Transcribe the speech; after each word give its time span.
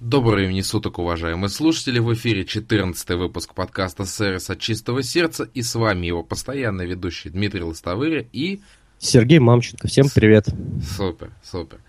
Доброго 0.00 0.36
времени 0.36 0.62
суток, 0.62 0.98
уважаемые 0.98 1.50
слушатели. 1.50 1.98
В 1.98 2.14
эфире 2.14 2.46
14 2.46 3.10
выпуск 3.10 3.52
подкаста 3.52 4.06
«Сервис 4.06 4.48
от 4.48 4.58
чистого 4.58 5.02
сердца». 5.02 5.46
И 5.52 5.60
с 5.60 5.74
вами 5.74 6.06
его 6.06 6.22
постоянный 6.22 6.86
ведущий 6.86 7.28
Дмитрий 7.28 7.62
Лостовыря 7.62 8.26
и... 8.32 8.62
Сергей 8.96 9.40
Мамченко. 9.40 9.88
Всем 9.88 10.06
привет. 10.08 10.46
Супер, 10.96 11.32
супер. 11.44 11.80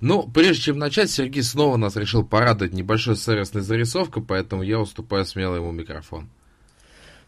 Ну, 0.00 0.28
прежде 0.28 0.64
чем 0.64 0.78
начать, 0.78 1.12
Сергей 1.12 1.44
снова 1.44 1.76
нас 1.76 1.94
решил 1.94 2.24
порадовать 2.24 2.72
небольшой 2.72 3.14
сервисной 3.14 3.62
зарисовкой, 3.62 4.24
поэтому 4.24 4.64
я 4.64 4.80
уступаю 4.80 5.24
смело 5.24 5.54
ему 5.54 5.70
микрофон. 5.70 6.28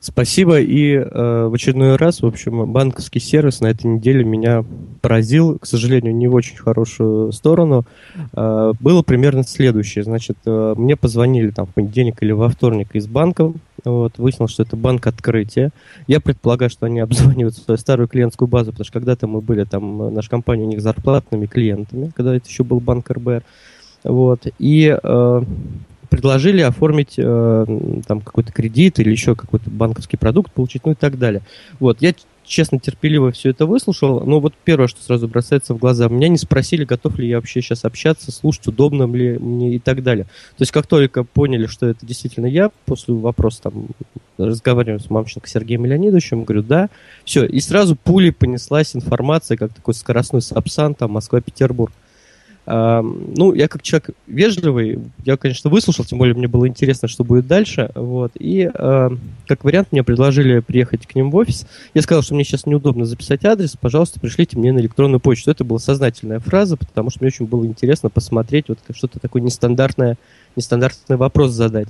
Спасибо. 0.04 0.58
И 0.58 0.94
э, 0.94 1.46
в 1.46 1.54
очередной 1.54 1.94
раз, 1.94 2.22
в 2.22 2.26
общем, 2.26 2.72
банковский 2.72 3.20
сервис 3.20 3.60
на 3.60 3.68
этой 3.68 3.86
неделе 3.86 4.24
меня 4.24 4.64
поразил, 5.00 5.60
к 5.60 5.66
сожалению, 5.66 6.12
не 6.12 6.26
в 6.26 6.34
очень 6.34 6.56
хорошую 6.56 7.30
сторону. 7.30 7.84
Э, 8.34 8.72
было 8.80 9.02
примерно 9.02 9.44
следующее. 9.44 10.02
Значит, 10.02 10.38
э, 10.44 10.74
мне 10.76 10.96
позвонили 10.96 11.50
там 11.50 11.66
в 11.66 11.74
понедельник 11.74 12.20
или 12.20 12.32
во 12.32 12.48
вторник 12.48 12.88
из 12.94 13.07
банка. 13.07 13.52
Вот, 13.84 14.18
выяснилось, 14.18 14.50
что 14.50 14.64
это 14.64 14.74
банк 14.74 15.07
открытия. 15.07 15.70
Я 16.08 16.18
предполагаю, 16.18 16.68
что 16.68 16.86
они 16.86 16.98
обзванивают 16.98 17.54
свою 17.54 17.79
старую 17.79 18.08
клиентскую 18.08 18.48
базу, 18.48 18.72
потому 18.72 18.84
что 18.84 18.94
когда-то 18.94 19.29
мы 19.29 19.40
были 19.40 19.62
там, 19.62 20.12
наша 20.12 20.29
компания 20.29 20.64
у 20.64 20.68
них 20.68 20.80
зарплатными 20.80 21.46
клиентами, 21.46 22.10
когда 22.16 22.34
это 22.34 22.48
еще 22.48 22.64
был 22.64 22.80
банк 22.80 23.08
РБР. 23.08 23.44
Вот. 24.02 24.48
И 24.58 24.98
э, 25.00 25.43
предложили 26.12 26.61
оформить 26.61 27.14
э, 27.16 28.02
там 28.07 28.21
какой-то 28.21 28.52
кредит 28.52 29.00
или 29.00 29.11
еще 29.11 29.34
какой-то 29.34 29.71
банковский 29.71 30.18
продукт 30.18 30.52
получить, 30.52 30.85
ну 30.85 30.93
и 30.93 30.94
так 30.94 31.18
далее. 31.18 31.40
Вот, 31.80 32.02
я 32.02 32.12
честно, 32.44 32.78
терпеливо 32.78 33.33
все 33.33 33.48
это 33.48 33.64
выслушал, 33.64 34.20
но 34.27 34.38
вот 34.38 34.52
первое, 34.62 34.88
что 34.88 35.02
сразу 35.02 35.27
бросается 35.27 35.72
в 35.72 35.78
глаза, 35.78 36.08
меня 36.08 36.28
не 36.28 36.36
спросили, 36.36 36.84
готов 36.84 37.19
ли 37.19 37.28
я 37.28 37.36
вообще 37.36 37.62
сейчас 37.62 37.86
общаться, 37.86 38.30
слушать, 38.30 38.66
удобно 38.66 39.11
ли 39.11 39.38
мне 39.38 39.77
и 39.77 39.78
так 39.78 40.02
далее. 40.02 40.25
То 40.25 40.62
есть, 40.62 40.72
как 40.72 40.86
только 40.86 41.25
поняли, 41.25 41.64
что 41.64 41.86
это 41.86 42.05
действительно 42.05 42.44
я, 42.44 42.70
после 42.84 43.14
вопроса 43.14 43.62
там 43.62 43.86
разговариваю 44.36 45.00
с 45.00 45.08
Мамченко 45.08 45.48
Сергеем 45.48 45.86
Леонидовичем, 45.86 46.44
говорю, 46.44 46.62
да, 46.62 46.90
все, 47.24 47.46
и 47.46 47.58
сразу 47.60 47.96
пулей 47.96 48.33
понеслась 48.33 48.94
информация, 48.94 49.56
как 49.56 49.72
такой 49.72 49.94
скоростной 49.94 50.42
сапсан, 50.42 50.94
там, 50.94 51.12
Москва-Петербург. 51.12 51.92
Ну, 52.64 53.55
я 53.55 53.66
как 53.66 53.82
человек 53.82 54.10
вежливый, 54.28 55.00
я, 55.24 55.36
конечно, 55.36 55.68
выслушал, 55.68 56.05
тем 56.05 56.18
более 56.18 56.36
мне 56.36 56.46
было 56.46 56.68
интересно, 56.68 57.08
что 57.08 57.24
будет 57.24 57.48
дальше, 57.48 57.91
вот, 57.96 58.32
и 58.38 58.70
как 58.72 59.64
вариант 59.64 59.88
мне 59.91 60.05
предложили 60.05 60.60
приехать 60.60 61.06
к 61.06 61.14
ним 61.16 61.33
в 61.33 61.36
офис. 61.36 61.66
Я 61.92 62.02
сказал, 62.02 62.22
что 62.22 62.34
мне 62.34 62.44
сейчас 62.44 62.64
неудобно 62.66 63.05
записать 63.05 63.44
адрес, 63.44 63.77
пожалуйста, 63.77 64.20
пришлите 64.20 64.56
мне 64.56 64.72
на 64.72 64.78
электронную 64.78 65.18
почту. 65.18 65.50
Это 65.50 65.64
была 65.64 65.80
сознательная 65.80 66.38
фраза, 66.38 66.77
потому 66.77 67.10
что 67.10 67.18
мне 67.20 67.28
очень 67.28 67.46
было 67.46 67.66
интересно 67.66 68.10
посмотреть, 68.10 68.68
вот 68.68 68.78
что-то 68.94 69.18
такое 69.18 69.42
нестандартное, 69.42 70.16
нестандартный 70.55 71.16
вопрос 71.16 71.50
задать. 71.50 71.88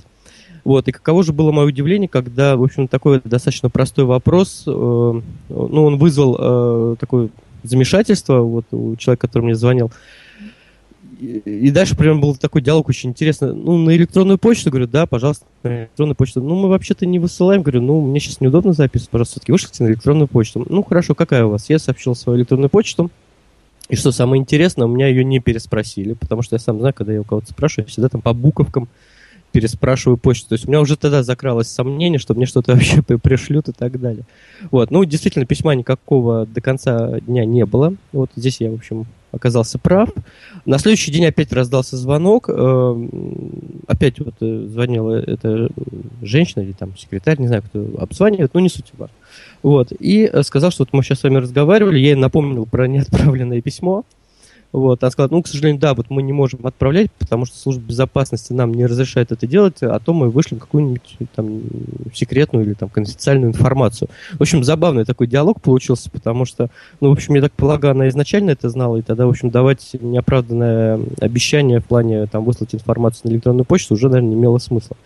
Вот, 0.63 0.87
и 0.87 0.91
каково 0.91 1.23
же 1.23 1.33
было 1.33 1.51
мое 1.51 1.67
удивление, 1.67 2.07
когда, 2.07 2.55
в 2.55 2.63
общем, 2.63 2.87
такой 2.87 3.21
достаточно 3.23 3.69
простой 3.69 4.05
вопрос, 4.05 4.63
э, 4.65 4.71
ну, 4.71 5.21
он 5.49 5.97
вызвал 5.97 6.37
э, 6.39 6.95
такое 6.99 7.29
замешательство 7.63 8.39
вот 8.39 8.65
у 8.71 8.95
человека, 8.95 9.27
который 9.27 9.43
мне 9.43 9.55
звонил, 9.55 9.91
и 11.19 11.69
дальше 11.71 11.95
прям 11.95 12.19
был 12.21 12.35
такой 12.35 12.61
диалог 12.61 12.89
очень 12.89 13.11
интересный. 13.11 13.53
Ну, 13.53 13.77
на 13.77 13.95
электронную 13.95 14.37
почту, 14.37 14.69
говорю, 14.69 14.87
да, 14.87 15.05
пожалуйста, 15.05 15.45
на 15.63 15.81
электронную 15.81 16.15
почту. 16.15 16.41
Ну, 16.41 16.55
мы 16.55 16.69
вообще-то 16.69 17.05
не 17.05 17.19
высылаем, 17.19 17.61
говорю, 17.61 17.81
ну, 17.81 18.01
мне 18.01 18.19
сейчас 18.19 18.41
неудобно 18.41 18.73
записывать, 18.73 19.09
пожалуйста, 19.11 19.33
все-таки 19.33 19.51
вышлите 19.51 19.83
на 19.83 19.87
электронную 19.89 20.27
почту. 20.27 20.65
Ну, 20.67 20.83
хорошо, 20.83 21.15
какая 21.15 21.45
у 21.45 21.49
вас? 21.49 21.69
Я 21.69 21.79
сообщил 21.79 22.15
свою 22.15 22.39
электронную 22.39 22.69
почту. 22.69 23.11
И 23.89 23.95
что 23.95 24.11
самое 24.11 24.41
интересное, 24.41 24.85
у 24.85 24.89
меня 24.89 25.07
ее 25.07 25.23
не 25.23 25.39
переспросили, 25.39 26.13
потому 26.13 26.41
что 26.41 26.55
я 26.55 26.59
сам 26.59 26.79
знаю, 26.79 26.93
когда 26.93 27.13
я 27.13 27.21
у 27.21 27.25
кого-то 27.25 27.51
спрашиваю, 27.51 27.85
я 27.85 27.89
всегда 27.89 28.09
там 28.09 28.21
по 28.21 28.33
буковкам 28.33 28.87
переспрашиваю 29.51 30.17
почту. 30.17 30.49
То 30.49 30.53
есть 30.53 30.65
у 30.65 30.69
меня 30.69 30.81
уже 30.81 30.97
тогда 30.97 31.21
закралось 31.21 31.67
сомнение, 31.67 32.19
что 32.19 32.33
мне 32.33 32.45
что-то 32.45 32.73
вообще 32.73 33.01
пришлют 33.01 33.69
и 33.69 33.71
так 33.71 33.99
далее. 33.99 34.23
Вот. 34.71 34.89
Ну, 34.91 35.05
действительно, 35.05 35.45
письма 35.45 35.75
никакого 35.75 36.45
до 36.45 36.59
конца 36.59 37.19
дня 37.19 37.45
не 37.45 37.65
было. 37.65 37.95
Вот 38.11 38.31
здесь 38.35 38.59
я, 38.61 38.71
в 38.71 38.75
общем, 38.75 39.05
оказался 39.33 39.79
прав. 39.79 40.09
На 40.65 40.77
следующий 40.77 41.11
день 41.11 41.25
опять 41.25 41.51
раздался 41.51 41.97
звонок. 41.97 42.49
Э, 42.49 43.07
опять 43.87 44.19
вот 44.19 44.35
э, 44.39 44.67
звонила 44.69 45.19
эта 45.19 45.69
женщина 46.21 46.61
или 46.61 46.71
там 46.71 46.95
секретарь, 46.97 47.39
не 47.39 47.47
знаю, 47.47 47.63
кто 47.63 47.85
обзванивает, 47.99 48.53
но 48.53 48.59
не 48.59 48.69
суть 48.69 48.91
важно. 48.97 49.15
Вот. 49.63 49.91
И 49.91 50.31
сказал, 50.43 50.71
что 50.71 50.83
вот 50.83 50.93
мы 50.93 51.03
сейчас 51.03 51.19
с 51.19 51.23
вами 51.23 51.37
разговаривали, 51.37 51.99
я 51.99 52.09
ей 52.09 52.15
напомнил 52.15 52.65
про 52.65 52.87
неотправленное 52.87 53.61
письмо. 53.61 54.05
Вот, 54.73 55.03
она 55.03 55.11
сказала, 55.11 55.29
ну, 55.31 55.43
к 55.43 55.47
сожалению, 55.47 55.79
да, 55.79 55.93
вот 55.93 56.09
мы 56.09 56.23
не 56.23 56.33
можем 56.33 56.65
отправлять, 56.65 57.11
потому 57.19 57.45
что 57.45 57.57
служба 57.57 57.83
безопасности 57.83 58.53
нам 58.53 58.73
не 58.73 58.87
разрешает 58.87 59.31
это 59.31 59.45
делать, 59.45 59.77
а 59.81 59.99
то 59.99 60.13
мы 60.13 60.31
вышлем 60.31 60.59
какую-нибудь 60.59 61.17
там 61.35 61.61
секретную 62.11 62.65
или 62.65 62.73
там 62.73 62.89
конфиденциальную 62.89 63.51
информацию. 63.51 64.09
В 64.33 64.41
общем, 64.41 64.63
забавный 64.63 65.05
такой 65.05 65.27
диалог 65.27 65.61
получился, 65.61 66.09
потому 66.09 66.45
что, 66.45 66.69
ну, 67.01 67.09
в 67.09 67.11
общем, 67.11 67.35
я 67.35 67.41
так 67.41 67.51
полагаю, 67.51 67.91
она 67.91 68.09
изначально 68.09 68.49
это 68.49 68.67
знала, 68.69 68.97
и 68.97 69.03
тогда, 69.03 69.27
в 69.27 69.29
общем, 69.29 69.51
давать 69.51 69.91
неоправданное 70.01 70.99
обещание 71.21 71.79
в 71.79 71.85
плане 71.85 72.25
там 72.25 72.43
выслать 72.43 72.73
информацию 72.73 73.29
на 73.29 73.33
электронную 73.35 73.65
почту 73.65 73.93
уже, 73.93 74.09
наверное, 74.09 74.29
не 74.29 74.35
имело 74.35 74.57
смысла. 74.57 74.97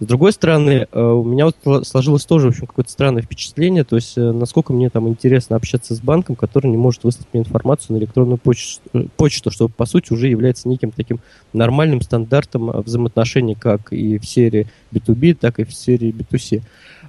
С 0.00 0.04
другой 0.04 0.32
стороны, 0.32 0.86
э, 0.92 1.00
у 1.00 1.24
меня 1.24 1.46
вот 1.46 1.86
сложилось 1.86 2.26
тоже, 2.26 2.48
в 2.48 2.50
общем, 2.50 2.66
какое-то 2.66 2.90
странное 2.90 3.22
впечатление, 3.22 3.84
то 3.84 3.96
есть 3.96 4.18
э, 4.18 4.32
насколько 4.32 4.74
мне 4.74 4.90
там 4.90 5.08
интересно 5.08 5.56
общаться 5.56 5.94
с 5.94 6.00
банком, 6.00 6.36
который 6.36 6.66
не 6.66 6.76
может 6.76 7.04
выслать 7.04 7.26
мне 7.32 7.40
информацию 7.40 7.94
на 7.96 8.00
электронную 8.00 8.36
почту, 8.36 8.82
почту, 9.14 9.50
что, 9.50 9.68
по 9.68 9.86
сути, 9.86 10.12
уже 10.12 10.28
является 10.28 10.68
неким 10.68 10.90
таким 10.90 11.20
нормальным 11.52 12.00
стандартом 12.00 12.70
взаимоотношений 12.82 13.54
как 13.54 13.92
и 13.92 14.18
в 14.18 14.26
серии 14.26 14.66
B2B, 14.92 15.34
так 15.34 15.58
и 15.58 15.64
в 15.64 15.72
серии 15.72 16.12
B2C. 16.12 16.62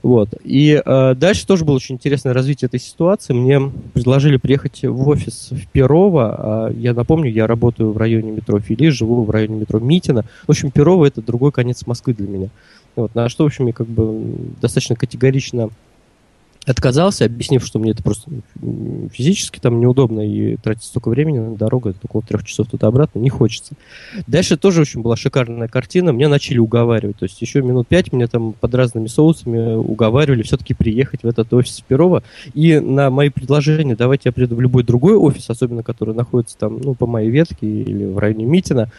Вот. 0.05 0.29
И 0.43 0.79
э, 0.85 1.15
дальше 1.15 1.47
тоже 1.47 1.65
было 1.65 1.77
очень 1.77 1.95
интересное 1.95 2.31
развитие 2.31 2.67
этой 2.67 2.79
ситуации. 2.79 3.33
Мне 3.33 3.71
предложили 3.91 4.37
приехать 4.37 4.83
в 4.83 5.07
офис 5.07 5.49
в 5.49 5.67
Перово. 5.69 6.35
А 6.37 6.71
я 6.71 6.93
напомню, 6.93 7.31
я 7.31 7.47
работаю 7.47 7.91
в 7.91 7.97
районе 7.97 8.31
метро 8.31 8.59
Фили, 8.59 8.89
живу 8.89 9.23
в 9.23 9.29
районе 9.31 9.55
метро 9.61 9.79
Митина. 9.79 10.23
В 10.45 10.51
общем, 10.51 10.69
Перово 10.69 11.05
это 11.05 11.23
другой 11.23 11.51
конец 11.51 11.87
Москвы 11.87 12.13
для 12.13 12.27
меня. 12.27 12.49
Вот. 12.95 13.15
На 13.15 13.29
что, 13.29 13.45
в 13.45 13.47
общем, 13.47 13.65
я 13.65 13.73
как 13.73 13.87
бы 13.87 14.35
достаточно 14.61 14.95
категорично 14.95 15.69
отказался, 16.65 17.25
объяснив, 17.25 17.65
что 17.65 17.79
мне 17.79 17.91
это 17.91 18.03
просто 18.03 18.29
физически 19.11 19.59
там 19.59 19.79
неудобно 19.79 20.21
и 20.21 20.57
тратить 20.57 20.83
столько 20.83 21.09
времени 21.09 21.39
на 21.39 21.55
дорогу, 21.55 21.89
это 21.89 21.99
около 22.03 22.23
трех 22.23 22.43
часов 22.43 22.67
туда-обратно, 22.67 23.19
не 23.19 23.29
хочется. 23.29 23.73
Дальше 24.27 24.57
тоже 24.57 24.81
очень 24.81 25.01
была 25.01 25.15
шикарная 25.15 25.67
картина, 25.67 26.09
меня 26.09 26.29
начали 26.29 26.57
уговаривать, 26.57 27.17
то 27.17 27.23
есть 27.23 27.41
еще 27.41 27.61
минут 27.61 27.87
пять 27.87 28.11
меня 28.11 28.27
там 28.27 28.53
под 28.53 28.73
разными 28.75 29.07
соусами 29.07 29.75
уговаривали 29.75 30.41
все-таки 30.41 30.73
приехать 30.73 31.23
в 31.23 31.27
этот 31.27 31.53
офис 31.53 31.81
Перова, 31.87 32.23
и 32.53 32.79
на 32.79 33.09
мои 33.09 33.29
предложения, 33.29 33.95
давайте 33.95 34.29
я 34.29 34.31
приеду 34.31 34.55
в 34.55 34.61
любой 34.61 34.83
другой 34.83 35.15
офис, 35.15 35.49
особенно 35.49 35.83
который 35.83 36.15
находится 36.15 36.57
там, 36.57 36.79
ну, 36.81 36.95
по 36.95 37.05
моей 37.05 37.29
ветке 37.29 37.67
или 37.67 38.05
в 38.05 38.17
районе 38.17 38.45
Митина, 38.45 38.89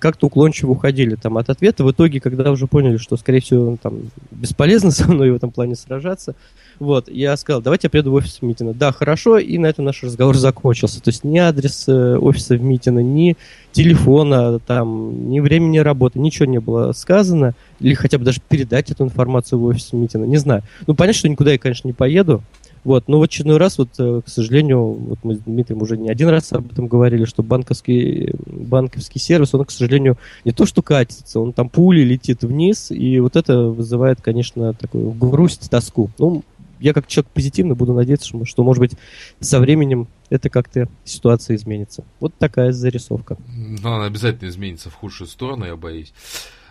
как-то 0.00 0.26
уклончиво 0.26 0.72
уходили 0.72 1.14
там 1.14 1.36
от 1.36 1.50
ответа. 1.50 1.84
В 1.84 1.92
итоге, 1.92 2.20
когда 2.20 2.50
уже 2.50 2.66
поняли, 2.66 2.96
что, 2.96 3.16
скорее 3.16 3.40
всего, 3.40 3.76
там 3.80 4.10
бесполезно 4.30 4.90
со 4.90 5.10
мной 5.10 5.30
в 5.30 5.36
этом 5.36 5.50
плане 5.50 5.76
сражаться, 5.76 6.34
вот, 6.78 7.08
я 7.08 7.36
сказал, 7.36 7.62
давайте 7.62 7.86
я 7.86 7.90
приеду 7.90 8.10
в 8.10 8.14
офис 8.14 8.42
Митина. 8.42 8.74
Да, 8.74 8.92
хорошо, 8.92 9.38
и 9.38 9.58
на 9.58 9.66
этом 9.66 9.84
наш 9.84 10.02
разговор 10.02 10.36
закончился. 10.36 11.02
То 11.02 11.10
есть 11.10 11.24
ни 11.24 11.38
адрес 11.38 11.84
э, 11.88 12.16
офиса 12.16 12.56
в 12.56 12.62
Митина, 12.62 13.00
ни 13.00 13.36
телефона, 13.72 14.58
там, 14.60 15.28
ни 15.28 15.40
времени 15.40 15.78
работы, 15.78 16.18
ничего 16.18 16.46
не 16.46 16.60
было 16.60 16.92
сказано. 16.92 17.54
Или 17.80 17.94
хотя 17.94 18.18
бы 18.18 18.24
даже 18.24 18.40
передать 18.46 18.90
эту 18.90 19.04
информацию 19.04 19.58
в 19.58 19.64
офис 19.64 19.92
Митина, 19.92 20.24
не 20.24 20.36
знаю. 20.36 20.62
Ну, 20.86 20.94
понятно, 20.94 21.18
что 21.18 21.28
никуда 21.28 21.52
я, 21.52 21.58
конечно, 21.58 21.88
не 21.88 21.94
поеду. 21.94 22.42
Вот, 22.84 23.08
но 23.08 23.18
в 23.18 23.22
очередной 23.22 23.56
раз, 23.56 23.78
вот, 23.78 23.88
э, 23.98 24.20
к 24.24 24.28
сожалению, 24.28 24.92
вот 24.92 25.18
мы 25.22 25.36
с 25.36 25.38
Дмитрием 25.38 25.80
уже 25.80 25.96
не 25.96 26.10
один 26.10 26.28
раз 26.28 26.52
об 26.52 26.70
этом 26.70 26.86
говорили, 26.86 27.24
что 27.24 27.42
банковский, 27.42 28.34
банковский 28.46 29.18
сервис, 29.18 29.54
он, 29.54 29.64
к 29.64 29.70
сожалению, 29.70 30.18
не 30.44 30.52
то 30.52 30.66
что 30.66 30.82
катится, 30.82 31.40
он 31.40 31.54
там 31.54 31.70
пули 31.70 32.02
летит 32.02 32.42
вниз, 32.42 32.90
и 32.90 33.20
вот 33.20 33.36
это 33.36 33.68
вызывает, 33.68 34.20
конечно, 34.20 34.74
такую 34.74 35.12
грусть, 35.12 35.70
тоску. 35.70 36.10
Ну, 36.18 36.42
я 36.80 36.92
как 36.92 37.06
человек 37.06 37.30
позитивно 37.32 37.74
буду 37.74 37.92
надеяться, 37.92 38.28
что, 38.28 38.44
что 38.44 38.64
может 38.64 38.80
быть, 38.80 38.92
со 39.40 39.60
временем 39.60 40.08
это 40.30 40.50
как-то 40.50 40.88
ситуация 41.04 41.56
изменится. 41.56 42.04
Вот 42.20 42.34
такая 42.36 42.72
зарисовка. 42.72 43.36
Но 43.48 43.94
она 43.94 44.06
обязательно 44.06 44.48
изменится 44.48 44.90
в 44.90 44.94
худшую 44.94 45.28
сторону, 45.28 45.64
я 45.64 45.76
боюсь. 45.76 46.12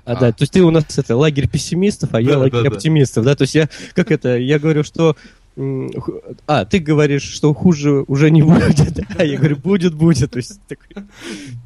А, 0.05 0.13
а, 0.13 0.15
да, 0.15 0.31
то 0.31 0.41
есть 0.41 0.51
ты 0.51 0.61
у 0.61 0.71
нас 0.71 0.97
это 0.97 1.15
лагерь 1.15 1.47
пессимистов, 1.47 2.13
а 2.13 2.21
я 2.21 2.37
лагерь 2.37 2.63
да, 2.63 2.75
оптимистов, 2.75 3.23
да. 3.23 3.31
да, 3.31 3.35
то 3.37 3.41
есть 3.43 3.55
я, 3.55 3.69
как 3.93 4.11
это, 4.11 4.37
я 4.37 4.59
говорю, 4.59 4.83
что 4.83 5.15
а, 6.47 6.65
ты 6.65 6.79
говоришь, 6.79 7.23
что 7.23 7.53
хуже 7.53 8.03
уже 8.07 8.31
не 8.31 8.41
будет, 8.41 8.99
а 9.17 9.23
я 9.23 9.37
говорю, 9.37 9.57
будет, 9.57 9.93
будет. 9.93 10.31
То 10.31 10.37
есть, 10.37 10.59
такой... 10.67 11.03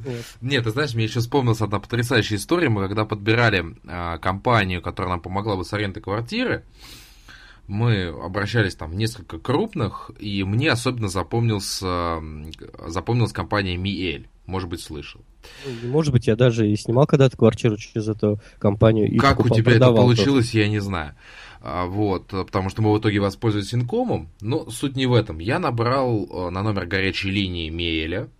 вот. 0.04 0.24
Нет, 0.40 0.64
ты 0.64 0.70
знаешь, 0.70 0.94
мне 0.94 1.04
еще 1.04 1.20
вспомнилась 1.20 1.60
одна 1.60 1.80
потрясающая 1.80 2.36
история. 2.36 2.68
Мы 2.68 2.86
когда 2.86 3.06
подбирали 3.06 3.64
а, 3.86 4.18
компанию, 4.18 4.82
которая 4.82 5.14
нам 5.14 5.20
помогла 5.20 5.56
бы 5.56 5.64
с 5.64 5.72
арендой 5.72 6.02
квартиры, 6.02 6.64
мы 7.68 8.06
обращались 8.06 8.74
там 8.74 8.90
в 8.90 8.94
несколько 8.94 9.38
крупных, 9.38 10.10
и 10.18 10.42
мне 10.42 10.70
особенно 10.70 11.08
запомнился, 11.08 12.20
запомнилась 12.86 13.32
компания 13.32 13.76
Миэль. 13.76 14.28
Может 14.46 14.70
быть, 14.70 14.80
слышал. 14.80 15.20
Ну, 15.66 15.90
может 15.90 16.12
быть, 16.12 16.26
я 16.26 16.34
даже 16.34 16.68
и 16.68 16.74
снимал 16.76 17.06
когда-то 17.06 17.36
квартиру 17.36 17.76
через 17.76 18.08
эту 18.08 18.40
компанию. 18.58 19.06
И 19.06 19.18
как 19.18 19.36
покупал, 19.36 19.58
у 19.58 19.60
тебя 19.60 19.72
это 19.72 19.92
получилось, 19.92 20.46
тоже. 20.46 20.58
я 20.60 20.68
не 20.68 20.78
знаю. 20.78 21.14
А, 21.60 21.84
вот, 21.86 22.28
потому 22.28 22.70
что 22.70 22.80
мы 22.80 22.92
в 22.92 22.98
итоге 22.98 23.20
воспользовались 23.20 23.74
инкомом, 23.74 24.30
но 24.40 24.70
суть 24.70 24.96
не 24.96 25.06
в 25.06 25.12
этом. 25.12 25.38
Я 25.38 25.58
набрал 25.58 26.24
э, 26.24 26.50
на 26.50 26.62
номер 26.62 26.86
горячей 26.86 27.30
линии 27.30 27.68
Миэля, 27.68 28.30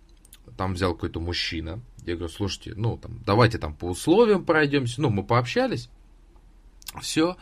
там 0.57 0.73
взял 0.73 0.95
какой-то 0.95 1.19
мужчина. 1.19 1.79
Я 2.05 2.15
говорю, 2.15 2.33
слушайте, 2.33 2.73
ну, 2.75 2.97
там, 2.97 3.19
давайте 3.23 3.59
там 3.59 3.75
по 3.75 3.85
условиям 3.85 4.43
пройдемся. 4.43 5.01
Ну, 5.01 5.09
мы 5.11 5.23
пообщались. 5.23 5.89
Все. 6.99 7.37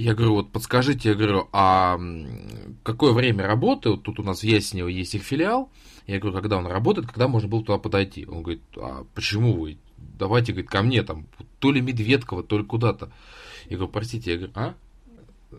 Я 0.00 0.14
говорю, 0.14 0.36
вот 0.36 0.50
подскажите, 0.50 1.10
я 1.10 1.14
говорю, 1.14 1.50
а 1.52 2.00
какое 2.84 3.12
время 3.12 3.46
работы? 3.46 3.90
Вот 3.90 4.02
тут 4.02 4.18
у 4.18 4.22
нас 4.22 4.40
в 4.40 4.44
Яснево 4.44 4.88
есть 4.88 5.14
их 5.14 5.22
филиал. 5.22 5.70
Я 6.06 6.18
говорю, 6.18 6.38
когда 6.38 6.56
он 6.56 6.66
работает, 6.66 7.06
когда 7.06 7.28
можно 7.28 7.50
было 7.50 7.62
туда 7.62 7.76
подойти? 7.76 8.24
Он 8.24 8.42
говорит, 8.42 8.62
а 8.78 9.04
почему 9.14 9.52
вы? 9.52 9.76
Давайте, 9.98 10.52
говорит, 10.52 10.70
ко 10.70 10.80
мне 10.80 11.02
там, 11.02 11.26
то 11.58 11.70
ли 11.70 11.82
Медведково, 11.82 12.42
то 12.42 12.56
ли 12.56 12.64
куда-то. 12.64 13.12
Я 13.66 13.76
говорю, 13.76 13.92
простите, 13.92 14.32
я 14.32 14.36
говорю, 14.38 14.52
а? 14.54 14.74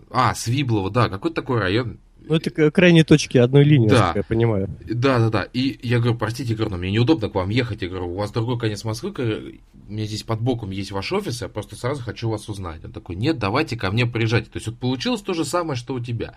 А, 0.09 0.33
Свиблово, 0.33 0.89
да, 0.89 1.07
какой-то 1.07 1.35
такой 1.35 1.59
район. 1.59 1.99
Ну, 2.27 2.35
это 2.35 2.71
крайние 2.71 3.03
точки 3.03 3.37
одной 3.37 3.63
линии, 3.63 3.89
да. 3.89 4.13
я 4.15 4.23
понимаю. 4.23 4.69
Да, 4.87 5.19
да, 5.19 5.29
да. 5.29 5.47
И 5.53 5.79
я 5.81 5.99
говорю, 5.99 6.17
простите, 6.17 6.55
говорю, 6.55 6.77
мне 6.77 6.91
неудобно 6.91 7.29
к 7.29 7.35
вам 7.35 7.49
ехать. 7.49 7.81
Я 7.81 7.89
говорю, 7.89 8.11
у 8.11 8.15
вас 8.15 8.31
другой 8.31 8.59
конец 8.59 8.83
Москвы, 8.83 9.11
у 9.11 9.91
меня 9.91 10.05
здесь 10.05 10.23
под 10.23 10.41
боком 10.41 10.71
есть 10.71 10.91
ваш 10.91 11.11
офис, 11.11 11.41
я 11.41 11.49
просто 11.49 11.75
сразу 11.75 12.01
хочу 12.03 12.29
вас 12.29 12.47
узнать. 12.47 12.83
Он 12.85 12.91
такой, 12.91 13.15
нет, 13.15 13.39
давайте 13.39 13.75
ко 13.75 13.91
мне 13.91 14.05
приезжайте. 14.05 14.49
То 14.49 14.57
есть 14.57 14.67
вот 14.67 14.77
получилось 14.77 15.21
то 15.21 15.33
же 15.33 15.45
самое, 15.45 15.75
что 15.75 15.93
у 15.93 15.99
тебя. 15.99 16.35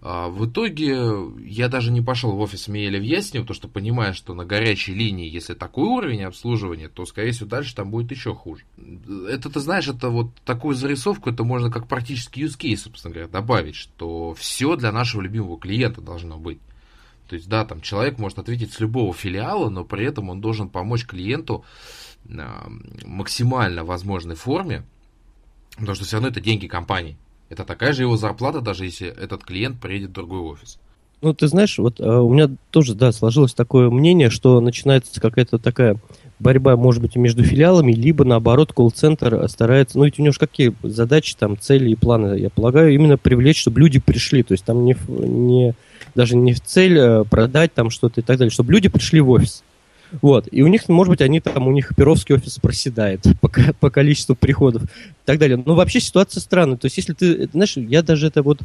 А, 0.00 0.28
в 0.28 0.46
итоге 0.46 0.96
я 1.44 1.68
даже 1.68 1.90
не 1.90 2.00
пошел 2.00 2.32
в 2.32 2.40
офис 2.40 2.68
Миеля 2.68 3.00
в 3.00 3.02
Яснево, 3.02 3.42
потому 3.42 3.54
что 3.56 3.68
понимая, 3.68 4.12
что 4.12 4.34
на 4.34 4.44
горячей 4.44 4.94
линии, 4.94 5.28
если 5.28 5.54
такой 5.54 5.84
уровень 5.84 6.24
обслуживания, 6.24 6.88
то, 6.88 7.04
скорее 7.04 7.32
всего, 7.32 7.48
дальше 7.48 7.74
там 7.74 7.90
будет 7.90 8.10
еще 8.10 8.34
хуже. 8.34 8.64
Это, 9.28 9.50
ты 9.50 9.60
знаешь, 9.60 9.88
это 9.88 10.10
вот 10.10 10.34
такую 10.44 10.76
зарисовку, 10.76 11.30
это 11.30 11.44
можно 11.44 11.70
как 11.70 11.88
практически 11.88 12.40
use 12.40 12.58
case, 12.58 12.76
собственно 12.76 13.12
говоря, 13.12 13.28
добавить, 13.28 13.74
что 13.74 14.34
все 14.34 14.76
для 14.76 14.92
нашего 14.92 15.22
любимого 15.22 15.58
клиента 15.58 16.00
должно 16.00 16.38
быть. 16.38 16.58
То 17.28 17.34
есть, 17.34 17.48
да, 17.48 17.64
там 17.64 17.80
человек 17.82 18.18
может 18.18 18.38
ответить 18.38 18.72
с 18.72 18.80
любого 18.80 19.12
филиала, 19.12 19.68
но 19.68 19.84
при 19.84 20.06
этом 20.06 20.30
он 20.30 20.40
должен 20.40 20.70
помочь 20.70 21.04
клиенту 21.04 21.64
а, 22.30 22.70
максимально 23.04 23.84
возможной 23.84 24.34
форме, 24.34 24.84
потому 25.72 25.94
что 25.94 26.04
все 26.04 26.16
равно 26.16 26.28
это 26.28 26.40
деньги 26.40 26.66
компании. 26.66 27.18
Это 27.48 27.64
такая 27.64 27.92
же 27.92 28.02
его 28.02 28.16
зарплата, 28.16 28.60
даже 28.60 28.84
если 28.84 29.08
этот 29.08 29.44
клиент 29.44 29.80
приедет 29.80 30.10
в 30.10 30.14
другой 30.14 30.40
офис. 30.40 30.78
Ну, 31.20 31.34
ты 31.34 31.48
знаешь, 31.48 31.78
вот 31.78 32.00
а, 32.00 32.20
у 32.20 32.32
меня 32.32 32.48
тоже, 32.70 32.94
да, 32.94 33.10
сложилось 33.10 33.54
такое 33.54 33.90
мнение, 33.90 34.30
что 34.30 34.60
начинается 34.60 35.20
какая-то 35.20 35.58
такая 35.58 35.96
борьба, 36.38 36.76
может 36.76 37.02
быть, 37.02 37.16
между 37.16 37.42
филиалами, 37.42 37.92
либо, 37.92 38.24
наоборот, 38.24 38.72
колл-центр 38.72 39.48
старается, 39.48 39.98
ну, 39.98 40.04
ведь 40.04 40.20
у 40.20 40.22
него 40.22 40.32
же 40.32 40.38
какие 40.38 40.74
задачи, 40.82 41.34
там, 41.36 41.58
цели 41.58 41.90
и 41.90 41.96
планы, 41.96 42.38
я 42.38 42.50
полагаю, 42.50 42.94
именно 42.94 43.18
привлечь, 43.18 43.60
чтобы 43.60 43.80
люди 43.80 43.98
пришли, 43.98 44.44
то 44.44 44.52
есть 44.52 44.64
там 44.64 44.84
не, 44.84 44.96
не 45.08 45.74
даже 46.14 46.36
не 46.36 46.52
в 46.52 46.60
цель 46.60 46.98
а, 47.00 47.24
продать 47.24 47.74
там 47.74 47.90
что-то 47.90 48.20
и 48.20 48.24
так 48.24 48.38
далее, 48.38 48.52
чтобы 48.52 48.72
люди 48.72 48.88
пришли 48.88 49.20
в 49.20 49.30
офис. 49.30 49.64
Вот. 50.22 50.48
И 50.50 50.62
у 50.62 50.66
них, 50.66 50.88
может 50.88 51.10
быть, 51.10 51.20
они 51.20 51.40
там, 51.40 51.66
у 51.66 51.72
них 51.72 51.94
Перовский 51.96 52.34
офис 52.34 52.58
проседает 52.58 53.20
по, 53.40 53.50
по 53.80 53.90
количеству 53.90 54.34
приходов 54.34 54.84
и 54.84 55.24
так 55.24 55.38
далее. 55.38 55.62
Но 55.64 55.74
вообще 55.74 56.00
ситуация 56.00 56.40
странная. 56.40 56.76
То 56.76 56.86
есть, 56.86 56.96
если 56.96 57.12
ты, 57.12 57.48
знаешь, 57.52 57.76
я 57.76 58.02
даже 58.02 58.26
это 58.26 58.42
вот 58.42 58.60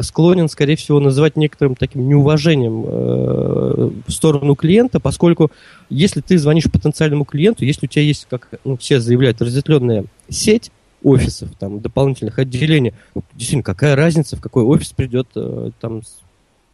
склонен, 0.00 0.48
скорее 0.48 0.76
всего, 0.76 1.00
называть 1.00 1.36
некоторым 1.36 1.74
таким 1.74 2.08
неуважением 2.08 2.84
э, 2.86 3.90
в 4.06 4.10
сторону 4.12 4.54
клиента, 4.54 5.00
поскольку 5.00 5.50
если 5.90 6.20
ты 6.20 6.38
звонишь 6.38 6.70
потенциальному 6.70 7.24
клиенту, 7.24 7.64
если 7.64 7.86
у 7.86 7.88
тебя 7.88 8.02
есть, 8.02 8.26
как 8.30 8.48
ну, 8.64 8.76
все 8.76 9.00
заявляют, 9.00 9.42
разветвленная 9.42 10.04
сеть 10.28 10.70
офисов, 11.02 11.50
там, 11.58 11.80
дополнительных 11.80 12.38
отделений, 12.38 12.94
действительно, 13.34 13.64
какая 13.64 13.96
разница, 13.96 14.36
в 14.36 14.40
какой 14.40 14.62
офис 14.62 14.92
придет 14.92 15.28
э, 15.34 15.70
там 15.80 16.02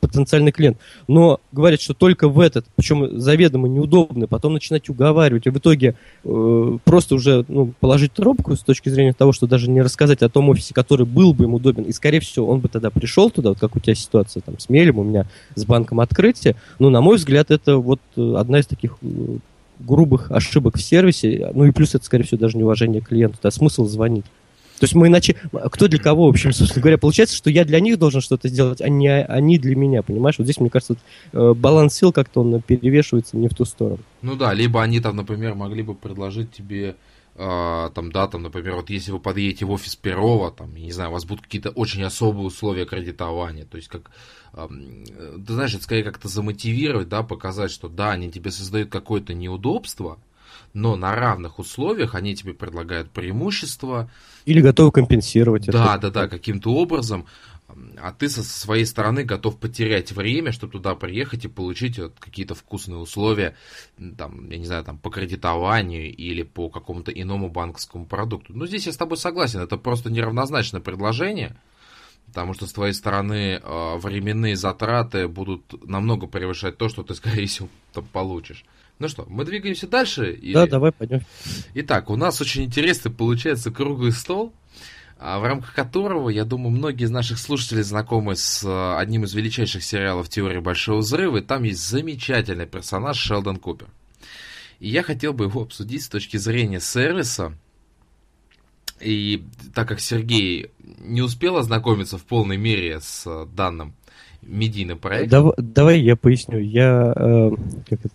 потенциальный 0.09 0.53
клиент. 0.53 0.79
Но 1.09 1.41
говорят, 1.53 1.81
что 1.81 1.95
только 1.95 2.29
в 2.29 2.41
этот, 2.41 2.67
причем 2.77 3.21
заведомо 3.21 3.69
неудобно, 3.69 4.27
потом 4.27 4.53
начинать 4.55 4.89
уговаривать, 4.89 5.47
и 5.47 5.51
в 5.51 5.57
итоге 5.57 5.95
э, 6.25 6.79
просто 6.85 7.15
уже 7.15 7.45
ну, 7.49 7.73
положить 7.81 8.13
трубку 8.13 8.57
с 8.57 8.61
точки 8.61 8.89
зрения 8.89 9.13
того, 9.13 9.33
что 9.33 9.47
даже 9.47 9.71
не 9.71 9.81
рассказать 9.81 10.23
о 10.23 10.29
том 10.29 10.49
офисе, 10.49 10.75
который 10.75 11.07
был 11.07 11.33
бы 11.33 11.45
ему 11.45 11.57
удобен, 11.57 11.85
и, 11.85 11.93
скорее 11.93 12.21
всего, 12.21 12.49
он 12.49 12.61
бы 12.61 12.69
тогда 12.69 12.91
пришел 12.91 13.31
туда, 13.31 13.51
вот 13.51 13.61
как 13.61 13.77
у 13.77 13.81
тебя 13.81 13.95
ситуация 13.95 14.41
там 14.41 14.59
с 14.59 14.69
Мелем, 14.69 14.99
у 14.99 15.05
меня 15.05 15.27
с 15.55 15.65
банком 15.65 16.01
открытия. 16.01 16.57
Ну, 16.79 16.91
на 16.91 17.01
мой 17.01 17.17
взгляд, 17.17 17.51
это 17.51 17.77
вот 17.77 18.01
э, 18.17 18.35
одна 18.37 18.59
из 18.59 18.67
таких 18.67 18.97
э, 19.03 19.07
грубых 19.79 20.31
ошибок 20.31 20.77
в 20.77 20.83
сервисе, 20.83 21.51
ну 21.55 21.65
и 21.65 21.71
плюс 21.71 21.95
это, 21.95 22.05
скорее 22.05 22.25
всего, 22.25 22.39
даже 22.39 22.59
неуважение 22.59 23.01
клиенту, 23.01 23.39
да, 23.43 23.51
смысл 23.51 23.87
звонить. 23.87 24.25
То 24.83 24.87
есть 24.87 24.97
мы 24.97 25.07
иначе... 25.07 25.37
Кто 25.71 25.87
для 25.87 26.01
кого, 26.01 26.27
в 26.27 26.31
общем, 26.31 26.53
собственно 26.53 26.83
говоря? 26.83 26.99
Получается, 26.99 27.37
что 27.37 27.51
я 27.51 27.65
для 27.65 27.79
них 27.79 28.01
должен 28.01 28.21
что-то 28.21 28.49
сделать, 28.49 28.81
а 28.81 28.89
не 28.89 29.09
они 29.09 29.57
для 29.57 29.77
меня, 29.77 30.03
понимаешь? 30.03 30.39
Вот 30.39 30.45
здесь, 30.45 30.59
мне 30.59 30.71
кажется, 30.71 30.97
вот, 31.33 31.41
э, 31.41 31.55
баланс 31.55 31.95
сил 31.95 32.11
как-то 32.11 32.41
он 32.41 32.61
перевешивается 32.61 33.37
не 33.37 33.47
в 33.47 33.55
ту 33.55 33.65
сторону. 33.65 34.01
Ну 34.23 34.35
да, 34.35 34.53
либо 34.53 34.83
они 34.83 34.99
там, 34.99 35.15
например, 35.15 35.55
могли 35.55 35.85
бы 35.85 35.95
предложить 35.95 36.51
тебе 36.51 36.97
Uh, 37.35 37.91
там, 37.95 38.13
да, 38.13 38.27
там, 38.29 38.43
например, 38.43 38.75
вот 38.75 38.91
если 38.91 39.11
вы 39.11 39.19
подъедете 39.19 39.65
в 39.65 39.71
офис 39.71 39.97
Перова, 39.97 40.51
там, 40.51 40.77
не 40.77 40.93
знаю, 40.93 41.09
у 41.09 41.13
вас 41.15 41.25
будут 41.25 41.45
какие-то 41.45 41.71
очень 41.71 42.03
особые 42.03 42.45
условия 42.45 42.85
кредитования, 42.85 43.65
то 43.65 43.79
есть 43.79 43.89
как, 43.89 44.11
uh, 44.53 45.43
ты 45.47 45.53
знаешь, 45.55 45.73
это 45.73 45.83
скорее 45.83 46.05
как-то 46.05 46.29
замотивировать, 46.29 47.09
да, 47.09 47.23
показать, 47.23 47.71
что 47.71 47.89
да, 47.89 48.11
они 48.11 48.31
тебе 48.31 48.51
создают 48.51 48.91
какое-то 48.91 49.33
неудобство, 49.33 50.19
но 50.73 50.97
на 50.97 51.15
равных 51.15 51.59
условиях 51.59 52.15
они 52.15 52.35
тебе 52.35 52.55
предлагают 52.55 53.11
преимущества. 53.11 54.11
Или 54.45 54.61
готовы 54.61 54.93
компенсировать 54.93 55.69
это. 55.69 55.73
Да, 55.73 55.99
да, 55.99 56.11
да, 56.11 56.29
каким-то 56.29 56.75
образом. 56.75 57.27
А 57.99 58.13
ты 58.13 58.29
со 58.29 58.43
своей 58.43 58.85
стороны 58.85 59.25
готов 59.25 59.59
потерять 59.59 60.13
время, 60.13 60.53
чтобы 60.53 60.75
туда 60.75 60.95
приехать 60.95 61.45
и 61.45 61.49
получить 61.49 61.99
вот 61.99 62.15
какие-то 62.19 62.55
вкусные 62.55 62.99
условия, 62.99 63.57
там, 64.19 64.51
я 64.51 64.59
не 64.59 64.67
знаю, 64.67 64.85
там, 64.85 64.99
по 64.99 65.11
кредитованию 65.11 66.15
или 66.15 66.43
по 66.43 66.69
какому-то 66.69 67.11
иному 67.11 67.49
банковскому 67.49 68.07
продукту. 68.07 68.53
Ну, 68.55 68.67
здесь 68.67 68.87
я 68.87 68.93
с 68.93 68.97
тобой 68.97 69.17
согласен, 69.17 69.61
это 69.61 69.77
просто 69.77 70.11
неравнозначное 70.11 70.81
предложение, 70.81 71.57
потому 72.27 72.53
что 72.55 72.67
с 72.67 72.73
твоей 72.73 72.93
стороны 72.93 73.61
э, 73.63 73.97
временные 73.99 74.57
затраты 74.57 75.29
будут 75.29 75.87
намного 75.89 76.27
превышать 76.27 76.77
то, 76.77 76.89
что 76.89 77.03
ты, 77.03 77.15
скорее 77.15 77.47
всего, 77.47 77.69
там, 77.93 78.05
получишь. 78.05 78.65
Ну 79.03 79.09
что, 79.09 79.27
мы 79.29 79.45
двигаемся 79.45 79.89
дальше? 79.89 80.33
Или... 80.33 80.55
Да, 80.55 80.69
давай 80.69 80.93
пойдем. 80.93 81.23
Итак, 81.75 82.09
у 82.09 82.15
нас 82.15 82.41
очень 82.41 82.63
интересный 82.63 83.11
получается 83.11 83.73
круглый 83.73 84.13
стол, 84.13 84.53
а, 85.19 85.41
в 85.41 85.43
рамках 85.43 85.75
которого, 85.75 86.29
я 86.29 86.45
думаю, 86.45 86.71
многие 86.71 87.03
из 87.03 87.11
наших 87.11 87.39
слушателей 87.39 87.83
знакомы 87.83 88.37
с 88.37 88.63
а, 88.65 89.01
одним 89.01 89.25
из 89.25 89.35
величайших 89.35 89.83
сериалов 89.83 90.29
«Теория 90.29 90.61
Большого 90.61 90.99
Взрыва», 90.99 91.39
и 91.39 91.41
там 91.41 91.65
есть 91.65 91.85
замечательный 91.85 92.67
персонаж 92.67 93.17
Шелдон 93.17 93.57
Купер. 93.57 93.89
И 94.79 94.89
я 94.89 95.03
хотел 95.03 95.33
бы 95.33 95.47
его 95.47 95.63
обсудить 95.63 96.05
с 96.05 96.09
точки 96.09 96.37
зрения 96.37 96.79
сервиса, 96.79 97.59
и 99.01 99.43
так 99.75 99.89
как 99.89 99.99
Сергей 99.99 100.71
не 100.79 101.23
успел 101.23 101.57
ознакомиться 101.57 102.19
в 102.19 102.25
полной 102.25 102.57
мере 102.57 103.01
с 103.01 103.25
а, 103.27 103.47
данным 103.47 103.97
медийным 104.43 104.99
проектом... 104.99 105.31
Давай, 105.31 105.55
давай 105.59 106.01
я 106.01 106.17
поясню. 106.17 106.59
Я 106.59 107.13
э, 107.17 107.51
как 107.89 108.01
это, 108.05 108.15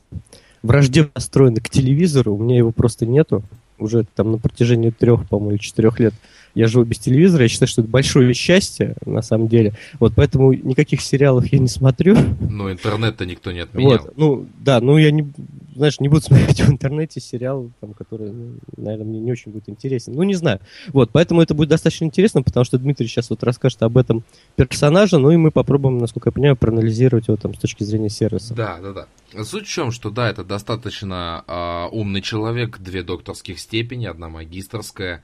враждебно 0.68 1.12
настроены 1.16 1.62
к 1.62 1.70
телевизору, 1.70 2.36
у 2.36 2.44
меня 2.44 2.58
его 2.58 2.72
просто 2.72 3.06
нету. 3.06 3.44
Уже 3.80 4.06
там 4.16 4.32
на 4.32 4.38
протяжении 4.38 4.90
трех, 4.90 5.28
по-моему, 5.28 5.58
четырех 5.58 6.00
лет 6.00 6.14
я 6.56 6.68
живу 6.68 6.86
без 6.86 7.00
телевизора, 7.00 7.44
я 7.44 7.50
считаю, 7.50 7.68
что 7.68 7.82
это 7.82 7.89
большое 7.89 8.34
счастье, 8.34 8.96
на 9.06 9.22
самом 9.22 9.48
деле. 9.48 9.74
Вот 10.00 10.13
поэтому 10.16 10.54
никаких 10.54 11.01
сериалов 11.01 11.46
я 11.51 11.60
не 11.60 11.68
смотрю. 11.68 12.18
Ну, 12.39 12.72
интернет-то 12.72 13.25
никто 13.25 13.51
не 13.51 13.60
отменял. 13.60 13.92
Вот, 13.92 14.18
ну, 14.18 14.48
да, 14.60 14.82
ну 14.82 14.98
я 14.98 15.12
не, 15.12 15.27
знаешь, 15.75 16.00
не 16.00 16.10
буду 16.10 16.22
смотреть 16.22 16.62
в 16.66 16.70
интернете 16.70 17.20
сериал, 17.20 17.70
там, 17.80 17.94
который, 17.94 18.32
ну, 18.32 18.56
наверное, 18.77 19.06
мне 19.06 19.20
не 19.20 19.32
очень 19.32 19.51
будет 19.51 19.70
интересен. 19.70 20.13
Ну, 20.13 20.24
не 20.24 20.34
знаю. 20.36 20.60
Вот, 20.88 21.12
поэтому 21.12 21.42
это 21.42 21.54
будет 21.54 21.70
достаточно 21.70 22.06
интересно, 22.06 22.42
потому 22.42 22.63
что 22.63 22.77
Дмитрий 22.77 23.08
сейчас 23.08 23.30
вот 23.30 23.44
расскажет 23.44 23.84
об 23.84 23.98
этом 23.98 24.24
персонаже, 24.56 25.18
ну 25.18 25.32
и 25.32 25.38
мы 25.38 25.51
попробуем, 25.51 26.00
насколько 26.00 26.30
я 26.30 26.32
понимаю, 26.32 26.56
проанализировать 26.56 27.27
его 27.27 27.38
там 27.38 27.54
с 27.54 27.60
точки 27.60 27.84
зрения 27.84 28.10
сервиса. 28.10 28.54
Да, 28.54 28.80
да, 28.82 28.94
да. 28.94 29.44
Суть 29.44 29.68
в 29.68 29.70
чем, 29.70 29.92
что 29.92 30.10
да, 30.10 30.30
это 30.30 30.44
достаточно 30.44 31.44
э, 31.48 31.96
умный 31.96 32.22
человек, 32.22 32.80
две 32.80 33.04
докторских 33.04 33.60
степени, 33.60 34.06
одна 34.06 34.30
магистрская, 34.30 35.24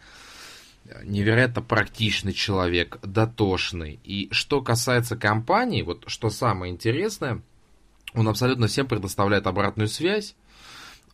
невероятно 1.03 1.61
практичный 1.61 2.33
человек, 2.33 2.99
дотошный. 3.01 3.99
И 4.03 4.27
что 4.31 4.61
касается 4.61 5.15
компании, 5.15 5.81
вот 5.81 6.03
что 6.07 6.29
самое 6.29 6.71
интересное, 6.71 7.41
он 8.13 8.27
абсолютно 8.27 8.67
всем 8.67 8.87
предоставляет 8.87 9.47
обратную 9.47 9.87
связь. 9.87 10.35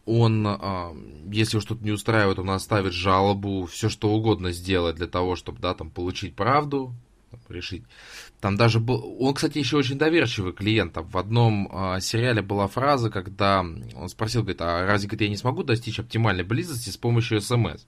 Он, 0.05 0.45
а, 0.47 0.95
если 1.31 1.57
уж 1.57 1.63
что-то 1.63 1.83
не 1.83 1.91
устраивает, 1.91 2.39
он 2.39 2.49
оставит 2.49 2.93
жалобу, 2.93 3.65
все 3.67 3.89
что 3.89 4.09
угодно 4.09 4.51
сделать 4.51 4.95
для 4.95 5.07
того, 5.07 5.35
чтобы, 5.35 5.59
да, 5.59 5.73
там, 5.75 5.91
получить 5.91 6.35
правду, 6.35 6.95
решить. 7.47 7.83
Там 8.41 8.55
даже 8.55 8.79
был... 8.79 9.17
Он, 9.19 9.33
кстати, 9.33 9.57
еще 9.57 9.77
очень 9.77 9.97
доверчивый 9.97 10.53
клиент. 10.53 10.97
В 10.97 11.17
одном 11.17 11.69
э, 11.71 11.99
сериале 12.01 12.41
была 12.41 12.67
фраза, 12.67 13.09
когда 13.09 13.59
он 13.59 14.09
спросил, 14.09 14.41
говорит, 14.41 14.61
а 14.61 14.85
разве 14.85 15.07
говорит, 15.07 15.21
я 15.21 15.29
не 15.29 15.37
смогу 15.37 15.63
достичь 15.63 15.99
оптимальной 15.99 16.43
близости 16.43 16.89
с 16.89 16.97
помощью 16.97 17.41
СМС? 17.41 17.85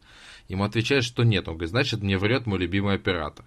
Ему 0.52 0.66
отвечает, 0.66 1.06
что 1.06 1.24
нет. 1.24 1.48
Он 1.48 1.54
говорит, 1.54 1.70
значит, 1.70 2.04
мне 2.04 2.18
врет 2.18 2.46
мой 2.46 2.60
любимый 2.60 2.96
оператор. 2.96 3.46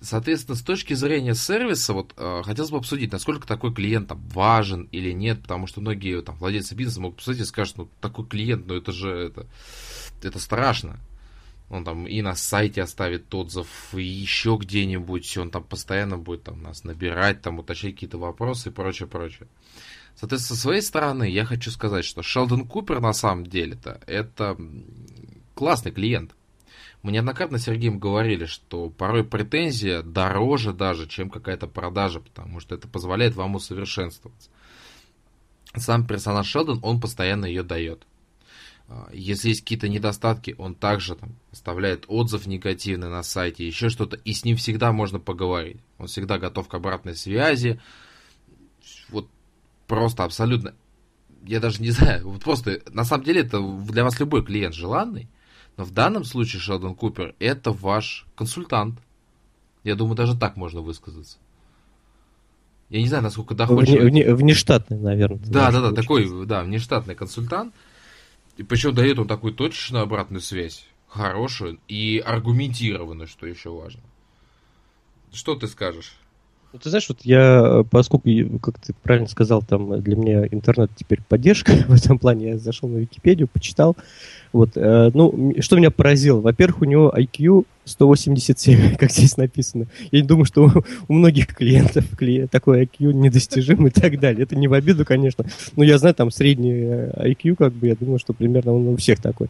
Соответственно, 0.00 0.54
с 0.54 0.62
точки 0.62 0.94
зрения 0.94 1.34
сервиса, 1.34 1.92
вот 1.92 2.14
э, 2.16 2.42
хотелось 2.44 2.70
бы 2.70 2.76
обсудить, 2.76 3.10
насколько 3.10 3.48
такой 3.48 3.74
клиент 3.74 4.08
там, 4.08 4.20
важен 4.28 4.88
или 4.92 5.10
нет, 5.10 5.42
потому 5.42 5.66
что 5.66 5.80
многие 5.80 6.22
там, 6.22 6.36
владельцы 6.36 6.76
бизнеса 6.76 7.00
могут 7.00 7.16
посмотреть 7.16 7.46
и 7.46 7.48
скажут, 7.48 7.78
ну 7.78 7.88
такой 8.00 8.26
клиент, 8.26 8.68
ну 8.68 8.76
это 8.76 8.92
же 8.92 9.10
это, 9.10 9.46
это 10.22 10.38
страшно. 10.38 11.00
Он 11.68 11.84
там 11.84 12.06
и 12.06 12.22
на 12.22 12.36
сайте 12.36 12.82
оставит 12.82 13.34
отзыв, 13.34 13.66
и 13.92 14.04
еще 14.04 14.56
где-нибудь, 14.60 15.36
он 15.36 15.50
там 15.50 15.64
постоянно 15.64 16.16
будет 16.16 16.44
там 16.44 16.62
нас 16.62 16.84
набирать, 16.84 17.42
там 17.42 17.58
уточнять 17.58 17.94
какие-то 17.94 18.18
вопросы 18.18 18.68
и 18.68 18.72
прочее, 18.72 19.08
прочее. 19.08 19.48
Соответственно, 20.14 20.56
со 20.56 20.62
своей 20.62 20.82
стороны 20.82 21.28
я 21.28 21.44
хочу 21.44 21.72
сказать, 21.72 22.04
что 22.04 22.22
Шелдон 22.22 22.68
Купер 22.68 23.00
на 23.00 23.12
самом 23.12 23.46
деле-то 23.46 24.00
это 24.06 24.56
классный 25.54 25.92
клиент. 25.92 26.34
Мы 27.02 27.12
неоднократно 27.12 27.58
с 27.58 27.64
Сергеем 27.64 27.98
говорили, 27.98 28.46
что 28.46 28.88
порой 28.88 29.24
претензия 29.24 30.02
дороже 30.02 30.72
даже, 30.72 31.06
чем 31.06 31.28
какая-то 31.28 31.66
продажа, 31.66 32.20
потому 32.20 32.60
что 32.60 32.74
это 32.74 32.88
позволяет 32.88 33.34
вам 33.34 33.56
усовершенствоваться. 33.56 34.50
Сам 35.76 36.06
персонаж 36.06 36.46
Шелдон, 36.46 36.80
он 36.82 37.00
постоянно 37.00 37.44
ее 37.44 37.62
дает. 37.62 38.06
А, 38.88 39.08
если 39.12 39.48
есть 39.48 39.62
какие-то 39.62 39.88
недостатки, 39.88 40.54
он 40.58 40.74
также 40.74 41.16
там 41.16 41.36
оставляет 41.52 42.04
отзыв 42.08 42.46
негативный 42.46 43.08
на 43.08 43.22
сайте, 43.22 43.66
еще 43.66 43.88
что-то, 43.88 44.16
и 44.16 44.32
с 44.32 44.44
ним 44.44 44.56
всегда 44.56 44.92
можно 44.92 45.18
поговорить. 45.18 45.80
Он 45.98 46.06
всегда 46.06 46.38
готов 46.38 46.68
к 46.68 46.74
обратной 46.74 47.16
связи. 47.16 47.80
Вот 49.08 49.28
просто 49.86 50.24
абсолютно, 50.24 50.74
я 51.44 51.60
даже 51.60 51.80
не 51.82 51.90
знаю, 51.92 52.28
вот 52.28 52.42
просто, 52.42 52.82
на 52.90 53.04
самом 53.04 53.24
деле 53.24 53.42
это 53.42 53.60
для 53.60 54.04
вас 54.04 54.18
любой 54.20 54.44
клиент 54.44 54.74
желанный, 54.74 55.28
но 55.76 55.84
в 55.84 55.90
данном 55.90 56.24
случае 56.24 56.60
Шелдон 56.60 56.94
Купер 56.94 57.34
это 57.38 57.72
ваш 57.72 58.26
консультант. 58.36 58.98
Я 59.82 59.96
думаю, 59.96 60.16
даже 60.16 60.36
так 60.36 60.56
можно 60.56 60.80
высказаться. 60.80 61.38
Я 62.90 63.00
не 63.00 63.08
знаю, 63.08 63.24
насколько 63.24 63.54
доходчиво. 63.54 64.02
Вне, 64.02 64.24
вне, 64.24 64.34
внештатный, 64.34 64.98
наверное. 64.98 65.38
Да, 65.46 65.70
да, 65.72 65.80
да, 65.80 65.92
такой, 65.92 66.46
да, 66.46 66.62
внештатный 66.62 67.14
консультант. 67.14 67.74
И 68.56 68.62
причем 68.62 68.94
дает 68.94 69.18
он 69.18 69.26
такую 69.26 69.52
точечную 69.52 70.04
обратную 70.04 70.40
связь, 70.40 70.86
хорошую 71.08 71.80
и 71.88 72.22
аргументированную, 72.24 73.26
что 73.26 73.46
еще 73.46 73.70
важно. 73.70 74.02
Что 75.32 75.56
ты 75.56 75.66
скажешь? 75.66 76.14
Ну, 76.74 76.80
ты 76.80 76.88
знаешь, 76.88 77.08
вот 77.08 77.18
я, 77.22 77.84
поскольку, 77.88 78.58
как 78.58 78.80
ты 78.80 78.94
правильно 79.00 79.28
сказал, 79.28 79.62
там 79.62 80.02
для 80.02 80.16
меня 80.16 80.44
интернет 80.48 80.90
теперь 80.96 81.20
поддержка 81.22 81.70
в 81.86 81.92
этом 81.92 82.18
плане, 82.18 82.48
я 82.48 82.58
зашел 82.58 82.88
на 82.88 82.96
Википедию, 82.96 83.46
почитал. 83.46 83.96
Вот, 84.52 84.70
э, 84.74 85.12
ну, 85.14 85.54
что 85.60 85.76
меня 85.76 85.92
поразило? 85.92 86.40
Во-первых, 86.40 86.82
у 86.82 86.84
него 86.84 87.14
IQ 87.16 87.64
187, 87.84 88.96
как 88.98 89.12
здесь 89.12 89.36
написано. 89.36 89.86
Я 90.10 90.22
не 90.22 90.26
думаю, 90.26 90.46
что 90.46 90.64
у, 90.64 90.70
у 91.06 91.12
многих 91.12 91.54
клиентов 91.54 92.06
клиент, 92.16 92.50
такой 92.50 92.82
IQ 92.82 93.12
недостижим 93.12 93.86
и 93.86 93.90
так 93.90 94.18
далее. 94.18 94.42
Это 94.42 94.56
не 94.56 94.66
в 94.66 94.72
обиду, 94.72 95.04
конечно. 95.04 95.46
Но 95.76 95.84
я 95.84 95.96
знаю, 95.98 96.16
там 96.16 96.32
средний 96.32 96.72
IQ, 96.72 97.54
как 97.54 97.72
бы, 97.72 97.86
я 97.86 97.94
думаю, 97.94 98.18
что 98.18 98.32
примерно 98.32 98.74
он 98.74 98.88
у 98.88 98.96
всех 98.96 99.20
такой. 99.20 99.46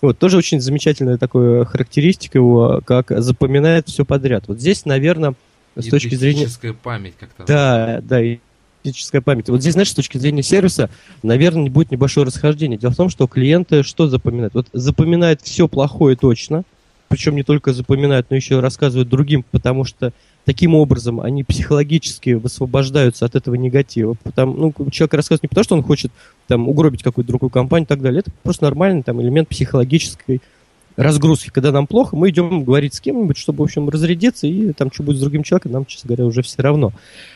Вот, 0.00 0.18
тоже 0.18 0.38
очень 0.38 0.58
замечательная 0.58 1.18
такая 1.18 1.66
характеристика 1.66 2.38
его, 2.38 2.80
как 2.86 3.12
запоминает 3.20 3.88
все 3.88 4.06
подряд. 4.06 4.44
Вот 4.48 4.58
здесь, 4.58 4.86
наверное, 4.86 5.34
с 5.76 5.86
точки 5.86 6.14
зрения... 6.14 6.48
память 6.82 7.14
как-то. 7.18 7.44
Да, 7.44 8.00
да, 8.02 8.20
физическая 8.82 9.20
память. 9.20 9.48
Вот 9.48 9.60
здесь, 9.60 9.74
знаешь, 9.74 9.90
с 9.90 9.94
точки 9.94 10.18
зрения 10.18 10.42
сервиса, 10.42 10.90
наверное, 11.22 11.70
будет 11.70 11.90
небольшое 11.90 12.26
расхождение. 12.26 12.78
Дело 12.78 12.90
в 12.92 12.96
том, 12.96 13.08
что 13.08 13.26
клиенты 13.26 13.82
что 13.82 14.08
запоминают? 14.08 14.54
Вот 14.54 14.68
запоминают 14.72 15.40
все 15.42 15.68
плохое 15.68 16.16
точно, 16.16 16.64
причем 17.08 17.36
не 17.36 17.42
только 17.42 17.72
запоминают, 17.72 18.28
но 18.30 18.36
еще 18.36 18.60
рассказывают 18.60 19.08
другим, 19.08 19.44
потому 19.50 19.84
что 19.84 20.12
таким 20.44 20.74
образом 20.74 21.20
они 21.20 21.44
психологически 21.44 22.30
высвобождаются 22.30 23.26
от 23.26 23.34
этого 23.34 23.54
негатива. 23.54 24.16
Потому, 24.22 24.72
ну, 24.78 24.90
человек 24.90 25.14
рассказывает 25.14 25.42
не 25.42 25.48
потому, 25.48 25.64
что 25.64 25.74
он 25.76 25.82
хочет 25.82 26.10
там, 26.48 26.68
угробить 26.68 27.02
какую-то 27.02 27.28
другую 27.28 27.50
компанию 27.50 27.84
и 27.84 27.88
так 27.88 28.00
далее. 28.00 28.20
Это 28.20 28.30
просто 28.42 28.64
нормальный 28.64 29.02
там, 29.02 29.20
элемент 29.20 29.48
психологической 29.48 30.40
разгрузки, 30.96 31.50
когда 31.50 31.72
нам 31.72 31.86
плохо, 31.86 32.16
мы 32.16 32.30
идем 32.30 32.64
говорить 32.64 32.94
с 32.94 33.00
кем-нибудь, 33.00 33.36
чтобы, 33.36 33.60
в 33.60 33.62
общем, 33.62 33.88
разрядиться, 33.88 34.46
и 34.46 34.72
там, 34.72 34.92
что 34.92 35.02
будет 35.02 35.18
с 35.18 35.20
другим 35.20 35.42
человеком, 35.42 35.72
нам, 35.72 35.86
честно 35.86 36.08
говоря, 36.08 36.26
уже 36.26 36.42
все 36.42 36.62
равно. 36.62 36.92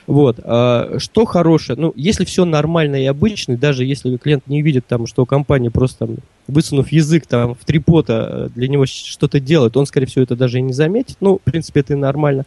Вот. 0.06 0.38
А, 0.42 0.96
что 0.98 1.24
хорошее? 1.24 1.78
Ну, 1.78 1.92
если 1.96 2.24
все 2.24 2.44
нормально 2.44 2.96
и 2.96 3.06
обычно, 3.06 3.56
даже 3.56 3.84
если 3.84 4.16
клиент 4.16 4.46
не 4.46 4.62
видит, 4.62 4.86
там, 4.86 5.06
что 5.06 5.24
компания 5.24 5.70
просто, 5.70 6.06
там, 6.06 6.16
высунув 6.46 6.92
язык, 6.92 7.26
там, 7.26 7.54
в 7.54 7.64
три 7.64 7.78
пота 7.78 8.28
э, 8.30 8.48
для 8.54 8.68
него 8.68 8.86
что-то 8.86 9.40
делает, 9.40 9.76
он, 9.76 9.86
скорее 9.86 10.06
всего, 10.06 10.22
это 10.22 10.36
даже 10.36 10.58
и 10.58 10.62
не 10.62 10.72
заметит. 10.72 11.16
Ну, 11.20 11.38
в 11.38 11.42
принципе, 11.42 11.80
это 11.80 11.94
и 11.94 11.96
нормально. 11.96 12.44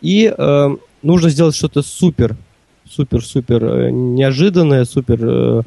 И 0.00 0.32
э, 0.36 0.76
нужно 1.02 1.30
сделать 1.30 1.56
что-то 1.56 1.82
супер, 1.82 2.36
супер-супер 2.88 3.64
э, 3.64 3.90
неожиданное, 3.90 4.84
супер... 4.84 5.18
Э, 5.22 5.62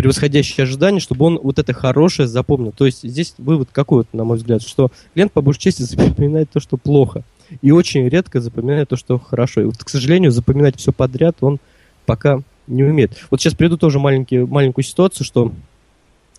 превосходящие 0.00 0.64
ожидания, 0.64 0.98
чтобы 0.98 1.26
он 1.26 1.38
вот 1.42 1.58
это 1.58 1.74
хорошее 1.74 2.26
запомнил. 2.26 2.72
То 2.72 2.86
есть 2.86 3.02
здесь 3.02 3.34
вывод 3.36 3.68
какой, 3.70 3.98
вот, 3.98 4.06
на 4.14 4.24
мой 4.24 4.38
взгляд, 4.38 4.62
что 4.62 4.90
клиент 5.12 5.30
по 5.32 5.42
большей 5.42 5.60
части 5.60 5.82
запоминает 5.82 6.48
то, 6.50 6.58
что 6.58 6.78
плохо, 6.78 7.22
и 7.60 7.70
очень 7.70 8.08
редко 8.08 8.40
запоминает 8.40 8.88
то, 8.88 8.96
что 8.96 9.18
хорошо. 9.18 9.60
И 9.60 9.64
вот, 9.64 9.76
к 9.76 9.88
сожалению, 9.90 10.30
запоминать 10.30 10.76
все 10.78 10.92
подряд 10.92 11.36
он 11.42 11.58
пока 12.06 12.40
не 12.66 12.82
умеет. 12.82 13.12
Вот 13.30 13.42
сейчас 13.42 13.54
приду 13.54 13.76
тоже 13.76 13.98
маленький, 13.98 14.38
маленькую 14.38 14.84
ситуацию, 14.84 15.26
что 15.26 15.52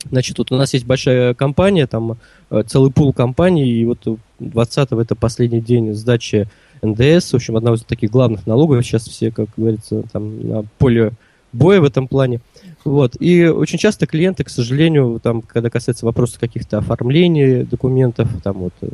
Значит, 0.10 0.40
вот 0.40 0.52
у 0.52 0.58
нас 0.58 0.74
есть 0.74 0.88
большая 0.88 1.36
компания, 1.36 1.86
там 1.86 2.18
э, 2.50 2.64
целый 2.66 2.92
пул 2.92 3.14
компаний, 3.14 3.70
и 3.70 3.86
вот 3.86 4.00
20-го 4.40 5.00
это 5.00 5.14
последний 5.14 5.62
день 5.62 5.94
сдачи 5.94 6.50
НДС, 6.82 7.32
в 7.32 7.36
общем, 7.36 7.56
одна 7.56 7.72
из 7.76 7.84
таких 7.84 8.10
главных 8.10 8.48
налогов, 8.48 8.84
сейчас 8.84 9.08
все, 9.08 9.30
как 9.30 9.50
говорится, 9.56 10.02
там 10.12 10.48
на 10.48 10.64
поле 10.80 11.12
боя 11.54 11.82
в 11.82 11.84
этом 11.84 12.08
плане. 12.08 12.42
Вот. 12.84 13.16
И 13.20 13.46
очень 13.46 13.78
часто 13.78 14.08
клиенты, 14.08 14.44
к 14.44 14.50
сожалению, 14.50 15.20
там, 15.22 15.42
когда 15.42 15.70
касается 15.70 16.06
вопроса 16.06 16.40
каких-то 16.40 16.80
оформлений 16.80 17.64
документов, 17.64 18.28
там 18.44 18.58
вот 18.58 18.74
э, 18.82 18.88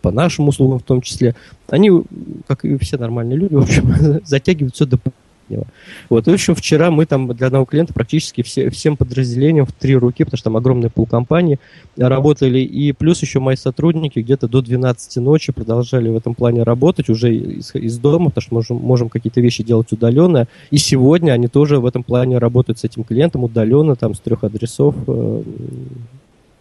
по 0.00 0.10
нашим 0.10 0.48
услугам 0.48 0.78
в 0.78 0.84
том 0.84 1.00
числе, 1.00 1.34
они, 1.68 1.90
как 2.46 2.64
и 2.64 2.76
все 2.78 2.98
нормальные 2.98 3.38
люди, 3.38 3.54
в 3.54 3.62
общем, 3.62 4.20
затягивают 4.24 4.74
все 4.74 4.86
до 4.86 4.98
последнего. 5.52 5.66
Вот, 6.08 6.28
и, 6.28 6.32
общем, 6.32 6.54
вчера 6.54 6.90
мы 6.90 7.06
там 7.06 7.28
для 7.34 7.46
одного 7.46 7.64
клиента 7.64 7.92
практически 7.92 8.42
все, 8.42 8.70
всем 8.70 8.96
подразделениям 8.96 9.66
в 9.66 9.72
три 9.72 9.96
руки, 9.96 10.24
потому 10.24 10.38
что 10.38 10.44
там 10.44 10.56
огромный 10.56 10.90
пул 10.90 11.06
компании, 11.06 11.58
работали, 11.96 12.60
и 12.60 12.92
плюс 12.92 13.22
еще 13.22 13.40
мои 13.40 13.56
сотрудники 13.56 14.18
где-то 14.20 14.48
до 14.48 14.62
12 14.62 15.16
ночи 15.16 15.52
продолжали 15.52 16.08
в 16.08 16.16
этом 16.16 16.34
плане 16.34 16.62
работать 16.62 17.08
уже 17.08 17.34
из, 17.34 17.74
из 17.74 17.98
дома, 17.98 18.30
потому 18.30 18.42
что 18.42 18.54
можем, 18.54 18.76
можем 18.78 19.08
какие-то 19.08 19.40
вещи 19.40 19.62
делать 19.62 19.92
удаленно, 19.92 20.46
и 20.70 20.78
сегодня 20.78 21.32
они 21.32 21.48
тоже 21.48 21.78
в 21.78 21.86
этом 21.86 22.02
плане 22.02 22.38
работают 22.38 22.78
с 22.78 22.84
этим 22.84 23.04
клиентом 23.04 23.44
удаленно, 23.44 23.96
там, 23.96 24.14
с 24.14 24.20
трех 24.20 24.44
адресов, 24.44 24.94
э, 25.06 25.42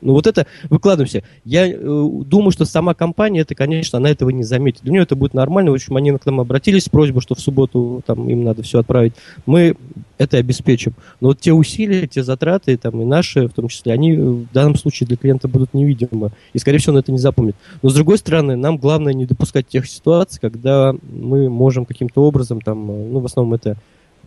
ну 0.01 0.13
вот 0.13 0.27
это 0.27 0.47
выкладываемся. 0.69 1.23
Я 1.45 1.67
э, 1.67 1.77
думаю, 1.77 2.51
что 2.51 2.65
сама 2.65 2.93
компания, 2.93 3.41
это, 3.41 3.55
конечно, 3.55 3.97
она 3.97 4.09
этого 4.09 4.29
не 4.29 4.43
заметит. 4.43 4.81
Для 4.83 4.93
нее 4.93 5.03
это 5.03 5.15
будет 5.15 5.33
нормально. 5.33 5.71
В 5.71 5.75
общем, 5.75 5.95
они 5.95 6.11
к 6.11 6.25
нам 6.25 6.39
обратились 6.39 6.85
с 6.85 6.89
просьбой, 6.89 7.21
что 7.21 7.35
в 7.35 7.39
субботу 7.39 8.01
там 8.05 8.29
им 8.29 8.43
надо 8.43 8.63
все 8.63 8.79
отправить. 8.79 9.13
Мы 9.45 9.75
это 10.17 10.37
обеспечим. 10.37 10.93
Но 11.19 11.29
вот 11.29 11.39
те 11.39 11.53
усилия, 11.53 12.07
те 12.07 12.23
затраты, 12.23 12.77
там 12.77 13.01
и 13.01 13.05
наши, 13.05 13.47
в 13.47 13.53
том 13.53 13.67
числе, 13.67 13.93
они 13.93 14.15
в 14.15 14.51
данном 14.51 14.75
случае 14.75 15.07
для 15.07 15.17
клиента 15.17 15.47
будут 15.47 15.73
невидимы. 15.73 16.31
И, 16.53 16.59
скорее 16.59 16.77
всего, 16.77 16.93
он 16.93 16.99
это 16.99 17.11
не 17.11 17.17
запомнит. 17.17 17.55
Но, 17.81 17.89
с 17.89 17.93
другой 17.93 18.17
стороны, 18.17 18.55
нам 18.55 18.77
главное 18.77 19.13
не 19.13 19.25
допускать 19.25 19.67
тех 19.67 19.87
ситуаций, 19.87 20.39
когда 20.39 20.93
мы 21.11 21.49
можем 21.49 21.85
каким-то 21.85 22.23
образом, 22.23 22.61
там, 22.61 22.85
ну, 23.11 23.19
в 23.19 23.25
основном 23.25 23.55
это 23.55 23.77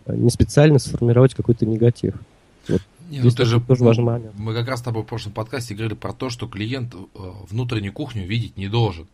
не 0.07 0.29
специально 0.29 0.79
сформировать 0.79 1.33
какой-то 1.33 1.65
негатив. 1.65 2.15
Вот. 3.05 3.11
Не, 3.11 3.19
ну, 3.21 3.29
ты 3.29 3.45
же, 3.45 3.61
тоже 3.61 3.83
важный 3.83 4.03
момент. 4.03 4.35
Мы 4.37 4.53
как 4.53 4.67
раз 4.67 4.79
с 4.79 4.83
тобой 4.83 5.03
в 5.03 5.05
прошлом 5.05 5.33
подкасте 5.33 5.75
говорили 5.75 5.95
про 5.95 6.13
то, 6.13 6.29
что 6.29 6.47
клиент 6.47 6.95
э, 6.95 6.97
внутреннюю 7.49 7.93
кухню 7.93 8.25
видеть 8.25 8.57
не 8.57 8.67
должен. 8.67 9.07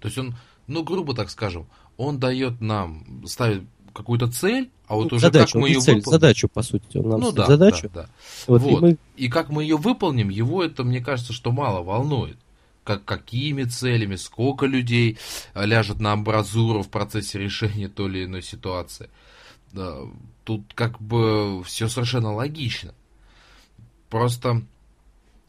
То 0.00 0.06
есть 0.08 0.18
он, 0.18 0.34
ну, 0.66 0.82
грубо 0.82 1.14
так 1.14 1.30
скажем, 1.30 1.66
он 1.96 2.18
дает 2.18 2.60
нам, 2.60 3.24
ставит 3.26 3.62
какую-то 3.92 4.28
цель, 4.30 4.70
а 4.88 4.94
вот 4.94 5.10
ну, 5.10 5.16
уже 5.16 5.26
задачу, 5.26 5.52
как 5.52 5.62
мы 5.62 5.68
ее 5.68 5.80
цель, 5.80 5.96
выполним... 5.96 6.12
задачу, 6.12 6.48
по 6.48 6.62
сути, 6.62 6.98
он 6.98 7.08
нам 7.08 7.20
ну, 7.20 7.32
да, 7.32 7.46
задачу. 7.46 7.90
Да, 7.92 8.02
да. 8.02 8.08
Вот, 8.46 8.62
вот. 8.62 8.70
И, 8.70 8.80
мы... 8.82 8.96
и 9.16 9.28
как 9.28 9.48
мы 9.48 9.62
ее 9.62 9.76
выполним, 9.76 10.28
его 10.28 10.62
это, 10.62 10.84
мне 10.84 11.00
кажется, 11.00 11.32
что 11.32 11.52
мало 11.52 11.82
волнует. 11.82 12.36
Как, 12.84 13.04
какими 13.04 13.64
целями, 13.64 14.14
сколько 14.14 14.66
людей 14.66 15.18
ляжет 15.56 15.98
на 15.98 16.12
амбразуру 16.12 16.82
в 16.82 16.88
процессе 16.88 17.36
решения 17.36 17.88
той 17.88 18.10
или 18.10 18.24
иной 18.26 18.42
ситуации. 18.42 19.10
Да, 19.72 19.96
тут 20.44 20.62
как 20.74 21.00
бы 21.02 21.64
все 21.64 21.88
совершенно 21.88 22.32
логично. 22.32 22.94
Просто 24.08 24.62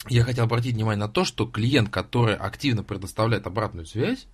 я 0.10 0.24
хотел 0.24 0.46
обратить 0.46 0.76
внимание 0.76 1.00
на 1.00 1.12
то, 1.12 1.24
что 1.24 1.46
клиент, 1.46 1.90
который 1.90 2.36
активно 2.36 2.84
предоставляет 2.84 3.48
обратную 3.48 3.86
связь, 3.86 4.28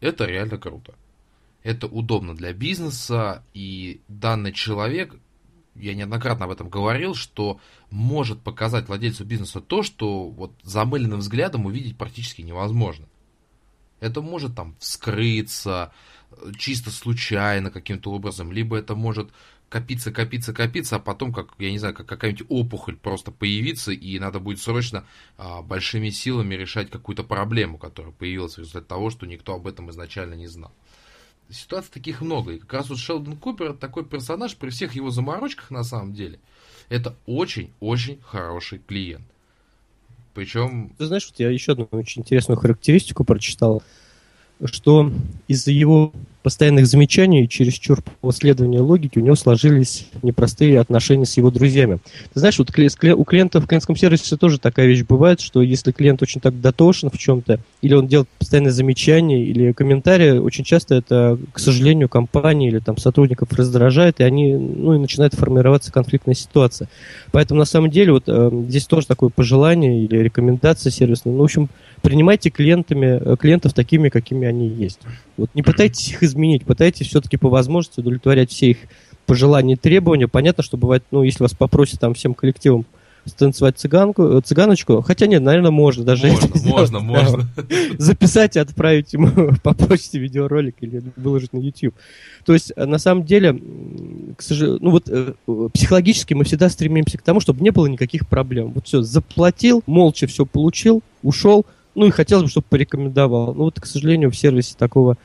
это 0.00 0.24
реально 0.24 0.58
круто. 0.58 0.94
Это 1.62 1.86
удобно 1.86 2.36
для 2.36 2.52
бизнеса, 2.52 3.42
и 3.54 4.02
данный 4.08 4.52
человек, 4.52 5.16
я 5.74 5.94
неоднократно 5.94 6.44
об 6.44 6.52
этом 6.52 6.68
говорил, 6.68 7.14
что 7.14 7.58
может 7.90 8.40
показать 8.42 8.86
владельцу 8.86 9.24
бизнеса 9.24 9.60
то, 9.60 9.82
что 9.82 10.28
вот 10.28 10.52
замыленным 10.62 11.20
взглядом 11.20 11.66
увидеть 11.66 11.96
практически 11.96 12.42
невозможно. 12.42 13.08
Это 14.00 14.20
может 14.20 14.54
там 14.54 14.76
вскрыться 14.78 15.92
э, 16.30 16.52
чисто 16.58 16.90
случайно 16.90 17.70
каким-то 17.70 18.12
образом, 18.12 18.52
либо 18.52 18.76
это 18.76 18.94
может 18.94 19.30
копиться, 19.74 20.12
копиться, 20.12 20.52
копиться, 20.52 20.96
а 20.96 20.98
потом, 21.00 21.32
как, 21.32 21.48
я 21.58 21.72
не 21.72 21.80
знаю, 21.80 21.96
как 21.96 22.06
какая-нибудь 22.06 22.46
опухоль 22.48 22.96
просто 22.96 23.32
появиться, 23.32 23.90
и 23.90 24.20
надо 24.20 24.38
будет 24.38 24.60
срочно 24.60 25.04
а, 25.36 25.62
большими 25.62 26.10
силами 26.10 26.54
решать 26.54 26.90
какую-то 26.90 27.24
проблему, 27.24 27.76
которая 27.76 28.12
появилась 28.12 28.54
в 28.54 28.58
результате 28.58 28.86
того, 28.86 29.10
что 29.10 29.26
никто 29.26 29.52
об 29.52 29.66
этом 29.66 29.90
изначально 29.90 30.34
не 30.34 30.46
знал. 30.46 30.70
Ситуаций 31.50 31.90
таких 31.92 32.20
много. 32.20 32.52
И 32.52 32.60
как 32.60 32.72
раз 32.72 32.88
вот 32.88 32.98
Шелдон 32.98 33.36
Купер 33.36 33.72
такой 33.72 34.04
персонаж 34.04 34.54
при 34.54 34.70
всех 34.70 34.94
его 34.94 35.10
заморочках 35.10 35.72
на 35.72 35.82
самом 35.82 36.14
деле. 36.14 36.38
Это 36.88 37.16
очень-очень 37.26 38.20
хороший 38.22 38.78
клиент. 38.78 39.26
Причем... 40.34 40.94
Ты 40.98 41.06
знаешь, 41.06 41.26
вот 41.28 41.40
я 41.40 41.50
еще 41.50 41.72
одну 41.72 41.88
очень 41.90 42.22
интересную 42.22 42.60
характеристику 42.60 43.24
прочитал, 43.24 43.82
что 44.64 45.10
из-за 45.48 45.72
его 45.72 46.12
постоянных 46.44 46.86
замечаний 46.86 47.44
и 47.44 47.48
чересчур 47.48 48.02
по 48.20 48.30
следованию 48.30 48.84
логики 48.84 49.18
у 49.18 49.22
него 49.22 49.34
сложились 49.34 50.06
непростые 50.22 50.78
отношения 50.78 51.24
с 51.24 51.38
его 51.38 51.50
друзьями. 51.50 52.00
Ты 52.34 52.40
знаешь, 52.40 52.58
вот 52.58 52.68
у 52.68 53.24
клиентов 53.24 53.64
в 53.64 53.66
клиентском 53.66 53.96
сервисе 53.96 54.36
тоже 54.36 54.60
такая 54.60 54.86
вещь 54.86 55.04
бывает, 55.08 55.40
что 55.40 55.62
если 55.62 55.90
клиент 55.90 56.20
очень 56.22 56.42
так 56.42 56.60
дотошен 56.60 57.08
в 57.10 57.16
чем-то, 57.16 57.60
или 57.80 57.94
он 57.94 58.06
делает 58.06 58.28
постоянные 58.38 58.72
замечания 58.72 59.42
или 59.42 59.72
комментарии, 59.72 60.36
очень 60.36 60.64
часто 60.64 60.96
это, 60.96 61.38
к 61.50 61.58
сожалению, 61.58 62.10
компании 62.10 62.68
или 62.68 62.78
там 62.78 62.98
сотрудников 62.98 63.50
раздражает, 63.54 64.20
и 64.20 64.22
они, 64.22 64.52
ну, 64.54 64.94
и 64.94 64.98
начинает 64.98 65.32
формироваться 65.32 65.90
конфликтная 65.92 66.34
ситуация. 66.34 66.90
Поэтому, 67.32 67.58
на 67.58 67.64
самом 67.64 67.90
деле, 67.90 68.12
вот 68.12 68.24
э, 68.26 68.50
здесь 68.68 68.86
тоже 68.86 69.06
такое 69.06 69.30
пожелание 69.30 70.04
или 70.04 70.18
рекомендация 70.18 70.90
сервисная. 70.90 71.32
Ну, 71.32 71.40
в 71.40 71.44
общем, 71.44 71.70
принимайте 72.02 72.50
клиентами, 72.50 73.18
э, 73.18 73.36
клиентов 73.38 73.72
такими, 73.72 74.10
какими 74.10 74.46
они 74.46 74.68
есть. 74.68 75.00
Вот 75.36 75.50
не 75.54 75.62
пытайтесь 75.62 76.10
их 76.10 76.22
изменить, 76.22 76.64
пытайтесь 76.64 77.08
все-таки 77.08 77.36
по 77.36 77.48
возможности 77.48 78.00
удовлетворять 78.00 78.50
все 78.50 78.70
их 78.70 78.78
пожелания 79.26 79.74
и 79.74 79.78
требования. 79.78 80.28
Понятно, 80.28 80.62
что 80.62 80.76
бывает, 80.76 81.04
ну, 81.10 81.22
если 81.22 81.42
вас 81.42 81.54
попросят 81.54 82.00
там 82.00 82.14
всем 82.14 82.34
коллективом 82.34 82.86
станцевать 83.26 83.78
цыганку, 83.78 84.22
э, 84.22 84.40
цыганочку. 84.42 85.00
Хотя 85.00 85.26
нет, 85.26 85.42
наверное, 85.42 85.70
можно 85.70 86.04
даже 86.04 86.26
можно, 86.28 86.46
это 86.46 86.58
сделать. 86.58 86.90
Можно, 86.92 87.00
можно. 87.00 87.48
Записать 87.98 88.56
и 88.56 88.58
отправить 88.58 89.12
ему 89.12 89.54
по 89.62 89.74
почте 89.74 90.18
видеоролик 90.18 90.76
или 90.80 91.02
выложить 91.16 91.52
на 91.52 91.58
YouTube. 91.58 91.94
То 92.44 92.52
есть, 92.52 92.72
э, 92.76 92.84
на 92.84 92.98
самом 92.98 93.24
деле, 93.24 93.58
к 94.36 94.42
сожалению, 94.42 94.78
ну 94.82 94.90
вот 94.90 95.72
психологически 95.72 96.34
мы 96.34 96.44
всегда 96.44 96.68
стремимся 96.68 97.18
к 97.18 97.22
тому, 97.22 97.40
чтобы 97.40 97.62
не 97.62 97.70
было 97.70 97.86
никаких 97.86 98.28
проблем. 98.28 98.72
Вот 98.74 98.86
все, 98.86 99.02
заплатил, 99.02 99.82
молча 99.86 100.26
все 100.26 100.44
получил, 100.44 101.02
ушел, 101.22 101.64
ну 101.94 102.06
и 102.06 102.10
хотелось 102.10 102.44
бы, 102.44 102.50
чтобы 102.50 102.66
порекомендовал. 102.68 103.54
Ну 103.54 103.64
вот, 103.64 103.80
к 103.80 103.86
сожалению, 103.86 104.30
в 104.30 104.36
сервисе 104.36 104.74
такого 104.76 105.16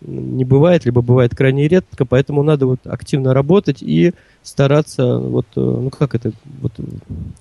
не 0.00 0.44
бывает, 0.44 0.84
либо 0.84 1.02
бывает 1.02 1.34
крайне 1.34 1.66
редко, 1.66 2.04
поэтому 2.04 2.42
надо 2.42 2.66
вот 2.66 2.80
активно 2.84 3.34
работать 3.34 3.82
и 3.82 4.12
стараться, 4.44 5.18
вот, 5.18 5.46
э, 5.56 5.60
ну 5.60 5.90
как 5.90 6.14
это, 6.14 6.30
вот, 6.60 6.72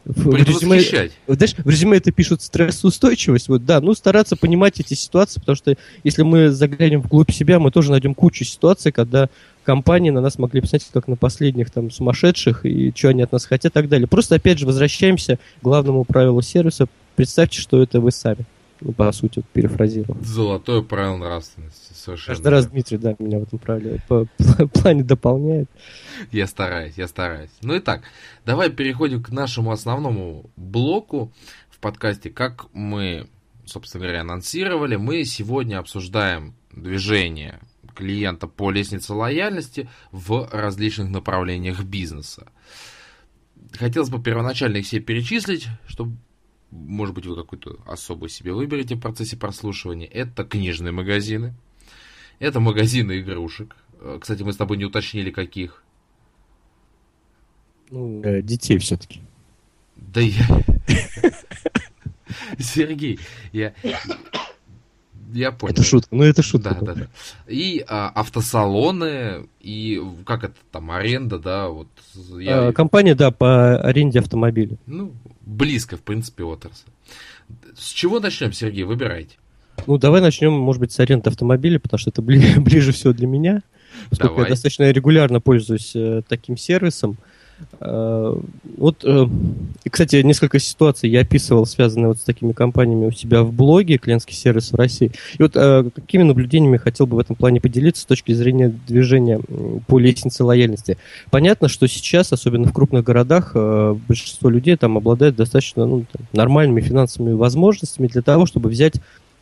в 0.05 0.35
резюме, 0.35 0.81
знаешь, 1.27 1.55
в 1.55 1.69
резюме 1.69 1.97
это 1.97 2.11
пишут 2.11 2.41
стрессоустойчивость, 2.41 3.47
вот, 3.47 3.63
да, 3.65 3.79
ну 3.79 3.93
стараться 3.93 4.35
понимать 4.35 4.79
эти 4.79 4.95
ситуации, 4.95 5.39
потому 5.39 5.55
что 5.55 5.75
если 6.03 6.23
мы 6.23 6.49
заглянем 6.49 7.01
вглубь 7.01 7.31
себя, 7.31 7.59
мы 7.59 7.69
тоже 7.69 7.91
найдем 7.91 8.15
кучу 8.15 8.43
ситуаций, 8.43 8.91
когда 8.91 9.29
компании 9.63 10.09
на 10.09 10.21
нас 10.21 10.39
могли 10.39 10.61
писать 10.61 10.87
как 10.91 11.07
на 11.07 11.15
последних 11.15 11.69
там 11.69 11.91
сумасшедших, 11.91 12.65
и 12.65 12.91
что 12.95 13.09
они 13.09 13.21
от 13.21 13.31
нас 13.31 13.45
хотят 13.45 13.71
и 13.71 13.73
так 13.73 13.87
далее. 13.87 14.07
Просто, 14.07 14.35
опять 14.35 14.57
же, 14.57 14.65
возвращаемся 14.65 15.37
к 15.59 15.63
главному 15.63 16.05
правилу 16.05 16.41
сервиса, 16.41 16.87
представьте, 17.15 17.59
что 17.59 17.81
это 17.83 17.99
вы 17.99 18.11
сами. 18.11 18.45
Ну, 18.81 18.93
по 18.93 19.11
сути, 19.11 19.43
перефразировал. 19.53 20.21
Золотое 20.21 20.81
правило 20.81 21.17
нравственности. 21.17 21.93
Совершенно. 21.93 22.35
Каждый 22.35 22.47
раз 22.49 22.67
Дмитрий, 22.67 22.97
да, 22.97 23.15
меня 23.19 23.39
в 23.39 23.43
этом 23.43 23.59
правиле 23.59 24.01
по, 24.07 24.27
плане 24.73 25.03
дополняет. 25.03 25.69
Я 26.31 26.47
стараюсь, 26.47 26.93
я 26.97 27.07
стараюсь. 27.07 27.51
Ну 27.61 27.75
и 27.75 27.79
так, 27.79 28.03
давай 28.45 28.69
переходим 28.69 29.23
к 29.23 29.29
нашему 29.29 29.71
основному 29.71 30.49
блоку 30.55 31.31
в 31.69 31.79
подкасте. 31.79 32.29
Как 32.29 32.67
мы, 32.73 33.27
собственно 33.65 34.03
говоря, 34.03 34.21
анонсировали, 34.21 34.95
мы 34.95 35.23
сегодня 35.23 35.79
обсуждаем 35.79 36.53
движение 36.71 37.59
клиента 37.95 38.47
по 38.47 38.69
лестнице 38.69 39.13
лояльности 39.13 39.89
в 40.11 40.47
различных 40.51 41.09
направлениях 41.09 41.83
бизнеса. 41.83 42.47
Хотелось 43.73 44.09
бы 44.09 44.21
первоначально 44.21 44.77
их 44.77 44.85
все 44.85 44.99
перечислить, 44.99 45.67
чтобы 45.87 46.15
может 46.71 47.15
быть, 47.15 47.25
вы 47.25 47.35
какую-то 47.35 47.79
особую 47.85 48.29
себе 48.29 48.53
выберете 48.53 48.95
в 48.95 48.99
процессе 48.99 49.37
прослушивания. 49.37 50.07
Это 50.07 50.43
книжные 50.43 50.91
магазины, 50.91 51.53
это 52.39 52.59
магазины 52.59 53.19
игрушек. 53.19 53.75
Э, 53.99 54.17
кстати, 54.19 54.43
мы 54.43 54.53
с 54.53 54.57
тобой 54.57 54.77
не 54.77 54.85
уточнили, 54.85 55.31
каких. 55.31 55.83
Ну, 57.89 58.21
э, 58.23 58.41
детей 58.41 58.77
все-таки. 58.77 59.21
Да 59.95 60.21
я... 60.21 60.45
Сергей, 62.59 63.19
я... 63.51 63.73
Я 65.33 65.51
понял. 65.51 65.73
Это 65.73 65.83
шутка, 65.83 66.15
ну 66.15 66.23
это 66.23 66.41
шутка. 66.41 66.77
Да, 66.79 66.93
да, 66.93 67.01
да. 67.01 67.07
И 67.47 67.83
а, 67.87 68.09
автосалоны, 68.15 69.47
и 69.59 70.01
как 70.25 70.45
это 70.45 70.55
там, 70.71 70.91
аренда, 70.91 71.39
да, 71.39 71.67
вот. 71.67 71.87
Я... 72.39 72.69
А, 72.69 72.73
компания, 72.73 73.15
да, 73.15 73.31
по 73.31 73.77
аренде 73.77 74.19
автомобилей. 74.19 74.77
Ну, 74.85 75.13
близко, 75.41 75.97
в 75.97 76.01
принципе, 76.01 76.43
отрасль. 76.43 76.87
С 77.75 77.89
чего 77.89 78.19
начнем, 78.19 78.53
Сергей, 78.53 78.83
выбирайте. 78.83 79.35
Ну, 79.85 79.97
давай 79.97 80.21
начнем, 80.21 80.53
может 80.53 80.79
быть, 80.79 80.91
с 80.91 80.99
аренды 80.99 81.29
автомобиля, 81.29 81.79
потому 81.79 81.99
что 81.99 82.09
это 82.09 82.21
бли- 82.21 82.59
ближе 82.59 82.91
всего 82.91 83.13
для 83.13 83.27
меня. 83.27 83.61
Поскольку 84.09 84.35
давай. 84.35 84.45
я 84.45 84.49
достаточно 84.51 84.89
регулярно 84.91 85.39
пользуюсь 85.39 85.95
э, 85.95 86.21
таким 86.27 86.57
сервисом. 86.57 87.17
Э, 87.79 88.35
вот, 88.77 89.03
э, 89.03 89.27
кстати, 89.89 90.17
несколько 90.17 90.59
ситуаций 90.59 91.09
я 91.09 91.21
описывал, 91.21 91.65
связанные 91.65 92.09
вот 92.09 92.17
с 92.17 92.21
такими 92.21 92.53
компаниями 92.53 93.07
у 93.07 93.11
себя 93.11 93.43
в 93.43 93.51
блоге 93.51 93.97
«Клиентский 93.97 94.35
сервис 94.35 94.71
в 94.71 94.75
России». 94.75 95.11
И 95.37 95.41
вот 95.41 95.53
э, 95.55 95.89
какими 95.93 96.23
наблюдениями 96.23 96.77
хотел 96.77 97.07
бы 97.07 97.17
в 97.17 97.19
этом 97.19 97.35
плане 97.35 97.61
поделиться 97.61 98.03
с 98.03 98.05
точки 98.05 98.31
зрения 98.31 98.73
движения 98.87 99.39
по 99.87 99.99
лестнице 99.99 100.43
лояльности. 100.43 100.97
Понятно, 101.31 101.67
что 101.67 101.87
сейчас, 101.87 102.31
особенно 102.31 102.67
в 102.67 102.73
крупных 102.73 103.03
городах, 103.03 103.53
большинство 103.53 104.49
людей 104.49 104.75
там 104.75 104.97
обладает 104.97 105.35
достаточно 105.35 105.85
ну, 105.85 106.05
там, 106.11 106.27
нормальными 106.33 106.81
финансовыми 106.81 107.33
возможностями 107.33 108.07
для 108.07 108.21
того, 108.21 108.45
чтобы 108.45 108.69
взять 108.69 108.95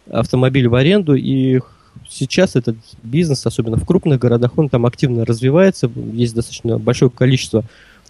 автомобиль 0.10 0.68
в 0.68 0.76
аренду 0.76 1.16
и 1.16 1.60
сейчас 2.08 2.56
этот 2.56 2.78
бизнес, 3.04 3.46
особенно 3.46 3.78
в 3.78 3.86
крупных 3.86 4.20
городах, 4.20 4.58
он 4.58 4.70
там 4.70 4.86
активно 4.86 5.26
развивается, 5.26 5.90
есть 6.14 6.36
достаточно 6.36 6.78
большое 6.78 7.10
количество 7.10 7.64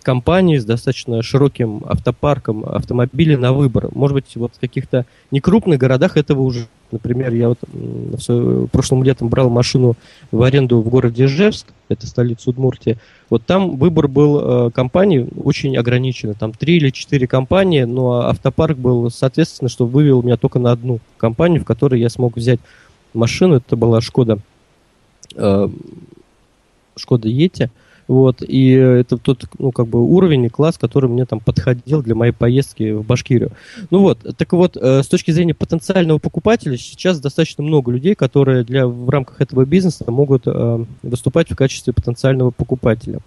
компании 0.06 0.58
с 0.58 0.65
достаточно 0.65 1.24
широким 1.24 1.84
автопарком 1.88 2.63
автомобилей 2.63 3.36
на 3.36 3.54
выбор. 3.54 3.89
Может 3.94 4.13
быть, 4.13 4.36
вот 4.36 4.54
в 4.56 4.60
каких-то 4.60 5.06
некрупных 5.32 5.80
городах 5.80 6.15
этого 6.15 6.44
уже, 6.44 6.68
например, 6.91 7.34
я 7.34 7.50
вот 7.50 7.60
в 7.68 8.68
прошлом 8.68 9.04
летом 9.04 9.30
брал 9.30 9.50
машину 9.50 9.96
в 10.32 10.44
аренду 10.44 10.80
в 10.80 10.89
городе 10.89 11.26
Ижевск, 11.26 11.68
это 11.89 12.06
столица 12.06 12.52
Удмуртии. 12.52 13.00
Вот 13.32 13.44
там 13.48 13.78
выбор 13.78 14.08
был 14.08 14.68
э, 14.68 14.72
компаний 14.72 15.28
очень 15.44 15.76
ограниченный, 15.76 16.36
там 16.36 16.54
три 16.54 16.78
или 16.78 16.91
четыре 16.91 17.26
компании, 17.28 17.84
но 17.84 18.28
автопарк 18.28 18.78
был, 18.78 19.10
соответственно, 19.10 19.70
что 19.70 19.88
вывел 19.88 20.22
меня 20.22 20.38
только 20.38 20.60
на 20.60 20.72
одну 20.72 21.00
компанию, 21.18 21.62
в 21.62 21.65
которой 21.65 22.00
я 22.00 22.10
смог 22.10 22.38
взять 22.38 22.60
машину, 23.15 23.56
это 23.56 23.76
была 23.76 24.02
Шкода, 24.02 24.38
э, 25.36 25.68
Шкода 26.96 27.28
Ети, 27.28 27.72
вот, 28.08 28.41
и 28.41 28.72
это 28.72 29.18
тот, 29.18 29.46
ну, 29.58 29.72
как 29.72 29.88
бы 29.88 30.02
уровень 30.02 30.46
и 30.46 30.50
класс, 30.50 30.78
который 30.78 31.10
мне 31.10 31.26
там 31.26 31.39
подходил 31.39 32.04
для 32.04 32.13
моей 32.13 32.34
поездки 32.34 32.91
в 32.91 33.04
Башкирию. 33.04 33.52
Ну 33.89 34.00
вот, 34.00 34.20
так 34.38 34.54
вот, 34.54 34.78
э, 34.78 35.02
с 35.02 35.08
точки 35.08 35.32
зрения 35.32 35.56
потенциального 35.56 36.20
покупателя, 36.20 36.78
сейчас 36.78 37.20
достаточно 37.20 37.63
много 37.63 37.91
людей, 37.91 38.13
которые 38.13 38.63
для, 38.63 38.88
в 38.88 39.10
рамках 39.10 39.41
этого 39.41 39.65
бизнеса 39.65 40.06
могут 40.08 40.44
э, 40.46 40.86
выступать 41.02 41.50
в 41.50 41.56
качестве 41.56 41.94
потенциального 41.94 42.52
покупателя. 42.52 43.20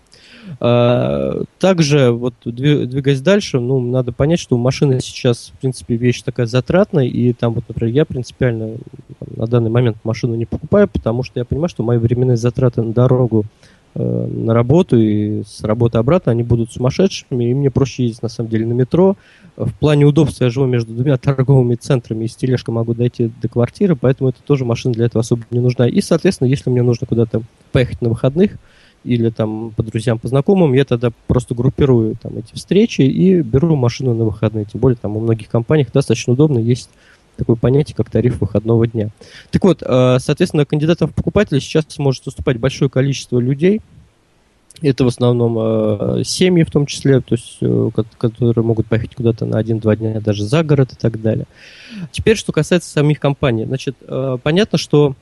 А, 0.60 1.42
также, 1.58 2.10
вот 2.10 2.34
двигаясь 2.44 3.20
дальше, 3.20 3.60
ну, 3.60 3.80
надо 3.80 4.12
понять, 4.12 4.40
что 4.40 4.56
машина 4.56 5.00
сейчас, 5.00 5.52
в 5.54 5.60
принципе, 5.60 5.96
вещь 5.96 6.22
такая 6.22 6.46
затратная, 6.46 7.06
и 7.06 7.32
там, 7.32 7.54
вот, 7.54 7.64
например, 7.68 7.94
я 7.94 8.04
принципиально 8.04 8.76
на 9.20 9.46
данный 9.46 9.70
момент 9.70 9.98
машину 10.04 10.36
не 10.36 10.46
покупаю, 10.46 10.88
потому 10.88 11.22
что 11.22 11.40
я 11.40 11.44
понимаю, 11.44 11.68
что 11.68 11.82
мои 11.82 11.98
временные 11.98 12.36
затраты 12.36 12.82
на 12.82 12.92
дорогу 12.92 13.44
Э, 13.44 13.77
на 13.98 14.54
работу 14.54 14.96
и 14.96 15.42
с 15.42 15.62
работы 15.62 15.98
обратно, 15.98 16.32
они 16.32 16.42
будут 16.42 16.72
сумасшедшими, 16.72 17.50
и 17.50 17.54
мне 17.54 17.70
проще 17.70 18.04
ездить, 18.04 18.22
на 18.22 18.28
самом 18.28 18.50
деле, 18.50 18.66
на 18.66 18.72
метро. 18.72 19.16
В 19.56 19.72
плане 19.72 20.04
удобства 20.04 20.44
я 20.44 20.50
живу 20.50 20.66
между 20.66 20.94
двумя 20.94 21.16
торговыми 21.16 21.74
центрами, 21.74 22.24
и 22.24 22.28
с 22.28 22.36
тележкой 22.36 22.74
могу 22.74 22.94
дойти 22.94 23.30
до 23.42 23.48
квартиры, 23.48 23.96
поэтому 23.96 24.30
это 24.30 24.38
тоже 24.46 24.64
машина 24.64 24.94
для 24.94 25.06
этого 25.06 25.20
особо 25.20 25.42
не 25.50 25.58
нужна. 25.58 25.88
И, 25.88 26.00
соответственно, 26.00 26.48
если 26.48 26.70
мне 26.70 26.82
нужно 26.82 27.06
куда-то 27.06 27.42
поехать 27.72 28.00
на 28.00 28.08
выходных 28.08 28.56
или 29.04 29.30
там 29.30 29.72
по 29.76 29.82
друзьям, 29.82 30.18
по 30.18 30.28
знакомым, 30.28 30.74
я 30.74 30.84
тогда 30.84 31.10
просто 31.26 31.54
группирую 31.54 32.16
там 32.20 32.36
эти 32.36 32.54
встречи 32.54 33.02
и 33.02 33.40
беру 33.42 33.74
машину 33.74 34.14
на 34.14 34.24
выходные. 34.24 34.64
Тем 34.64 34.80
более 34.80 34.96
там 34.96 35.16
у 35.16 35.20
многих 35.20 35.48
компаний 35.48 35.86
достаточно 35.92 36.32
удобно 36.34 36.58
есть 36.58 36.90
такое 37.38 37.56
понятие, 37.56 37.96
как 37.96 38.10
тариф 38.10 38.40
выходного 38.40 38.86
дня. 38.86 39.08
Так 39.50 39.64
вот, 39.64 39.82
э, 39.82 40.18
соответственно, 40.20 40.66
кандидатов 40.66 41.10
в 41.10 41.14
покупателя 41.14 41.60
сейчас 41.60 41.86
может 41.98 42.26
уступать 42.26 42.58
большое 42.58 42.90
количество 42.90 43.38
людей. 43.38 43.80
Это 44.82 45.04
в 45.04 45.08
основном 45.08 45.56
э, 45.58 46.24
семьи 46.24 46.62
в 46.62 46.70
том 46.70 46.86
числе, 46.86 47.20
то 47.20 47.34
есть, 47.34 47.58
э, 47.60 47.90
которые 48.18 48.64
могут 48.64 48.86
поехать 48.86 49.14
куда-то 49.14 49.46
на 49.46 49.58
один-два 49.58 49.96
дня, 49.96 50.20
даже 50.20 50.44
за 50.44 50.62
город 50.62 50.92
и 50.92 50.96
так 50.96 51.20
далее. 51.22 51.46
Теперь, 52.12 52.36
что 52.36 52.52
касается 52.52 52.90
самих 52.90 53.18
компаний. 53.18 53.64
Значит, 53.64 53.96
понятно, 54.42 54.78
что 54.78 55.14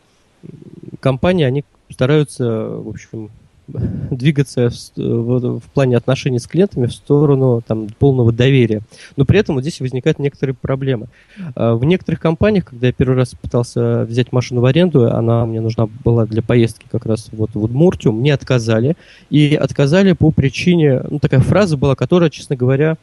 компании, 1.00 1.44
они 1.44 1.64
стараются, 1.90 2.44
в 2.44 2.88
общем, 2.88 3.30
двигаться 3.68 4.70
в, 4.70 4.96
в, 4.96 5.60
в 5.60 5.64
плане 5.74 5.96
отношений 5.96 6.38
с 6.38 6.46
клиентами 6.46 6.86
в 6.86 6.92
сторону 6.92 7.62
там, 7.66 7.88
полного 7.98 8.32
доверия. 8.32 8.82
Но 9.16 9.24
при 9.24 9.38
этом 9.38 9.56
вот 9.56 9.62
здесь 9.62 9.80
возникают 9.80 10.18
некоторые 10.18 10.54
проблемы. 10.54 11.08
А, 11.54 11.74
в 11.74 11.84
некоторых 11.84 12.20
компаниях, 12.20 12.66
когда 12.66 12.86
я 12.86 12.92
первый 12.92 13.16
раз 13.16 13.34
пытался 13.40 14.04
взять 14.04 14.32
машину 14.32 14.60
в 14.60 14.64
аренду, 14.64 15.12
она 15.12 15.44
мне 15.46 15.60
нужна 15.60 15.88
была 16.04 16.26
для 16.26 16.42
поездки 16.42 16.86
как 16.90 17.06
раз 17.06 17.28
вот 17.32 17.50
в 17.54 17.62
Удмуртию, 17.62 18.12
мне 18.12 18.32
отказали. 18.32 18.96
И 19.30 19.54
отказали 19.54 20.12
по 20.12 20.30
причине, 20.30 21.02
ну 21.10 21.18
такая 21.18 21.40
фраза 21.40 21.76
была, 21.76 21.96
которая, 21.96 22.30
честно 22.30 22.56
говоря, 22.56 22.96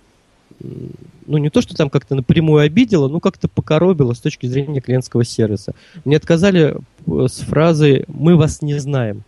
ну, 1.25 1.37
не 1.37 1.49
то, 1.49 1.61
что 1.61 1.75
там 1.75 1.89
как-то 1.89 2.15
напрямую 2.15 2.63
обидела, 2.63 3.07
но 3.07 3.19
как-то 3.19 3.47
покоробила 3.47 4.13
с 4.13 4.19
точки 4.19 4.45
зрения 4.45 4.81
клиентского 4.81 5.23
сервиса. 5.23 5.73
Мне 6.05 6.17
отказали 6.17 6.75
э, 7.07 7.27
с 7.27 7.39
фразой 7.39 8.05
«мы 8.07 8.35
вас 8.35 8.61
не 8.61 8.77
знаем». 8.79 9.23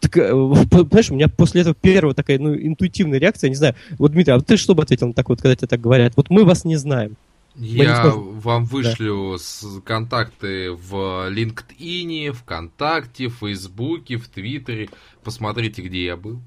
Так, 0.00 0.16
э, 0.16 0.30
понимаешь, 0.70 1.10
у 1.10 1.14
меня 1.14 1.28
после 1.28 1.60
этого 1.60 1.76
первая 1.80 2.14
такая, 2.14 2.38
ну, 2.38 2.54
интуитивная 2.54 3.18
реакция, 3.18 3.50
не 3.50 3.54
знаю. 3.54 3.74
Вот, 3.98 4.12
Дмитрий, 4.12 4.34
а 4.34 4.40
ты 4.40 4.56
что 4.56 4.74
бы 4.74 4.82
ответил 4.82 5.08
на 5.08 5.12
так 5.12 5.28
вот, 5.28 5.40
когда 5.40 5.54
тебе 5.54 5.68
так 5.68 5.80
говорят? 5.80 6.14
Вот 6.16 6.30
мы 6.30 6.44
вас 6.44 6.64
не 6.64 6.76
знаем. 6.76 7.16
Я 7.56 8.04
не 8.04 8.40
вам 8.40 8.64
вышлю 8.64 9.36
да. 9.36 9.80
контакты 9.84 10.72
в 10.72 11.28
LinkedIn, 11.30 12.32
ВКонтакте, 12.32 13.28
в 13.28 13.34
Фейсбуке, 13.40 14.16
в 14.16 14.28
Твиттере. 14.28 14.88
Посмотрите, 15.22 15.82
где 15.82 16.04
я 16.04 16.16
был. 16.16 16.40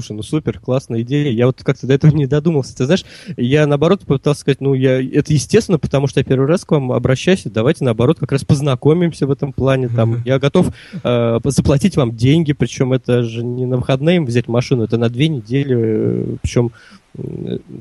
Слушай, 0.00 0.16
ну 0.16 0.22
супер, 0.22 0.58
классная 0.58 1.02
идея. 1.02 1.30
Я 1.30 1.44
вот 1.44 1.62
как-то 1.62 1.86
до 1.86 1.92
этого 1.92 2.10
не 2.10 2.24
додумался. 2.24 2.74
Ты 2.74 2.86
знаешь, 2.86 3.04
я 3.36 3.66
наоборот 3.66 4.00
попытался 4.00 4.40
сказать, 4.40 4.62
ну, 4.62 4.72
я, 4.72 4.98
это 4.98 5.34
естественно, 5.34 5.78
потому 5.78 6.06
что 6.06 6.20
я 6.20 6.24
первый 6.24 6.48
раз 6.48 6.64
к 6.64 6.70
вам 6.70 6.90
обращаюсь, 6.92 7.42
давайте 7.44 7.84
наоборот 7.84 8.18
как 8.18 8.32
раз 8.32 8.42
познакомимся 8.42 9.26
в 9.26 9.30
этом 9.30 9.52
плане. 9.52 9.88
Там, 9.88 10.22
я 10.24 10.38
готов 10.38 10.68
э, 11.04 11.38
заплатить 11.44 11.98
вам 11.98 12.16
деньги, 12.16 12.54
причем 12.54 12.94
это 12.94 13.22
же 13.22 13.44
не 13.44 13.66
на 13.66 13.76
выходные 13.76 14.22
взять 14.22 14.48
машину, 14.48 14.84
это 14.84 14.96
на 14.96 15.10
две 15.10 15.28
недели, 15.28 15.76
э, 15.78 16.36
причем 16.40 16.72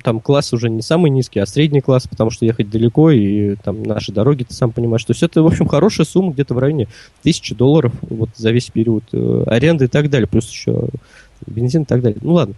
там 0.03 0.19
класс 0.19 0.53
уже 0.53 0.69
не 0.69 0.81
самый 0.81 1.11
низкий, 1.11 1.39
а 1.39 1.45
средний 1.45 1.81
класс, 1.81 2.07
потому 2.07 2.31
что 2.31 2.45
ехать 2.45 2.69
далеко, 2.69 3.11
и 3.11 3.55
там 3.57 3.83
наши 3.83 4.11
дороги, 4.11 4.43
ты 4.43 4.53
сам 4.53 4.71
понимаешь. 4.71 5.03
То 5.05 5.11
есть 5.11 5.21
это, 5.21 5.43
в 5.43 5.45
общем, 5.47 5.67
хорошая 5.67 6.05
сумма, 6.05 6.33
где-то 6.33 6.55
в 6.55 6.59
районе 6.59 6.87
тысячи 7.21 7.53
долларов 7.53 7.93
вот 8.01 8.29
за 8.35 8.51
весь 8.51 8.71
период 8.71 9.03
э, 9.13 9.43
аренды 9.45 9.85
и 9.85 9.87
так 9.87 10.09
далее. 10.09 10.27
Плюс 10.27 10.49
еще 10.49 10.89
бензин 11.47 11.83
и 11.83 11.85
так 11.85 12.01
далее. 12.01 12.19
Ну 12.21 12.33
ладно. 12.33 12.55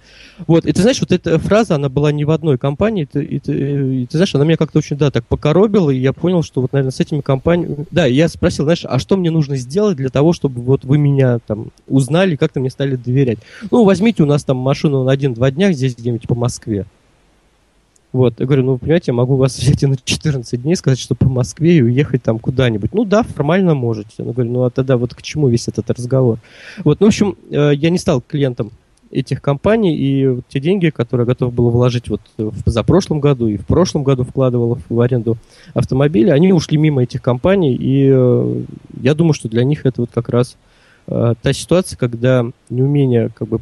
Вот, 0.48 0.66
и 0.66 0.74
ты 0.74 0.82
знаешь, 0.82 1.00
вот 1.00 1.12
эта 1.12 1.38
фраза, 1.40 1.76
она 1.76 1.90
была 1.90 2.12
не 2.12 2.26
в 2.26 2.32
одной 2.32 2.58
компании, 2.58 3.08
и 3.14 3.20
и 3.20 3.40
ты, 3.40 3.54
и 3.54 4.06
ты 4.06 4.18
знаешь, 4.18 4.34
она 4.36 4.46
меня 4.46 4.58
как-то 4.58 4.80
очень, 4.80 4.98
да, 4.98 5.12
так 5.12 5.26
покоробила, 5.26 5.90
и 5.90 5.98
я 5.98 6.14
понял, 6.14 6.44
что 6.44 6.62
вот, 6.62 6.74
наверное, 6.74 6.92
с 6.92 7.00
этими 7.00 7.22
компаниями... 7.22 7.86
Да, 7.92 8.06
я 8.06 8.28
спросил, 8.28 8.66
знаешь, 8.66 8.86
а 8.86 9.00
что 9.00 9.18
мне 9.18 9.32
нужно 9.32 9.56
сделать 9.58 9.98
для 9.98 10.10
того, 10.10 10.34
чтобы 10.34 10.62
вот 10.62 10.84
вы 10.84 10.98
меня 10.98 11.40
там 11.46 11.68
узнали, 11.88 12.36
как-то 12.36 12.60
мне 12.60 12.70
стали 12.70 12.96
доверять? 12.96 13.40
Ну, 13.70 13.84
возьмите 13.84 14.24
у 14.24 14.26
нас 14.26 14.44
там 14.44 14.58
машину 14.58 15.04
на 15.04 15.12
один-два 15.12 15.52
дня 15.52 15.72
здесь 15.72 15.96
где-нибудь 15.96 16.28
по 16.28 16.36
Москве. 16.36 16.86
Вот, 18.14 18.40
я 18.40 18.46
говорю, 18.46 18.64
ну, 18.64 18.78
понимаете, 18.78 19.06
я 19.08 19.14
могу 19.14 19.36
вас 19.36 19.58
взять 19.60 19.84
и 19.84 19.88
на 19.88 19.96
14 19.98 20.62
дней, 20.62 20.76
сказать, 20.76 21.00
что 21.00 21.16
по 21.16 21.30
Москве 21.30 21.78
и 21.78 21.82
уехать 21.82 22.24
там 22.24 22.40
куда-нибудь. 22.40 22.94
Ну 22.94 23.06
да, 23.06 23.24
формально 23.24 23.74
можете. 23.74 24.10
Я 24.18 24.26
говорю, 24.26 24.52
ну 24.52 24.64
а 24.64 24.70
тогда 24.70 24.98
вот 24.98 25.14
к 25.16 25.22
чему 25.22 25.48
весь 25.48 25.68
этот 25.68 25.90
разговор? 25.90 26.40
Вот, 26.84 27.00
ну, 27.00 27.08
в 27.08 27.10
общем, 27.10 27.36
э, 27.50 27.72
я 27.76 27.90
не 27.90 27.98
стал 27.98 28.22
клиентом 28.22 28.72
этих 29.12 29.42
компаний, 29.42 29.96
и 29.96 30.28
вот 30.28 30.46
те 30.48 30.60
деньги, 30.60 30.90
которые 30.90 31.26
я 31.26 31.34
готов 31.34 31.54
был 31.54 31.70
вложить 31.70 32.08
вот 32.08 32.22
в 32.38 32.64
позапрошлом 32.64 33.20
году 33.20 33.48
и 33.48 33.58
в 33.58 33.66
прошлом 33.66 34.04
году 34.04 34.24
вкладывал 34.24 34.80
в 34.88 35.00
аренду 35.02 35.38
автомобиля, 35.74 36.32
они 36.32 36.54
ушли 36.54 36.78
мимо 36.78 37.04
этих 37.04 37.22
компаний, 37.22 37.76
и 37.76 38.10
э, 38.10 38.64
я 39.02 39.14
думаю, 39.14 39.34
что 39.34 39.50
для 39.50 39.64
них 39.66 39.86
это 39.86 40.02
вот 40.02 40.12
как 40.14 40.30
раз 40.30 40.56
э, 41.08 41.34
та 41.42 41.54
ситуация, 41.54 41.98
когда 41.98 42.46
неумение 42.70 43.30
как 43.36 43.50
бы 43.50 43.60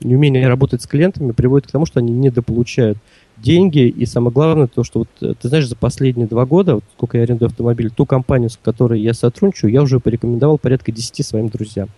неумение 0.00 0.46
работать 0.46 0.82
с 0.82 0.86
клиентами 0.86 1.32
приводит 1.32 1.66
к 1.66 1.70
тому, 1.70 1.86
что 1.86 2.00
они 2.00 2.12
недополучают 2.12 2.98
деньги, 3.36 3.88
и 3.88 4.06
самое 4.06 4.32
главное 4.32 4.66
то, 4.66 4.84
что 4.84 5.00
вот 5.00 5.08
э, 5.20 5.34
ты 5.40 5.48
знаешь, 5.48 5.66
за 5.66 5.76
последние 5.76 6.26
два 6.26 6.46
года, 6.46 6.76
вот 6.76 6.84
сколько 6.96 7.18
я 7.18 7.24
арендую 7.24 7.48
автомобиль, 7.48 7.90
ту 7.90 8.06
компанию, 8.06 8.50
с 8.50 8.58
которой 8.62 9.00
я 9.00 9.14
сотрудничаю, 9.14 9.70
я 9.70 9.82
уже 9.82 10.00
порекомендовал 10.00 10.58
порядка 10.58 10.92
10 10.92 11.24
своим 11.26 11.48
друзьям. 11.48 11.88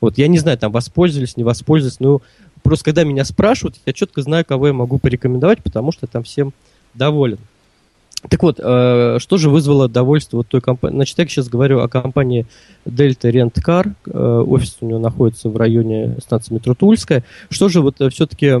Вот, 0.00 0.18
я 0.18 0.28
не 0.28 0.38
знаю, 0.38 0.58
там 0.58 0.72
воспользовались, 0.72 1.36
не 1.36 1.44
воспользовались, 1.44 2.00
но 2.00 2.20
просто 2.62 2.84
когда 2.84 3.04
меня 3.04 3.24
спрашивают, 3.24 3.76
я 3.86 3.92
четко 3.92 4.22
знаю, 4.22 4.44
кого 4.44 4.68
я 4.68 4.72
могу 4.72 4.98
порекомендовать, 4.98 5.62
потому 5.62 5.90
что 5.90 6.06
там 6.06 6.22
всем 6.22 6.52
доволен. 6.94 7.38
Так 8.28 8.42
вот, 8.42 8.60
э, 8.62 9.18
что 9.20 9.36
же 9.36 9.50
вызвало 9.50 9.88
довольство 9.88 10.38
вот 10.38 10.48
той 10.48 10.60
компании? 10.60 10.96
Значит, 10.96 11.18
я 11.18 11.26
сейчас 11.26 11.48
говорю 11.48 11.80
о 11.80 11.88
компании 11.88 12.46
Delta 12.84 13.30
Rent 13.30 13.54
Car. 13.64 13.92
Э, 14.06 14.44
офис 14.46 14.78
у 14.80 14.86
него 14.86 14.98
находится 14.98 15.48
в 15.48 15.56
районе 15.56 16.16
станции 16.20 16.54
метро 16.54 16.74
Тульская. 16.74 17.24
Что 17.50 17.68
же 17.68 17.80
вот 17.80 18.00
э, 18.00 18.10
все-таки 18.10 18.54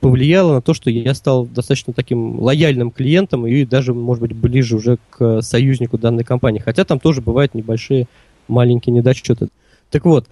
повлияло 0.00 0.54
на 0.54 0.62
то, 0.62 0.74
что 0.74 0.90
я 0.90 1.14
стал 1.14 1.46
достаточно 1.46 1.92
таким 1.92 2.40
лояльным 2.40 2.90
клиентом 2.90 3.46
и 3.46 3.64
даже, 3.64 3.94
может 3.94 4.22
быть, 4.22 4.32
ближе 4.34 4.76
уже 4.76 4.98
к 5.10 5.42
союзнику 5.42 5.98
данной 5.98 6.24
компании. 6.24 6.60
Хотя 6.60 6.84
там 6.84 6.98
тоже 6.98 7.20
бывают 7.20 7.54
небольшие 7.54 8.08
маленькие 8.48 8.94
недочеты. 8.94 9.48
Так 9.90 10.04
вот, 10.04 10.26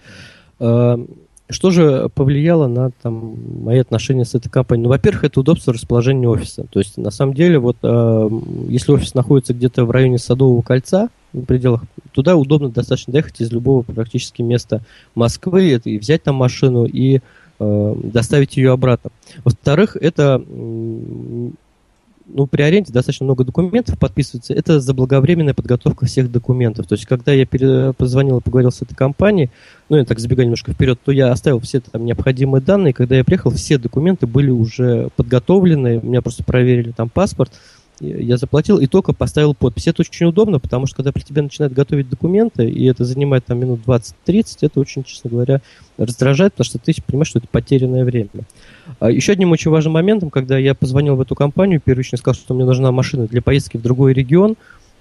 что 1.51 1.71
же 1.71 2.09
повлияло 2.15 2.67
на 2.69 2.91
там, 3.03 3.37
мои 3.63 3.79
отношения 3.79 4.25
с 4.25 4.35
этой 4.35 4.49
компанией? 4.49 4.85
Ну, 4.85 4.89
во-первых, 4.89 5.25
это 5.25 5.41
удобство 5.41 5.75
расположения 5.75 6.29
офиса. 6.29 6.67
То 6.71 6.79
есть, 6.79 6.97
на 6.97 7.11
самом 7.11 7.35
деле, 7.35 7.59
вот 7.59 7.77
э, 7.83 8.29
если 8.69 8.93
офис 8.93 9.15
находится 9.15 9.53
где-то 9.53 9.85
в 9.85 9.91
районе 9.91 10.19
Садового 10.19 10.63
кольца, 10.63 11.11
в 11.35 11.45
пределах, 11.45 11.83
туда 12.13 12.37
удобно 12.37 12.71
достаточно 12.71 13.13
доехать 13.13 13.41
из 13.41 13.51
любого 13.53 13.83
практически 13.83 14.41
места 14.41 14.83
Москвы 15.15 15.81
и 15.85 15.99
взять 15.99 16.23
там 16.23 16.37
машину 16.37 16.87
и 16.87 17.21
э, 17.59 17.95
доставить 18.03 18.57
ее 18.57 18.73
обратно. 18.73 19.11
Во-вторых, 19.43 19.97
это 20.01 20.43
ну, 22.27 22.47
при 22.47 22.63
аренде 22.63 22.93
достаточно 22.93 23.25
много 23.25 23.45
документов 23.45 23.99
подписывается. 23.99 24.55
Это 24.55 24.81
заблаговременная 24.81 25.55
подготовка 25.55 26.07
всех 26.07 26.31
документов. 26.31 26.87
То 26.87 26.95
есть, 26.95 27.07
когда 27.07 27.33
я 27.33 27.47
позвонил 27.93 28.39
и 28.39 28.43
поговорил 28.43 28.71
с 28.71 28.83
этой 28.83 28.95
компанией, 28.95 29.51
ну, 29.89 29.97
я 29.97 30.05
так 30.05 30.19
забегаю 30.19 30.47
немножко 30.47 30.73
вперед, 30.73 30.99
то 31.05 31.13
я 31.13 31.31
оставил 31.31 31.61
все 31.61 31.81
там 31.81 32.05
необходимые 32.05 32.63
данные. 32.63 32.95
Когда 32.95 33.17
я 33.17 33.25
приехал, 33.25 33.51
все 33.51 33.79
документы 33.79 34.27
были 34.27 34.51
уже 34.51 35.11
подготовлены. 35.17 36.01
Меня 36.03 36.23
просто 36.23 36.45
проверили 36.45 36.93
там 36.93 37.09
паспорт 37.09 37.53
я 38.01 38.37
заплатил 38.37 38.79
и 38.79 38.87
только 38.87 39.13
поставил 39.13 39.55
подпись. 39.55 39.87
Это 39.87 40.03
очень 40.03 40.27
удобно, 40.27 40.59
потому 40.59 40.87
что 40.87 40.97
когда 40.97 41.13
при 41.13 41.23
тебе 41.23 41.43
начинают 41.43 41.73
готовить 41.73 42.09
документы, 42.09 42.69
и 42.69 42.85
это 42.87 43.05
занимает 43.05 43.45
там 43.47 43.59
минут 43.61 43.81
20-30, 43.87 44.59
это 44.63 44.81
очень, 44.81 45.05
честно 45.05 45.31
говоря, 45.31 45.61
раздражает, 45.97 46.55
потому 46.55 46.65
что 46.65 46.79
ты 46.79 46.93
понимаешь, 47.07 47.29
что 47.29 47.39
это 47.39 47.49
потерянное 47.49 48.05
время. 48.05 48.29
А 48.99 49.11
еще 49.11 49.33
одним 49.33 49.53
очень 49.53 49.71
важным 49.71 49.95
моментом, 49.95 50.31
когда 50.31 50.59
я 50.59 50.75
позвонил 50.75 51.17
в 51.17 51.21
эту 51.21 51.35
компанию, 51.35 51.81
первично 51.81 52.19
сказал, 52.19 52.35
что 52.35 52.55
мне 52.55 52.65
нужна 52.65 52.91
машина 52.91 53.27
для 53.27 53.43
поездки 53.43 53.77
в 53.77 53.83
другой 53.83 54.13
регион, 54.13 54.57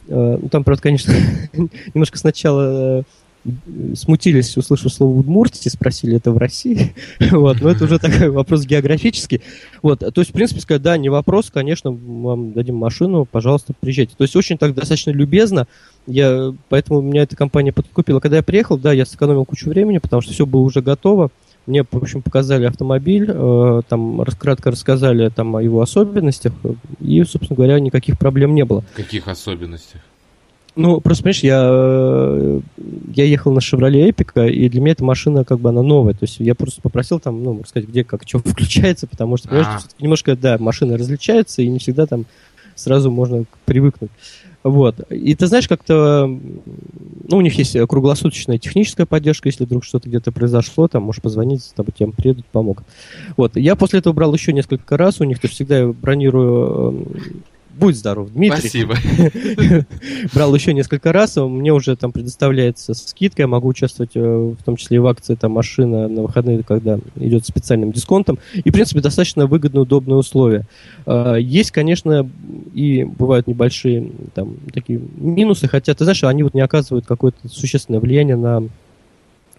э, 0.07 0.37
ну, 0.41 0.49
там, 0.49 0.63
правда, 0.63 0.83
конечно, 0.83 1.13
немножко 1.93 2.17
сначала 2.17 2.99
э, 2.99 3.03
смутились, 3.95 4.55
услышав 4.57 4.93
слово 4.93 5.19
Удмуртии, 5.19 5.69
спросили, 5.69 6.15
это 6.17 6.31
в 6.31 6.37
России? 6.37 6.93
вот, 7.31 7.61
но 7.61 7.69
это 7.69 7.83
уже 7.85 7.99
такой 7.99 8.29
вопрос 8.29 8.65
географический. 8.65 9.41
Вот, 9.81 9.99
то 9.99 10.21
есть, 10.21 10.31
в 10.31 10.33
принципе, 10.33 10.61
сказать, 10.61 10.81
да, 10.81 10.97
не 10.97 11.09
вопрос, 11.09 11.51
конечно, 11.53 11.91
вам 11.91 12.53
дадим 12.53 12.75
машину, 12.75 13.25
пожалуйста, 13.25 13.73
приезжайте. 13.79 14.15
То 14.17 14.23
есть, 14.23 14.35
очень 14.35 14.57
так 14.57 14.73
достаточно 14.73 15.11
любезно, 15.11 15.67
я, 16.07 16.53
поэтому 16.69 17.01
меня 17.01 17.23
эта 17.23 17.35
компания 17.35 17.71
подкупила. 17.71 18.19
Когда 18.19 18.37
я 18.37 18.43
приехал, 18.43 18.77
да, 18.77 18.93
я 18.93 19.05
сэкономил 19.05 19.45
кучу 19.45 19.69
времени, 19.69 19.97
потому 19.97 20.21
что 20.21 20.33
все 20.33 20.45
было 20.45 20.61
уже 20.61 20.81
готово. 20.81 21.29
Мне, 21.65 21.83
в 21.83 21.95
общем, 21.95 22.21
показали 22.21 22.65
автомобиль, 22.65 23.25
э, 23.29 23.81
там 23.87 24.21
кратко 24.37 24.71
рассказали 24.71 25.29
там, 25.29 25.55
о 25.55 25.63
его 25.63 25.81
особенностях, 25.81 26.51
и, 26.99 27.23
собственно 27.23 27.55
говоря, 27.55 27.79
никаких 27.79 28.19
проблем 28.19 28.53
не 28.53 28.65
было. 28.65 28.83
Каких 28.95 29.29
особенностях? 29.29 30.01
Ну, 30.75 31.01
просто, 31.01 31.23
понимаешь, 31.23 31.43
я, 31.43 31.67
э, 31.69 32.61
я 33.13 33.25
ехал 33.25 33.51
на 33.51 33.59
Chevrolet 33.59 34.09
Epica, 34.09 34.49
и 34.49 34.69
для 34.69 34.81
меня 34.81 34.93
эта 34.93 35.03
машина, 35.03 35.43
как 35.43 35.59
бы, 35.59 35.69
она 35.69 35.83
новая. 35.83 36.13
То 36.13 36.23
есть 36.23 36.39
я 36.39 36.55
просто 36.55 36.81
попросил 36.81 37.19
там, 37.19 37.43
ну, 37.43 37.61
сказать, 37.67 37.87
где, 37.87 38.03
как, 38.03 38.23
что 38.25 38.39
включается, 38.45 39.05
потому 39.05 39.37
что, 39.37 39.49
понимаешь, 39.49 39.83
а. 39.83 40.01
немножко, 40.01 40.35
да, 40.35 40.57
машина 40.59 40.97
различается, 40.97 41.61
и 41.61 41.67
не 41.67 41.79
всегда 41.79 42.07
там 42.07 42.25
сразу 42.75 43.11
можно 43.11 43.45
привыкнуть. 43.65 44.09
Вот. 44.63 44.99
И 45.11 45.35
ты 45.35 45.47
знаешь, 45.47 45.67
как-то, 45.67 46.25
ну, 46.25 47.37
у 47.37 47.41
них 47.41 47.53
есть 47.55 47.77
круглосуточная 47.87 48.57
техническая 48.57 49.05
поддержка, 49.05 49.49
если 49.49 49.65
вдруг 49.65 49.83
что-то 49.83 50.07
где-то 50.07 50.31
произошло, 50.31 50.87
там 50.87 51.03
можешь 51.03 51.21
позвонить, 51.21 51.71
там 51.75 51.85
тебе 51.87 52.11
приедут, 52.13 52.45
помогут. 52.45 52.85
Вот. 53.35 53.57
Я 53.57 53.75
после 53.75 53.99
этого 53.99 54.13
брал 54.13 54.33
еще 54.33 54.53
несколько 54.53 54.95
раз 54.95 55.19
у 55.19 55.25
них, 55.25 55.39
то 55.39 55.45
есть 55.47 55.55
всегда 55.55 55.79
я 55.79 55.87
бронирую 55.87 57.07
Будь 57.75 57.95
здоров, 57.95 58.29
Дмитрий. 58.31 58.59
Спасибо. 58.59 58.95
Брал 60.33 60.53
еще 60.53 60.73
несколько 60.73 61.11
раз, 61.11 61.37
мне 61.37 61.73
уже 61.73 61.95
там 61.95 62.11
предоставляется 62.11 62.93
скидка, 62.93 63.43
я 63.43 63.47
могу 63.47 63.67
участвовать 63.67 64.11
э, 64.13 64.19
в 64.19 64.63
том 64.63 64.75
числе 64.75 64.97
и 64.97 64.99
в 64.99 65.07
акции 65.07 65.35
там 65.35 65.53
машина 65.53 66.07
на 66.07 66.21
выходные, 66.21 66.61
когда 66.63 66.99
идет 67.15 67.45
специальным 67.45 67.91
дисконтом. 67.91 68.37
И, 68.53 68.69
в 68.69 68.73
принципе, 68.73 69.01
достаточно 69.01 69.47
выгодные, 69.47 69.81
удобные 69.81 70.17
условия. 70.17 70.65
Э, 71.05 71.37
есть, 71.39 71.71
конечно, 71.71 72.29
и 72.73 73.03
бывают 73.03 73.47
небольшие 73.47 74.11
там 74.35 74.57
такие 74.71 75.01
минусы, 75.15 75.67
хотя, 75.67 75.93
ты 75.95 76.03
знаешь, 76.03 76.23
они 76.23 76.43
вот 76.43 76.53
не 76.53 76.61
оказывают 76.61 77.05
какое-то 77.07 77.47
существенное 77.47 77.99
влияние 77.99 78.35
на 78.35 78.63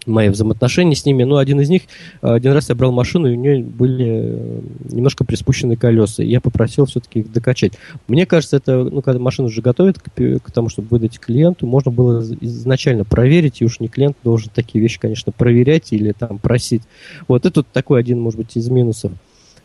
мои 0.05 0.29
взаимоотношения 0.29 0.95
с 0.95 1.05
ними. 1.05 1.23
Ну, 1.23 1.37
один 1.37 1.59
из 1.61 1.69
них, 1.69 1.83
один 2.21 2.51
раз 2.51 2.69
я 2.69 2.75
брал 2.75 2.91
машину, 2.91 3.27
и 3.27 3.35
у 3.35 3.39
нее 3.39 3.63
были 3.63 4.05
э, 4.07 4.61
немножко 4.91 5.23
приспущенные 5.23 5.77
колеса. 5.77 6.23
И 6.23 6.27
я 6.27 6.41
попросил 6.41 6.85
все-таки 6.85 7.19
их 7.19 7.31
докачать. 7.31 7.73
Мне 8.07 8.25
кажется, 8.25 8.57
это, 8.57 8.83
ну, 8.83 9.01
когда 9.01 9.19
машину 9.19 9.47
уже 9.47 9.61
готовят 9.61 9.99
к, 9.99 10.09
к 10.11 10.51
тому, 10.51 10.69
чтобы 10.69 10.89
выдать 10.89 11.19
клиенту, 11.19 11.67
можно 11.67 11.91
было 11.91 12.23
изначально 12.41 13.03
проверить, 13.03 13.61
и 13.61 13.65
уж 13.65 13.79
не 13.79 13.87
клиент 13.87 14.17
должен 14.23 14.51
такие 14.53 14.81
вещи, 14.81 14.99
конечно, 14.99 15.31
проверять 15.31 15.91
или 15.91 16.11
там 16.11 16.37
просить. 16.39 16.83
Вот 17.27 17.45
это 17.45 17.63
такой 17.63 17.99
один, 17.99 18.19
может 18.19 18.39
быть, 18.39 18.55
из 18.55 18.69
минусов. 18.69 19.11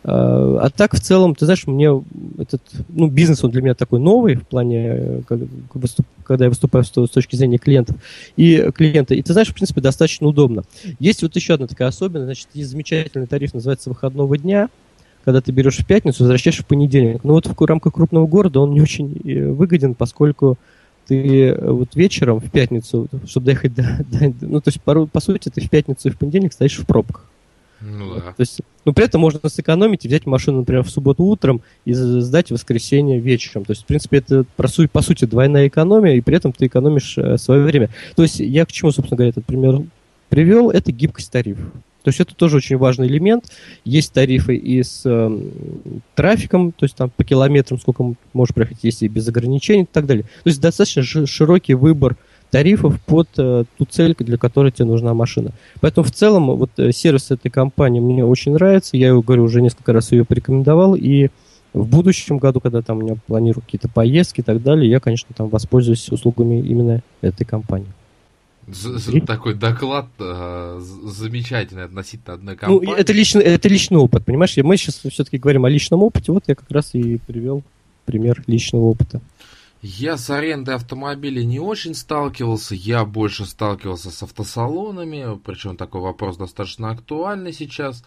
А, 0.03 0.59
а 0.63 0.71
так, 0.71 0.95
в 0.95 1.01
целом, 1.01 1.35
ты 1.35 1.45
знаешь, 1.45 1.67
мне 1.67 2.03
этот 2.39 2.63
ну, 2.89 3.09
бизнес, 3.09 3.45
он 3.45 3.51
для 3.51 3.63
меня 3.63 3.75
такой 3.75 4.01
новый 4.01 4.37
в 4.37 4.47
плане, 4.47 5.23
когда 6.25 6.47
я 6.47 6.49
выступаю 6.49 6.85
с 6.85 6.91
точки 6.91 7.37
зрения 7.37 7.59
клиентов 7.59 7.97
и 8.37 8.71
клиента. 8.75 9.15
И 9.15 9.23
ты 9.23 9.33
знаешь, 9.33 9.49
в 9.49 9.55
принципе, 9.55 9.81
достаточно 9.81 10.27
удобно. 10.27 10.63
Есть 10.99 11.23
вот 11.23 11.37
еще 11.37 11.55
одна 11.55 11.67
такая 11.67 11.89
особенность, 11.89 12.27
значит, 12.27 12.49
есть 12.55 12.71
замечательный 12.71 13.27
тариф, 13.27 13.53
называется 13.53 13.91
выходного 13.91 14.39
дня, 14.39 14.69
когда 15.25 15.43
ты 15.43 15.53
берешь 15.53 15.79
в 15.79 15.87
пятницу, 15.87 16.23
возвращаешь 16.23 16.59
в 16.59 16.67
понедельник. 16.67 17.25
Но 17.25 17.35
вот 17.35 17.47
в 17.47 17.65
рамках 17.65 17.93
крупного 17.93 18.27
города 18.27 18.61
он 18.61 18.73
не 18.73 18.81
очень 18.81 19.21
э, 19.25 19.51
выгоден, 19.51 19.95
поскольку 19.95 20.57
ты 21.07 21.49
э, 21.49 21.71
вот 21.71 21.95
вечером 21.95 22.41
в 22.41 22.51
пятницу, 22.51 23.09
чтобы 23.27 23.47
доехать 23.47 23.75
до, 23.75 23.83
до 24.11 24.33
ну, 24.41 24.61
то 24.63 24.69
есть, 24.69 24.81
по, 24.81 25.07
по 25.07 25.21
сути, 25.21 25.51
ты 25.51 25.61
в 25.61 25.69
пятницу 25.69 26.09
и 26.09 26.11
в 26.11 26.17
понедельник 26.17 26.55
стоишь 26.55 26.79
в 26.79 26.87
пробках. 26.87 27.27
Ну 27.81 28.15
да. 28.15 28.21
То 28.21 28.41
есть, 28.41 28.61
ну, 28.85 28.93
при 28.93 29.05
этом 29.05 29.21
можно 29.21 29.41
сэкономить 29.49 30.05
и 30.05 30.09
взять 30.09 30.27
машину, 30.27 30.59
например, 30.59 30.83
в 30.83 30.91
субботу 30.91 31.25
утром 31.25 31.63
и 31.85 31.93
сдать 31.93 32.49
в 32.49 32.53
воскресенье 32.53 33.19
вечером. 33.19 33.65
То 33.65 33.73
есть, 33.73 33.83
в 33.83 33.87
принципе, 33.87 34.19
это, 34.19 34.45
по 34.55 35.03
сути, 35.03 35.25
двойная 35.25 35.69
экономия, 35.69 36.15
и 36.15 36.21
при 36.21 36.37
этом 36.37 36.53
ты 36.53 36.67
экономишь 36.67 37.17
э, 37.17 37.39
свое 37.39 37.63
время. 37.63 37.91
То 38.17 38.23
есть, 38.23 38.41
я 38.41 38.67
к 38.67 38.73
чему, 38.73 38.91
собственно 38.93 39.17
говоря, 39.17 39.31
этот 39.31 39.47
пример 39.47 39.83
привел, 40.29 40.71
это 40.71 40.93
гибкость 40.93 41.31
тарифов. 41.31 41.73
То 42.03 42.09
есть 42.09 42.21
это 42.21 42.35
тоже 42.35 42.57
очень 42.57 42.79
важный 42.79 43.09
элемент. 43.09 43.53
Есть 43.85 44.13
тарифы 44.13 44.57
и 44.57 44.83
с 44.83 45.03
э, 45.05 45.41
трафиком, 46.15 46.73
то 46.73 46.85
есть 46.85 46.97
там 46.97 47.11
по 47.11 47.25
километрам, 47.25 47.79
сколько 47.79 48.15
можешь 48.33 48.55
проехать, 48.55 48.79
есть 48.83 49.03
и 49.03 49.09
без 49.09 49.29
ограничений 49.29 49.83
и 49.83 49.89
так 49.91 50.07
далее. 50.07 50.25
То 50.25 50.49
есть 50.49 50.61
достаточно 50.61 51.27
широкий 51.27 51.75
выбор 51.75 52.17
тарифов 52.51 53.01
под 53.03 53.29
э, 53.39 53.65
ту 53.79 53.85
цель, 53.85 54.15
для 54.19 54.37
которой 54.37 54.73
тебе 54.73 54.87
нужна 54.87 55.15
машина. 55.15 55.53
Поэтому 55.81 56.05
в 56.05 56.11
целом 56.11 56.57
вот 56.57 56.71
э, 56.79 56.93
сервис 56.93 57.31
этой 57.31 57.51
компании 57.51 58.01
мне 58.01 58.25
очень 58.25 58.53
нравится. 58.53 58.97
Я, 58.97 59.15
говорю, 59.15 59.45
уже 59.45 59.63
несколько 59.63 59.93
раз 59.93 60.13
ее 60.13 60.25
порекомендовал. 60.25 60.95
И 60.95 61.29
в 61.73 61.87
будущем 61.87 62.39
году, 62.39 62.61
когда 62.61 62.83
там 62.83 62.99
у 62.99 63.03
меня 63.03 63.17
планирую 63.27 63.63
какие-то 63.63 63.89
поездки 63.89 64.41
и 64.41 64.45
так 64.45 64.63
далее, 64.63 64.91
я, 64.91 65.01
конечно, 65.01 65.29
там 65.37 65.49
воспользуюсь 65.49 66.09
услугами 66.11 66.61
именно 66.61 67.03
этой 67.21 67.45
компании. 67.45 67.89
Такой 69.27 69.55
доклад 69.55 70.07
э, 70.19 70.81
замечательный 70.81 71.85
относительно 71.85 72.35
одной 72.35 72.55
ну, 72.55 72.61
компании. 72.61 72.87
Ну, 72.87 72.95
это 72.95 73.13
личный, 73.13 73.43
это 73.43 73.69
личный 73.69 73.99
опыт, 73.99 74.25
понимаешь? 74.25 74.57
Мы 74.57 74.77
сейчас 74.77 74.97
все-таки 74.97 75.39
говорим 75.39 75.65
о 75.65 75.71
личном 75.71 76.03
опыте. 76.03 76.33
Вот 76.33 76.45
я 76.47 76.55
как 76.55 76.71
раз 76.71 76.95
и 76.95 77.19
привел 77.19 77.63
пример 78.05 78.43
личного 78.47 78.85
опыта. 78.85 79.21
Я 79.83 80.19
с 80.19 80.29
арендой 80.29 80.75
автомобилей 80.75 81.47
не 81.47 81.59
очень 81.59 81.95
сталкивался, 81.95 82.75
я 82.75 83.07
больше 83.07 83.47
сталкивался 83.47 84.11
с 84.11 84.23
автосалонами, 84.23 85.39
причем 85.39 85.77
такой 85.77 86.03
вопрос 86.03 86.37
достаточно 86.37 86.91
актуальный 86.91 87.55
сейчас. 87.55 88.05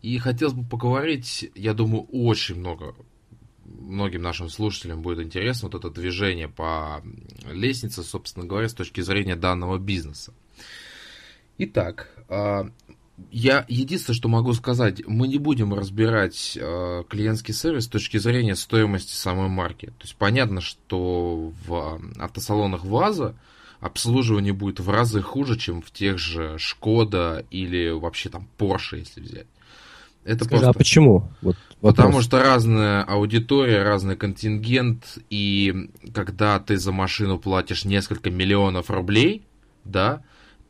И 0.00 0.16
хотелось 0.16 0.54
бы 0.54 0.64
поговорить, 0.64 1.50
я 1.54 1.74
думаю, 1.74 2.04
очень 2.04 2.56
много, 2.56 2.94
многим 3.64 4.22
нашим 4.22 4.48
слушателям 4.48 5.02
будет 5.02 5.26
интересно 5.26 5.68
вот 5.68 5.78
это 5.78 5.90
движение 5.90 6.48
по 6.48 7.02
лестнице, 7.50 8.02
собственно 8.02 8.46
говоря, 8.46 8.70
с 8.70 8.74
точки 8.74 9.02
зрения 9.02 9.36
данного 9.36 9.76
бизнеса. 9.76 10.32
Итак, 11.58 12.08
а, 12.28 12.70
я 13.30 13.64
единственное, 13.68 14.16
что 14.16 14.28
могу 14.28 14.52
сказать, 14.54 15.06
мы 15.06 15.28
не 15.28 15.38
будем 15.38 15.74
разбирать 15.74 16.58
э, 16.60 17.04
клиентский 17.08 17.54
сервис 17.54 17.84
с 17.84 17.88
точки 17.88 18.18
зрения 18.18 18.56
стоимости 18.56 19.14
самой 19.14 19.48
марки. 19.48 19.86
То 19.86 20.02
есть 20.02 20.16
понятно, 20.16 20.60
что 20.60 21.52
в 21.66 22.00
автосалонах 22.18 22.84
ВАЗа 22.84 23.34
обслуживание 23.80 24.52
будет 24.52 24.80
в 24.80 24.90
разы 24.90 25.20
хуже, 25.22 25.58
чем 25.58 25.82
в 25.82 25.90
тех 25.90 26.18
же 26.18 26.56
Шкода 26.58 27.44
или 27.50 27.90
вообще 27.90 28.28
там 28.28 28.48
Porsche, 28.58 28.98
если 28.98 29.20
взять. 29.20 29.46
Это 30.24 30.44
Скажи, 30.44 30.62
а 30.62 30.66
просто... 30.66 30.70
а 30.70 30.78
почему? 30.78 31.28
Вот 31.42 31.56
Потому 31.80 32.20
что 32.20 32.40
разная 32.40 33.02
аудитория, 33.02 33.82
разный 33.82 34.16
контингент, 34.16 35.18
и 35.30 35.90
когда 36.14 36.60
ты 36.60 36.76
за 36.76 36.92
машину 36.92 37.38
платишь 37.38 37.84
несколько 37.84 38.30
миллионов 38.30 38.88
рублей, 38.88 39.42
да, 39.84 40.22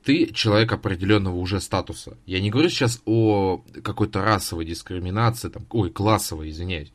ты 0.05 0.27
человек 0.27 0.73
определенного 0.73 1.37
уже 1.37 1.61
статуса. 1.61 2.17
Я 2.27 2.41
не 2.41 2.51
говорю 2.51 2.69
сейчас 2.69 3.01
о 3.07 3.65
какой-то 3.83 4.23
расовой 4.23 4.65
дискриминации, 4.65 5.49
там, 5.49 5.67
ой, 5.71 5.91
классовой, 5.91 6.51
извиняюсь. 6.51 6.93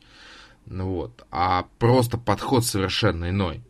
Ну 0.66 0.90
вот, 0.90 1.26
а 1.30 1.66
просто 1.78 2.18
подход 2.18 2.64
совершенно 2.64 3.30
иной. 3.30 3.62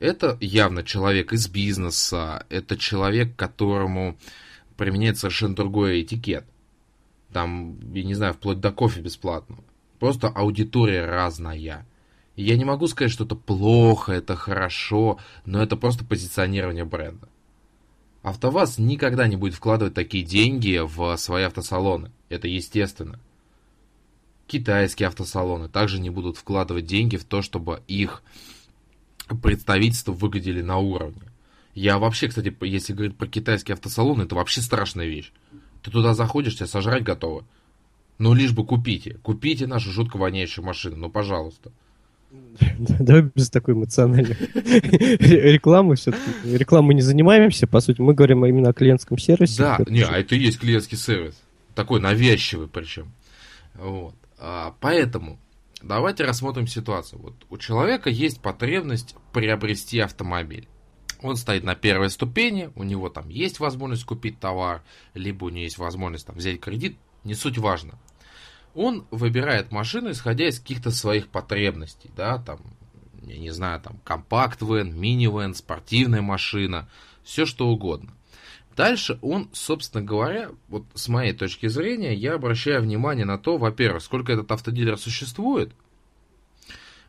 Это 0.00 0.36
явно 0.40 0.82
человек 0.82 1.32
из 1.32 1.48
бизнеса, 1.48 2.44
это 2.48 2.76
человек, 2.76 3.36
которому 3.36 4.18
применяет 4.76 5.18
совершенно 5.18 5.54
другой 5.54 6.02
этикет. 6.02 6.44
Там, 7.32 7.78
я 7.92 8.02
не 8.02 8.14
знаю, 8.14 8.34
вплоть 8.34 8.58
до 8.58 8.72
кофе 8.72 9.00
бесплатного. 9.00 9.62
Просто 10.00 10.26
аудитория 10.26 11.06
разная. 11.06 11.86
Я 12.34 12.56
не 12.56 12.64
могу 12.64 12.88
сказать, 12.88 13.12
что 13.12 13.24
это 13.24 13.36
плохо, 13.36 14.12
это 14.12 14.34
хорошо, 14.34 15.20
но 15.46 15.62
это 15.62 15.76
просто 15.76 16.04
позиционирование 16.04 16.84
бренда. 16.84 17.28
АвтоВАЗ 18.22 18.78
никогда 18.78 19.26
не 19.26 19.36
будет 19.36 19.54
вкладывать 19.54 19.94
такие 19.94 20.24
деньги 20.24 20.80
в 20.82 21.16
свои 21.16 21.44
автосалоны. 21.44 22.10
Это 22.28 22.46
естественно. 22.46 23.18
Китайские 24.46 25.08
автосалоны 25.08 25.68
также 25.68 26.00
не 26.00 26.10
будут 26.10 26.36
вкладывать 26.36 26.86
деньги 26.86 27.16
в 27.16 27.24
то, 27.24 27.42
чтобы 27.42 27.82
их 27.88 28.22
представительства 29.42 30.12
выглядели 30.12 30.62
на 30.62 30.78
уровне. 30.78 31.22
Я 31.74 31.98
вообще, 31.98 32.28
кстати, 32.28 32.54
если 32.60 32.92
говорить 32.92 33.16
про 33.16 33.26
китайские 33.26 33.74
автосалоны, 33.74 34.22
это 34.22 34.34
вообще 34.34 34.60
страшная 34.60 35.06
вещь. 35.06 35.32
Ты 35.82 35.90
туда 35.90 36.14
заходишь, 36.14 36.56
тебя 36.56 36.66
сожрать 36.66 37.02
готовы. 37.02 37.44
Ну, 38.18 38.34
лишь 38.34 38.52
бы 38.52 38.64
купите. 38.64 39.18
Купите 39.22 39.66
нашу 39.66 39.90
жутко 39.90 40.16
воняющую 40.16 40.64
машину, 40.64 40.96
ну, 40.96 41.10
пожалуйста. 41.10 41.72
Давай 42.78 43.22
без 43.22 43.50
такой 43.50 43.74
эмоциональной 43.74 44.36
рекламы 45.52 45.96
все-таки. 45.96 46.22
Рекламой 46.44 46.94
не 46.94 47.02
занимаемся, 47.02 47.66
по 47.66 47.80
сути, 47.80 48.00
мы 48.00 48.14
говорим 48.14 48.44
именно 48.44 48.70
о 48.70 48.72
клиентском 48.72 49.18
сервисе. 49.18 49.62
Да, 49.62 49.78
не, 49.88 50.02
а 50.02 50.18
это 50.18 50.34
и 50.34 50.38
есть 50.38 50.58
клиентский 50.58 50.98
сервис. 50.98 51.40
Такой 51.74 52.00
навязчивый 52.00 52.68
причем. 52.68 53.12
Вот. 53.74 54.14
А, 54.38 54.74
поэтому 54.80 55.38
давайте 55.82 56.24
рассмотрим 56.24 56.66
ситуацию. 56.66 57.20
Вот 57.20 57.34
у 57.48 57.58
человека 57.58 58.10
есть 58.10 58.40
потребность 58.40 59.14
приобрести 59.32 60.00
автомобиль. 60.00 60.68
Он 61.22 61.36
стоит 61.36 61.62
на 61.62 61.76
первой 61.76 62.10
ступени, 62.10 62.70
у 62.74 62.82
него 62.82 63.08
там 63.08 63.28
есть 63.28 63.60
возможность 63.60 64.04
купить 64.04 64.40
товар, 64.40 64.82
либо 65.14 65.44
у 65.44 65.48
него 65.50 65.62
есть 65.62 65.78
возможность 65.78 66.26
там, 66.26 66.36
взять 66.36 66.60
кредит, 66.60 66.96
не 67.22 67.34
суть 67.34 67.58
важно 67.58 67.96
он 68.74 69.06
выбирает 69.10 69.72
машину, 69.72 70.10
исходя 70.10 70.48
из 70.48 70.58
каких-то 70.58 70.90
своих 70.90 71.28
потребностей, 71.28 72.10
да, 72.16 72.38
там, 72.38 72.60
я 73.22 73.38
не 73.38 73.50
знаю, 73.50 73.80
там, 73.80 73.98
компакт-вен, 74.04 74.98
мини-вен, 74.98 75.54
спортивная 75.54 76.22
машина, 76.22 76.88
все 77.22 77.46
что 77.46 77.68
угодно. 77.68 78.12
Дальше 78.76 79.18
он, 79.20 79.50
собственно 79.52 80.02
говоря, 80.02 80.50
вот 80.68 80.84
с 80.94 81.08
моей 81.08 81.34
точки 81.34 81.66
зрения, 81.66 82.14
я 82.14 82.34
обращаю 82.34 82.82
внимание 82.82 83.26
на 83.26 83.38
то, 83.38 83.58
во-первых, 83.58 84.02
сколько 84.02 84.32
этот 84.32 84.50
автодилер 84.50 84.96
существует, 84.96 85.74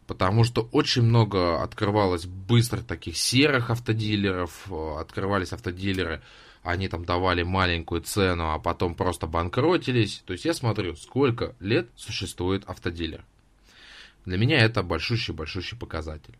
потому 0.05 0.43
что 0.43 0.67
очень 0.73 1.03
много 1.03 1.63
открывалось 1.63 2.25
быстро 2.25 2.81
таких 2.81 3.17
серых 3.17 3.69
автодилеров, 3.69 4.69
открывались 4.71 5.53
автодилеры, 5.53 6.21
они 6.63 6.87
там 6.87 7.03
давали 7.03 7.43
маленькую 7.43 8.01
цену, 8.01 8.51
а 8.51 8.59
потом 8.59 8.95
просто 8.95 9.27
банкротились. 9.27 10.23
То 10.25 10.33
есть 10.33 10.45
я 10.45 10.53
смотрю, 10.53 10.95
сколько 10.95 11.55
лет 11.59 11.89
существует 11.95 12.63
автодилер. 12.65 13.25
Для 14.25 14.37
меня 14.37 14.59
это 14.59 14.81
большущий-большущий 14.81 15.77
показатель. 15.77 16.37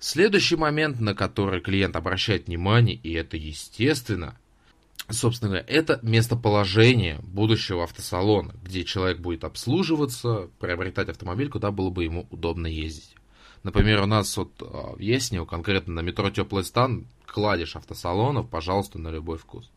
Следующий 0.00 0.56
момент, 0.56 0.98
на 0.98 1.14
который 1.14 1.60
клиент 1.60 1.94
обращает 1.94 2.48
внимание, 2.48 2.96
и 2.96 3.12
это 3.12 3.36
естественно, 3.36 4.36
собственно 5.08 5.50
говоря, 5.50 5.66
это 5.68 6.00
местоположение 6.02 7.20
будущего 7.22 7.84
автосалона, 7.84 8.56
где 8.64 8.84
человек 8.84 9.20
будет 9.20 9.44
обслуживаться, 9.44 10.50
приобретать 10.58 11.08
автомобиль, 11.08 11.48
куда 11.48 11.70
было 11.70 11.90
бы 11.90 12.02
ему 12.02 12.26
удобно 12.30 12.66
ездить. 12.66 13.14
Например, 13.62 14.02
у 14.02 14.06
нас 14.06 14.36
вот 14.36 14.50
а, 14.60 14.94
в 14.96 14.98
Яснево, 14.98 15.44
конкретно 15.44 15.94
на 15.94 16.00
метро 16.00 16.30
Теплый 16.30 16.64
стан, 16.64 17.06
кладешь 17.26 17.76
автосалонов, 17.76 18.48
пожалуйста, 18.48 18.98
на 18.98 19.08
любой 19.08 19.38
вкус. 19.38 19.70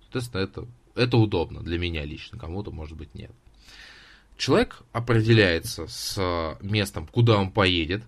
Соответственно, 0.00 0.40
это, 0.42 0.66
это 0.94 1.16
удобно 1.18 1.60
для 1.60 1.78
меня 1.78 2.04
лично, 2.04 2.38
кому-то, 2.38 2.70
может 2.70 2.96
быть, 2.96 3.14
нет. 3.14 3.30
Человек 4.36 4.82
определяется 4.92 5.86
с 5.88 6.56
местом, 6.62 7.06
куда 7.06 7.36
он 7.36 7.50
поедет, 7.50 8.04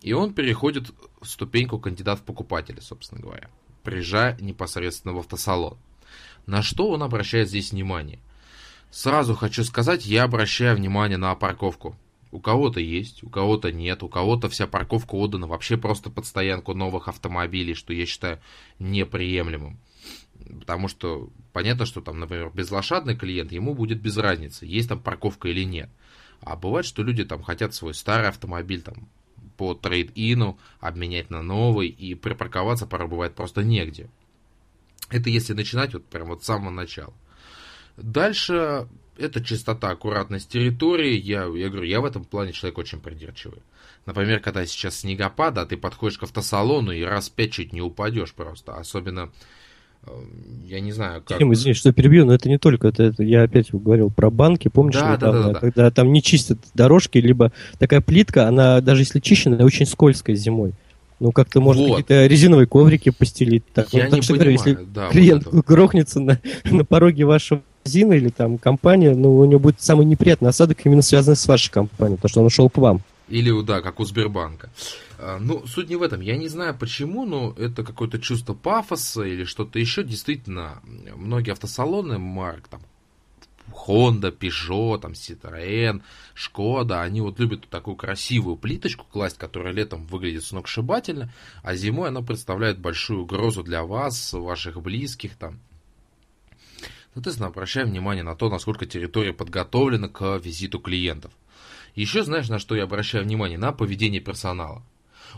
и 0.00 0.12
он 0.12 0.34
переходит 0.34 0.90
в 1.20 1.26
ступеньку 1.26 1.78
кандидат 1.78 2.18
в 2.18 2.22
покупатели, 2.22 2.80
собственно 2.80 3.20
говоря, 3.20 3.48
приезжая 3.82 4.36
непосредственно 4.40 5.14
в 5.14 5.18
автосалон. 5.18 5.78
На 6.46 6.62
что 6.62 6.90
он 6.90 7.02
обращает 7.02 7.48
здесь 7.48 7.72
внимание? 7.72 8.18
Сразу 8.90 9.34
хочу 9.34 9.64
сказать, 9.64 10.06
я 10.06 10.24
обращаю 10.24 10.76
внимание 10.76 11.18
на 11.18 11.34
парковку. 11.34 11.96
У 12.34 12.40
кого-то 12.40 12.80
есть, 12.80 13.22
у 13.22 13.30
кого-то 13.30 13.70
нет, 13.70 14.02
у 14.02 14.08
кого-то 14.08 14.48
вся 14.48 14.66
парковка 14.66 15.14
отдана 15.14 15.46
вообще 15.46 15.76
просто 15.76 16.10
под 16.10 16.26
стоянку 16.26 16.74
новых 16.74 17.06
автомобилей, 17.06 17.74
что 17.74 17.92
я 17.92 18.06
считаю 18.06 18.40
неприемлемым. 18.80 19.78
Потому 20.58 20.88
что 20.88 21.30
понятно, 21.52 21.86
что 21.86 22.00
там, 22.00 22.18
например, 22.18 22.50
безлошадный 22.52 23.16
клиент, 23.16 23.52
ему 23.52 23.72
будет 23.72 24.00
без 24.00 24.16
разницы, 24.16 24.66
есть 24.66 24.88
там 24.88 24.98
парковка 24.98 25.46
или 25.46 25.62
нет. 25.62 25.88
А 26.40 26.56
бывает, 26.56 26.86
что 26.86 27.04
люди 27.04 27.24
там 27.24 27.40
хотят 27.40 27.72
свой 27.72 27.94
старый 27.94 28.30
автомобиль 28.30 28.82
там 28.82 29.08
по 29.56 29.74
трейд-ину 29.74 30.58
обменять 30.80 31.30
на 31.30 31.40
новый, 31.40 31.86
и 31.86 32.16
припарковаться 32.16 32.88
порой 32.88 33.06
бывает 33.06 33.36
просто 33.36 33.62
негде. 33.62 34.10
Это 35.08 35.30
если 35.30 35.52
начинать 35.52 35.94
вот 35.94 36.04
прям 36.06 36.26
вот 36.26 36.42
с 36.42 36.46
самого 36.46 36.70
начала. 36.70 37.14
Дальше 37.96 38.88
это 39.18 39.42
чистота, 39.42 39.90
аккуратность 39.90 40.48
территории. 40.48 41.18
Я, 41.18 41.44
я 41.44 41.68
говорю, 41.68 41.82
я 41.82 42.00
в 42.00 42.04
этом 42.04 42.24
плане 42.24 42.52
человек 42.52 42.78
очень 42.78 43.00
придирчивый. 43.00 43.58
Например, 44.06 44.40
когда 44.40 44.66
сейчас 44.66 45.00
снегопад, 45.00 45.56
а 45.58 45.66
ты 45.66 45.76
подходишь 45.76 46.18
к 46.18 46.24
автосалону 46.24 46.92
и 46.92 47.02
раз 47.02 47.28
пять 47.30 47.52
чуть 47.52 47.72
не 47.72 47.80
упадешь 47.80 48.34
просто. 48.34 48.74
Особенно, 48.74 49.30
э, 50.06 50.10
я 50.66 50.80
не 50.80 50.92
знаю, 50.92 51.22
как... 51.26 51.38
Тим, 51.38 51.52
извини, 51.54 51.74
что 51.74 51.92
перебью, 51.92 52.26
но 52.26 52.34
это 52.34 52.48
не 52.48 52.58
только, 52.58 52.88
это, 52.88 53.04
это 53.04 53.22
я 53.22 53.42
опять 53.42 53.72
говорил 53.72 54.10
про 54.10 54.30
банки, 54.30 54.68
помнишь, 54.68 54.96
да, 54.96 55.14
недавно, 55.14 55.40
да, 55.40 55.46
да, 55.46 55.52
да, 55.54 55.60
когда 55.60 55.90
там 55.90 56.12
не 56.12 56.22
чистят 56.22 56.58
дорожки, 56.74 57.16
либо 57.18 57.52
такая 57.78 58.02
плитка, 58.02 58.46
она 58.46 58.80
даже 58.82 59.02
если 59.02 59.20
чищенная, 59.20 59.64
очень 59.64 59.86
скользкая 59.86 60.36
зимой. 60.36 60.74
Ну, 61.20 61.32
как-то 61.32 61.60
можно 61.60 61.82
вот. 61.82 61.90
какие-то 61.96 62.26
резиновые 62.26 62.66
коврики 62.66 63.10
постелить. 63.10 63.64
Так, 63.72 63.92
Я 63.92 64.08
ну, 64.08 64.16
не 64.16 64.20
так 64.20 64.28
понимаю, 64.28 64.50
если 64.52 64.74
да, 64.74 65.08
клиент 65.08 65.46
вот 65.46 65.64
грохнется 65.64 66.20
на, 66.20 66.40
на 66.64 66.84
пороге 66.84 67.24
вашего 67.24 67.62
магазина 67.84 68.14
или 68.14 68.28
там 68.30 68.58
компании, 68.58 69.10
ну, 69.10 69.36
у 69.36 69.44
него 69.44 69.60
будет 69.60 69.80
самый 69.80 70.06
неприятный 70.06 70.50
осадок 70.50 70.78
именно 70.84 71.02
связанный 71.02 71.36
с 71.36 71.46
вашей 71.46 71.70
компанией, 71.70 72.16
потому 72.16 72.30
что 72.30 72.40
он 72.40 72.46
ушел 72.46 72.68
к 72.68 72.78
вам. 72.78 73.02
Или, 73.28 73.62
да, 73.62 73.80
как 73.80 74.00
у 74.00 74.04
Сбербанка. 74.04 74.70
А, 75.18 75.38
ну, 75.40 75.66
суть 75.66 75.88
не 75.88 75.96
в 75.96 76.02
этом. 76.02 76.20
Я 76.20 76.36
не 76.36 76.48
знаю 76.48 76.76
почему, 76.78 77.24
но 77.24 77.54
это 77.56 77.82
какое-то 77.82 78.18
чувство 78.18 78.52
пафоса 78.52 79.22
или 79.22 79.44
что-то 79.44 79.78
еще. 79.78 80.04
Действительно, 80.04 80.80
многие 81.16 81.52
автосалоны 81.52 82.18
марк, 82.18 82.68
там, 82.68 82.80
Honda, 83.74 84.30
Peugeot, 84.30 85.00
там, 85.00 85.12
Citroën, 85.12 86.02
Шкода, 86.34 87.02
они 87.02 87.20
вот 87.20 87.38
любят 87.38 87.68
такую 87.68 87.96
красивую 87.96 88.56
плиточку 88.56 89.04
класть, 89.04 89.38
которая 89.38 89.72
летом 89.72 90.06
выглядит 90.06 90.44
сногсшибательно, 90.44 91.32
а 91.62 91.74
зимой 91.74 92.08
она 92.08 92.22
представляет 92.22 92.78
большую 92.78 93.22
угрозу 93.22 93.62
для 93.62 93.84
вас, 93.84 94.32
ваших 94.32 94.80
близких 94.80 95.36
там. 95.36 95.60
Соответственно, 97.14 97.48
обращаем 97.48 97.88
внимание 97.90 98.24
на 98.24 98.34
то, 98.34 98.48
насколько 98.48 98.86
территория 98.86 99.32
подготовлена 99.32 100.08
к 100.08 100.36
визиту 100.38 100.80
клиентов. 100.80 101.32
Еще 101.94 102.24
знаешь, 102.24 102.48
на 102.48 102.58
что 102.58 102.74
я 102.74 102.84
обращаю 102.84 103.24
внимание? 103.24 103.56
На 103.56 103.70
поведение 103.70 104.20
персонала. 104.20 104.84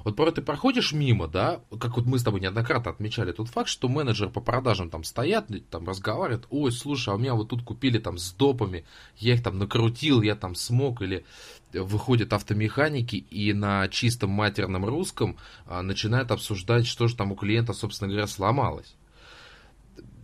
Вот 0.04 0.16
порой 0.16 0.32
ты 0.32 0.42
проходишь 0.42 0.92
мимо, 0.92 1.28
да, 1.28 1.60
как 1.80 1.96
вот 1.96 2.06
мы 2.06 2.18
с 2.18 2.22
тобой 2.22 2.40
неоднократно 2.40 2.90
отмечали 2.90 3.32
тот 3.32 3.48
факт, 3.48 3.68
что 3.68 3.88
менеджер 3.88 4.30
по 4.30 4.40
продажам 4.40 4.90
там 4.90 5.04
стоят, 5.04 5.48
там 5.70 5.86
разговаривают, 5.86 6.46
ой, 6.50 6.72
слушай, 6.72 7.10
а 7.10 7.16
у 7.16 7.18
меня 7.18 7.34
вот 7.34 7.48
тут 7.48 7.62
купили 7.62 7.98
там 7.98 8.18
с 8.18 8.32
допами, 8.32 8.84
я 9.16 9.34
их 9.34 9.42
там 9.42 9.58
накрутил, 9.58 10.22
я 10.22 10.36
там 10.36 10.54
смог, 10.54 11.02
или 11.02 11.24
выходят 11.72 12.32
автомеханики 12.32 13.16
и 13.16 13.52
на 13.52 13.88
чистом 13.88 14.30
матерном 14.30 14.84
русском 14.84 15.36
а, 15.66 15.82
начинают 15.82 16.30
обсуждать, 16.30 16.86
что 16.86 17.08
же 17.08 17.16
там 17.16 17.32
у 17.32 17.36
клиента, 17.36 17.72
собственно 17.72 18.08
говоря, 18.08 18.26
сломалось. 18.26 18.94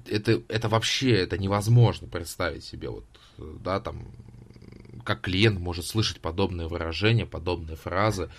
Это, 0.07 0.43
это 0.49 0.69
вообще 0.69 1.13
это 1.13 1.39
невозможно 1.39 2.09
представить 2.09 2.65
себе, 2.65 2.91
вот, 2.91 3.05
да, 3.39 3.81
там, 3.81 4.09
как 5.05 5.23
клиент 5.23 5.59
может 5.59 5.87
слышать 5.87 6.21
подобные 6.21 6.69
выражения, 6.69 7.27
подобные 7.27 7.77
фразы 7.77 8.31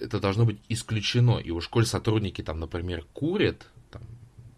это 0.00 0.20
должно 0.20 0.44
быть 0.44 0.60
исключено. 0.68 1.38
И 1.38 1.50
уж 1.50 1.68
коль 1.68 1.86
сотрудники 1.86 2.42
там, 2.42 2.60
например, 2.60 3.04
курят, 3.12 3.66
там, 3.90 4.02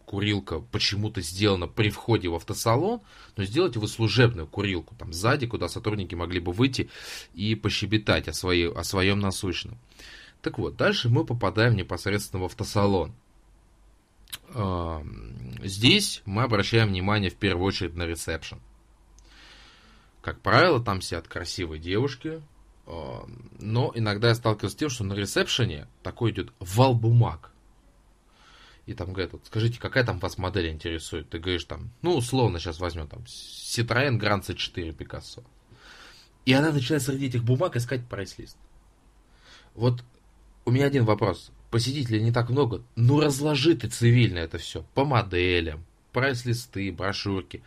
курилка 0.05 0.61
почему-то 0.61 1.21
сделана 1.21 1.69
при 1.69 1.91
входе 1.91 2.29
в 2.29 2.35
автосалон, 2.35 3.01
но 3.37 3.45
сделайте 3.45 3.79
вы 3.79 3.89
служебную 3.89 4.47
курилку 4.47 4.95
там 4.97 5.13
сзади, 5.13 5.47
куда 5.47 5.69
сотрудники 5.69 6.15
могли 6.15 6.41
бы 6.41 6.53
выйти 6.53 6.91
и 7.35 7.55
пощебетать 7.55 8.29
о, 8.29 8.33
своей, 8.33 8.71
о 8.71 8.83
своем 8.85 9.21
насущном. 9.21 9.79
Так 10.43 10.59
вот, 10.59 10.77
дальше 10.77 11.09
мы 11.09 11.25
попадаем 11.25 11.77
непосредственно 11.77 12.43
в 12.43 12.47
автосалон. 12.47 13.13
Здесь 15.63 16.23
мы 16.25 16.43
обращаем 16.43 16.89
внимание 16.89 17.31
в 17.31 17.37
первую 17.37 17.67
очередь 17.67 17.95
на 17.95 18.05
ресепшн. 18.05 18.59
Как 20.23 20.41
правило, 20.41 20.83
там 20.83 21.01
сидят 21.01 21.29
красивые 21.29 21.81
девушки, 21.81 22.43
но 23.59 23.93
иногда 23.95 24.29
я 24.29 24.35
сталкиваюсь 24.35 24.73
с 24.73 24.77
тем, 24.77 24.91
что 24.91 25.05
на 25.05 25.15
ресепшене 25.15 25.87
такой 26.03 26.33
идет 26.33 26.53
вал 26.59 26.95
бумаг. 26.95 27.53
И 28.87 28.95
там 28.95 29.13
говорят, 29.13 29.33
вот 29.33 29.43
скажите, 29.47 29.79
какая 29.79 30.05
там 30.05 30.19
вас 30.19 30.39
модель 30.39 30.71
интересует? 30.71 31.29
Ты 31.29 31.39
говоришь 31.39 31.65
там, 31.65 31.91
ну, 32.03 32.17
условно 32.17 32.59
сейчас 32.59 32.81
возьмем 32.81 33.07
там 33.07 33.21
Citroёn 33.21 34.19
Grand 34.19 34.43
C4 34.43 34.97
Picasso. 34.97 35.45
И 36.47 36.53
она 36.53 36.73
начинает 36.73 37.03
среди 37.03 37.27
этих 37.27 37.45
бумаг 37.45 37.77
искать 37.77 38.09
прайс-лист. 38.09 38.57
Вот 39.75 40.03
у 40.65 40.71
меня 40.71 40.87
один 40.87 41.05
вопрос. 41.05 41.53
Посетителей 41.71 42.21
не 42.21 42.33
так 42.33 42.51
много. 42.51 42.83
Ну, 42.97 43.21
разложи 43.21 43.77
ты 43.77 43.89
цивильно 43.89 44.39
это 44.39 44.59
все. 44.59 44.85
По 44.95 45.05
моделям, 45.05 45.85
прайс-листы, 46.13 46.91
брошюрки. 46.91 47.63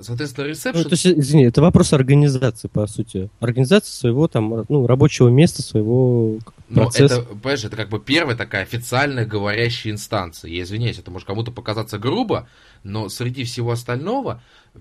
Соответственно, 0.00 0.46
ресепшн... 0.46 0.82
Ну, 0.82 0.84
то 0.84 0.94
есть, 0.94 1.06
извини, 1.06 1.44
это 1.46 1.60
вопрос 1.60 1.92
организации, 1.92 2.68
по 2.68 2.86
сути. 2.86 3.30
Организация 3.40 3.92
своего 3.92 4.28
там, 4.28 4.64
ну, 4.68 4.86
рабочего 4.86 5.28
места, 5.28 5.62
своего 5.62 6.38
процесса. 6.72 7.16
Ну, 7.16 7.22
это, 7.22 7.34
понимаешь, 7.34 7.64
это 7.64 7.76
как 7.76 7.88
бы 7.88 7.98
первая 7.98 8.36
такая 8.36 8.62
официальная 8.62 9.26
говорящая 9.26 9.92
инстанция. 9.92 10.50
Я 10.50 10.62
извиняюсь, 10.62 10.98
это 10.98 11.10
может 11.10 11.26
кому-то 11.26 11.50
показаться 11.50 11.98
грубо, 11.98 12.48
но 12.84 13.08
среди 13.08 13.44
всего 13.44 13.72
остального, 13.72 14.40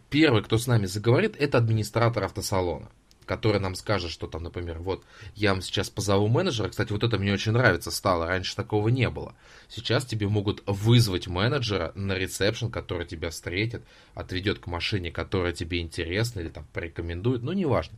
первый, 0.10 0.44
кто 0.44 0.58
с 0.58 0.68
нами 0.68 0.86
заговорит, 0.86 1.36
это 1.40 1.58
администратор 1.58 2.24
автосалона 2.24 2.90
который 3.28 3.60
нам 3.60 3.76
скажет, 3.76 4.10
что 4.10 4.26
там, 4.26 4.42
например, 4.42 4.80
вот 4.80 5.04
я 5.36 5.52
вам 5.52 5.62
сейчас 5.62 5.90
позову 5.90 6.28
менеджера. 6.28 6.70
Кстати, 6.70 6.92
вот 6.92 7.04
это 7.04 7.20
мне 7.20 7.34
очень 7.34 7.52
нравится 7.52 7.92
стало. 7.92 8.26
Раньше 8.26 8.56
такого 8.56 8.88
не 8.88 9.10
было. 9.10 9.36
Сейчас 9.68 10.06
тебе 10.06 10.28
могут 10.28 10.64
вызвать 10.66 11.28
менеджера 11.28 11.92
на 11.94 12.14
ресепшн, 12.14 12.72
который 12.72 13.06
тебя 13.06 13.30
встретит, 13.30 13.84
отведет 14.16 14.60
к 14.60 14.68
машине, 14.68 15.12
которая 15.12 15.52
тебе 15.52 15.82
интересна, 15.82 16.40
или 16.40 16.50
там 16.50 16.66
порекомендует, 16.74 17.44
ну, 17.44 17.52
неважно. 17.52 17.98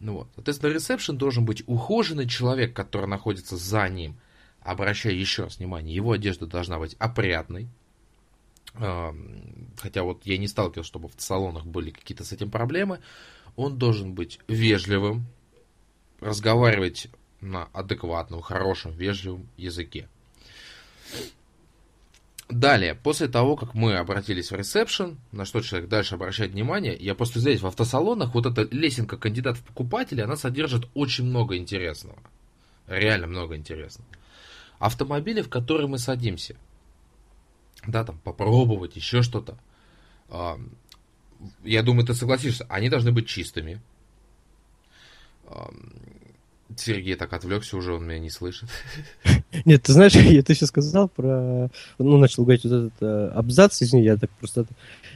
Ну 0.00 0.14
вот. 0.14 0.28
Соответственно, 0.34 0.72
ресепшн 0.72 1.16
должен 1.16 1.44
быть 1.44 1.62
ухоженный 1.66 2.28
человек, 2.28 2.74
который 2.74 3.06
находится 3.06 3.56
за 3.56 3.88
ним. 3.88 4.16
Обращаю 4.60 5.18
еще 5.18 5.44
раз 5.44 5.58
внимание, 5.58 5.94
его 5.94 6.12
одежда 6.12 6.46
должна 6.46 6.78
быть 6.78 6.96
опрятной. 6.98 7.68
Хотя 8.72 10.02
вот 10.04 10.24
я 10.24 10.38
не 10.38 10.46
сталкивался, 10.46 10.88
чтобы 10.88 11.08
в 11.08 11.14
салонах 11.18 11.66
были 11.66 11.90
какие-то 11.90 12.24
с 12.24 12.32
этим 12.32 12.50
проблемы 12.50 13.00
он 13.56 13.78
должен 13.78 14.14
быть 14.14 14.40
вежливым, 14.48 15.26
разговаривать 16.20 17.08
на 17.40 17.68
адекватном, 17.72 18.40
хорошем, 18.40 18.92
вежливом 18.92 19.48
языке. 19.56 20.08
Далее, 22.48 22.96
после 22.96 23.28
того, 23.28 23.54
как 23.54 23.74
мы 23.74 23.94
обратились 23.94 24.50
в 24.50 24.56
ресепшн, 24.56 25.18
на 25.30 25.44
что 25.44 25.60
человек 25.60 25.88
дальше 25.88 26.16
обращает 26.16 26.50
внимание, 26.50 26.96
я 26.96 27.14
просто 27.14 27.38
здесь 27.38 27.60
в 27.60 27.66
автосалонах, 27.66 28.34
вот 28.34 28.44
эта 28.44 28.62
лесенка 28.74 29.16
кандидат 29.16 29.56
в 29.56 29.62
покупатели, 29.62 30.20
она 30.20 30.36
содержит 30.36 30.88
очень 30.94 31.24
много 31.24 31.56
интересного. 31.56 32.18
Реально 32.88 33.28
много 33.28 33.56
интересного. 33.56 34.08
Автомобили, 34.80 35.42
в 35.42 35.48
которые 35.48 35.86
мы 35.86 35.98
садимся. 35.98 36.56
Да, 37.86 38.04
там 38.04 38.18
попробовать, 38.18 38.96
еще 38.96 39.22
что-то 39.22 39.56
я 41.64 41.82
думаю, 41.82 42.06
ты 42.06 42.14
согласишься, 42.14 42.66
они 42.68 42.88
должны 42.88 43.12
быть 43.12 43.26
чистыми. 43.26 43.80
Сергей 46.76 47.16
так 47.16 47.32
отвлекся 47.32 47.76
уже, 47.76 47.94
он 47.94 48.06
меня 48.06 48.18
не 48.18 48.30
слышит. 48.30 48.68
Нет, 49.64 49.82
ты 49.82 49.92
знаешь, 49.92 50.14
я 50.14 50.42
ты 50.42 50.54
сейчас 50.54 50.68
сказал 50.68 51.08
про... 51.08 51.68
Ну, 51.98 52.16
начал 52.18 52.44
говорить 52.44 52.64
вот 52.64 52.72
этот 52.72 52.92
э, 53.00 53.32
абзац, 53.34 53.82
извини, 53.82 54.04
я 54.04 54.16
так 54.16 54.30
просто... 54.38 54.66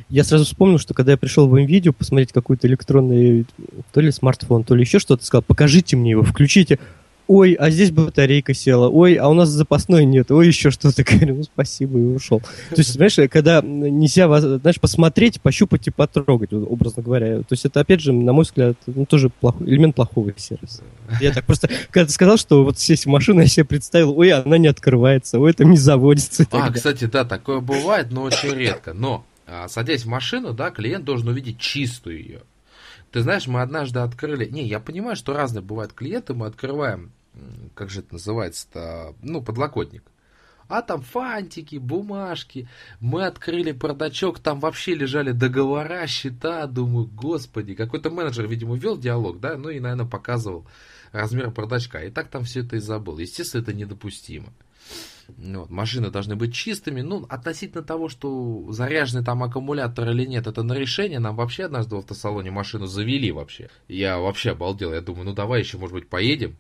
Я 0.08 0.24
сразу 0.24 0.44
вспомнил, 0.44 0.78
что 0.78 0.94
когда 0.94 1.12
я 1.12 1.18
пришел 1.18 1.48
в 1.48 1.56
видео 1.56 1.92
посмотреть 1.92 2.32
какой-то 2.32 2.66
электронный, 2.66 3.46
то 3.92 4.00
ли 4.00 4.10
смартфон, 4.10 4.64
то 4.64 4.74
ли 4.74 4.82
еще 4.82 4.98
что-то, 4.98 5.24
сказал, 5.24 5.42
покажите 5.42 5.96
мне 5.96 6.10
его, 6.10 6.22
включите 6.22 6.78
ой, 7.26 7.54
а 7.54 7.70
здесь 7.70 7.90
батарейка 7.90 8.54
села, 8.54 8.88
ой, 8.88 9.14
а 9.14 9.28
у 9.28 9.34
нас 9.34 9.48
запасной 9.48 10.04
нет, 10.04 10.30
ой, 10.30 10.46
еще 10.46 10.70
что-то. 10.70 11.04
Говорю, 11.14 11.36
ну, 11.36 11.42
спасибо, 11.42 11.98
и 11.98 12.02
ушел. 12.02 12.40
То 12.40 12.76
есть, 12.78 12.92
знаешь, 12.92 13.16
когда 13.30 13.60
нельзя, 13.62 14.28
знаешь, 14.40 14.80
посмотреть, 14.80 15.40
пощупать 15.40 15.86
и 15.86 15.90
потрогать, 15.90 16.52
образно 16.52 17.02
говоря. 17.02 17.38
То 17.40 17.52
есть, 17.52 17.64
это, 17.64 17.80
опять 17.80 18.00
же, 18.00 18.12
на 18.12 18.32
мой 18.32 18.44
взгляд, 18.44 18.76
ну, 18.86 19.06
тоже 19.06 19.30
плохой, 19.30 19.66
элемент 19.68 19.94
плохого 19.94 20.32
сервиса. 20.36 20.82
Я 21.20 21.32
так 21.32 21.44
просто, 21.44 21.68
когда 21.90 22.06
ты 22.06 22.12
сказал, 22.12 22.36
что 22.36 22.64
вот 22.64 22.78
сесть 22.78 23.06
в 23.06 23.08
машину, 23.08 23.40
я 23.40 23.46
себе 23.46 23.64
представил, 23.64 24.16
ой, 24.18 24.30
она 24.32 24.58
не 24.58 24.68
открывается, 24.68 25.38
ой, 25.38 25.50
это 25.50 25.64
не 25.64 25.76
заводится. 25.76 26.46
А, 26.50 26.70
кстати, 26.70 27.04
да, 27.04 27.24
такое 27.24 27.60
бывает, 27.60 28.10
но 28.10 28.22
очень 28.22 28.54
редко. 28.54 28.92
Но, 28.92 29.24
а, 29.46 29.68
садясь 29.68 30.04
в 30.04 30.08
машину, 30.08 30.52
да, 30.52 30.70
клиент 30.70 31.04
должен 31.04 31.28
увидеть 31.28 31.58
чистую 31.58 32.18
ее. 32.18 32.40
Ты 33.14 33.20
знаешь, 33.20 33.46
мы 33.46 33.62
однажды 33.62 34.00
открыли... 34.00 34.44
Не, 34.46 34.66
я 34.66 34.80
понимаю, 34.80 35.14
что 35.14 35.34
разные 35.34 35.62
бывают 35.62 35.92
клиенты, 35.92 36.34
мы 36.34 36.46
открываем, 36.46 37.12
как 37.76 37.88
же 37.88 38.00
это 38.00 38.14
называется-то, 38.14 39.14
ну, 39.22 39.40
подлокотник. 39.40 40.02
А 40.66 40.82
там 40.82 41.00
фантики, 41.00 41.76
бумажки. 41.76 42.68
Мы 42.98 43.24
открыли 43.24 43.70
бардачок, 43.70 44.40
там 44.40 44.58
вообще 44.58 44.96
лежали 44.96 45.30
договора, 45.30 46.08
счета. 46.08 46.66
Думаю, 46.66 47.06
господи, 47.06 47.76
какой-то 47.76 48.10
менеджер, 48.10 48.48
видимо, 48.48 48.74
вел 48.74 48.98
диалог, 48.98 49.38
да, 49.38 49.56
ну 49.56 49.68
и, 49.68 49.78
наверное, 49.78 50.06
показывал 50.06 50.66
размер 51.12 51.52
бардачка. 51.52 52.02
И 52.02 52.10
так 52.10 52.26
там 52.30 52.42
все 52.42 52.62
это 52.62 52.74
и 52.74 52.80
забыл. 52.80 53.18
Естественно, 53.18 53.62
это 53.62 53.72
недопустимо. 53.72 54.52
Вот, 55.28 55.70
машины 55.70 56.10
должны 56.10 56.36
быть 56.36 56.54
чистыми. 56.54 57.00
Ну, 57.00 57.26
относительно 57.28 57.82
того, 57.82 58.08
что 58.08 58.66
заряженный 58.70 59.24
там 59.24 59.42
аккумулятор 59.42 60.10
или 60.10 60.26
нет, 60.26 60.46
это 60.46 60.62
на 60.62 60.74
решение. 60.74 61.18
Нам 61.18 61.36
вообще 61.36 61.64
однажды 61.64 61.96
в 61.96 61.98
автосалоне 61.98 62.50
машину 62.50 62.86
завели 62.86 63.32
вообще. 63.32 63.70
Я 63.88 64.18
вообще 64.18 64.50
обалдел. 64.50 64.92
Я 64.92 65.00
думаю, 65.00 65.24
ну 65.24 65.32
давай 65.32 65.60
еще, 65.60 65.78
может 65.78 65.94
быть, 65.94 66.08
поедем, 66.08 66.56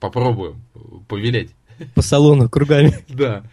попробуем 0.00 0.62
повелеть. 1.08 1.54
По 1.94 2.02
салону 2.02 2.48
кругами. 2.48 2.92
Да. 3.08 3.44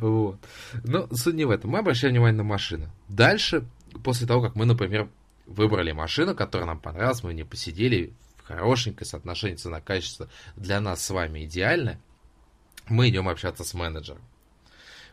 Вот. 0.00 0.38
Но 0.84 1.06
суть 1.14 1.34
не 1.34 1.44
в 1.44 1.50
этом. 1.50 1.70
Мы 1.70 1.78
обращаем 1.78 2.12
внимание 2.12 2.38
на 2.38 2.44
машину. 2.44 2.86
Дальше, 3.08 3.64
после 4.02 4.26
того, 4.26 4.42
как 4.42 4.56
мы, 4.56 4.64
например, 4.64 5.08
выбрали 5.46 5.92
машину, 5.92 6.34
которая 6.34 6.66
нам 6.66 6.80
понравилась, 6.80 7.22
мы 7.22 7.34
не 7.34 7.44
посидели, 7.44 8.12
хорошенькое 8.44 9.06
соотношение 9.06 9.56
цена-качество 9.56 10.28
для 10.56 10.80
нас 10.80 11.04
с 11.04 11.10
вами 11.10 11.44
идеальное, 11.44 12.00
мы 12.90 13.08
идем 13.08 13.28
общаться 13.28 13.64
с 13.64 13.74
менеджером. 13.74 14.22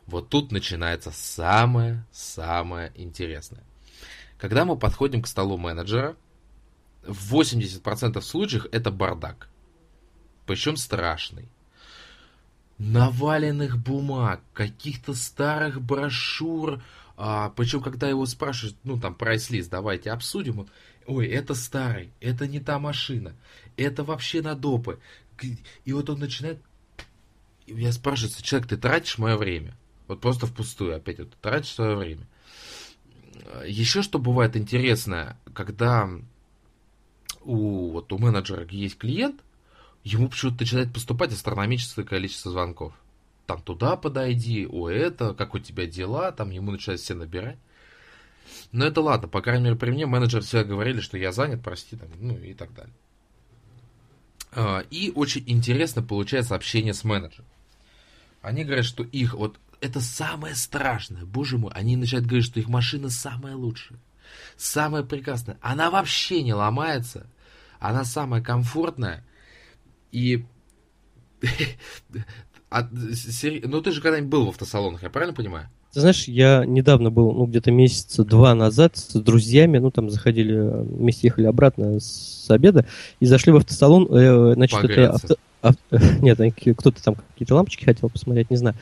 Вот 0.05 0.29
тут 0.29 0.51
начинается 0.51 1.11
самое-самое 1.11 2.91
интересное. 2.95 3.63
Когда 4.37 4.65
мы 4.65 4.77
подходим 4.77 5.21
к 5.21 5.27
столу 5.27 5.57
менеджера, 5.57 6.15
в 7.03 7.35
80% 7.35 8.21
случаев 8.21 8.65
это 8.71 8.91
бардак. 8.91 9.49
Причем 10.45 10.77
страшный. 10.77 11.49
Наваленных 12.77 13.77
бумаг, 13.77 14.41
каких-то 14.53 15.13
старых 15.13 15.81
брошюр. 15.81 16.81
А, 17.17 17.49
причем, 17.49 17.81
когда 17.81 18.07
его 18.07 18.25
спрашивают, 18.25 18.77
ну 18.83 18.99
там 18.99 19.15
прайс-лист, 19.15 19.69
давайте 19.69 20.11
обсудим. 20.11 20.67
Ой, 21.07 21.27
это 21.27 21.55
старый, 21.55 22.11
это 22.19 22.47
не 22.47 22.59
та 22.59 22.79
машина, 22.79 23.35
это 23.77 24.03
вообще 24.03 24.41
на 24.41 24.55
допы. 24.55 24.99
И 25.85 25.93
вот 25.93 26.09
он 26.09 26.19
начинает 26.19 26.61
я 27.67 27.91
спрашиваю, 27.91 28.33
человек, 28.41 28.69
ты 28.69 28.77
тратишь 28.77 29.17
мое 29.17 29.37
время? 29.37 29.77
Вот 30.07 30.21
просто 30.21 30.47
впустую 30.47 30.95
опять, 30.95 31.19
вот, 31.19 31.31
ты 31.31 31.37
тратишь 31.41 31.73
свое 31.73 31.95
время. 31.95 32.27
Еще 33.65 34.01
что 34.01 34.19
бывает 34.19 34.55
интересное, 34.55 35.37
когда 35.53 36.09
у, 37.41 37.91
вот, 37.91 38.11
у 38.11 38.17
менеджера 38.17 38.65
есть 38.69 38.97
клиент, 38.97 39.41
ему 40.03 40.29
почему-то 40.29 40.61
начинает 40.61 40.93
поступать 40.93 41.33
астрономическое 41.33 42.05
количество 42.05 42.51
звонков. 42.51 42.93
Там 43.45 43.61
туда 43.61 43.95
подойди, 43.95 44.67
о 44.67 44.89
это, 44.89 45.33
как 45.33 45.53
у 45.53 45.59
тебя 45.59 45.85
дела, 45.85 46.31
там 46.31 46.49
ему 46.49 46.71
начинают 46.71 47.01
все 47.01 47.13
набирать. 47.13 47.57
Но 48.71 48.85
это 48.85 49.01
ладно, 49.01 49.27
по 49.27 49.41
крайней 49.41 49.65
мере, 49.65 49.75
при 49.75 49.91
мне 49.91 50.05
менеджер 50.05 50.41
всегда 50.41 50.63
говорили, 50.63 50.99
что 50.99 51.17
я 51.17 51.31
занят, 51.31 51.61
прости, 51.63 51.95
там, 51.95 52.09
ну 52.19 52.37
и 52.37 52.53
так 52.53 52.73
далее. 52.73 52.93
А, 54.51 54.79
и 54.89 55.11
очень 55.11 55.43
интересно 55.47 56.01
получается 56.01 56.55
общение 56.55 56.93
с 56.93 57.03
менеджером. 57.03 57.45
Они 58.47 58.63
говорят, 58.63 58.85
что 58.85 59.03
их 59.03 59.33
вот 59.33 59.59
это 59.81 59.99
самое 59.99 60.55
страшное, 60.55 61.25
боже 61.25 61.57
мой, 61.57 61.71
они 61.73 61.97
начинают 61.97 62.25
говорить, 62.25 62.45
что 62.45 62.61
их 62.61 62.69
машина 62.69 63.09
самая 63.09 63.57
лучшая, 63.57 63.99
самая 64.55 65.03
прекрасная. 65.03 65.57
Она 65.61 65.91
вообще 65.91 66.41
не 66.43 66.53
ломается, 66.53 67.27
она 67.77 68.05
самая 68.05 68.41
комфортная. 68.41 69.25
И 70.13 70.45
ну 72.71 73.81
ты 73.81 73.91
же 73.91 74.01
когда-нибудь 74.01 74.31
был 74.31 74.45
в 74.45 74.49
автосалонах, 74.49 75.03
я 75.03 75.09
правильно 75.09 75.35
понимаю? 75.35 75.69
Ты 75.91 75.99
знаешь, 75.99 76.25
я 76.29 76.63
недавно 76.65 77.11
был, 77.11 77.33
ну, 77.33 77.45
где-то 77.47 77.71
месяца 77.71 78.23
два 78.23 78.55
назад 78.55 78.95
с 78.95 79.13
друзьями, 79.13 79.79
ну, 79.79 79.91
там 79.91 80.09
заходили, 80.09 80.53
вместе 80.53 81.27
ехали 81.27 81.47
обратно 81.47 81.99
с 81.99 82.49
обеда 82.49 82.85
и 83.19 83.25
зашли 83.25 83.51
в 83.51 83.57
автосалон. 83.57 84.07
Э, 84.11 84.53
значит, 84.53 84.79
Погреться. 84.79 85.01
это 85.01 85.13
авто, 85.13 85.35
Нет, 86.21 86.39
кто-то 86.77 87.03
там 87.03 87.15
какие-то 87.15 87.55
лампочки 87.55 87.83
хотел 87.83 88.09
посмотреть, 88.09 88.49
не 88.49 88.57
знаю. 88.57 88.75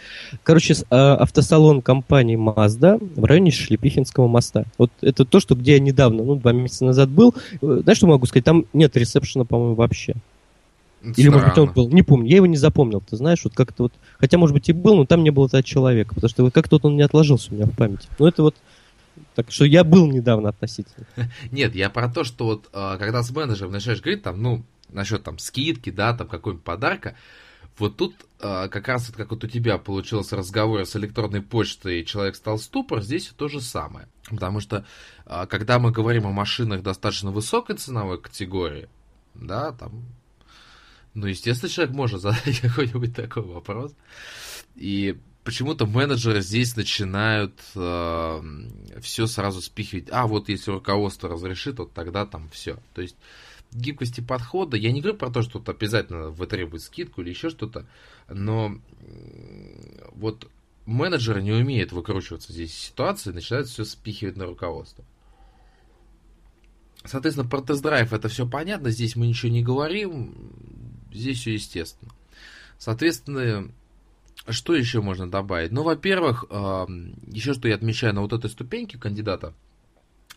Короче, 0.44 0.76
а, 0.90 1.16
автосалон 1.16 1.82
компании 1.82 2.38
Mazda 2.38 3.00
в 3.16 3.24
районе 3.24 3.52
Шлепихинского 3.52 4.28
моста. 4.28 4.66
Вот 4.78 4.92
это 5.02 5.26
то, 5.26 5.40
что 5.40 5.56
где 5.56 5.74
я 5.74 5.80
недавно, 5.80 6.24
ну, 6.24 6.36
два 6.36 6.52
месяца 6.52 6.86
назад 6.86 7.10
был. 7.10 7.34
Э, 7.62 7.80
знаешь, 7.84 7.98
что 7.98 8.08
могу 8.08 8.26
сказать? 8.26 8.46
Там 8.46 8.66
нет 8.74 8.96
ресепшена, 8.98 9.46
по-моему, 9.46 9.76
вообще. 9.76 10.16
Странно. 11.00 11.14
Или, 11.18 11.30
может 11.30 11.50
быть, 11.50 11.58
он 11.58 11.74
был, 11.74 11.90
не 11.90 12.02
помню, 12.02 12.30
я 12.30 12.38
его 12.38 12.48
не 12.48 12.58
запомнил, 12.58 13.02
ты 13.08 13.16
знаешь, 13.16 13.42
вот 13.44 13.54
как-то 13.54 13.84
вот, 13.84 13.94
хотя, 14.18 14.40
может 14.40 14.56
быть, 14.56 14.70
и 14.70 14.74
был, 14.74 14.96
но 14.96 15.06
там 15.06 15.24
не 15.24 15.30
было 15.30 15.46
этого 15.46 15.62
человека, 15.62 16.16
потому 16.16 16.30
что 16.30 16.44
вот 16.44 16.54
как-то 16.54 16.78
вот 16.78 16.86
он 16.86 16.96
не 16.96 17.04
отложился 17.04 17.52
у 17.52 17.56
меня 17.56 17.68
в 17.68 17.76
памяти. 17.76 18.08
Ну, 18.18 18.26
это 18.26 18.42
вот, 18.42 18.56
так 19.36 19.52
что 19.52 19.66
я 19.66 19.84
был 19.84 20.08
недавно 20.08 20.50
относительно. 20.50 21.06
Нет, 21.52 21.76
я 21.76 21.92
про 21.92 22.10
то, 22.10 22.24
что 22.24 22.46
вот, 22.46 22.70
а, 22.74 22.98
когда 22.98 23.22
с 23.22 23.30
менеджером 23.30 23.72
начинаешь 23.72 24.02
говорить, 24.02 24.24
там, 24.24 24.42
ну, 24.42 24.64
насчет 24.96 25.24
там 25.24 25.38
скидки, 25.38 25.92
да, 25.92 26.16
там 26.16 26.28
какой-нибудь 26.28 26.64
подарка, 26.64 27.16
вот 27.78 27.98
тут 27.98 28.16
э, 28.40 28.70
как 28.70 28.88
раз 28.88 29.08
вот 29.08 29.18
как 29.18 29.32
вот 29.32 29.44
у 29.44 29.48
тебя 29.48 29.78
получился 29.78 30.38
разговор 30.38 30.86
с 30.86 30.96
электронной 30.96 31.42
почтой, 31.42 32.02
и 32.02 32.06
человек 32.06 32.36
стал 32.36 32.58
ступор, 32.58 33.02
здесь 33.02 33.28
то 33.36 33.48
же 33.48 33.60
самое. 33.60 34.08
Потому 34.30 34.62
что 34.62 34.86
э, 35.26 35.46
когда 35.50 35.78
мы 35.80 35.92
говорим 35.92 36.26
о 36.26 36.32
машинах 36.32 36.82
достаточно 36.82 37.32
высокой 37.32 37.76
ценовой 37.76 38.22
категории, 38.22 38.88
да, 39.34 39.74
там, 39.74 40.06
ну, 41.14 41.28
естественно, 41.28 41.70
человек 41.70 41.94
может 41.94 42.22
задать 42.22 42.60
какой-нибудь 42.62 43.14
такой 43.14 43.44
вопрос. 43.44 43.94
И 44.76 45.20
почему-то 45.44 45.86
менеджеры 45.86 46.42
здесь 46.42 46.78
начинают 46.78 47.60
э, 47.76 48.42
все 49.02 49.28
сразу 49.28 49.62
спихивать. 49.62 50.08
А, 50.12 50.28
вот 50.28 50.48
если 50.48 50.72
руководство 50.72 51.30
разрешит, 51.30 51.80
вот 51.80 51.94
тогда 51.94 52.26
там 52.26 52.48
все. 52.50 52.78
То 52.94 53.02
есть 53.02 53.18
гибкости 53.76 54.22
подхода. 54.22 54.78
Я 54.78 54.92
не 54.92 55.02
говорю 55.02 55.18
про 55.18 55.30
то, 55.30 55.42
что 55.42 55.60
тут 55.60 55.70
обязательно 55.70 56.30
вытребует 56.30 56.84
скидку 56.84 57.22
или 57.22 57.30
еще 57.30 57.50
что-то, 57.50 57.88
но 58.30 58.80
вот 60.12 60.50
менеджеры 60.86 61.42
не 61.42 61.52
умеют 61.52 61.92
выкручиваться 61.92 62.54
здесь 62.54 62.72
из 62.72 62.78
ситуации, 62.78 63.32
начинают 63.32 63.68
все 63.68 63.86
спихивать 63.86 64.38
на 64.38 64.46
руководство. 64.46 65.04
Соответственно, 67.04 67.50
про 67.50 67.62
тест-драйв 67.62 68.14
это 68.14 68.30
все 68.30 68.48
понятно, 68.48 68.90
здесь 68.90 69.16
мы 69.16 69.28
ничего 69.28 69.52
не 69.52 69.64
говорим, 69.64 70.52
здесь 71.14 71.40
все 71.40 71.54
естественно. 71.54 72.12
Соответственно, 72.78 73.72
что 74.50 74.76
еще 74.76 75.02
можно 75.02 75.30
добавить? 75.30 75.72
Ну, 75.72 75.84
во-первых, 75.84 76.46
еще 76.50 77.54
что 77.54 77.68
я 77.68 77.76
отмечаю 77.76 78.14
на 78.16 78.22
вот 78.22 78.34
этой 78.34 78.50
ступеньке 78.50 78.98
кандидата, 78.98 79.54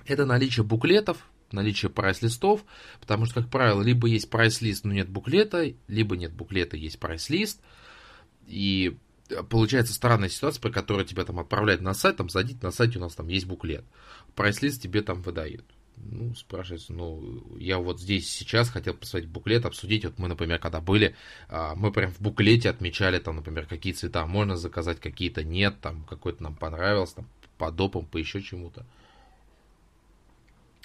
это 0.07 0.27
наличие 0.27 0.65
буклетов, 0.65 1.29
наличие 1.53 1.91
прайс-листов, 1.91 2.65
потому 3.01 3.27
что, 3.27 3.43
как 3.43 3.51
правило, 3.51 3.83
либо 3.83 4.09
есть 4.09 4.31
прайс-лист, 4.31 4.85
но 4.85 4.93
нет 4.93 5.09
буклета, 5.09 5.73
либо 5.87 6.17
нет 6.17 6.33
буклета, 6.33 6.77
есть 6.77 6.99
прайс-лист, 6.99 7.61
и 8.47 8.97
получается 9.51 9.95
странная 9.95 10.29
ситуация, 10.29 10.61
при 10.61 10.71
которой 10.71 11.05
тебя 11.05 11.25
там 11.25 11.39
отправляют 11.39 11.83
на 11.83 11.95
сайт, 11.95 12.17
там 12.17 12.29
зайдите 12.29 12.61
на 12.63 12.71
сайте, 12.71 12.99
у 12.99 13.03
нас 13.03 13.15
там 13.15 13.29
есть 13.29 13.47
буклет, 13.47 13.85
прайс-лист 14.35 14.83
тебе 14.83 15.03
там 15.03 15.23
выдают. 15.23 15.65
Ну, 16.11 16.35
спрашивается, 16.35 16.93
ну, 16.93 17.43
я 17.59 17.79
вот 17.79 18.01
здесь 18.01 18.31
сейчас 18.31 18.71
хотел 18.71 18.95
посмотреть 18.95 19.31
буклет, 19.31 19.67
обсудить, 19.67 20.05
вот 20.05 20.19
мы, 20.19 20.29
например, 20.29 20.61
когда 20.61 20.81
были, 20.81 21.17
а, 21.49 21.75
мы 21.75 21.93
прям 21.93 22.13
в 22.13 22.21
буклете 22.21 22.71
отмечали, 22.71 23.19
там, 23.19 23.37
например, 23.37 23.67
какие 23.67 23.93
цвета 23.93 24.25
можно 24.27 24.57
заказать, 24.57 25.01
какие-то 25.01 25.43
нет, 25.43 25.81
там, 25.81 26.05
какой-то 26.05 26.43
нам 26.43 26.55
понравился, 26.55 27.17
там, 27.17 27.29
по 27.59 27.73
допам, 27.73 28.07
по 28.07 28.17
еще 28.17 28.41
чему-то. 28.41 28.87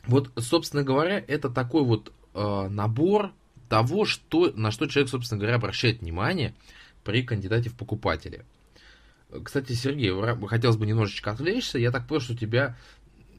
Вот, 0.05 0.31
собственно 0.37 0.83
говоря, 0.83 1.23
это 1.27 1.49
такой 1.49 1.83
вот 1.83 2.11
э, 2.33 2.67
набор 2.69 3.31
того, 3.69 4.05
что, 4.05 4.51
на 4.55 4.71
что 4.71 4.87
человек, 4.87 5.09
собственно 5.09 5.39
говоря, 5.39 5.55
обращает 5.55 6.01
внимание 6.01 6.53
при 7.03 7.23
кандидате 7.23 7.69
в 7.69 7.75
покупатели. 7.75 8.45
Кстати, 9.43 9.73
Сергей, 9.73 10.11
хотелось 10.47 10.77
бы 10.77 10.85
немножечко 10.85 11.31
отвлечься. 11.31 11.79
Я 11.79 11.91
так 11.91 12.07
понял, 12.07 12.21
что 12.21 12.37
тебя 12.37 12.77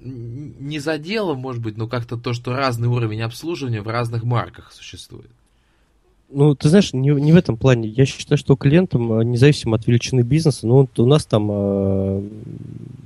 не 0.01 0.79
задело, 0.81 1.35
может 1.35 1.63
быть, 1.63 1.77
но 1.77 1.87
как-то 1.87 2.17
то, 2.17 2.33
что 2.33 2.55
разный 2.55 2.89
уровень 2.89 3.23
обслуживания 3.23 3.81
в 3.81 3.89
разных 3.89 4.25
марках 4.25 4.73
существует. 4.73 5.31
Ну, 6.31 6.55
ты 6.55 6.69
знаешь, 6.69 6.93
не, 6.93 7.11
не 7.11 7.33
в 7.33 7.37
этом 7.37 7.57
плане. 7.57 7.89
Я 7.89 8.07
считаю, 8.07 8.39
что 8.39 8.57
клиентам, 8.57 9.21
э, 9.21 9.25
независимо 9.25 9.77
от 9.77 9.87
величины 9.87 10.23
бизнеса, 10.23 10.67
ну, 10.67 10.89
у 10.97 11.07
нас 11.07 11.27
там 11.27 11.49
э, 11.51 12.23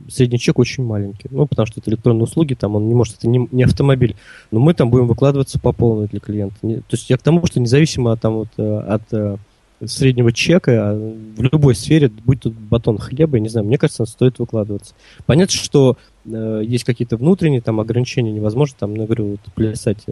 средний 0.09 0.39
чек 0.39 0.59
очень 0.59 0.85
маленький. 0.85 1.29
Ну, 1.31 1.47
потому 1.47 1.66
что 1.66 1.81
это 1.81 1.91
электронные 1.91 2.25
услуги, 2.25 2.55
там 2.55 2.77
он 2.77 2.89
не 2.89 2.95
может, 2.95 3.19
это 3.19 3.29
не, 3.29 3.49
не 3.53 3.64
автомобиль. 3.64 4.16
Но 4.51 4.61
мы 4.61 4.73
там 4.73 4.91
будем 4.91 5.07
выкладываться 5.07 5.59
по 5.59 5.73
полной 5.73 6.07
для 6.07 6.21
клиента. 6.21 6.57
Не, 6.62 6.77
то 6.77 6.93
есть 6.93 7.11
я 7.11 7.19
к 7.19 7.23
тому, 7.23 7.45
что 7.47 7.61
независимо 7.61 8.16
там, 8.16 8.35
вот, 8.35 8.49
э, 8.57 8.79
от 8.79 9.03
э, 9.12 9.37
среднего 9.85 10.33
чека 10.33 10.91
а 10.91 10.95
в 10.95 11.43
любой 11.43 11.74
сфере, 11.74 12.11
будь 12.24 12.41
тут 12.41 12.55
батон 12.55 12.99
хлеба, 12.99 13.37
я 13.37 13.43
не 13.43 13.49
знаю, 13.49 13.66
мне 13.66 13.79
кажется, 13.79 14.05
стоит 14.07 14.39
выкладываться. 14.39 14.95
Понятно, 15.26 15.55
что 15.55 15.97
э, 16.24 16.62
есть 16.64 16.85
какие-то 16.85 17.16
внутренние 17.16 17.61
там 17.61 17.81
ограничения, 17.81 18.33
невозможно 18.33 18.76
там, 18.79 18.95
ну, 18.95 19.05
говорю, 19.05 19.31
вот, 19.33 19.41
плясать 19.55 20.05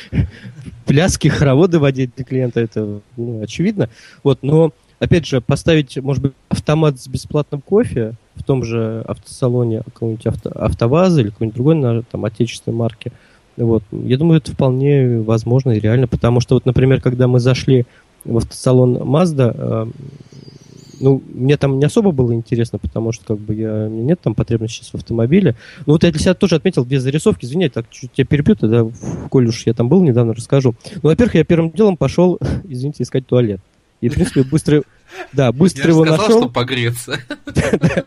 пляски, 0.86 1.28
хороводы 1.28 1.78
водить 1.78 2.10
для 2.16 2.24
клиента, 2.24 2.60
это 2.60 3.00
ну, 3.16 3.42
очевидно. 3.42 3.88
Вот, 4.22 4.40
но 4.42 4.72
опять 4.98 5.26
же, 5.26 5.40
поставить, 5.40 5.96
может 5.96 6.22
быть, 6.22 6.32
автомат 6.48 7.00
с 7.00 7.08
бесплатным 7.08 7.60
кофе 7.60 8.14
в 8.34 8.44
том 8.44 8.62
же 8.62 9.04
автосалоне 9.06 9.82
какого-нибудь 9.82 10.26
авто, 10.26 10.50
АвтоВАЗа 10.54 11.22
или 11.22 11.30
какой-нибудь 11.30 11.54
другой 11.54 12.04
там, 12.10 12.24
отечественной 12.24 12.76
марки, 12.76 13.12
вот, 13.56 13.82
я 13.90 14.16
думаю, 14.16 14.38
это 14.38 14.52
вполне 14.52 15.18
возможно 15.20 15.72
и 15.72 15.80
реально, 15.80 16.06
потому 16.06 16.40
что 16.40 16.54
вот, 16.54 16.64
например, 16.64 17.00
когда 17.00 17.28
мы 17.28 17.38
зашли 17.38 17.84
в 18.24 18.36
автосалон 18.36 18.96
Mazda, 18.98 19.54
э, 19.54 19.86
ну, 21.02 21.20
мне 21.34 21.56
там 21.56 21.78
не 21.78 21.84
особо 21.84 22.12
было 22.12 22.32
интересно, 22.32 22.78
потому 22.78 23.10
что 23.12 23.24
как 23.34 23.38
бы 23.38 23.54
я, 23.54 23.86
у 23.86 23.90
меня 23.90 24.04
нет 24.04 24.20
там 24.20 24.34
потребности 24.34 24.78
сейчас 24.78 24.90
в 24.90 24.94
автомобиле. 24.94 25.56
Ну 25.84 25.94
вот 25.94 26.04
я 26.04 26.12
для 26.12 26.20
себя 26.20 26.34
тоже 26.34 26.54
отметил 26.54 26.84
две 26.84 27.00
зарисовки. 27.00 27.44
Извини, 27.44 27.68
так 27.68 27.86
чуть 27.90 28.12
тебя 28.12 28.24
перебью, 28.24 28.54
тогда, 28.54 28.86
коль 29.28 29.48
уж 29.48 29.66
я 29.66 29.74
там 29.74 29.88
был 29.88 30.02
недавно, 30.02 30.32
расскажу. 30.32 30.76
Ну, 31.02 31.10
во-первых, 31.10 31.34
я 31.34 31.44
первым 31.44 31.72
делом 31.72 31.96
пошел, 31.96 32.38
извините, 32.64 33.02
искать 33.02 33.26
туалет. 33.26 33.60
И, 34.00 34.08
в 34.08 34.14
принципе, 34.14 34.44
быстро, 34.44 34.82
да, 35.32 35.52
быстро 35.52 35.84
я 35.84 35.90
его 35.90 36.04
сказал, 36.04 36.22
нашел. 36.22 36.40
что 36.40 36.48
погреться. 36.50 37.20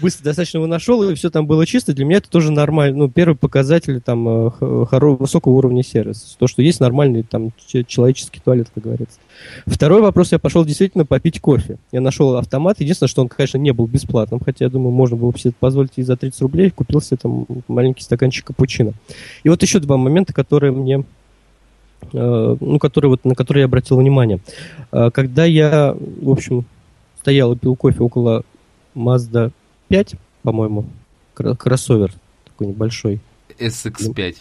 Быстро 0.00 0.24
достаточно 0.24 0.58
его 0.58 0.66
нашел, 0.66 1.08
и 1.08 1.14
все 1.14 1.30
там 1.30 1.46
было 1.46 1.66
чисто. 1.66 1.92
Для 1.92 2.04
меня 2.04 2.18
это 2.18 2.30
тоже 2.30 2.52
нормально. 2.52 2.96
Ну, 2.96 3.08
первый 3.10 3.36
показатель 3.36 4.00
там 4.00 4.28
э, 4.28 4.50
высокого 4.60 5.52
уровня 5.54 5.82
сервиса. 5.82 6.36
То, 6.38 6.46
что 6.46 6.62
есть 6.62 6.80
нормальный 6.80 7.22
там 7.22 7.52
человеческий 7.86 8.40
туалет, 8.40 8.68
как 8.74 8.84
говорится. 8.84 9.18
Второй 9.66 10.00
вопрос, 10.00 10.32
я 10.32 10.38
пошел 10.38 10.64
действительно 10.64 11.04
попить 11.04 11.40
кофе. 11.40 11.78
Я 11.92 12.00
нашел 12.00 12.36
автомат. 12.36 12.80
Единственное, 12.80 13.08
что 13.08 13.22
он, 13.22 13.28
конечно, 13.28 13.58
не 13.58 13.72
был 13.72 13.86
бесплатным, 13.86 14.40
хотя 14.40 14.66
я 14.66 14.70
думаю, 14.70 14.92
можно 14.92 15.16
было 15.16 15.32
бы 15.32 15.38
себе 15.38 15.50
это 15.50 15.58
позволить 15.58 15.92
и 15.96 16.02
за 16.02 16.16
30 16.16 16.40
рублей. 16.42 16.70
Купил 16.70 17.00
себе 17.00 17.18
там 17.20 17.46
маленький 17.66 18.02
стаканчик 18.02 18.46
капучино. 18.46 18.92
И 19.42 19.48
вот 19.48 19.62
еще 19.62 19.80
два 19.80 19.96
момента, 19.96 20.32
которые 20.32 20.72
мне 20.72 21.04
ну, 22.12 22.78
который, 22.78 23.06
вот, 23.06 23.24
на 23.24 23.34
который 23.34 23.60
я 23.60 23.64
обратил 23.66 23.98
внимание. 23.98 24.40
Э, 24.92 25.10
когда 25.12 25.44
я, 25.44 25.94
в 25.94 26.30
общем, 26.30 26.64
стоял 27.20 27.52
и 27.52 27.56
пил 27.56 27.76
кофе 27.76 28.00
около 28.00 28.44
Mazda 28.94 29.52
5, 29.88 30.14
по-моему, 30.42 30.86
кроссовер 31.34 32.12
такой 32.44 32.68
небольшой. 32.68 33.20
SX5. 33.58 34.36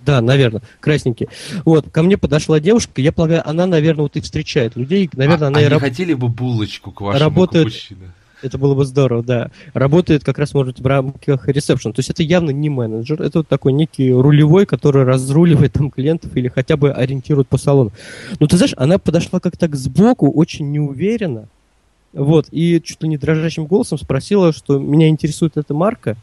Да, 0.00 0.20
наверное, 0.20 0.62
красненький. 0.80 1.28
Вот, 1.64 1.90
ко 1.90 2.02
мне 2.02 2.16
подошла 2.16 2.60
девушка, 2.60 3.00
я 3.00 3.12
полагаю, 3.12 3.48
она, 3.48 3.66
наверное, 3.66 4.02
вот 4.02 4.16
и 4.16 4.20
встречает 4.20 4.76
людей, 4.76 5.10
наверное, 5.12 5.46
а, 5.46 5.48
она 5.48 5.58
они 5.58 5.66
и 5.66 5.70
раб... 5.70 5.80
хотели 5.80 6.14
бы 6.14 6.28
булочку 6.28 6.92
к 6.92 7.00
вашему 7.00 7.24
работает, 7.24 7.66
капучино. 7.66 8.14
Это 8.42 8.58
было 8.58 8.74
бы 8.74 8.84
здорово, 8.84 9.22
да. 9.22 9.50
Работает 9.74 10.24
как 10.24 10.38
раз, 10.38 10.54
может 10.54 10.74
быть, 10.74 10.84
в 10.84 10.86
рамках 10.86 11.48
ресепшн. 11.48 11.92
То 11.92 12.00
есть 12.00 12.10
это 12.10 12.22
явно 12.22 12.50
не 12.50 12.68
менеджер, 12.68 13.20
это 13.20 13.40
вот 13.40 13.48
такой 13.48 13.72
некий 13.72 14.12
рулевой, 14.12 14.66
который 14.66 15.04
разруливает 15.04 15.72
там 15.72 15.90
клиентов 15.90 16.36
или 16.36 16.48
хотя 16.48 16.76
бы 16.76 16.92
ориентирует 16.92 17.48
по 17.48 17.58
салону. 17.58 17.92
Но 18.38 18.46
ты 18.46 18.56
знаешь, 18.56 18.74
она 18.76 18.98
подошла 18.98 19.40
как-то 19.40 19.68
к 19.68 19.74
сбоку, 19.74 20.30
очень 20.30 20.70
неуверенно, 20.70 21.48
вот, 22.12 22.46
и 22.50 22.80
чуть 22.82 23.02
ли 23.02 23.08
не 23.08 23.18
дрожащим 23.18 23.66
голосом 23.66 23.98
спросила, 23.98 24.52
что 24.52 24.78
меня 24.78 25.08
интересует 25.08 25.56
эта 25.56 25.74
марка. 25.74 26.16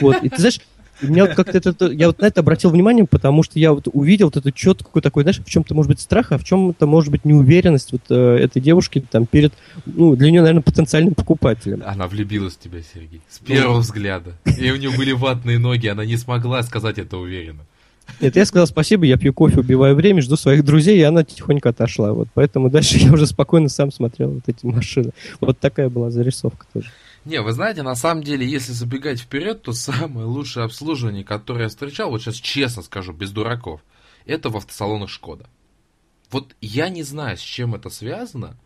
Вот, 0.00 0.16
и 0.22 0.28
ты 0.28 0.36
знаешь, 0.36 0.60
меня 1.06 1.26
вот 1.26 1.34
как-то 1.34 1.58
это, 1.58 1.86
я 1.86 2.08
вот 2.08 2.20
на 2.20 2.26
это 2.26 2.40
обратил 2.40 2.70
внимание, 2.70 3.06
потому 3.06 3.42
что 3.42 3.58
я 3.58 3.72
вот 3.72 3.88
увидел 3.92 4.26
вот 4.26 4.36
эту 4.36 4.50
четкую 4.50 5.02
такой, 5.02 5.22
знаешь, 5.22 5.38
в 5.38 5.48
чем-то 5.48 5.74
может 5.74 5.90
быть 5.90 6.00
страх, 6.00 6.32
а 6.32 6.38
в 6.38 6.44
чем-то 6.44 6.86
может 6.86 7.10
быть 7.10 7.24
неуверенность 7.24 7.92
вот 7.92 8.02
э, 8.10 8.36
этой 8.36 8.60
девушки 8.60 9.04
там 9.10 9.26
перед, 9.26 9.52
ну, 9.86 10.16
для 10.16 10.30
нее, 10.30 10.40
наверное, 10.40 10.62
потенциальным 10.62 11.14
покупателем. 11.14 11.82
Она 11.86 12.06
влюбилась 12.06 12.54
в 12.54 12.58
тебя, 12.58 12.80
Сергей, 12.82 13.20
с 13.28 13.38
первого 13.38 13.74
ну. 13.74 13.80
взгляда. 13.80 14.32
И 14.58 14.70
у 14.70 14.76
нее 14.76 14.90
были 14.90 15.12
ватные 15.12 15.58
ноги, 15.58 15.86
она 15.86 16.04
не 16.04 16.16
смогла 16.16 16.62
сказать 16.62 16.98
это 16.98 17.16
уверенно. 17.16 17.64
Нет, 18.20 18.34
я 18.36 18.44
сказал 18.46 18.66
спасибо, 18.66 19.04
я 19.04 19.16
пью 19.16 19.32
кофе, 19.32 19.60
убиваю 19.60 19.94
время, 19.94 20.22
жду 20.22 20.36
своих 20.36 20.64
друзей, 20.64 20.98
и 20.98 21.02
она 21.02 21.22
тихонько 21.24 21.68
отошла. 21.68 22.12
Вот 22.12 22.28
поэтому 22.34 22.70
дальше 22.70 22.98
я 22.98 23.12
уже 23.12 23.26
спокойно 23.26 23.68
сам 23.68 23.92
смотрел 23.92 24.30
вот 24.30 24.44
эти 24.46 24.66
машины. 24.66 25.10
Вот 25.40 25.58
такая 25.58 25.88
была 25.88 26.10
зарисовка 26.10 26.66
тоже. 26.72 26.90
Не, 27.28 27.42
вы 27.42 27.52
знаете, 27.52 27.82
на 27.82 27.94
самом 27.94 28.24
деле, 28.24 28.48
если 28.48 28.72
забегать 28.72 29.20
вперед, 29.20 29.60
то 29.60 29.74
самое 29.74 30.24
лучшее 30.26 30.64
обслуживание, 30.64 31.24
которое 31.24 31.64
я 31.64 31.68
встречал, 31.68 32.08
вот 32.08 32.22
сейчас 32.22 32.36
честно 32.36 32.80
скажу, 32.82 33.12
без 33.12 33.32
дураков, 33.32 33.82
это 34.24 34.48
в 34.48 34.56
автосалонах 34.56 35.10
Шкода. 35.10 35.46
Вот 36.30 36.56
я 36.62 36.88
не 36.88 37.02
знаю, 37.02 37.36
с 37.36 37.40
чем 37.40 37.74
это 37.74 37.90
связано, 37.90 38.56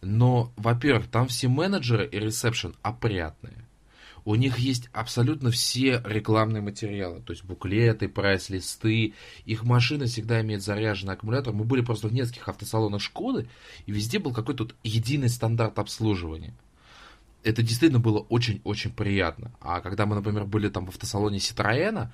но, 0.00 0.50
во-первых, 0.56 1.08
там 1.08 1.28
все 1.28 1.48
менеджеры 1.48 2.08
и 2.10 2.18
ресепшн 2.18 2.74
опрятные. 2.80 3.66
У 4.24 4.34
них 4.34 4.58
есть 4.58 4.88
абсолютно 4.94 5.50
все 5.50 6.02
рекламные 6.06 6.62
материалы, 6.62 7.20
то 7.20 7.34
есть 7.34 7.44
буклеты, 7.44 8.08
прайс-листы. 8.08 9.12
Их 9.44 9.62
машины 9.62 10.06
всегда 10.06 10.40
имеют 10.40 10.62
заряженный 10.62 11.12
аккумулятор. 11.12 11.52
Мы 11.52 11.66
были 11.66 11.82
просто 11.82 12.08
в 12.08 12.14
нескольких 12.14 12.48
автосалонах 12.48 13.02
Шкоды, 13.02 13.46
и 13.84 13.92
везде 13.92 14.18
был 14.18 14.32
какой-то 14.32 14.70
единый 14.82 15.28
стандарт 15.28 15.78
обслуживания 15.78 16.54
это 17.46 17.62
действительно 17.62 18.00
было 18.00 18.18
очень-очень 18.18 18.90
приятно. 18.90 19.52
А 19.60 19.80
когда 19.80 20.04
мы, 20.04 20.16
например, 20.16 20.44
были 20.44 20.68
там 20.68 20.84
в 20.86 20.88
автосалоне 20.88 21.38
Ситроена, 21.38 22.12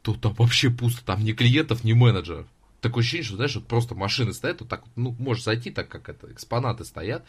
то 0.00 0.14
там 0.14 0.32
вообще 0.32 0.70
пусто, 0.70 1.04
там 1.04 1.22
ни 1.22 1.32
клиентов, 1.32 1.84
ни 1.84 1.92
менеджеров. 1.92 2.46
Такое 2.80 3.02
ощущение, 3.02 3.26
что, 3.26 3.36
знаешь, 3.36 3.54
вот 3.54 3.66
просто 3.66 3.94
машины 3.94 4.32
стоят, 4.32 4.60
вот 4.60 4.70
так, 4.70 4.82
ну, 4.96 5.14
можешь 5.18 5.44
зайти, 5.44 5.70
так 5.70 5.88
как 5.88 6.08
это, 6.08 6.32
экспонаты 6.32 6.84
стоят, 6.84 7.24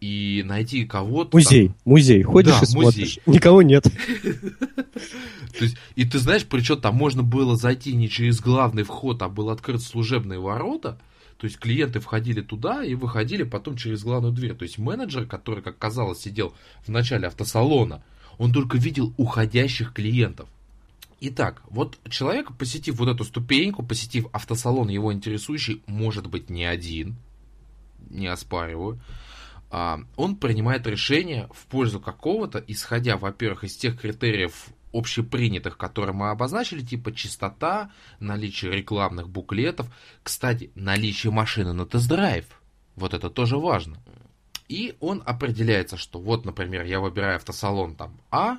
и 0.00 0.42
найти 0.46 0.86
кого-то. 0.86 1.36
Музей, 1.36 1.68
там... 1.68 1.76
музей, 1.84 2.22
ходишь 2.22 2.54
да, 2.54 2.60
и 2.62 2.66
смотришь, 2.66 3.18
музей. 3.26 3.38
никого 3.38 3.62
нет. 3.62 3.84
То 3.84 5.64
есть, 5.64 5.76
и 5.94 6.04
ты 6.04 6.18
знаешь, 6.18 6.46
причем 6.46 6.80
там 6.80 6.96
можно 6.96 7.22
было 7.22 7.54
зайти 7.54 7.94
не 7.94 8.08
через 8.08 8.40
главный 8.40 8.82
вход, 8.82 9.20
а 9.22 9.28
был 9.28 9.50
открыт 9.50 9.82
служебные 9.82 10.40
ворота, 10.40 10.98
то 11.38 11.46
есть 11.46 11.58
клиенты 11.58 12.00
входили 12.00 12.40
туда 12.40 12.84
и 12.84 12.94
выходили 12.94 13.44
потом 13.44 13.76
через 13.76 14.02
главную 14.02 14.32
дверь. 14.32 14.54
То 14.54 14.64
есть 14.64 14.76
менеджер, 14.76 15.24
который, 15.24 15.62
как 15.62 15.78
казалось, 15.78 16.20
сидел 16.20 16.52
в 16.84 16.88
начале 16.90 17.28
автосалона, 17.28 18.02
он 18.38 18.52
только 18.52 18.76
видел 18.76 19.14
уходящих 19.16 19.92
клиентов. 19.92 20.48
Итак, 21.20 21.62
вот 21.70 21.98
человек, 22.10 22.56
посетив 22.56 22.96
вот 22.96 23.08
эту 23.08 23.24
ступеньку, 23.24 23.84
посетив 23.84 24.26
автосалон, 24.32 24.88
его 24.88 25.12
интересующий, 25.12 25.82
может 25.86 26.26
быть 26.26 26.50
не 26.50 26.64
один, 26.64 27.16
не 28.10 28.26
оспариваю, 28.26 29.00
а, 29.70 30.00
он 30.16 30.36
принимает 30.36 30.86
решение 30.86 31.48
в 31.52 31.66
пользу 31.66 32.00
какого-то, 32.00 32.62
исходя, 32.66 33.16
во-первых, 33.16 33.64
из 33.64 33.76
тех 33.76 34.00
критериев 34.00 34.68
общепринятых, 34.92 35.76
которые 35.76 36.14
мы 36.14 36.30
обозначили, 36.30 36.82
типа 36.82 37.12
чистота, 37.12 37.90
наличие 38.20 38.72
рекламных 38.72 39.28
буклетов, 39.28 39.86
кстати, 40.22 40.70
наличие 40.74 41.32
машины 41.32 41.72
на 41.72 41.86
тест-драйв. 41.86 42.46
Вот 42.96 43.14
это 43.14 43.30
тоже 43.30 43.58
важно. 43.58 43.98
И 44.68 44.96
он 45.00 45.22
определяется, 45.24 45.96
что 45.96 46.20
вот, 46.20 46.44
например, 46.44 46.84
я 46.84 47.00
выбираю 47.00 47.36
автосалон 47.36 47.94
там 47.94 48.18
А 48.30 48.58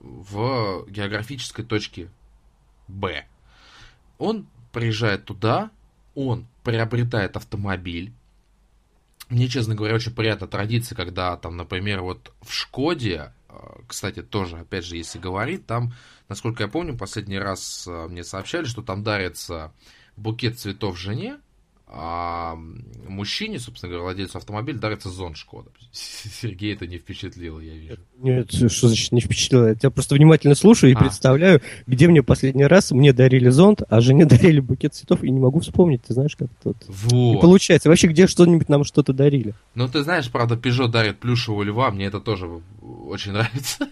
в 0.00 0.86
географической 0.88 1.64
точке 1.64 2.10
Б. 2.88 3.26
Он 4.18 4.46
приезжает 4.72 5.26
туда, 5.26 5.70
он 6.14 6.46
приобретает 6.64 7.36
автомобиль. 7.36 8.12
Мне, 9.28 9.48
честно 9.48 9.74
говоря, 9.74 9.94
очень 9.94 10.14
приятна 10.14 10.46
традиция, 10.46 10.96
когда 10.96 11.36
там, 11.36 11.56
например, 11.56 12.00
вот 12.00 12.32
в 12.42 12.52
Шкоде 12.52 13.32
кстати, 13.86 14.22
тоже, 14.22 14.58
опять 14.58 14.84
же, 14.84 14.96
если 14.96 15.18
говорить, 15.18 15.66
там, 15.66 15.92
насколько 16.28 16.62
я 16.62 16.68
помню, 16.68 16.96
последний 16.96 17.38
раз 17.38 17.86
а, 17.88 18.08
мне 18.08 18.24
сообщали, 18.24 18.64
что 18.64 18.82
там 18.82 19.02
дарится 19.02 19.72
букет 20.16 20.58
цветов 20.58 20.98
жене, 20.98 21.40
а 21.92 22.56
мужчине, 23.08 23.58
собственно 23.58 23.90
говоря, 23.90 24.04
владельцу 24.04 24.38
автомобиля 24.38 24.78
дарится 24.78 25.10
зон 25.10 25.34
Шкода. 25.34 25.70
Сергей 25.92 26.72
это 26.72 26.86
не 26.86 26.98
впечатлило, 26.98 27.58
я 27.58 27.74
вижу. 27.74 27.96
Нет, 28.18 28.52
что 28.52 28.86
значит 28.86 29.10
не 29.10 29.20
впечатлило? 29.20 29.68
Я 29.68 29.74
тебя 29.74 29.90
просто 29.90 30.14
внимательно 30.14 30.54
слушаю 30.54 30.92
и 30.92 30.94
а. 30.94 30.98
представляю, 30.98 31.60
где 31.88 32.06
мне 32.06 32.22
последний 32.22 32.64
раз 32.64 32.92
мне 32.92 33.12
дарили 33.12 33.48
зонт, 33.48 33.82
а 33.88 34.00
жене 34.00 34.24
дарили 34.26 34.60
букет 34.60 34.94
цветов, 34.94 35.24
и 35.24 35.30
не 35.30 35.40
могу 35.40 35.58
вспомнить, 35.58 36.02
ты 36.04 36.14
знаешь, 36.14 36.36
как 36.36 36.48
тут. 36.62 36.76
Вот. 36.86 37.38
И 37.38 37.40
получается, 37.40 37.88
вообще 37.88 38.06
где 38.06 38.28
что-нибудь 38.28 38.68
нам 38.68 38.84
что-то 38.84 39.12
дарили. 39.12 39.54
Ну, 39.74 39.88
ты 39.88 40.04
знаешь, 40.04 40.30
правда, 40.30 40.54
Peugeot 40.54 40.88
дарит 40.88 41.18
плюшевого 41.18 41.64
льва, 41.64 41.90
мне 41.90 42.06
это 42.06 42.20
тоже 42.20 42.48
очень 42.80 43.32
нравится. 43.32 43.88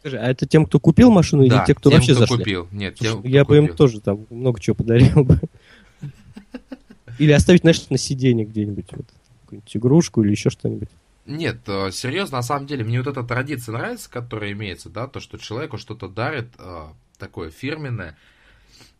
Скажи, 0.00 0.18
а 0.18 0.30
это 0.30 0.46
тем, 0.46 0.64
кто 0.64 0.80
купил 0.80 1.10
машину, 1.10 1.46
да, 1.46 1.56
или 1.56 1.66
те, 1.66 1.74
кто 1.74 1.90
тем, 1.90 1.98
вообще 1.98 2.12
кто 2.12 2.20
зашли? 2.20 2.38
купил. 2.38 2.68
Нет, 2.72 2.94
тем, 2.94 3.22
я 3.22 3.44
бы 3.44 3.58
им 3.58 3.68
тоже 3.68 4.00
там 4.00 4.26
много 4.30 4.58
чего 4.58 4.74
подарил 4.74 5.24
бы. 5.24 5.38
Или 7.20 7.32
оставить, 7.32 7.60
знаешь, 7.60 7.86
на 7.90 7.98
сиденье 7.98 8.46
где-нибудь, 8.46 8.86
вот, 8.92 9.04
какую-нибудь 9.42 9.76
игрушку 9.76 10.22
или 10.22 10.30
еще 10.30 10.48
что-нибудь. 10.48 10.88
Нет, 11.26 11.58
э, 11.66 11.90
серьезно, 11.92 12.38
на 12.38 12.42
самом 12.42 12.66
деле, 12.66 12.82
мне 12.82 12.96
вот 12.96 13.08
эта 13.08 13.22
традиция 13.22 13.74
нравится, 13.74 14.10
которая 14.10 14.52
имеется, 14.52 14.88
да, 14.88 15.06
то, 15.06 15.20
что 15.20 15.36
человеку 15.36 15.76
что-то 15.76 16.08
дарит 16.08 16.48
э, 16.56 16.86
такое 17.18 17.50
фирменное, 17.50 18.16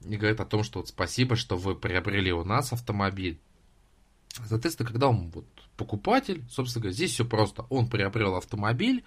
и 0.04 0.16
говорит 0.16 0.38
о 0.38 0.44
том, 0.44 0.64
что 0.64 0.80
вот 0.80 0.88
спасибо, 0.88 1.34
что 1.34 1.56
вы 1.56 1.74
приобрели 1.74 2.30
у 2.30 2.44
нас 2.44 2.74
автомобиль. 2.74 3.38
Соответственно, 4.46 4.86
когда 4.86 5.08
он 5.08 5.30
вот 5.30 5.46
покупатель, 5.78 6.44
собственно 6.50 6.82
говоря, 6.82 6.94
здесь 6.94 7.12
все 7.12 7.24
просто. 7.24 7.64
Он 7.70 7.88
приобрел 7.88 8.34
автомобиль, 8.34 9.02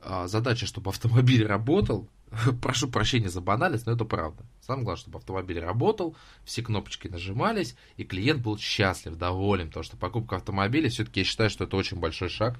э, 0.00 0.28
задача, 0.28 0.66
чтобы 0.66 0.90
автомобиль 0.90 1.44
работал, 1.44 2.08
прошу 2.62 2.88
прощения 2.88 3.28
за 3.28 3.40
банальность, 3.40 3.86
но 3.86 3.92
это 3.92 4.04
правда. 4.04 4.44
Самое 4.60 4.84
главное, 4.84 5.00
чтобы 5.00 5.18
автомобиль 5.18 5.60
работал, 5.60 6.16
все 6.44 6.62
кнопочки 6.62 7.08
нажимались, 7.08 7.76
и 7.96 8.04
клиент 8.04 8.42
был 8.42 8.58
счастлив, 8.58 9.16
доволен, 9.16 9.68
потому 9.68 9.84
что 9.84 9.96
покупка 9.96 10.36
автомобиля, 10.36 10.88
все-таки 10.88 11.20
я 11.20 11.24
считаю, 11.24 11.50
что 11.50 11.64
это 11.64 11.76
очень 11.76 11.98
большой 11.98 12.28
шаг. 12.28 12.58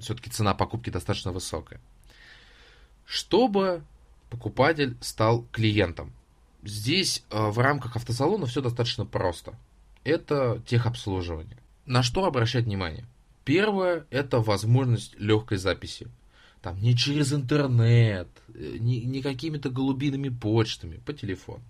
Все-таки 0.00 0.30
цена 0.30 0.54
покупки 0.54 0.90
достаточно 0.90 1.30
высокая. 1.30 1.80
Чтобы 3.04 3.82
покупатель 4.30 4.96
стал 5.00 5.44
клиентом. 5.52 6.12
Здесь 6.62 7.22
э, 7.30 7.48
в 7.50 7.58
рамках 7.58 7.96
автосалона 7.96 8.46
все 8.46 8.62
достаточно 8.62 9.04
просто. 9.04 9.54
Это 10.04 10.62
техобслуживание. 10.66 11.58
На 11.84 12.02
что 12.02 12.24
обращать 12.24 12.64
внимание? 12.64 13.04
Первое– 13.44 14.06
это 14.10 14.38
возможность 14.38 15.18
легкой 15.18 15.58
записи 15.58 16.08
там 16.62 16.80
не 16.80 16.96
через 16.96 17.32
интернет, 17.32 18.28
э, 18.54 18.76
не, 18.78 19.20
какими-то 19.20 19.68
голубиными 19.68 20.28
почтами, 20.28 20.96
по 20.98 21.12
телефону. 21.12 21.64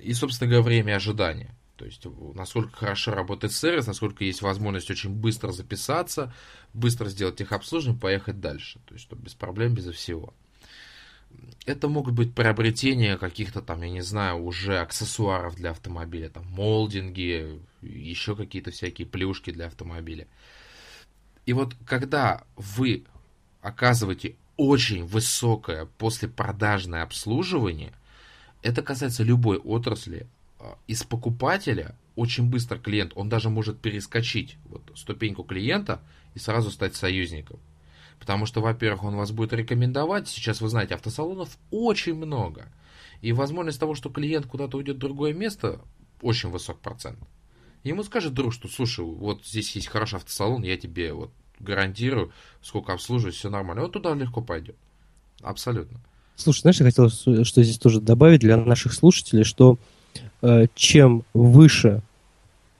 И, 0.00 0.12
собственно 0.12 0.48
говоря, 0.50 0.64
время 0.64 0.96
ожидания. 0.96 1.54
То 1.76 1.84
есть, 1.84 2.04
насколько 2.34 2.76
хорошо 2.76 3.12
работает 3.12 3.52
сервис, 3.52 3.86
насколько 3.86 4.24
есть 4.24 4.42
возможность 4.42 4.90
очень 4.90 5.10
быстро 5.10 5.52
записаться, 5.52 6.34
быстро 6.74 7.08
сделать 7.08 7.36
техобслуживание, 7.36 8.00
поехать 8.00 8.40
дальше. 8.40 8.80
То 8.86 8.94
есть, 8.94 9.04
чтобы 9.04 9.22
без 9.22 9.34
проблем, 9.34 9.74
безо 9.74 9.92
всего. 9.92 10.34
Это 11.66 11.88
могут 11.88 12.14
быть 12.14 12.34
приобретения 12.34 13.16
каких-то 13.16 13.62
там, 13.62 13.82
я 13.82 13.90
не 13.90 14.00
знаю, 14.00 14.42
уже 14.42 14.78
аксессуаров 14.78 15.54
для 15.54 15.70
автомобиля, 15.70 16.30
там 16.30 16.46
молдинги, 16.46 17.60
еще 17.82 18.34
какие-то 18.34 18.70
всякие 18.70 19.06
плюшки 19.06 19.50
для 19.50 19.66
автомобиля. 19.66 20.26
И 21.48 21.54
вот 21.54 21.74
когда 21.86 22.44
вы 22.56 23.04
оказываете 23.62 24.36
очень 24.58 25.06
высокое 25.06 25.86
послепродажное 25.96 27.02
обслуживание, 27.02 27.94
это 28.60 28.82
касается 28.82 29.22
любой 29.22 29.56
отрасли, 29.56 30.26
а, 30.58 30.76
из 30.86 31.04
покупателя 31.04 31.96
очень 32.16 32.50
быстро 32.50 32.76
клиент, 32.76 33.12
он 33.14 33.30
даже 33.30 33.48
может 33.48 33.80
перескочить 33.80 34.58
вот, 34.66 34.82
ступеньку 34.94 35.42
клиента 35.42 36.02
и 36.34 36.38
сразу 36.38 36.70
стать 36.70 36.94
союзником. 36.94 37.58
Потому 38.20 38.44
что, 38.44 38.60
во-первых, 38.60 39.04
он 39.04 39.16
вас 39.16 39.32
будет 39.32 39.54
рекомендовать. 39.54 40.28
Сейчас, 40.28 40.60
вы 40.60 40.68
знаете, 40.68 40.96
автосалонов 40.96 41.56
очень 41.70 42.14
много. 42.14 42.70
И 43.22 43.32
возможность 43.32 43.80
того, 43.80 43.94
что 43.94 44.10
клиент 44.10 44.44
куда-то 44.44 44.76
уйдет 44.76 44.96
в 44.96 45.00
другое 45.00 45.32
место, 45.32 45.80
очень 46.20 46.50
высок 46.50 46.78
процент. 46.80 47.18
Ему 47.88 48.04
скажет 48.04 48.34
друг, 48.34 48.52
что 48.52 48.68
слушай, 48.68 49.04
вот 49.04 49.44
здесь 49.44 49.74
есть 49.74 49.88
хороший 49.88 50.16
автосалон, 50.16 50.62
я 50.62 50.76
тебе 50.76 51.12
вот 51.12 51.30
гарантирую, 51.58 52.32
сколько 52.62 52.92
обслуживать, 52.92 53.34
все 53.34 53.50
нормально. 53.50 53.82
Вот 53.82 53.92
туда 53.92 54.14
легко 54.14 54.40
пойдет. 54.42 54.76
Абсолютно. 55.42 55.98
Слушай, 56.36 56.60
знаешь, 56.60 56.80
я 56.80 56.86
хотел 56.86 57.08
что 57.08 57.62
здесь 57.62 57.78
тоже 57.78 58.00
добавить 58.00 58.40
для 58.40 58.56
наших 58.56 58.92
слушателей, 58.92 59.44
что 59.44 59.78
э, 60.42 60.66
чем 60.74 61.24
выше 61.34 62.02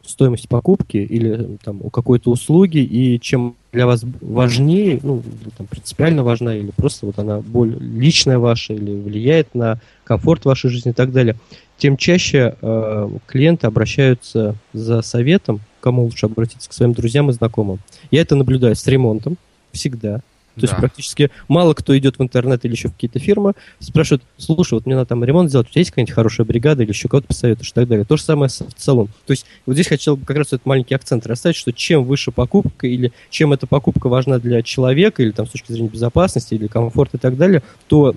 стоимость 0.05 0.49
покупки 0.49 0.97
или 0.97 1.59
там 1.63 1.81
у 1.83 1.91
какой-то 1.91 2.31
услуги, 2.31 2.79
и 2.79 3.21
чем 3.21 3.57
для 3.73 3.87
вас 3.87 4.05
важнее, 4.21 5.01
ну, 5.03 5.23
там, 5.57 5.67
принципиально 5.67 6.23
важна, 6.23 6.57
или 6.57 6.71
просто 6.71 7.07
вот 7.07 7.19
она 7.19 7.41
более 7.41 7.79
личная 7.79 8.39
ваша, 8.39 8.75
или 8.75 8.91
влияет 8.91 9.55
на 9.55 9.81
комфорт 10.05 10.45
вашей 10.45 10.71
жизни 10.71 10.91
и 10.93 10.95
так 10.95 11.13
далее, 11.13 11.37
тем 11.79 11.97
чаще 11.97 12.57
э, 12.61 13.09
клиенты 13.27 13.67
обращаются 13.67 14.57
за 14.73 15.01
советом, 15.03 15.61
кому 15.81 16.03
лучше 16.03 16.27
обратиться, 16.27 16.69
к 16.69 16.73
своим 16.73 16.93
друзьям 16.93 17.31
и 17.31 17.33
знакомым. 17.33 17.79
Я 18.11 18.21
это 18.21 18.35
наблюдаю 18.35 18.75
с 18.75 18.87
ремонтом 18.87 19.39
всегда. 19.73 20.21
То 20.59 20.67
да. 20.67 20.73
есть 20.73 20.77
практически 20.77 21.31
мало 21.47 21.73
кто 21.73 21.97
идет 21.97 22.19
в 22.19 22.23
интернет 22.23 22.65
или 22.65 22.73
еще 22.73 22.89
в 22.89 22.93
какие-то 22.95 23.21
фирмы, 23.21 23.53
спрашивают, 23.79 24.25
слушай, 24.37 24.75
вот 24.75 24.87
мне 24.87 24.97
надо 24.97 25.09
там 25.11 25.23
ремонт 25.25 25.51
сделать, 25.51 25.69
у 25.69 25.71
тебя 25.71 25.81
есть 25.81 25.91
какая-нибудь 25.91 26.15
хорошая 26.15 26.47
бригада 26.47 26.83
или 26.83 26.91
еще 26.91 27.09
кого-то 27.09 27.29
посоветуешь 27.29 27.71
и 27.71 27.75
так 27.75 27.87
далее. 27.87 28.05
То 28.05 28.17
же 28.17 28.25
самое 28.25 28.49
с 28.49 28.65
салон. 28.77 29.07
То 29.27 29.31
есть 29.31 29.47
вот 29.67 29.75
здесь 29.75 29.87
хотел 29.87 30.17
бы 30.17 30.27
как 30.27 30.37
раз 30.37 30.49
этот 30.49 30.67
маленький 30.67 30.95
акцент 30.95 31.27
расставить, 31.27 31.57
что 31.57 31.73
чем 31.73 32.05
выше 32.05 32.33
покупка 32.33 32.87
или 32.89 33.13
чем 33.31 33.53
эта 33.53 33.69
покупка 33.69 34.09
важна 34.09 34.39
для 34.39 34.63
человека 34.63 35.23
или 35.23 35.31
там 35.31 35.47
с 35.47 35.51
точки 35.51 35.71
зрения 35.73 35.89
безопасности 35.89 36.55
или 36.55 36.67
комфорта 36.67 37.19
и 37.19 37.21
так 37.21 37.37
далее, 37.37 37.63
то 37.87 38.15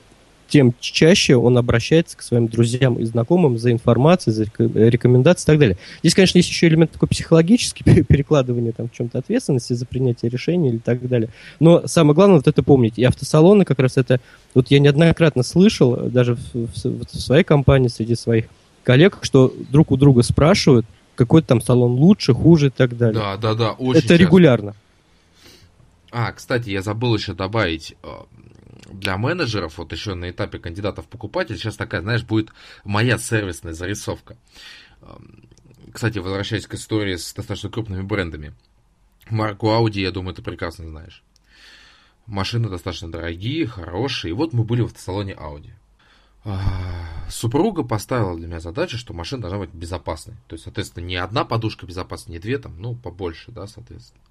тем 0.51 0.73
чаще 0.81 1.37
он 1.37 1.57
обращается 1.57 2.17
к 2.17 2.21
своим 2.21 2.47
друзьям 2.47 2.99
и 2.99 3.05
знакомым 3.05 3.57
за 3.57 3.71
информацией, 3.71 4.33
за 4.33 4.43
рекомендацией 4.57 5.45
и 5.45 5.47
так 5.47 5.59
далее. 5.59 5.77
Здесь, 6.03 6.13
конечно, 6.13 6.37
есть 6.39 6.49
еще 6.49 6.67
элемент 6.67 6.91
такой 6.91 7.07
психологический, 7.07 7.83
перекладывание 8.03 8.73
там 8.73 8.89
в 8.89 8.91
чем-то 8.91 9.19
ответственности 9.19 9.71
за 9.71 9.85
принятие 9.85 10.29
решений 10.29 10.67
или 10.69 10.77
так 10.77 11.07
далее. 11.07 11.29
Но 11.61 11.87
самое 11.87 12.15
главное 12.15 12.35
вот 12.35 12.47
это 12.49 12.61
помнить. 12.63 12.97
И 12.97 13.03
автосалоны 13.05 13.63
как 13.63 13.79
раз 13.79 13.95
это... 13.95 14.19
Вот 14.53 14.69
я 14.69 14.79
неоднократно 14.79 15.43
слышал, 15.43 15.95
даже 15.95 16.35
в, 16.35 16.53
в, 16.53 17.05
в 17.05 17.19
своей 17.19 17.45
компании, 17.45 17.87
среди 17.87 18.15
своих 18.15 18.45
коллег, 18.83 19.19
что 19.21 19.53
друг 19.69 19.91
у 19.91 19.95
друга 19.95 20.21
спрашивают, 20.21 20.85
какой 21.15 21.43
там 21.43 21.61
салон 21.61 21.93
лучше, 21.93 22.33
хуже 22.33 22.67
и 22.67 22.71
так 22.71 22.97
далее. 22.97 23.21
Да, 23.21 23.37
да, 23.37 23.53
да, 23.55 23.71
очень 23.71 23.99
Это 23.99 24.09
часто. 24.09 24.15
регулярно. 24.15 24.75
А, 26.11 26.33
кстати, 26.33 26.69
я 26.69 26.81
забыл 26.81 27.15
еще 27.15 27.33
добавить, 27.33 27.95
э, 28.03 28.07
для 28.91 29.17
менеджеров, 29.17 29.77
вот 29.77 29.91
еще 29.91 30.13
на 30.13 30.29
этапе 30.29 30.59
кандидатов 30.59 31.07
покупатель, 31.07 31.57
сейчас 31.57 31.75
такая, 31.75 32.01
знаешь, 32.01 32.23
будет 32.23 32.51
моя 32.83 33.17
сервисная 33.17 33.73
зарисовка. 33.73 34.37
Эм, 35.01 35.49
кстати, 35.91 36.19
возвращаясь 36.19 36.67
к 36.67 36.73
истории 36.73 37.15
с 37.15 37.33
достаточно 37.33 37.69
крупными 37.69 38.01
брендами. 38.01 38.53
Марку 39.29 39.67
Audi, 39.67 39.99
я 39.99 40.11
думаю, 40.11 40.35
ты 40.35 40.41
прекрасно 40.41 40.87
знаешь. 40.87 41.23
Машины 42.25 42.69
достаточно 42.69 43.11
дорогие, 43.11 43.67
хорошие. 43.67 44.31
И 44.31 44.33
вот 44.33 44.53
мы 44.53 44.63
были 44.63 44.81
в 44.81 44.93
салоне 44.95 45.33
Audi. 45.33 45.71
Супруга 47.29 47.83
поставила 47.83 48.35
для 48.35 48.47
меня 48.47 48.59
задачу, 48.59 48.97
что 48.97 49.13
машина 49.13 49.43
должна 49.43 49.59
быть 49.59 49.73
безопасной. 49.73 50.35
То 50.47 50.55
есть, 50.55 50.63
соответственно, 50.63 51.05
не 51.05 51.15
одна 51.15 51.45
подушка 51.45 51.85
безопасной, 51.85 52.33
не 52.33 52.39
две 52.39 52.57
там, 52.57 52.79
ну, 52.79 52.95
побольше, 52.95 53.51
да, 53.51 53.67
соответственно. 53.67 54.21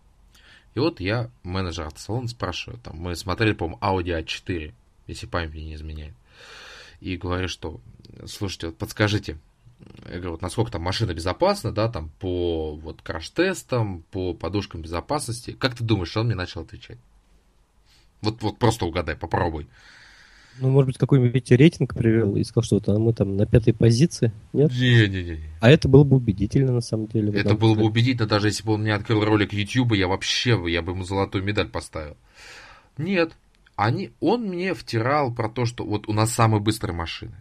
И 0.74 0.78
вот 0.78 1.00
я, 1.00 1.30
менеджер 1.42 1.86
автосалона, 1.86 2.28
спрашиваю, 2.28 2.78
там, 2.80 2.96
мы 2.96 3.16
смотрели, 3.16 3.52
по-моему, 3.52 3.80
Audi 3.80 4.22
A4, 4.22 4.72
если 5.06 5.26
память 5.26 5.52
мне 5.52 5.64
не 5.64 5.74
изменяет. 5.74 6.14
И 7.00 7.16
говорю, 7.16 7.48
что, 7.48 7.80
слушайте, 8.26 8.68
вот 8.68 8.78
подскажите, 8.78 9.38
я 10.06 10.16
говорю, 10.16 10.32
вот 10.32 10.42
насколько 10.42 10.70
там 10.70 10.82
машина 10.82 11.14
безопасна, 11.14 11.72
да, 11.72 11.88
там, 11.88 12.10
по 12.20 12.76
вот 12.76 13.02
краш-тестам, 13.02 14.04
по 14.10 14.34
подушкам 14.34 14.82
безопасности. 14.82 15.52
Как 15.52 15.74
ты 15.74 15.84
думаешь, 15.84 16.16
он 16.16 16.26
мне 16.26 16.34
начал 16.34 16.62
отвечать? 16.62 16.98
Вот, 18.20 18.42
вот 18.42 18.58
просто 18.58 18.84
угадай, 18.84 19.16
попробуй. 19.16 19.66
Ну, 20.60 20.68
может 20.70 20.88
быть, 20.88 20.98
какой-нибудь 20.98 21.50
рейтинг 21.52 21.94
привел 21.94 22.36
и 22.36 22.44
сказал, 22.44 22.64
что 22.64 22.82
вот 22.84 22.98
мы 22.98 23.12
там 23.14 23.36
на 23.36 23.46
пятой 23.46 23.72
позиции, 23.72 24.30
нет? 24.52 24.70
Не-не-не. 24.72 25.40
А 25.60 25.70
это 25.70 25.88
было 25.88 26.04
бы 26.04 26.16
убедительно, 26.16 26.72
на 26.72 26.82
самом 26.82 27.06
деле. 27.06 27.32
Это 27.32 27.54
было 27.54 27.74
бы 27.74 27.84
убедительно, 27.84 28.28
даже 28.28 28.48
если 28.48 28.62
бы 28.64 28.74
он 28.74 28.82
мне 28.82 28.94
открыл 28.94 29.24
ролик 29.24 29.54
YouTube, 29.54 29.94
я 29.94 30.06
вообще, 30.06 30.60
я 30.68 30.82
бы 30.82 30.92
ему 30.92 31.04
золотую 31.04 31.42
медаль 31.44 31.68
поставил. 31.68 32.16
Нет. 32.98 33.32
Они, 33.74 34.10
он 34.20 34.42
мне 34.42 34.74
втирал 34.74 35.32
про 35.32 35.48
то, 35.48 35.64
что 35.64 35.84
вот 35.84 36.06
у 36.08 36.12
нас 36.12 36.32
самые 36.32 36.60
быстрые 36.60 36.94
машины. 36.94 37.34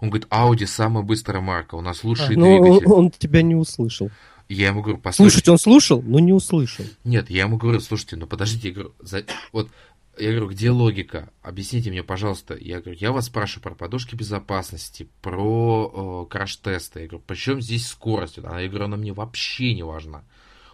Он 0.00 0.10
говорит, 0.10 0.28
Audi 0.30 0.66
самая 0.66 1.02
быстрая 1.02 1.42
марка, 1.42 1.74
у 1.74 1.80
нас 1.80 2.04
лучший 2.04 2.36
а, 2.36 2.38
ну, 2.38 2.62
двигатель. 2.62 2.86
Он 2.86 3.10
тебя 3.10 3.42
не 3.42 3.56
услышал. 3.56 4.10
Я 4.48 4.68
ему 4.68 4.80
говорю, 4.80 4.98
послушайте. 4.98 5.44
Слушать 5.44 5.48
он 5.48 5.58
слушал, 5.58 6.02
но 6.02 6.20
не 6.20 6.32
услышал. 6.32 6.84
Нет, 7.04 7.28
я 7.28 7.42
ему 7.42 7.58
говорю, 7.58 7.80
слушайте, 7.80 8.16
ну 8.16 8.26
подождите, 8.26 8.68
я 8.68 8.74
говорю, 8.74 8.94
за... 9.00 9.24
вот 9.52 9.68
я 10.18 10.30
говорю, 10.30 10.48
где 10.50 10.70
логика? 10.70 11.30
Объясните 11.42 11.90
мне, 11.90 12.02
пожалуйста. 12.02 12.56
Я 12.56 12.80
говорю, 12.80 12.98
я 13.00 13.12
вас 13.12 13.26
спрашиваю 13.26 13.62
про 13.62 13.74
подушки 13.74 14.14
безопасности, 14.14 15.08
про 15.22 16.26
э, 16.26 16.30
краш-тесты. 16.30 17.00
Я 17.00 17.06
говорю, 17.08 17.24
причем 17.26 17.60
здесь 17.60 17.86
скорость? 17.88 18.38
Она, 18.38 18.60
я 18.60 18.68
говорю, 18.68 18.86
она 18.86 18.96
мне 18.96 19.12
вообще 19.12 19.74
не 19.74 19.82
важна. 19.82 20.24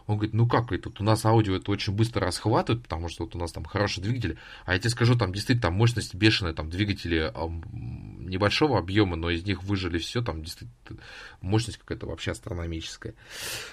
Он 0.07 0.17
говорит, 0.17 0.35
ну 0.35 0.47
как 0.47 0.71
это, 0.71 0.91
у 0.99 1.03
нас 1.03 1.25
аудио 1.25 1.57
это 1.57 1.71
очень 1.71 1.95
быстро 1.95 2.27
расхватывает, 2.27 2.83
потому 2.83 3.09
что 3.09 3.25
вот 3.25 3.35
у 3.35 3.39
нас 3.39 3.53
там 3.53 3.65
хороший 3.65 4.03
двигатель, 4.03 4.39
а 4.67 4.75
я 4.75 4.79
тебе 4.79 4.91
скажу, 4.91 5.17
там 5.17 5.33
действительно 5.33 5.63
там 5.63 5.75
мощность 5.75 6.15
бешеная, 6.15 6.53
там 6.53 6.69
двигатели 6.69 7.33
э, 7.35 7.61
небольшого 7.73 8.79
объема, 8.79 9.17
но 9.17 9.31
из 9.31 9.47
них 9.47 9.63
выжили 9.63 9.97
все, 9.99 10.23
там 10.23 10.43
действительно 10.43 11.01
мощность 11.41 11.79
какая-то 11.79 12.07
вообще 12.07 12.33
астрономическая. 12.33 13.15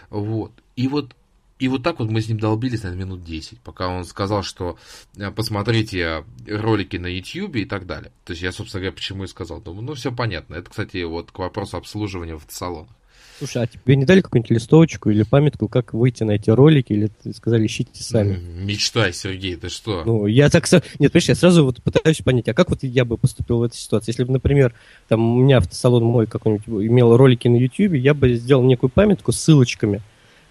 Вот. 0.09 0.53
И 0.77 0.87
вот 0.87 1.15
и 1.61 1.67
вот 1.67 1.83
так 1.83 1.99
вот 1.99 2.09
мы 2.09 2.21
с 2.21 2.27
ним 2.27 2.39
долбились, 2.39 2.81
наверное, 2.81 3.05
минут 3.05 3.23
10, 3.23 3.59
пока 3.59 3.87
он 3.87 4.03
сказал, 4.03 4.41
что 4.41 4.79
э, 5.15 5.29
посмотрите 5.29 6.25
ролики 6.47 6.97
на 6.97 7.05
YouTube 7.05 7.55
и 7.55 7.65
так 7.65 7.85
далее. 7.85 8.11
То 8.25 8.31
есть 8.31 8.41
я, 8.41 8.51
собственно 8.51 8.81
говоря, 8.81 8.95
почему 8.95 9.25
и 9.25 9.27
сказал. 9.27 9.61
Думаю, 9.61 9.83
ну, 9.83 9.93
все 9.93 10.11
понятно. 10.11 10.55
Это, 10.55 10.71
кстати, 10.71 11.03
вот 11.03 11.31
к 11.31 11.37
вопросу 11.37 11.77
обслуживания 11.77 12.35
в 12.35 12.43
салонах. 12.49 12.89
Слушай, 13.37 13.63
а 13.63 13.67
тебе 13.67 13.95
не 13.95 14.05
дали 14.05 14.21
какую-нибудь 14.21 14.49
листовочку 14.49 15.11
или 15.11 15.21
памятку, 15.21 15.67
как 15.67 15.93
выйти 15.93 16.23
на 16.23 16.31
эти 16.31 16.49
ролики, 16.49 16.93
или 16.93 17.11
сказали, 17.31 17.67
ищите 17.67 18.01
сами? 18.01 18.37
Мечтай, 18.37 19.13
Сергей, 19.13 19.55
ты 19.55 19.69
что? 19.69 20.03
Ну, 20.03 20.25
я 20.25 20.49
так... 20.49 20.71
Нет, 20.71 21.11
понимаешь, 21.11 21.29
я 21.29 21.35
сразу 21.35 21.63
вот 21.63 21.83
пытаюсь 21.83 22.17
понять, 22.23 22.49
а 22.49 22.55
как 22.55 22.71
вот 22.71 22.79
я 22.81 23.05
бы 23.05 23.17
поступил 23.17 23.59
в 23.59 23.63
этой 23.63 23.77
ситуации? 23.77 24.11
Если 24.11 24.23
бы, 24.23 24.33
например, 24.33 24.73
там 25.07 25.37
у 25.37 25.43
меня 25.43 25.57
автосалон 25.57 26.03
мой 26.03 26.25
какой-нибудь 26.25 26.67
имел 26.67 27.15
ролики 27.15 27.47
на 27.47 27.57
YouTube, 27.57 27.93
я 27.93 28.15
бы 28.15 28.33
сделал 28.33 28.63
некую 28.63 28.89
памятку 28.89 29.31
с 29.31 29.39
ссылочками, 29.39 30.01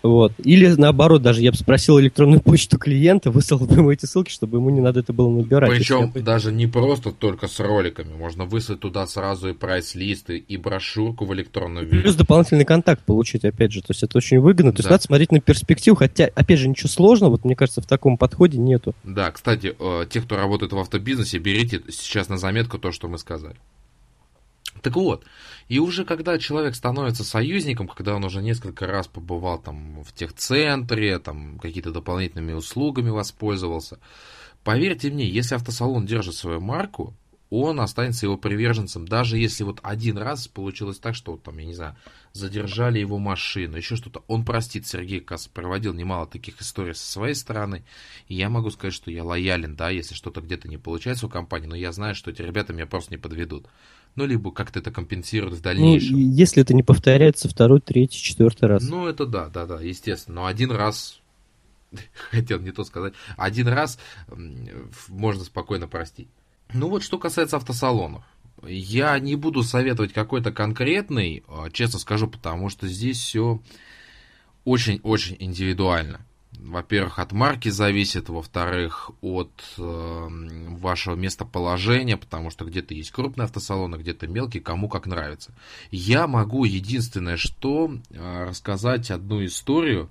вот. 0.03 0.33
Или 0.39 0.69
наоборот, 0.69 1.23
даже 1.23 1.43
я 1.43 1.51
бы 1.51 1.57
спросил 1.57 2.01
электронную 2.01 2.41
почту 2.41 2.79
клиента, 2.79 3.31
выслал 3.31 3.61
бы 3.61 3.75
ему 3.75 3.91
эти 3.91 4.07
ссылки, 4.07 4.31
чтобы 4.31 4.59
ему 4.59 4.71
не 4.71 4.81
надо 4.81 5.01
это 5.01 5.13
было 5.13 5.29
набирать. 5.29 5.71
Причем 5.71 6.11
бы... 6.11 6.21
даже 6.21 6.53
не 6.53 6.67
просто 6.67 7.13
только 7.13 7.49
с 7.49 7.61
роликами. 7.61 8.15
Можно 8.15 8.47
выслать 8.47 8.81
туда 8.81 9.07
сразу 9.07 9.51
и 9.51 9.53
прайс-листы, 9.53 10.39
и 10.39 10.57
брошюрку 10.57 11.27
в 11.27 11.35
электронную 11.35 11.87
виде. 11.87 12.03
Плюс 12.03 12.15
дополнительный 12.15 12.65
контакт 12.65 13.05
получить, 13.05 13.45
опять 13.45 13.73
же. 13.73 13.81
То 13.83 13.91
есть 13.91 14.03
это 14.03 14.17
очень 14.17 14.41
выгодно. 14.41 14.73
То 14.73 14.79
есть 14.79 14.89
да. 14.89 14.95
надо 14.95 15.05
смотреть 15.05 15.33
на 15.33 15.41
перспективу, 15.41 15.97
хотя, 15.97 16.31
опять 16.35 16.59
же, 16.59 16.69
ничего 16.69 16.89
сложного, 16.89 17.33
вот 17.33 17.45
мне 17.45 17.55
кажется, 17.55 17.83
в 17.83 17.87
таком 17.87 18.17
подходе 18.17 18.59
нету. 18.59 18.95
Да, 19.05 19.31
кстати, 19.31 19.75
э, 19.79 20.07
те, 20.09 20.21
кто 20.23 20.37
работает 20.37 20.73
в 20.73 20.79
автобизнесе, 20.79 21.39
берите 21.39 21.83
сейчас 21.91 22.29
на 22.29 22.39
заметку 22.39 22.79
то, 22.79 22.93
что 22.93 23.09
мы 23.09 23.19
сказали. 23.19 23.57
Так 24.83 24.97
вот, 24.97 25.25
и 25.71 25.79
уже 25.79 26.05
когда 26.05 26.37
человек 26.37 26.75
становится 26.75 27.23
союзником, 27.23 27.87
когда 27.87 28.17
он 28.17 28.25
уже 28.25 28.43
несколько 28.43 28.89
раз 28.89 29.07
побывал 29.07 29.63
там 29.63 30.03
в 30.03 30.13
техцентре, 30.13 31.21
там 31.21 31.61
какие-то 31.61 31.93
дополнительными 31.93 32.55
услугами 32.55 33.11
воспользовался, 33.11 34.01
поверьте 34.65 35.13
мне, 35.13 35.29
если 35.29 35.55
автосалон 35.55 36.07
держит 36.07 36.35
свою 36.35 36.61
марку, 36.61 37.15
он 37.51 37.81
останется 37.81 38.27
его 38.27 38.37
приверженцем, 38.37 39.07
даже 39.07 39.39
если 39.39 39.63
вот 39.63 39.79
один 39.85 40.19
раз 40.19 40.49
получилось 40.49 40.99
так, 40.99 41.15
что 41.15 41.37
там, 41.37 41.59
я 41.59 41.67
не 41.67 41.75
знаю, 41.75 41.97
задержали 42.33 42.99
его 42.99 43.19
машину, 43.19 43.77
еще 43.77 43.95
что-то. 43.95 44.25
Он 44.27 44.45
простит, 44.45 44.89
Сергей 44.89 45.21
Касс 45.21 45.47
проводил 45.47 45.95
немало 45.95 46.27
таких 46.27 46.61
историй 46.61 46.95
со 46.95 47.07
своей 47.07 47.35
стороны, 47.37 47.85
и 48.27 48.35
я 48.35 48.49
могу 48.51 48.71
сказать, 48.71 48.95
что 48.95 49.13
я 49.13 49.23
лоялен, 49.23 49.77
да, 49.77 49.91
если 49.91 50.15
что-то 50.17 50.41
где-то 50.41 50.67
не 50.67 50.79
получается 50.79 51.27
у 51.27 51.29
компании, 51.29 51.69
но 51.69 51.77
я 51.77 51.93
знаю, 51.93 52.17
что 52.17 52.33
эти 52.33 52.43
ребята 52.43 52.73
меня 52.73 52.87
просто 52.87 53.13
не 53.13 53.19
подведут 53.19 53.69
ну, 54.17 54.27
либо 54.27 54.53
как-то 54.53 54.81
это 54.81 54.91
компенсирует 54.91 55.55
в 55.55 55.61
дальнейшем. 55.61 56.13
Ну, 56.13 56.19
если 56.19 56.63
это 56.63 56.75
не 56.75 56.83
повторяется 56.83 57.49
второй, 57.49 57.81
третий, 57.81 58.19
четвертый 58.21 58.69
раз. 58.69 58.83
Ну, 58.83 59.07
это 59.07 59.27
да, 59.27 59.49
да, 59.49 59.67
да, 59.67 59.81
естественно. 59.81 60.43
Но 60.43 60.47
один 60.47 60.71
раз, 60.71 61.21
хотел 62.31 62.61
не 62.61 62.73
то 62.73 62.85
сказать, 62.85 63.15
один 63.37 63.69
раз 63.69 63.99
можно 65.09 65.45
спокойно 65.45 65.89
простить. 65.89 66.29
Ну 66.73 66.89
вот, 66.89 67.03
что 67.03 67.19
касается 67.19 67.57
автосалонов. 67.57 68.25
Я 68.67 69.19
не 69.19 69.37
буду 69.37 69.63
советовать 69.63 70.13
какой-то 70.13 70.53
конкретный, 70.53 71.43
а, 71.49 71.71
честно 71.71 71.99
скажу, 71.99 72.29
потому 72.29 72.69
что 72.69 72.87
здесь 72.87 73.19
все 73.19 73.63
очень-очень 74.65 75.37
индивидуально 75.39 76.21
во-первых, 76.53 77.19
от 77.19 77.33
марки 77.33 77.69
зависит, 77.69 78.29
во-вторых, 78.29 79.11
от 79.21 79.51
э, 79.79 80.29
вашего 80.79 81.15
местоположения, 81.15 82.17
потому 82.17 82.51
что 82.51 82.65
где-то 82.65 82.95
есть 82.95 83.13
крупные 83.13 83.45
автосалоны, 83.45 83.97
где-то 83.97 84.27
мелкие, 84.27 84.63
кому 84.63 84.89
как 84.89 85.07
нравится. 85.07 85.53
Я 85.91 86.27
могу 86.27 86.65
единственное, 86.65 87.37
что 87.37 87.91
э, 88.11 88.45
рассказать 88.45 89.11
одну 89.11 89.45
историю, 89.45 90.11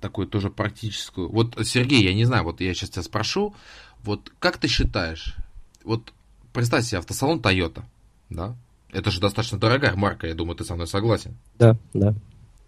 такую 0.00 0.26
тоже 0.26 0.50
практическую. 0.50 1.30
Вот, 1.30 1.58
Сергей, 1.66 2.02
я 2.02 2.14
не 2.14 2.24
знаю, 2.24 2.44
вот 2.44 2.60
я 2.60 2.72
сейчас 2.72 2.90
тебя 2.90 3.02
спрошу, 3.02 3.54
вот 4.02 4.32
как 4.38 4.58
ты 4.58 4.68
считаешь, 4.68 5.36
вот 5.84 6.12
представь 6.52 6.84
себе 6.84 6.98
автосалон 6.98 7.40
Toyota, 7.40 7.82
да? 8.30 8.56
Это 8.92 9.10
же 9.10 9.20
достаточно 9.20 9.58
дорогая 9.58 9.94
марка, 9.94 10.26
я 10.26 10.34
думаю, 10.34 10.56
ты 10.56 10.64
со 10.64 10.74
мной 10.74 10.86
согласен. 10.86 11.36
Да, 11.58 11.76
да. 11.92 12.14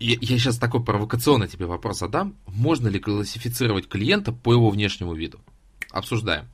Я, 0.02 0.16
я 0.20 0.38
сейчас 0.38 0.58
такой 0.58 0.82
провокационный 0.82 1.46
тебе 1.46 1.66
вопрос 1.66 2.00
задам. 2.00 2.34
Можно 2.48 2.88
ли 2.88 2.98
классифицировать 2.98 3.86
клиента 3.86 4.32
по 4.32 4.52
его 4.52 4.68
внешнему 4.68 5.14
виду? 5.14 5.38
Обсуждаем. 5.92 6.46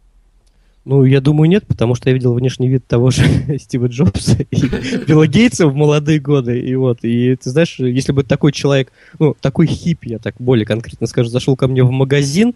Ну, 0.85 1.05
я 1.05 1.23
думаю, 1.23 1.49
нет, 1.49 1.67
потому 1.67 1.95
что 1.95 2.11
я 2.11 2.15
видел 2.15 2.35
внешний 2.35 2.69
вид 2.69 2.87
того 2.87 3.11
же 3.11 3.23
Стива 3.59 3.87
Джобса 3.87 4.43
и 4.43 5.07
Билла 5.07 5.27
Гейтса 5.27 5.67
в 5.67 5.75
молодые 5.75 6.21
годы. 6.21 6.61
И 6.61 6.75
вот, 6.75 6.99
и 7.03 7.37
ты 7.37 7.49
знаешь, 7.49 7.79
если 7.79 8.13
бы 8.13 8.23
такой 8.23 8.53
человек, 8.53 8.93
ну, 9.19 9.35
такой 9.41 9.67
хиппи, 9.67 10.11
я 10.11 10.19
так 10.19 10.35
более 10.39 10.67
конкретно 10.67 11.07
скажу, 11.07 11.31
зашел 11.31 11.57
ко 11.57 11.69
мне 11.69 11.83
в 11.83 11.91
магазин, 11.91 12.55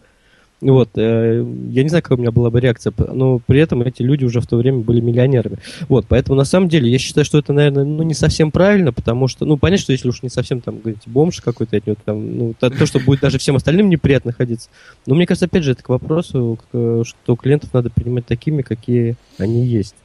вот, 0.70 0.90
э, 0.94 1.44
я 1.70 1.82
не 1.82 1.88
знаю, 1.88 2.02
какая 2.02 2.16
у 2.16 2.20
меня 2.20 2.30
была 2.30 2.50
бы 2.50 2.60
реакция, 2.60 2.92
но 2.96 3.40
при 3.40 3.60
этом 3.60 3.82
эти 3.82 4.02
люди 4.02 4.24
уже 4.24 4.40
в 4.40 4.46
то 4.46 4.56
время 4.56 4.78
были 4.78 5.00
миллионерами. 5.00 5.58
Вот, 5.88 6.06
поэтому 6.08 6.36
на 6.36 6.44
самом 6.44 6.68
деле 6.68 6.90
я 6.90 6.98
считаю, 6.98 7.24
что 7.24 7.38
это, 7.38 7.52
наверное, 7.52 7.84
ну, 7.84 8.02
не 8.02 8.14
совсем 8.14 8.50
правильно, 8.50 8.92
потому 8.92 9.26
что, 9.26 9.44
ну, 9.44 9.56
понятно, 9.56 9.82
что 9.82 9.92
если 9.92 10.08
уж 10.08 10.22
не 10.22 10.28
совсем 10.28 10.60
там, 10.60 10.78
говорите, 10.78 11.02
бомж 11.06 11.40
какой-то 11.40 11.76
от 11.76 11.86
него, 11.86 11.96
там, 12.04 12.38
ну, 12.38 12.54
то, 12.58 12.70
то, 12.70 12.86
что 12.86 13.00
будет 13.00 13.20
даже 13.20 13.38
всем 13.38 13.56
остальным 13.56 13.90
неприятно 13.90 14.30
находиться. 14.30 14.68
Но 15.06 15.14
мне 15.14 15.26
кажется, 15.26 15.46
опять 15.46 15.64
же, 15.64 15.72
это 15.72 15.82
к 15.82 15.88
вопросу, 15.88 16.58
что 16.70 17.36
клиентов 17.36 17.74
надо 17.74 17.90
принимать 17.90 18.26
такими, 18.26 18.62
какие 18.62 19.16
они 19.38 19.66
есть. 19.66 19.96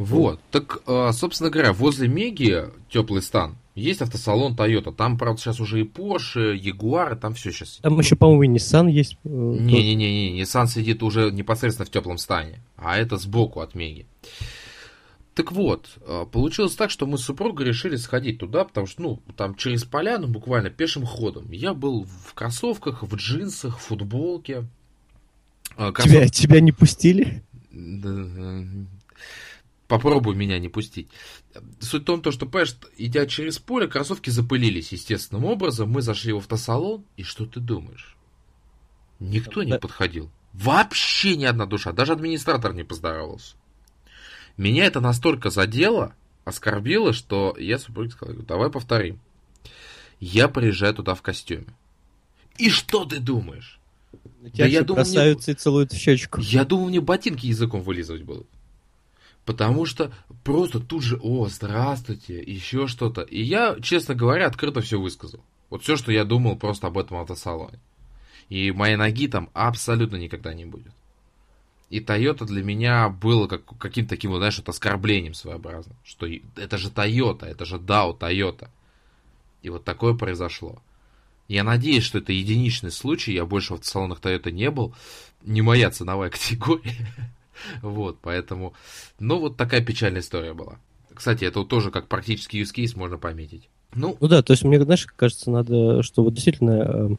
Вот, 0.00 0.40
так, 0.50 0.80
а, 0.86 1.12
собственно 1.12 1.50
говоря, 1.50 1.74
возле 1.74 2.08
Меги 2.08 2.64
теплый 2.88 3.20
стан 3.20 3.56
есть 3.74 4.00
автосалон 4.00 4.54
Toyota. 4.54 4.94
Там, 4.94 5.18
правда, 5.18 5.40
сейчас 5.40 5.60
уже 5.60 5.80
и 5.80 5.84
Porsche, 5.84 6.58
Jaguar, 6.58 7.16
там 7.16 7.34
все 7.34 7.52
сейчас. 7.52 7.80
Там 7.82 7.98
еще, 7.98 8.16
по-моему, 8.16 8.54
и 8.54 8.56
Nissan 8.56 8.90
есть. 8.90 9.18
Э, 9.24 9.28
Не-не-не, 9.28 10.40
Nissan 10.40 10.68
сидит 10.68 11.02
уже 11.02 11.30
непосредственно 11.30 11.84
в 11.84 11.90
теплом 11.90 12.16
стане, 12.16 12.62
а 12.76 12.96
это 12.96 13.18
сбоку 13.18 13.60
от 13.60 13.74
Меги. 13.74 14.06
Так 15.34 15.52
вот, 15.52 15.90
э, 16.00 16.24
получилось 16.32 16.74
так, 16.76 16.90
что 16.90 17.06
мы 17.06 17.18
с 17.18 17.22
супругой 17.22 17.66
решили 17.66 17.96
сходить 17.96 18.38
туда, 18.38 18.64
потому 18.64 18.86
что, 18.86 19.02
ну, 19.02 19.22
там 19.36 19.54
через 19.54 19.84
поляну 19.84 20.28
буквально 20.28 20.70
пешим 20.70 21.04
ходом. 21.04 21.50
Я 21.50 21.74
был 21.74 22.04
в 22.04 22.32
кроссовках, 22.32 23.02
в 23.02 23.14
джинсах, 23.16 23.78
в 23.78 23.82
футболке. 23.82 24.64
Э, 25.76 25.92
Кроссов... 25.92 26.10
Тебя, 26.10 26.28
тебя 26.28 26.60
не 26.60 26.72
пустили? 26.72 27.42
Попробуй 29.90 30.36
меня 30.36 30.60
не 30.60 30.68
пустить. 30.68 31.08
Суть 31.80 32.02
в 32.02 32.04
том, 32.04 32.22
что, 32.30 32.46
понимаешь, 32.46 32.76
идя 32.96 33.26
через 33.26 33.58
поле, 33.58 33.88
кроссовки 33.88 34.30
запылились 34.30 34.92
естественным 34.92 35.44
образом. 35.44 35.90
Мы 35.90 36.00
зашли 36.00 36.32
в 36.32 36.36
автосалон, 36.36 37.04
и 37.16 37.24
что 37.24 37.44
ты 37.44 37.58
думаешь? 37.58 38.16
Никто 39.18 39.64
не 39.64 39.76
подходил. 39.80 40.30
Вообще 40.52 41.34
ни 41.34 41.44
одна 41.44 41.66
душа. 41.66 41.90
Даже 41.90 42.12
администратор 42.12 42.72
не 42.72 42.84
поздоровался. 42.84 43.56
Меня 44.56 44.84
это 44.84 45.00
настолько 45.00 45.50
задело, 45.50 46.14
оскорбило, 46.44 47.12
что 47.12 47.56
я 47.58 47.76
супруге 47.76 48.10
сказал, 48.10 48.36
давай 48.44 48.70
повторим. 48.70 49.18
Я 50.20 50.46
приезжаю 50.46 50.94
туда 50.94 51.16
в 51.16 51.22
костюме. 51.22 51.74
И 52.58 52.70
что 52.70 53.04
ты 53.04 53.18
думаешь? 53.18 53.80
Тебя 54.52 54.66
да 54.66 54.66
я 54.66 54.82
думаю, 54.82 55.04
бросаются 55.04 55.50
мне... 55.50 55.56
и 55.56 55.58
целуют 55.58 55.92
в 55.92 55.96
щечку. 55.96 56.40
Я 56.40 56.64
думаю, 56.64 56.90
мне 56.90 57.00
ботинки 57.00 57.46
языком 57.46 57.82
вылизывать 57.82 58.22
будут. 58.22 58.46
Потому 59.44 59.86
что 59.86 60.12
просто 60.44 60.80
тут 60.80 61.02
же, 61.02 61.18
о, 61.22 61.48
здравствуйте, 61.48 62.40
еще 62.40 62.86
что-то. 62.86 63.22
И 63.22 63.42
я, 63.42 63.76
честно 63.80 64.14
говоря, 64.14 64.46
открыто 64.46 64.80
все 64.80 65.00
высказал. 65.00 65.40
Вот 65.70 65.82
все, 65.82 65.96
что 65.96 66.12
я 66.12 66.24
думал 66.24 66.56
просто 66.56 66.88
об 66.88 66.98
этом 66.98 67.16
автосалоне. 67.16 67.78
И 68.48 68.72
моей 68.72 68.96
ноги 68.96 69.28
там 69.28 69.48
абсолютно 69.54 70.16
никогда 70.16 70.52
не 70.52 70.66
будет. 70.66 70.92
И 71.88 71.98
Toyota 71.98 72.44
для 72.44 72.62
меня 72.62 73.08
было 73.08 73.48
как, 73.48 73.64
каким-то 73.78 74.10
таким, 74.10 74.30
вот, 74.30 74.38
знаешь, 74.38 74.58
вот 74.58 74.68
оскорблением 74.68 75.34
своеобразным. 75.34 75.96
Что 76.04 76.26
это 76.56 76.78
же 76.78 76.88
Toyota, 76.88 77.46
это 77.46 77.64
же 77.64 77.76
DAO 77.76 78.16
Toyota. 78.16 78.68
И 79.62 79.70
вот 79.70 79.84
такое 79.84 80.14
произошло. 80.14 80.80
Я 81.48 81.64
надеюсь, 81.64 82.04
что 82.04 82.18
это 82.18 82.32
единичный 82.32 82.92
случай, 82.92 83.32
я 83.32 83.44
больше 83.44 83.72
в 83.72 83.78
автосалонах 83.78 84.20
Toyota 84.20 84.52
не 84.52 84.70
был. 84.70 84.94
Не 85.42 85.62
моя 85.62 85.90
ценовая 85.90 86.30
категория. 86.30 86.94
Вот, 87.82 88.18
поэтому, 88.20 88.74
ну, 89.18 89.38
вот 89.38 89.56
такая 89.56 89.84
печальная 89.84 90.20
история 90.20 90.52
была. 90.52 90.78
Кстати, 91.14 91.44
это 91.44 91.64
тоже 91.64 91.90
как 91.90 92.08
практически 92.08 92.56
use 92.56 92.74
case 92.74 92.96
можно 92.96 93.18
пометить. 93.18 93.68
Ну, 93.94 94.16
ну 94.20 94.28
да, 94.28 94.42
то 94.42 94.52
есть 94.52 94.64
мне, 94.64 94.80
знаешь, 94.80 95.06
кажется, 95.16 95.50
надо, 95.50 96.02
что 96.02 96.22
вот 96.22 96.34
действительно 96.34 97.16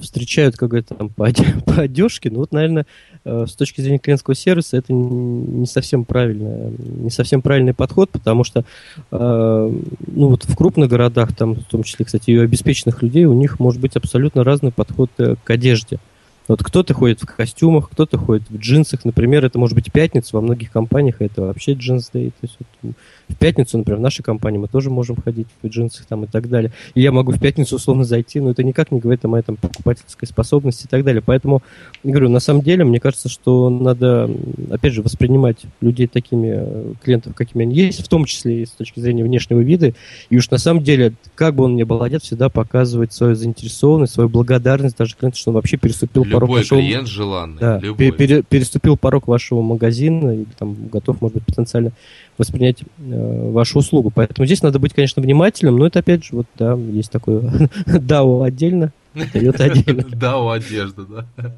встречают 0.00 0.56
какой-то 0.56 0.94
там 0.94 1.08
по, 1.08 1.28
по 1.66 1.82
одежке, 1.82 2.30
ну 2.30 2.38
вот, 2.38 2.52
наверное, 2.52 2.86
э, 3.24 3.46
с 3.48 3.54
точки 3.54 3.80
зрения 3.80 3.98
клиентского 3.98 4.34
сервиса 4.34 4.76
это 4.76 4.92
не 4.92 5.66
совсем 5.66 6.04
правильно, 6.04 6.70
не 6.78 7.10
совсем 7.10 7.42
правильный 7.42 7.74
подход, 7.74 8.10
потому 8.10 8.44
что, 8.44 8.64
э, 9.10 9.80
ну 10.06 10.28
вот 10.28 10.44
в 10.44 10.56
крупных 10.56 10.88
городах, 10.88 11.34
там, 11.34 11.54
в 11.54 11.64
том 11.64 11.82
числе, 11.82 12.04
кстати, 12.04 12.30
и 12.30 12.38
у 12.38 12.42
обеспеченных 12.42 13.02
людей, 13.02 13.24
у 13.24 13.34
них 13.34 13.58
может 13.58 13.80
быть 13.80 13.96
абсолютно 13.96 14.44
разный 14.44 14.72
подход 14.72 15.10
э, 15.18 15.34
к 15.42 15.50
одежде. 15.50 15.98
Вот 16.46 16.62
кто-то 16.62 16.92
ходит 16.92 17.22
в 17.22 17.26
костюмах, 17.26 17.88
кто-то 17.90 18.18
ходит 18.18 18.44
в 18.50 18.58
джинсах. 18.58 19.04
Например, 19.04 19.44
это 19.44 19.58
может 19.58 19.74
быть 19.74 19.90
пятница, 19.90 20.36
во 20.36 20.42
многих 20.42 20.70
компаниях 20.70 21.16
это 21.20 21.42
вообще 21.42 21.72
джинс 21.72 22.10
дей. 22.12 22.30
То 22.30 22.36
есть 22.42 22.56
вот, 22.82 22.92
в 23.28 23.36
пятницу, 23.36 23.78
например, 23.78 23.98
в 23.98 24.02
нашей 24.02 24.22
компании 24.22 24.58
мы 24.58 24.68
тоже 24.68 24.90
можем 24.90 25.16
ходить 25.16 25.46
в 25.62 25.66
джинсах 25.68 26.04
там 26.04 26.24
и 26.24 26.26
так 26.26 26.50
далее. 26.50 26.72
И 26.94 27.00
я 27.00 27.12
могу 27.12 27.32
в 27.32 27.40
пятницу 27.40 27.76
условно 27.76 28.04
зайти, 28.04 28.40
но 28.40 28.50
это 28.50 28.62
никак 28.62 28.92
не 28.92 29.00
говорит 29.00 29.24
о 29.24 29.28
моей 29.28 29.42
там 29.42 29.56
покупательской 29.56 30.28
способности 30.28 30.84
и 30.84 30.88
так 30.88 31.02
далее. 31.02 31.22
Поэтому, 31.24 31.62
говорю, 32.02 32.28
на 32.28 32.40
самом 32.40 32.60
деле, 32.60 32.84
мне 32.84 33.00
кажется, 33.00 33.30
что 33.30 33.70
надо, 33.70 34.30
опять 34.70 34.92
же, 34.92 35.00
воспринимать 35.00 35.62
людей 35.80 36.06
такими, 36.06 36.52
э, 36.54 36.92
клиентов, 37.02 37.34
какими 37.34 37.64
они 37.64 37.74
есть, 37.74 38.04
в 38.04 38.08
том 38.08 38.26
числе 38.26 38.62
и 38.62 38.66
с 38.66 38.70
точки 38.70 39.00
зрения 39.00 39.24
внешнего 39.24 39.60
вида. 39.60 39.94
И 40.28 40.36
уж 40.36 40.50
на 40.50 40.58
самом 40.58 40.82
деле, 40.82 41.14
как 41.34 41.54
бы 41.54 41.64
он 41.64 41.76
ни 41.76 41.84
был 41.84 42.02
одет, 42.02 42.22
всегда 42.22 42.50
показывать 42.50 43.14
свою 43.14 43.34
заинтересованность, 43.34 44.12
свою 44.12 44.28
благодарность 44.28 44.98
даже 44.98 45.16
клиенту, 45.16 45.38
что 45.38 45.50
он 45.50 45.54
вообще 45.54 45.78
переступил 45.78 46.24
порог 46.34 46.50
вашего... 46.50 46.80
клиент 46.80 47.08
желанный. 47.08 47.58
Да, 47.58 47.78
любой. 47.78 48.12
Пере, 48.12 48.42
переступил 48.42 48.96
порог 48.96 49.28
вашего 49.28 49.62
магазина 49.62 50.42
и 50.42 50.44
там 50.58 50.88
готов, 50.88 51.20
может 51.20 51.36
быть, 51.36 51.46
потенциально 51.46 51.92
воспринять 52.38 52.82
э, 52.82 53.50
вашу 53.50 53.78
услугу. 53.78 54.10
Поэтому 54.14 54.46
здесь 54.46 54.62
надо 54.62 54.78
быть, 54.78 54.92
конечно, 54.92 55.22
внимательным, 55.22 55.76
но 55.76 55.86
это 55.86 56.00
опять 56.00 56.24
же, 56.24 56.36
вот, 56.36 56.46
да, 56.56 56.74
есть 56.74 57.10
такое 57.10 57.40
DAO 57.86 58.44
отдельно, 58.44 58.92
Toyota 59.14 59.62
отдельно. 59.62 60.00
DAO 60.14 60.54
одежда, 60.54 61.04
да. 61.04 61.56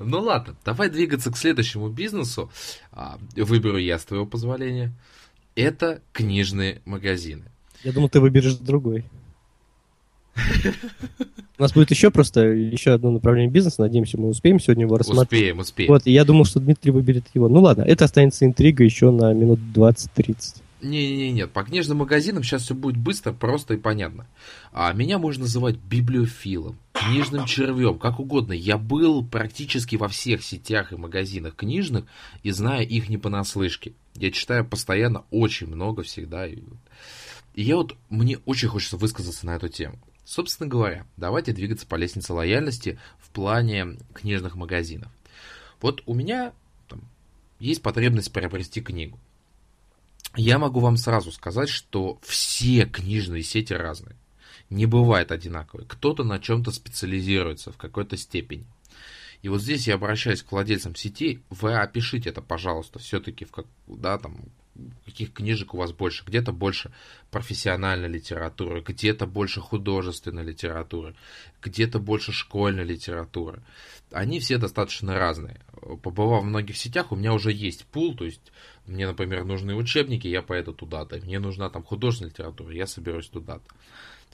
Ну 0.00 0.20
ладно, 0.20 0.54
давай 0.64 0.90
двигаться 0.90 1.30
к 1.30 1.36
следующему 1.36 1.88
бизнесу. 1.88 2.50
А, 2.92 3.18
выберу 3.36 3.78
я 3.78 3.98
с 3.98 4.04
твоего 4.04 4.26
позволения. 4.26 4.92
Это 5.56 6.00
книжные 6.12 6.80
магазины. 6.84 7.44
Я 7.84 7.92
думал, 7.92 8.08
ты 8.08 8.20
выберешь 8.20 8.54
другой. 8.54 9.04
У 11.56 11.62
нас 11.62 11.72
будет 11.72 11.90
еще 11.90 12.10
просто 12.10 12.40
еще 12.42 12.92
одно 12.92 13.12
направление 13.12 13.50
бизнеса. 13.50 13.82
Надеемся, 13.82 14.18
мы 14.18 14.28
успеем 14.28 14.58
сегодня 14.58 14.84
его 14.84 14.96
рассмотреть. 14.96 15.40
Успеем, 15.40 15.58
успеем. 15.60 15.88
Вот, 15.92 16.02
и 16.06 16.12
я 16.12 16.24
думал, 16.24 16.44
что 16.44 16.60
Дмитрий 16.60 16.90
выберет 16.90 17.26
его. 17.34 17.48
Ну 17.48 17.60
ладно, 17.60 17.82
это 17.82 18.04
останется 18.04 18.44
интрига 18.44 18.82
еще 18.82 19.10
на 19.10 19.32
минут 19.32 19.60
20-30. 19.74 20.62
Не-не-не, 20.82 21.32
нет, 21.32 21.50
по 21.50 21.62
книжным 21.62 21.98
магазинам 21.98 22.42
сейчас 22.42 22.64
все 22.64 22.74
будет 22.74 22.98
быстро, 22.98 23.32
просто 23.32 23.74
и 23.74 23.76
понятно. 23.78 24.26
А 24.70 24.92
меня 24.92 25.18
можно 25.18 25.44
называть 25.44 25.76
библиофилом, 25.76 26.76
книжным 26.92 27.46
червем, 27.46 27.98
как 27.98 28.20
угодно. 28.20 28.52
Я 28.52 28.76
был 28.76 29.24
практически 29.24 29.96
во 29.96 30.08
всех 30.08 30.42
сетях 30.42 30.92
и 30.92 30.96
магазинах 30.96 31.56
книжных 31.56 32.04
и 32.42 32.50
знаю 32.50 32.86
их 32.86 33.08
не 33.08 33.16
понаслышке. 33.16 33.94
Я 34.14 34.30
читаю 34.30 34.66
постоянно 34.66 35.24
очень 35.30 35.68
много 35.68 36.02
всегда. 36.02 36.46
И 36.46 36.62
я 37.54 37.76
вот, 37.76 37.96
мне 38.10 38.38
очень 38.44 38.68
хочется 38.68 38.98
высказаться 38.98 39.46
на 39.46 39.56
эту 39.56 39.68
тему. 39.68 39.98
Собственно 40.24 40.68
говоря, 40.68 41.06
давайте 41.16 41.52
двигаться 41.52 41.86
по 41.86 41.96
лестнице 41.96 42.32
лояльности 42.32 42.98
в 43.18 43.28
плане 43.30 43.98
книжных 44.14 44.54
магазинов. 44.54 45.12
Вот 45.80 46.02
у 46.06 46.14
меня 46.14 46.52
там, 46.88 47.02
есть 47.58 47.82
потребность 47.82 48.32
приобрести 48.32 48.80
книгу. 48.80 49.18
Я 50.36 50.58
могу 50.58 50.80
вам 50.80 50.96
сразу 50.96 51.30
сказать, 51.30 51.68
что 51.68 52.18
все 52.22 52.86
книжные 52.86 53.42
сети 53.42 53.74
разные. 53.74 54.16
Не 54.70 54.86
бывает 54.86 55.30
одинаковые. 55.30 55.86
Кто-то 55.86 56.24
на 56.24 56.38
чем-то 56.38 56.72
специализируется 56.72 57.70
в 57.70 57.76
какой-то 57.76 58.16
степени. 58.16 58.66
И 59.42 59.50
вот 59.50 59.60
здесь 59.60 59.86
я 59.86 59.96
обращаюсь 59.96 60.42
к 60.42 60.50
владельцам 60.52 60.96
сети, 60.96 61.42
вы 61.50 61.74
опишите 61.74 62.30
это, 62.30 62.40
пожалуйста, 62.40 62.98
все-таки 62.98 63.44
в 63.44 63.52
как, 63.52 63.66
да, 63.86 64.16
там, 64.16 64.38
каких 65.04 65.32
книжек 65.32 65.74
у 65.74 65.78
вас 65.78 65.92
больше. 65.92 66.24
Где-то 66.24 66.52
больше 66.52 66.92
профессиональной 67.30 68.08
литературы, 68.08 68.82
где-то 68.86 69.26
больше 69.26 69.60
художественной 69.60 70.44
литературы, 70.44 71.14
где-то 71.62 71.98
больше 71.98 72.32
школьной 72.32 72.84
литературы. 72.84 73.62
Они 74.10 74.40
все 74.40 74.58
достаточно 74.58 75.18
разные. 75.18 75.60
Побывав 76.02 76.42
в 76.42 76.46
многих 76.46 76.76
сетях, 76.76 77.12
у 77.12 77.16
меня 77.16 77.32
уже 77.34 77.52
есть 77.52 77.84
пул, 77.86 78.14
то 78.16 78.24
есть 78.24 78.52
мне, 78.86 79.06
например, 79.06 79.44
нужны 79.44 79.74
учебники, 79.74 80.26
я 80.26 80.42
поеду 80.42 80.72
туда-то. 80.72 81.16
Мне 81.18 81.38
нужна 81.38 81.70
там 81.70 81.82
художественная 81.82 82.30
литература, 82.30 82.72
я 82.72 82.86
соберусь 82.86 83.28
туда-то. 83.28 83.64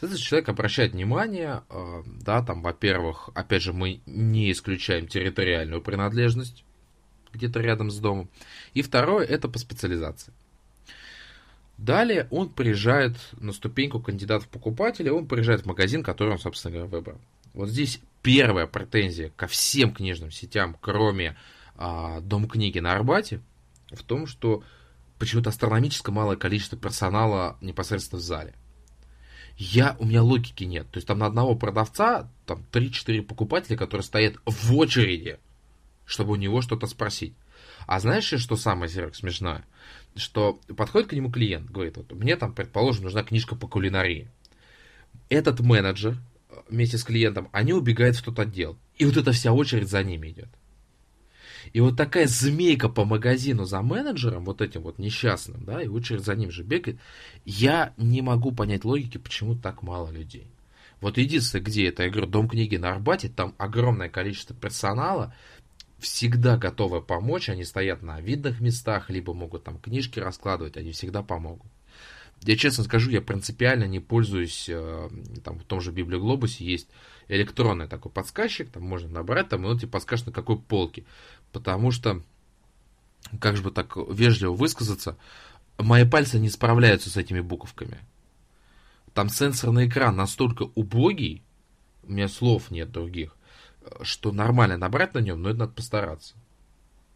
Этот 0.01 0.19
человек 0.19 0.49
обращает 0.49 0.93
внимание, 0.93 1.63
э, 1.69 2.03
да, 2.23 2.43
там, 2.43 2.63
во-первых, 2.63 3.29
опять 3.35 3.63
же, 3.63 3.75
мы 3.75 4.01
не 4.07 4.51
исключаем 4.51 5.07
территориальную 5.07 5.83
принадлежность, 5.83 6.65
где-то 7.33 7.61
рядом 7.61 7.91
с 7.91 7.99
домом. 7.99 8.29
И 8.75 8.83
второе, 8.83 9.25
это 9.25 9.49
по 9.49 9.59
специализации. 9.59 10.33
Далее 11.79 12.29
он 12.31 12.51
приезжает 12.51 13.17
на 13.39 13.53
ступеньку 13.53 14.01
кандидата 14.01 14.45
в 14.45 14.49
покупателя, 14.49 15.15
он 15.15 15.27
приезжает 15.27 15.63
в 15.63 15.67
магазин, 15.67 16.03
который 16.03 16.35
он, 16.35 16.39
собственно 16.39 16.73
говоря, 16.75 16.91
выбрал. 16.91 17.19
Вот 17.55 17.71
здесь 17.71 18.01
первая 18.23 18.67
претензия 18.67 19.33
ко 19.35 19.47
всем 19.47 19.95
книжным 19.95 20.31
сетям, 20.31 20.77
кроме 20.81 21.37
а, 21.77 22.21
Дом 22.21 22.47
книги 22.49 22.79
на 22.79 22.93
Арбате, 22.93 23.41
в 23.91 24.03
том, 24.03 24.27
что 24.27 24.63
почему-то 25.19 25.51
астрономически 25.51 26.11
малое 26.11 26.37
количество 26.37 26.79
персонала 26.79 27.57
непосредственно 27.61 28.21
в 28.21 28.25
зале. 28.25 28.55
Я, 29.57 29.97
у 29.99 30.07
меня 30.07 30.23
логики 30.23 30.65
нет. 30.65 30.91
То 30.91 30.99
есть 30.99 31.07
там 31.07 31.19
на 31.19 31.27
одного 31.27 31.55
продавца 31.55 32.31
там 32.47 32.65
3-4 32.73 33.23
покупателя, 33.23 33.77
которые 33.77 34.05
стоят 34.05 34.37
в 34.47 34.75
очереди 34.77 35.39
чтобы 36.11 36.33
у 36.33 36.37
него 36.37 36.61
что-то 36.61 36.87
спросить. 36.89 37.35
А 37.87 38.01
знаешь, 38.01 38.25
что 38.25 38.57
самое 38.57 38.91
смешное? 38.91 39.65
Что 40.17 40.61
подходит 40.77 41.09
к 41.09 41.13
нему 41.13 41.31
клиент, 41.31 41.71
говорит, 41.71 41.97
вот 41.97 42.13
мне 42.13 42.37
там, 42.37 42.53
предположим, 42.53 43.05
нужна 43.05 43.23
книжка 43.23 43.55
по 43.55 43.69
кулинарии. 43.69 44.29
Этот 45.29 45.61
менеджер 45.61 46.19
э, 46.49 46.57
вместе 46.69 46.99
с 46.99 47.05
клиентом, 47.05 47.49
они 47.53 47.73
убегают 47.73 48.17
в 48.17 48.23
тот 48.23 48.41
отдел. 48.41 48.77
И 48.99 49.05
вот 49.05 49.17
эта 49.17 49.31
вся 49.31 49.53
очередь 49.53 49.89
за 49.89 50.03
ними 50.03 50.31
идет. 50.31 50.49
И 51.73 51.81
вот 51.81 51.97
такая 51.97 52.27
змейка 52.27 52.89
по 52.89 53.05
магазину 53.05 53.65
за 53.65 53.81
менеджером, 53.81 54.45
вот 54.45 54.61
этим 54.61 54.83
вот 54.83 54.99
несчастным, 54.99 55.65
да, 55.65 55.81
и 55.81 55.87
очередь 55.87 56.25
за 56.25 56.35
ним 56.35 56.51
же 56.51 56.65
бегает. 56.65 56.99
Я 57.45 57.95
не 57.97 58.21
могу 58.21 58.51
понять 58.51 58.85
логики, 58.85 59.19
почему 59.19 59.55
так 59.55 59.83
мало 59.83 60.11
людей. 60.11 60.51
Вот 61.01 61.17
единственное, 61.17 61.65
где 61.65 61.89
это, 61.89 62.03
я 62.03 62.11
говорю, 62.11 62.27
Дом 62.29 62.49
книги 62.49 62.77
на 62.77 62.91
Арбате, 62.91 63.29
там 63.29 63.55
огромное 63.59 64.09
количество 64.09 64.55
персонала, 64.55 65.35
всегда 66.01 66.57
готовы 66.57 67.01
помочь, 67.01 67.49
они 67.49 67.65
стоят 67.65 68.03
на 68.03 68.21
видных 68.21 68.61
местах, 68.61 69.11
либо 69.11 69.35
могут 69.35 69.65
там 69.65 69.79
книжки 69.79 70.19
раскладывать, 70.19 70.77
они 70.77 70.93
всегда 70.93 71.23
помогут. 71.23 71.71
Я 72.43 72.57
честно 72.57 72.85
скажу, 72.85 73.11
я 73.11 73.21
принципиально 73.21 73.85
не 73.85 74.01
пользуюсь, 74.01 74.67
э, 74.69 75.11
там 75.45 75.59
в 75.59 75.65
том 75.65 75.81
же 75.83 75.93
Библиоглобусе 75.93 76.65
есть 76.65 76.89
электронный 77.29 77.87
такой 77.87 78.11
подсказчик, 78.11 78.71
там 78.71 78.83
можно 78.83 79.11
набрать, 79.11 79.51
там, 79.51 79.65
и 79.65 79.69
он 79.69 79.79
тебе 79.79 79.89
подскажет 79.89 80.27
на 80.27 80.33
какой 80.33 80.59
полке, 80.59 81.05
потому 81.53 81.91
что, 81.91 82.23
как 83.41 83.57
же 83.57 83.63
бы 83.63 83.71
так 83.71 83.95
вежливо 83.97 84.53
высказаться, 84.53 85.19
мои 85.77 86.09
пальцы 86.09 86.39
не 86.39 86.49
справляются 86.49 87.11
с 87.11 87.17
этими 87.19 87.41
буковками. 87.41 87.99
Там 89.13 89.29
сенсорный 89.29 89.89
экран 89.89 90.17
настолько 90.17 90.71
убогий, 90.75 91.43
у 92.05 92.13
меня 92.13 92.29
слов 92.29 92.71
нет 92.71 92.91
других, 92.91 93.37
что 94.03 94.33
нормально 94.33 94.77
набрать 94.77 95.15
на 95.15 95.19
нем, 95.19 95.43
но 95.43 95.51
это 95.51 95.61
надо 95.61 95.73
постараться. 95.73 96.35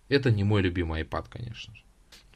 Это 0.08 0.30
не 0.30 0.44
мой 0.44 0.62
любимый 0.62 1.02
iPad, 1.02 1.26
конечно 1.30 1.74
же. 1.74 1.82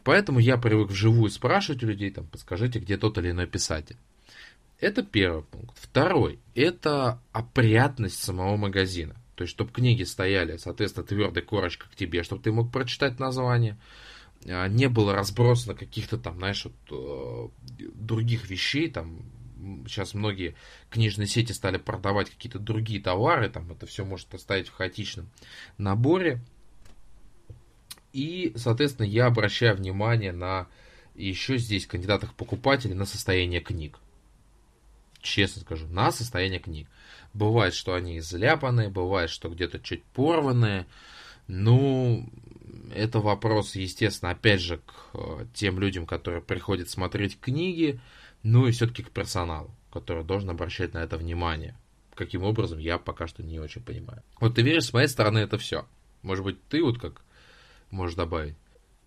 Поэтому 0.05 0.39
я 0.39 0.57
привык 0.57 0.91
вживую 0.91 1.31
спрашивать 1.31 1.83
у 1.83 1.87
людей, 1.87 2.11
там, 2.11 2.27
подскажите, 2.27 2.79
где 2.79 2.97
тот 2.97 3.19
или 3.19 3.31
иной 3.31 3.47
писатель. 3.47 3.97
Это 4.81 5.03
первый 5.03 5.43
пункт. 5.43 5.77
Второй– 5.79 6.39
это 6.55 7.21
опрятность 7.33 8.23
самого 8.23 8.57
магазина. 8.57 9.17
То 9.35 9.43
есть, 9.43 9.53
чтобы 9.53 9.73
книги 9.73 10.05
стояли, 10.05 10.57
соответственно, 10.57 11.07
твердой 11.07 11.43
корочкой 11.43 11.91
к 11.91 11.95
тебе, 11.95 12.23
чтобы 12.23 12.43
ты 12.43 12.53
мог 12.53 12.73
прочитать 12.73 13.19
название. 13.19 13.77
А, 14.47 14.67
не 14.69 14.89
было 14.89 15.15
разбросано 15.15 15.75
каких-то 15.75 16.17
там, 16.17 16.39
знаешь, 16.39 16.65
вот, 16.65 17.53
э, 17.71 17.83
других 17.95 18.49
вещей, 18.49 18.91
там, 18.91 19.23
сейчас 19.87 20.15
многие 20.15 20.55
книжные 20.91 21.27
сети 21.27 21.53
стали 21.53 21.79
продавать 21.79 22.31
какие-то 22.31 22.59
другие 22.59 23.01
товары, 23.01 23.49
там 23.49 23.71
это 23.73 23.87
все 23.87 24.05
может 24.05 24.33
оставить 24.35 24.69
в 24.69 24.75
хаотичном 24.75 25.29
наборе. 25.77 26.41
И, 28.13 28.53
соответственно, 28.57 29.07
я 29.07 29.27
обращаю 29.27 29.77
внимание 29.77 30.33
на 30.33 30.67
еще 31.15 31.59
здесь 31.59 31.87
кандидатах 31.87 32.35
покупателей 32.35 32.95
на 32.95 33.05
состояние 33.05 33.61
книг. 33.61 33.99
Честно 35.21 35.63
скажу, 35.63 35.87
на 35.89 36.11
состояние 36.13 36.61
книг. 36.61 36.89
Бывает, 37.35 37.75
что 37.75 37.95
они 37.95 38.21
заляпанные, 38.21 38.89
бывает, 38.89 39.31
что 39.31 39.49
где-то 39.49 39.81
чуть 39.81 40.05
порванные. 40.05 40.87
Ну, 41.49 42.29
это 42.95 43.21
вопрос, 43.21 43.75
естественно, 43.75 44.31
опять 44.31 44.61
же, 44.61 44.79
к 44.79 44.93
э, 45.15 45.47
тем 45.55 45.79
людям, 45.79 46.07
которые 46.07 46.43
приходят 46.43 46.89
смотреть 46.89 47.39
книги 47.41 48.01
ну 48.43 48.67
и 48.67 48.71
все-таки 48.71 49.03
к 49.03 49.11
персоналу, 49.11 49.71
который 49.93 50.25
должен 50.25 50.51
обращать 50.51 50.95
на 50.95 50.99
это 50.99 51.17
внимание. 51.17 51.75
каким 52.15 52.43
образом, 52.43 52.79
я 52.81 52.99
пока 52.99 53.29
что 53.29 53.45
не 53.45 53.61
очень 53.61 53.81
понимаю. 53.81 54.23
Вот 54.41 54.57
ты 54.57 54.63
веришь, 54.63 54.87
с 54.87 54.93
моей 54.93 55.07
стороны 55.07 55.39
это 55.39 55.57
все. 55.57 55.87
Может 56.23 56.45
быть, 56.45 56.57
ты 56.69 56.83
вот 56.83 56.99
как 56.99 57.23
можешь 57.91 58.17
добавить? 58.17 58.55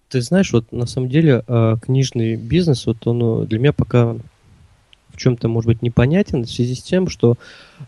Ты 0.07 0.21
знаешь, 0.21 0.51
вот 0.53 0.71
на 0.71 0.85
самом 0.85 1.09
деле 1.09 1.43
а, 1.47 1.77
книжный 1.77 2.35
бизнес, 2.35 2.85
вот 2.85 3.05
он 3.07 3.19
ну, 3.19 3.45
для 3.45 3.59
меня 3.59 3.73
пока 3.73 4.17
в 5.13 5.17
чем-то, 5.17 5.47
может 5.47 5.67
быть, 5.67 5.81
непонятен 5.81 6.43
в 6.43 6.49
связи 6.49 6.75
с 6.75 6.81
тем, 6.81 7.07
что 7.07 7.37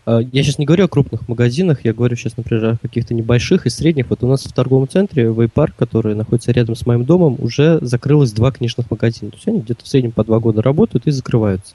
э, 0.06 0.20
я 0.32 0.42
сейчас 0.42 0.58
не 0.58 0.66
говорю 0.66 0.84
о 0.84 0.88
крупных 0.88 1.28
магазинах, 1.28 1.84
я 1.84 1.92
говорю 1.92 2.16
сейчас, 2.16 2.36
например, 2.36 2.64
о 2.64 2.76
каких-то 2.76 3.14
небольших 3.14 3.66
и 3.66 3.70
средних. 3.70 4.10
Вот 4.10 4.22
у 4.22 4.28
нас 4.28 4.44
в 4.44 4.52
торговом 4.52 4.88
центре 4.88 5.24
Вейпарк, 5.24 5.74
который 5.76 6.14
находится 6.14 6.52
рядом 6.52 6.76
с 6.76 6.86
моим 6.86 7.04
домом, 7.04 7.36
уже 7.38 7.78
закрылось 7.80 8.32
два 8.32 8.52
книжных 8.52 8.90
магазина. 8.90 9.30
То 9.30 9.36
есть 9.36 9.48
они 9.48 9.60
где-то 9.60 9.84
в 9.84 9.88
среднем 9.88 10.12
по 10.12 10.24
два 10.24 10.38
года 10.40 10.62
работают 10.62 11.06
и 11.06 11.10
закрываются. 11.10 11.74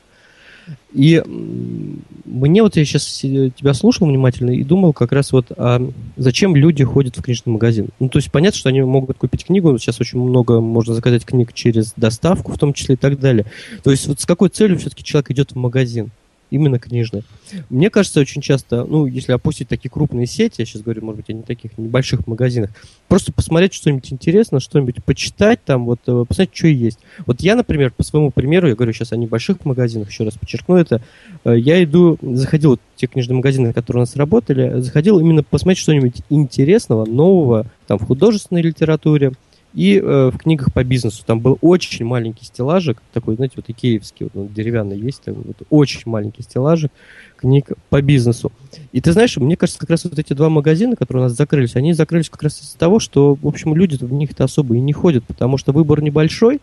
И 0.93 1.21
мне 1.25 2.63
вот 2.63 2.75
я 2.75 2.85
сейчас 2.85 3.05
тебя 3.05 3.73
слушал 3.73 4.07
внимательно 4.07 4.51
и 4.51 4.63
думал 4.63 4.93
как 4.93 5.11
раз 5.11 5.31
вот, 5.31 5.47
а 5.55 5.81
зачем 6.17 6.55
люди 6.55 6.83
ходят 6.83 7.17
в 7.17 7.21
книжный 7.21 7.53
магазин? 7.53 7.89
Ну, 7.99 8.09
то 8.09 8.17
есть 8.17 8.31
понятно, 8.31 8.57
что 8.57 8.69
они 8.69 8.81
могут 8.81 9.17
купить 9.17 9.45
книгу, 9.45 9.77
сейчас 9.77 10.01
очень 10.01 10.19
много 10.19 10.59
можно 10.61 10.95
заказать 10.95 11.25
книг 11.25 11.53
через 11.53 11.93
доставку, 11.95 12.51
в 12.51 12.57
том 12.57 12.73
числе 12.73 12.95
и 12.95 12.97
так 12.97 13.19
далее. 13.19 13.45
То 13.83 13.91
есть 13.91 14.07
вот 14.07 14.19
с 14.19 14.25
какой 14.25 14.49
целью 14.49 14.79
все-таки 14.79 15.03
человек 15.03 15.29
идет 15.31 15.51
в 15.51 15.55
магазин? 15.57 16.09
Именно 16.49 16.79
книжные. 16.79 17.23
Мне 17.69 17.89
кажется, 17.89 18.19
очень 18.19 18.41
часто, 18.41 18.85
ну, 18.85 19.05
если 19.05 19.31
опустить 19.31 19.67
такие 19.67 19.89
крупные 19.89 20.27
сети, 20.27 20.55
я 20.59 20.65
сейчас 20.65 20.81
говорю, 20.81 21.03
может 21.03 21.17
быть, 21.17 21.29
о 21.29 21.33
не 21.33 21.43
таких 21.43 21.77
небольших 21.77 22.27
магазинах, 22.27 22.71
просто 23.07 23.31
посмотреть 23.31 23.73
что-нибудь 23.73 24.11
интересное, 24.11 24.59
что-нибудь 24.59 25.03
почитать, 25.03 25.63
там, 25.63 25.85
вот, 25.85 25.99
э, 26.07 26.25
посмотреть, 26.27 26.55
что 26.55 26.67
есть. 26.67 26.99
Вот 27.25 27.41
я, 27.41 27.55
например, 27.55 27.91
по 27.91 28.03
своему 28.03 28.31
примеру, 28.31 28.67
я 28.67 28.75
говорю 28.75 28.93
сейчас 28.93 29.11
о 29.11 29.17
небольших 29.17 29.65
магазинах, 29.65 30.09
еще 30.09 30.23
раз 30.23 30.35
подчеркну 30.35 30.75
это, 30.75 31.01
э, 31.45 31.57
я 31.57 31.83
иду, 31.83 32.17
заходил 32.21 32.77
в 32.77 32.99
те 32.99 33.07
книжные 33.07 33.37
магазины, 33.37 33.73
которые 33.73 34.01
у 34.01 34.03
нас 34.03 34.15
работали, 34.15 34.79
заходил 34.81 35.19
именно 35.19 35.43
посмотреть 35.43 35.79
что-нибудь 35.79 36.21
интересного, 36.29 37.05
нового, 37.05 37.65
там, 37.87 37.97
в 37.97 38.05
художественной 38.05 38.61
литературе, 38.61 39.33
и 39.73 39.99
э, 39.99 40.31
в 40.33 40.37
книгах 40.37 40.73
по 40.73 40.83
бизнесу 40.83 41.23
там 41.25 41.39
был 41.39 41.57
очень 41.61 42.05
маленький 42.05 42.45
стеллажик, 42.45 43.01
такой, 43.13 43.35
знаете, 43.35 43.53
вот 43.57 43.69
икеевский, 43.69 44.25
вот, 44.25 44.35
он 44.35 44.47
деревянный 44.47 44.97
есть, 44.97 45.21
там, 45.21 45.35
вот, 45.35 45.57
очень 45.69 46.01
маленький 46.05 46.41
стеллажик 46.41 46.91
книг 47.35 47.71
по 47.89 48.01
бизнесу. 48.01 48.51
И 48.91 48.99
ты 48.99 49.11
знаешь, 49.11 49.37
мне 49.37 49.55
кажется, 49.55 49.79
как 49.79 49.91
раз 49.91 50.03
вот 50.05 50.17
эти 50.17 50.33
два 50.33 50.49
магазина, 50.49 50.95
которые 50.95 51.25
у 51.25 51.27
нас 51.27 51.37
закрылись, 51.37 51.75
они 51.75 51.93
закрылись 51.93 52.29
как 52.29 52.43
раз 52.43 52.61
из-за 52.61 52.77
того, 52.77 52.99
что, 52.99 53.35
в 53.35 53.47
общем, 53.47 53.75
люди 53.75 53.95
в 54.03 54.11
них-то 54.11 54.43
особо 54.43 54.75
и 54.75 54.79
не 54.79 54.93
ходят, 54.93 55.23
потому 55.25 55.57
что 55.57 55.71
выбор 55.71 56.01
небольшой, 56.01 56.59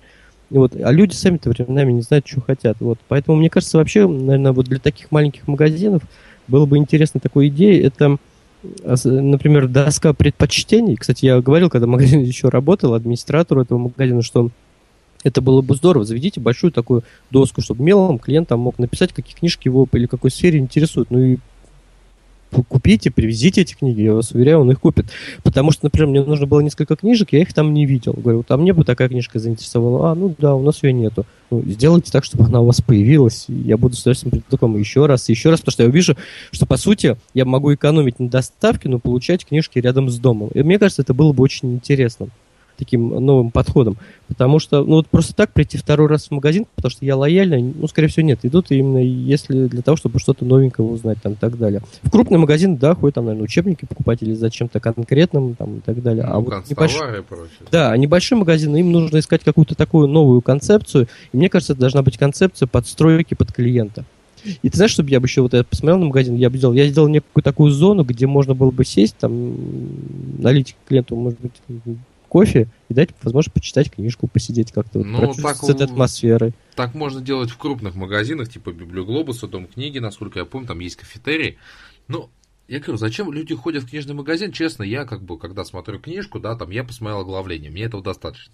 вот, 0.51 0.75
а 0.77 0.93
люди 0.93 1.15
сами-то 1.15 1.51
временами 1.51 1.93
не 1.93 2.03
знают, 2.03 2.27
что 2.27 2.41
хотят. 2.41 2.77
Вот. 2.81 2.99
Поэтому, 3.09 3.39
мне 3.39 3.51
кажется, 3.51 3.79
вообще, 3.79 4.07
наверное, 4.07 4.53
вот 4.53 4.67
для 4.67 4.79
таких 4.79 5.11
маленьких 5.11 5.49
магазинов 5.49 6.03
было 6.49 6.67
бы 6.67 6.77
интересно 6.77 7.21
такой 7.21 7.49
идеей, 7.49 7.83
это 7.83 8.19
например, 8.63 9.69
доска 9.69 10.13
предпочтений. 10.13 10.97
Кстати, 10.97 11.27
я 11.27 11.41
говорил, 11.41 11.71
когда 11.71 11.87
магазин 11.87 12.21
еще 12.25 12.49
работал, 12.49 12.95
администратору 12.95 13.63
этого 13.63 13.79
магазина, 13.79 14.23
что 14.23 14.51
это 15.25 15.41
было 15.41 15.61
бы 15.61 15.75
здорово. 15.75 16.05
Заведите 16.05 16.41
большую 16.41 16.73
такую 16.73 17.03
доску, 17.31 17.61
чтобы 17.61 17.83
мелом 17.83 18.19
клиент 18.19 18.49
там 18.49 18.61
мог 18.61 18.79
написать, 18.79 19.13
какие 19.13 19.35
книжки 19.37 19.69
его 19.69 19.89
или 19.93 20.07
какой 20.07 20.31
сфере 20.31 20.59
интересуют. 20.59 21.11
Ну 21.11 21.21
и 21.21 21.39
купите, 22.51 23.11
привезите 23.11 23.63
эти 23.63 23.75
книги, 23.75 24.03
я 24.03 24.15
вас 24.15 24.33
уверяю, 24.33 24.61
он 24.61 24.71
их 24.71 24.81
купит. 24.81 25.07
Потому 25.43 25.71
что, 25.71 25.87
например, 25.87 26.09
мне 26.09 26.23
нужно 26.23 26.47
было 26.47 26.61
несколько 26.61 26.97
книжек, 26.97 27.33
я 27.33 27.41
их 27.41 27.53
там 27.53 27.75
не 27.75 27.87
видел. 27.87 28.13
Говорю, 28.13 28.45
а 28.49 28.57
мне 28.57 28.73
бы 28.73 28.85
такая 28.85 29.09
книжка 29.09 29.39
заинтересовала. 29.39 30.13
А, 30.13 30.15
ну 30.15 30.35
да, 30.39 30.55
у 30.55 30.63
нас 30.63 30.83
ее 30.83 30.93
нету. 30.93 31.27
Ну, 31.51 31.63
сделайте 31.67 32.11
так, 32.11 32.25
чтобы 32.25 32.45
она 32.45 32.61
у 32.61 32.67
вас 32.67 32.81
появилась. 32.81 33.45
Я 33.49 33.77
буду 33.77 33.95
с 33.95 34.01
удовольствием 34.01 34.31
приду 34.31 34.59
к 34.59 34.63
вам 34.63 34.77
еще 34.77 35.07
раз, 35.07 35.29
еще 35.29 35.51
раз, 35.51 35.61
потому 35.61 35.73
что 35.73 35.83
я 35.85 35.89
увижу, 35.89 36.17
что, 36.51 36.67
по 36.67 36.77
сути, 36.77 37.17
я 37.35 37.45
могу 37.45 37.73
экономить 37.75 38.19
на 38.19 38.29
доставке, 38.29 38.89
но 38.89 38.99
получать 38.99 39.45
книжки 39.45 39.79
рядом 39.79 40.09
с 40.09 40.19
домом. 40.19 40.51
И 40.55 40.63
мне 40.63 40.79
кажется, 40.79 41.03
это 41.03 41.15
было 41.15 41.33
бы 41.33 41.43
очень 41.43 41.75
интересно 41.75 42.29
таким 42.77 43.09
новым 43.09 43.51
подходом. 43.51 43.97
Потому 44.29 44.59
что, 44.59 44.83
ну 44.85 44.97
вот 44.97 45.07
просто 45.07 45.35
так 45.35 45.53
прийти 45.53 45.79
второй 45.79 46.09
раз 46.09 46.29
в 46.29 46.31
магазин, 46.31 46.67
потому 46.75 46.91
что 46.91 47.05
я 47.05 47.17
лояльный, 47.17 47.63
ну, 47.63 47.87
скорее 47.87 48.09
всего, 48.09 48.27
нет. 48.27 48.41
Идут 48.43 48.71
именно 48.71 48.99
если 48.99 49.67
для 49.67 49.83
того, 49.83 49.97
чтобы 49.97 50.19
что-то 50.19 50.45
новенькое 50.45 50.87
узнать 50.89 51.19
там 51.23 51.33
и 51.33 51.37
так 51.37 51.57
далее. 51.59 51.83
В 52.03 52.11
крупный 52.11 52.39
магазин, 52.39 52.77
да, 52.77 52.95
ходят 52.95 53.15
там, 53.15 53.27
наверное, 53.27 53.45
учебники 53.45 53.85
покупать 53.85 54.23
или 54.23 54.35
за 54.35 54.51
чем-то 54.51 54.81
конкретным 54.81 55.55
там 55.55 55.77
и 55.77 55.81
так 55.81 56.03
далее. 56.03 56.25
Ну, 56.25 56.33
а 56.33 56.41
вот 56.41 56.71
небольшие... 56.71 57.25
Да, 57.71 57.93
а 57.93 57.97
небольшие 57.97 58.39
магазины, 58.39 58.79
им 58.79 58.93
нужно 58.93 59.19
искать 59.19 59.45
какую-то 59.45 59.75
такую 59.75 60.09
новую 60.09 60.41
концепцию. 60.41 61.09
И 61.33 61.37
мне 61.37 61.49
кажется, 61.49 61.73
это 61.73 61.81
должна 61.81 62.03
быть 62.03 62.19
концепция 62.19 62.67
подстройки 62.67 63.35
под 63.35 63.53
клиента. 63.53 64.05
И 64.63 64.71
ты 64.71 64.77
знаешь, 64.77 64.93
чтобы 64.93 65.11
я 65.11 65.21
бы 65.21 65.27
еще 65.27 65.43
вот 65.43 65.55
я 65.55 65.65
посмотрел 65.65 65.99
на 65.99 66.07
магазин, 66.07 66.37
я 66.37 66.51
бы 66.51 66.59
сделал, 66.59 66.75
я 66.75 66.87
сделал 66.87 67.09
некую 67.09 67.43
такую 67.43 67.71
зону, 67.71 68.05
где 68.05 68.27
можно 68.27 68.55
было 68.55 68.71
бы 68.71 68.85
сесть, 68.85 69.17
там, 69.19 69.57
налить 70.39 70.77
клиенту, 70.87 71.17
может 71.17 71.41
быть, 71.41 71.53
кофе 72.37 72.69
и 72.91 72.95
дать 72.95 73.11
возможность 73.23 73.55
почитать 73.55 73.91
книжку, 73.91 74.29
посидеть 74.29 74.71
как-то 74.71 74.99
ну, 74.99 75.29
вот, 75.29 75.37
так, 75.39 75.57
с 75.57 75.71
этой 75.71 75.87
атмосферой. 75.87 76.53
Так 76.75 76.95
можно 76.95 77.23
делать 77.23 77.49
в 77.49 77.57
крупных 77.57 77.95
магазинах, 77.95 78.51
типа 78.51 78.73
Библиоглобуса, 78.73 79.49
Дом 79.49 79.67
книги, 79.67 80.01
насколько 80.01 80.39
я 80.39 80.45
помню, 80.45 80.69
там 80.69 80.81
есть 80.81 80.97
кафетерий. 80.97 81.57
Ну, 82.09 82.29
я 82.69 82.81
говорю, 82.81 82.99
зачем 82.99 83.33
люди 83.33 83.55
ходят 83.55 83.85
в 83.85 83.89
книжный 83.89 84.15
магазин? 84.15 84.53
Честно, 84.53 84.83
я 84.83 85.07
как 85.07 85.23
бы, 85.23 85.39
когда 85.39 85.65
смотрю 85.65 85.99
книжку, 85.99 86.39
да, 86.39 86.57
там 86.57 86.71
я 86.71 86.85
посмотрел 86.85 87.21
оглавление, 87.21 87.71
мне 87.71 87.85
этого 87.85 88.03
достаточно. 88.03 88.53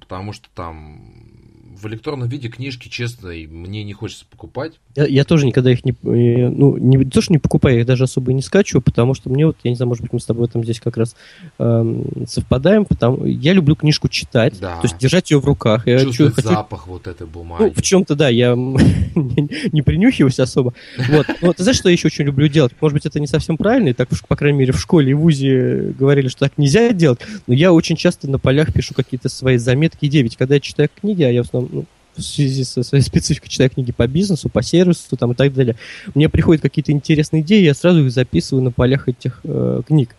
Потому 0.00 0.32
что 0.32 0.48
там 0.52 1.76
в 1.76 1.86
электронном 1.86 2.28
виде 2.28 2.48
книжки, 2.48 2.88
честно, 2.88 3.28
мне 3.28 3.84
не 3.84 3.92
хочется 3.92 4.26
покупать. 4.26 4.80
Я, 4.96 5.06
я 5.06 5.24
тоже 5.24 5.46
никогда 5.46 5.72
их 5.72 5.84
не, 5.84 5.92
э, 5.92 6.48
ну, 6.48 6.76
не 6.76 7.04
то, 7.04 7.20
что 7.20 7.32
не 7.32 7.38
покупаю, 7.38 7.76
я 7.76 7.80
их 7.80 7.86
даже 7.86 8.04
особо 8.04 8.30
и 8.30 8.34
не 8.34 8.42
скачиваю, 8.42 8.82
потому 8.82 9.14
что 9.14 9.30
мне 9.30 9.46
вот, 9.46 9.56
я 9.64 9.70
не 9.70 9.76
знаю, 9.76 9.88
может 9.88 10.02
быть, 10.02 10.12
мы 10.12 10.20
с 10.20 10.24
тобой 10.24 10.48
там 10.48 10.62
здесь 10.62 10.80
как 10.80 10.96
раз 10.96 11.16
э, 11.58 12.02
совпадаем, 12.28 12.84
потому 12.84 13.24
я 13.24 13.52
люблю 13.52 13.76
книжку 13.76 14.08
читать, 14.08 14.58
да. 14.60 14.76
то 14.76 14.84
есть 14.84 14.98
держать 14.98 15.30
ее 15.30 15.40
в 15.40 15.44
руках. 15.44 15.86
Я 15.86 16.00
Чувствовать 16.00 16.34
хочу... 16.34 16.48
запах 16.48 16.86
вот 16.86 17.06
этой 17.06 17.26
бумаги. 17.26 17.62
Ну, 17.62 17.72
в 17.74 17.82
чем-то, 17.82 18.14
да, 18.14 18.28
я 18.28 18.54
не 18.54 19.82
принюхиваюсь 19.82 20.38
особо. 20.38 20.74
Вот. 21.08 21.26
Но 21.42 21.52
ты 21.52 21.62
знаешь, 21.62 21.78
что 21.78 21.88
я 21.88 21.92
еще 21.92 22.06
очень 22.06 22.24
люблю 22.24 22.48
делать? 22.48 22.72
Может 22.80 22.94
быть, 22.94 23.06
это 23.06 23.20
не 23.20 23.26
совсем 23.26 23.56
правильно, 23.56 23.88
и 23.88 23.92
так 23.92 24.08
по 24.28 24.36
крайней 24.36 24.58
мере, 24.58 24.72
в 24.72 24.80
школе 24.80 25.10
и 25.10 25.14
в 25.14 25.20
ВУЗе 25.20 25.94
говорили, 25.98 26.28
что 26.28 26.40
так 26.40 26.52
нельзя 26.56 26.92
делать, 26.92 27.20
но 27.46 27.54
я 27.54 27.72
очень 27.72 27.96
часто 27.96 28.28
на 28.30 28.38
полях 28.38 28.72
пишу 28.72 28.94
какие-то 28.94 29.28
свои 29.28 29.56
заметки 29.56 30.06
идеи, 30.06 30.22
ведь 30.22 30.36
когда 30.36 30.54
я 30.54 30.60
читаю 30.60 30.88
книги, 31.00 31.22
а 31.22 31.30
я 31.30 31.42
в 31.42 31.46
основном 31.46 31.70
ну, 31.72 31.84
в 32.16 32.22
связи 32.22 32.64
со 32.64 32.82
своей 32.82 33.02
спецификой 33.02 33.48
читаю 33.48 33.70
книги 33.70 33.92
по 33.92 34.06
бизнесу, 34.06 34.48
по 34.48 34.62
сервису 34.62 35.16
там, 35.16 35.32
и 35.32 35.34
так 35.34 35.52
далее, 35.52 35.76
мне 36.14 36.28
приходят 36.28 36.62
какие-то 36.62 36.92
интересные 36.92 37.42
идеи, 37.42 37.62
я 37.62 37.74
сразу 37.74 38.04
их 38.04 38.12
записываю 38.12 38.62
на 38.62 38.70
полях 38.70 39.08
этих 39.08 39.40
э, 39.44 39.82
книг. 39.86 40.14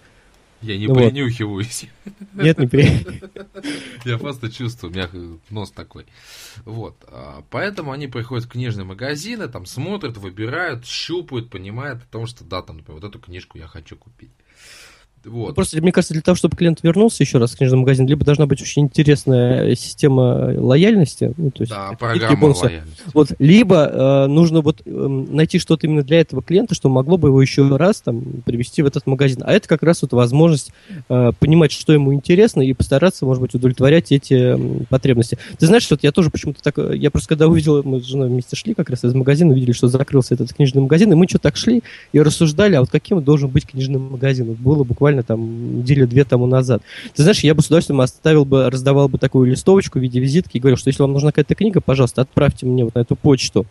Я 0.61 0.77
не 0.77 0.87
вот. 0.87 0.97
принюхиваюсь. 0.97 1.85
Нет, 2.33 2.57
не 2.57 2.67
при... 2.67 2.89
Я 4.05 4.17
просто 4.17 4.51
чувствую, 4.51 4.91
у 4.91 4.95
меня 4.95 5.09
нос 5.51 5.71
такой. 5.71 6.05
Вот. 6.63 6.95
А, 7.07 7.43
поэтому 7.51 7.91
они 7.91 8.07
приходят 8.07 8.45
в 8.45 8.49
книжные 8.49 8.85
магазины, 8.85 9.47
там 9.47 9.67
смотрят, 9.67 10.17
выбирают, 10.17 10.85
щупают, 10.85 11.51
понимают 11.51 12.01
о 12.01 12.11
том, 12.11 12.25
что 12.25 12.43
да, 12.43 12.63
там, 12.63 12.77
например, 12.77 13.01
вот 13.01 13.07
эту 13.07 13.19
книжку 13.19 13.59
я 13.59 13.67
хочу 13.67 13.95
купить. 13.95 14.31
Вот. 15.25 15.49
Ну, 15.49 15.53
просто, 15.55 15.81
мне 15.81 15.91
кажется, 15.91 16.13
для 16.13 16.21
того, 16.21 16.35
чтобы 16.35 16.55
клиент 16.55 16.79
вернулся 16.83 17.23
еще 17.23 17.39
раз 17.39 17.53
в 17.53 17.57
книжный 17.57 17.79
магазин, 17.79 18.07
либо 18.07 18.23
должна 18.23 18.45
быть 18.45 18.61
очень 18.61 18.83
интересная 18.83 19.75
система 19.75 20.53
лояльности. 20.57 21.33
Ну, 21.37 21.51
то 21.51 21.63
есть 21.63 21.71
да, 21.71 21.91
программа 21.99 22.45
лояльности. 22.45 23.03
Вот, 23.13 23.29
либо 23.39 24.25
э, 24.25 24.27
нужно 24.27 24.61
вот 24.61 24.81
э, 24.85 24.89
найти 24.89 25.59
что-то 25.59 25.87
именно 25.87 26.03
для 26.03 26.21
этого 26.21 26.41
клиента, 26.41 26.75
что 26.75 26.89
могло 26.89 27.17
бы 27.17 27.29
его 27.29 27.41
еще 27.41 27.75
раз 27.75 28.01
там 28.01 28.21
привести 28.45 28.81
в 28.81 28.85
этот 28.85 29.07
магазин. 29.07 29.41
А 29.43 29.53
это 29.53 29.67
как 29.67 29.83
раз 29.83 30.01
вот 30.01 30.13
возможность 30.13 30.71
э, 31.09 31.31
понимать, 31.39 31.71
что 31.71 31.91
ему 31.93 32.13
интересно, 32.13 32.61
и 32.61 32.73
постараться, 32.73 33.25
может 33.25 33.41
быть, 33.41 33.55
удовлетворять 33.55 34.11
эти 34.11 34.55
э, 34.55 34.83
потребности. 34.89 35.37
Ты 35.57 35.65
знаешь, 35.65 35.83
что 35.83 35.97
я 36.01 36.11
тоже 36.11 36.29
почему-то 36.29 36.61
так... 36.61 36.77
Я 36.93 37.09
просто 37.11 37.29
когда 37.29 37.47
увидел, 37.47 37.81
мы 37.83 37.99
с 37.99 38.05
женой 38.05 38.29
вместе 38.29 38.55
шли 38.55 38.73
как 38.73 38.89
раз 38.89 39.03
из 39.03 39.13
магазина, 39.13 39.51
увидели, 39.51 39.71
что 39.71 39.87
закрылся 39.87 40.35
этот 40.35 40.53
книжный 40.53 40.81
магазин, 40.81 41.11
и 41.11 41.15
мы 41.15 41.27
что-то 41.27 41.43
так 41.43 41.57
шли 41.57 41.83
и 42.11 42.21
рассуждали, 42.21 42.75
а 42.75 42.81
вот 42.81 42.89
каким 42.91 43.23
должен 43.23 43.49
быть 43.49 43.65
книжный 43.65 43.99
магазин. 43.99 44.47
Вот 44.47 44.57
было 44.57 44.83
буквально 44.83 45.14
буквально 45.15 45.23
там 45.23 45.79
недели-две 45.79 46.23
тому 46.23 46.45
назад. 46.45 46.81
Ты 47.15 47.23
знаешь, 47.23 47.39
я 47.39 47.53
бы 47.53 47.61
с 47.61 47.67
удовольствием 47.67 48.01
оставил 48.01 48.45
бы, 48.45 48.69
раздавал 48.69 49.09
бы 49.09 49.17
такую 49.17 49.49
листовочку 49.49 49.99
в 49.99 50.01
виде 50.01 50.19
визитки 50.19 50.57
и 50.57 50.59
говорил, 50.59 50.77
что 50.77 50.89
если 50.89 51.01
вам 51.01 51.13
нужна 51.13 51.31
какая-то 51.31 51.55
книга, 51.55 51.81
пожалуйста, 51.81 52.21
отправьте 52.21 52.65
мне 52.65 52.83
вот 52.83 52.95
на 52.95 52.99
эту 52.99 53.15
почту 53.15 53.65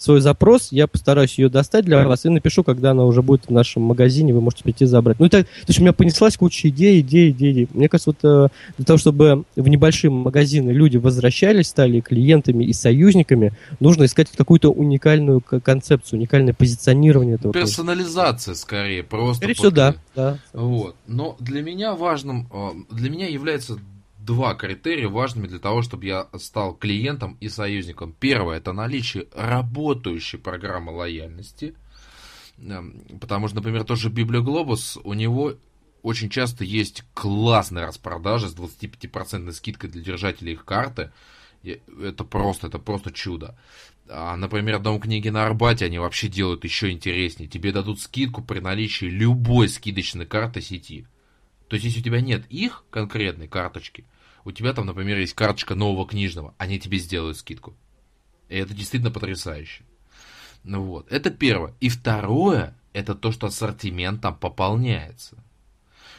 свой 0.00 0.20
запрос, 0.20 0.68
я 0.70 0.86
постараюсь 0.86 1.38
ее 1.38 1.48
достать 1.50 1.84
для 1.84 2.06
вас 2.06 2.24
и 2.24 2.30
напишу, 2.30 2.64
когда 2.64 2.92
она 2.92 3.04
уже 3.04 3.20
будет 3.20 3.46
в 3.46 3.50
нашем 3.50 3.82
магазине, 3.82 4.32
вы 4.32 4.40
можете 4.40 4.64
прийти 4.64 4.86
забрать. 4.86 5.20
Ну, 5.20 5.26
это, 5.26 5.42
то 5.42 5.48
есть 5.68 5.78
у 5.78 5.82
меня 5.82 5.92
понеслась 5.92 6.38
куча 6.38 6.68
идей, 6.68 7.00
идей, 7.00 7.30
идей. 7.30 7.68
Мне 7.74 7.88
кажется, 7.88 8.10
вот 8.10 8.18
э, 8.24 8.48
для 8.78 8.86
того, 8.86 8.98
чтобы 8.98 9.44
в 9.56 9.68
небольшие 9.68 10.10
магазины 10.10 10.70
люди 10.70 10.96
возвращались, 10.96 11.68
стали 11.68 12.00
клиентами 12.00 12.64
и 12.64 12.72
союзниками, 12.72 13.52
нужно 13.78 14.04
искать 14.04 14.28
какую-то 14.34 14.70
уникальную 14.70 15.42
концепцию, 15.42 16.18
уникальное 16.18 16.54
позиционирование 16.54 17.34
этого. 17.34 17.52
Персонализация, 17.52 18.54
скорее, 18.54 19.02
просто. 19.02 19.36
Скорее 19.36 19.54
всего, 19.54 19.70
да, 19.70 19.94
да. 20.16 20.38
Вот. 20.54 20.96
Но 21.06 21.36
для 21.40 21.60
меня 21.62 21.94
важным, 21.94 22.48
э, 22.50 22.94
для 22.94 23.10
меня 23.10 23.28
является 23.28 23.78
два 24.30 24.54
критерия 24.54 25.08
важными 25.08 25.48
для 25.48 25.58
того, 25.58 25.82
чтобы 25.82 26.06
я 26.06 26.28
стал 26.38 26.74
клиентом 26.74 27.36
и 27.40 27.48
союзником. 27.48 28.14
Первое– 28.18 28.56
это 28.58 28.72
наличие 28.72 29.26
работающей 29.34 30.38
программы 30.38 30.92
лояльности. 30.92 31.74
Эм, 32.58 33.02
потому 33.20 33.48
что, 33.48 33.56
например, 33.56 33.82
тот 33.82 33.98
же 33.98 34.08
Библиоглобус, 34.08 35.00
у 35.02 35.14
него 35.14 35.54
очень 36.02 36.30
часто 36.30 36.62
есть 36.62 37.02
классные 37.12 37.86
распродажи 37.86 38.48
с 38.48 38.54
25% 38.54 39.50
скидкой 39.50 39.90
для 39.90 40.00
держателей 40.00 40.52
их 40.52 40.64
карты. 40.64 41.10
Это 41.64 42.22
просто, 42.22 42.68
это 42.68 42.78
просто 42.78 43.10
чудо. 43.10 43.58
А, 44.08 44.36
например, 44.36 44.78
Дом 44.78 45.00
книги 45.00 45.28
на 45.28 45.44
Арбате 45.44 45.86
они 45.86 45.98
вообще 45.98 46.28
делают 46.28 46.62
еще 46.62 46.92
интереснее. 46.92 47.48
Тебе 47.48 47.72
дадут 47.72 48.00
скидку 48.00 48.42
при 48.42 48.60
наличии 48.60 49.06
любой 49.06 49.68
скидочной 49.68 50.26
карты 50.26 50.60
сети. 50.60 51.08
То 51.66 51.74
есть, 51.74 51.84
если 51.84 51.98
у 51.98 52.04
тебя 52.04 52.20
нет 52.20 52.46
их 52.48 52.84
конкретной 52.90 53.48
карточки, 53.48 54.04
у 54.44 54.52
тебя 54.52 54.72
там, 54.72 54.86
например, 54.86 55.18
есть 55.18 55.34
карточка 55.34 55.74
нового 55.74 56.06
книжного, 56.06 56.54
они 56.58 56.78
тебе 56.78 56.98
сделают 56.98 57.36
скидку. 57.36 57.74
И 58.48 58.56
это 58.56 58.74
действительно 58.74 59.10
потрясающе. 59.12 59.84
Ну 60.64 60.82
вот, 60.82 61.10
это 61.10 61.30
первое. 61.30 61.74
И 61.80 61.88
второе, 61.88 62.76
это 62.92 63.14
то, 63.14 63.32
что 63.32 63.46
ассортимент 63.46 64.20
там 64.20 64.36
пополняется. 64.36 65.42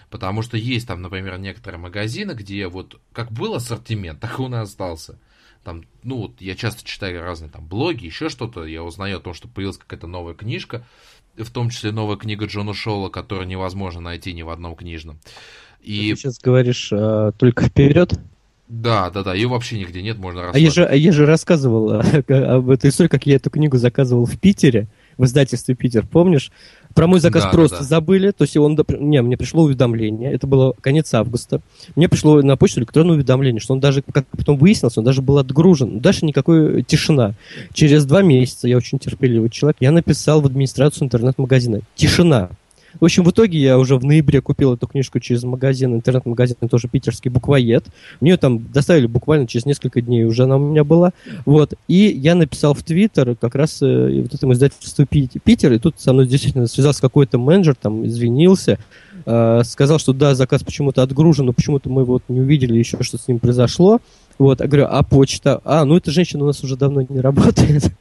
Потому 0.10 0.42
что 0.42 0.58
есть 0.58 0.88
там, 0.88 1.02
например, 1.02 1.38
некоторые 1.40 1.80
магазины, 1.80 2.34
где 2.34 2.68
вот 2.68 3.00
как 3.14 3.32
был 3.32 3.56
ассортимент, 3.56 4.20
так 4.22 4.40
он 4.40 4.56
и 4.56 4.60
остался. 4.60 5.20
Там, 5.64 5.84
ну 6.02 6.18
вот 6.18 6.42
я 6.42 6.56
часто 6.56 6.84
читаю 6.84 7.22
разные 7.22 7.52
там 7.52 7.68
блоги, 7.68 8.06
еще 8.06 8.30
что-то, 8.30 8.66
я 8.66 8.84
узнаю 8.84 9.18
о 9.18 9.22
том, 9.22 9.36
что 9.36 9.48
появилась 9.48 9.78
какая-то 9.78 10.08
новая 10.08 10.34
книжка, 10.34 10.88
в 11.38 11.52
том 11.52 11.70
числе 11.70 11.92
новая 11.92 12.18
книга 12.18 12.46
Джона 12.46 12.74
Шоула, 12.74 13.10
которую 13.10 13.48
невозможно 13.48 14.02
найти 14.02 14.34
ни 14.34 14.42
в 14.42 14.50
одном 14.50 14.76
книжном. 14.76 15.20
И... 15.84 16.12
Ты 16.12 16.22
сейчас 16.22 16.40
говоришь 16.40 16.90
а, 16.92 17.32
только 17.34 17.66
вперед? 17.66 18.20
Да, 18.72 19.10
да, 19.10 19.22
да, 19.24 19.34
ее 19.34 19.50
вообще 19.50 19.78
нигде 19.78 20.02
нет, 20.02 20.18
можно 20.18 20.44
рассказать. 20.44 20.62
А 20.62 20.64
я 20.64 20.72
же, 20.72 20.86
а 20.86 20.96
я 20.96 21.12
же 21.12 21.26
рассказывал 21.26 21.92
об 22.30 22.70
этой 22.70 22.90
истории, 22.90 23.10
как 23.10 23.26
я 23.26 23.36
эту 23.36 23.50
книгу 23.50 23.78
заказывал 23.78 24.26
в 24.26 24.40
Питере, 24.40 24.88
в 25.18 25.26
издательстве 25.26 25.76
Питер, 25.76 26.08
помнишь? 26.08 26.54
Про 26.94 27.08
мой 27.08 27.20
заказ 27.20 27.44
да, 27.44 27.50
просто 27.50 27.78
да, 27.78 27.82
да. 27.82 27.88
забыли, 27.88 28.32
то 28.32 28.44
есть 28.44 28.56
он, 28.56 28.80
не, 29.00 29.22
мне 29.22 29.36
пришло 29.36 29.64
уведомление, 29.64 30.32
это 30.32 30.48
было 30.48 30.74
конец 30.80 31.14
августа, 31.14 31.60
мне 31.98 32.08
пришло 32.08 32.42
на 32.42 32.56
почту 32.56 32.80
электронное 32.80 33.16
уведомление, 33.16 33.60
что 33.60 33.74
он 33.74 33.82
даже, 33.82 34.04
как 34.04 34.26
потом 34.28 34.58
выяснилось, 34.58 34.98
он 34.98 35.04
даже 35.04 35.22
был 35.22 35.38
отгружен, 35.38 36.00
дальше 36.00 36.26
никакой 36.26 36.84
тишина. 36.84 37.34
Через 37.74 38.06
два 38.06 38.22
месяца, 38.22 38.70
я 38.70 38.78
очень 38.78 39.00
терпеливый 39.00 39.50
человек, 39.50 39.78
я 39.82 39.92
написал 39.92 40.40
в 40.40 40.46
администрацию 40.46 41.06
интернет-магазина, 41.06 41.82
тишина, 41.96 42.52
в 43.00 43.06
общем, 43.06 43.24
в 43.24 43.32
итоге 43.32 43.60
я 43.60 43.78
уже 43.78 43.98
в 43.98 44.04
ноябре 44.04 44.42
купил 44.42 44.74
эту 44.74 44.88
книжку 44.88 45.20
через 45.20 45.44
магазин, 45.44 45.96
интернет-магазин, 45.96 46.56
тоже 46.70 46.88
питерский 46.88 47.32
буквоед. 47.32 47.86
Мне 48.20 48.32
ее 48.32 48.38
там 48.38 48.72
доставили 48.72 49.08
буквально 49.08 49.48
через 49.48 49.66
несколько 49.66 50.02
дней, 50.02 50.26
уже 50.26 50.44
она 50.44 50.58
у 50.58 50.60
меня 50.60 50.84
была. 50.84 51.14
Вот. 51.46 51.74
И 51.88 52.08
я 52.08 52.36
написал 52.36 52.74
в 52.74 52.84
Твиттер 52.84 53.36
как 53.36 53.56
раз 53.56 53.82
э, 53.82 54.22
вот 54.22 54.34
этому 54.34 54.54
издательству 54.54 55.06
Питер, 55.06 55.74
и 55.74 55.80
тут 55.80 55.96
со 56.00 56.14
мной 56.14 56.28
действительно 56.28 56.68
связался 56.68 57.02
какой-то 57.02 57.38
менеджер, 57.38 57.76
там 57.76 58.06
извинился, 58.06 58.80
э, 59.26 59.62
сказал, 59.66 60.00
что 60.00 60.14
да, 60.14 60.36
заказ 60.36 60.64
почему-то 60.64 61.02
отгружен, 61.04 61.46
но 61.46 61.54
почему-то 61.54 61.90
мы 61.90 62.04
вот 62.04 62.24
не 62.28 62.42
увидели 62.42 62.78
еще, 62.78 63.02
что 63.02 63.18
с 63.18 63.28
ним 63.28 63.40
произошло. 63.40 64.00
Вот, 64.38 64.60
я 64.60 64.68
говорю, 64.68 64.88
а 64.90 65.04
почта? 65.04 65.62
А, 65.66 65.86
ну 65.86 65.98
эта 65.98 66.12
женщина 66.12 66.44
у 66.44 66.48
нас 66.48 66.64
уже 66.64 66.76
давно 66.76 67.06
не 67.08 67.20
работает. 67.20 67.92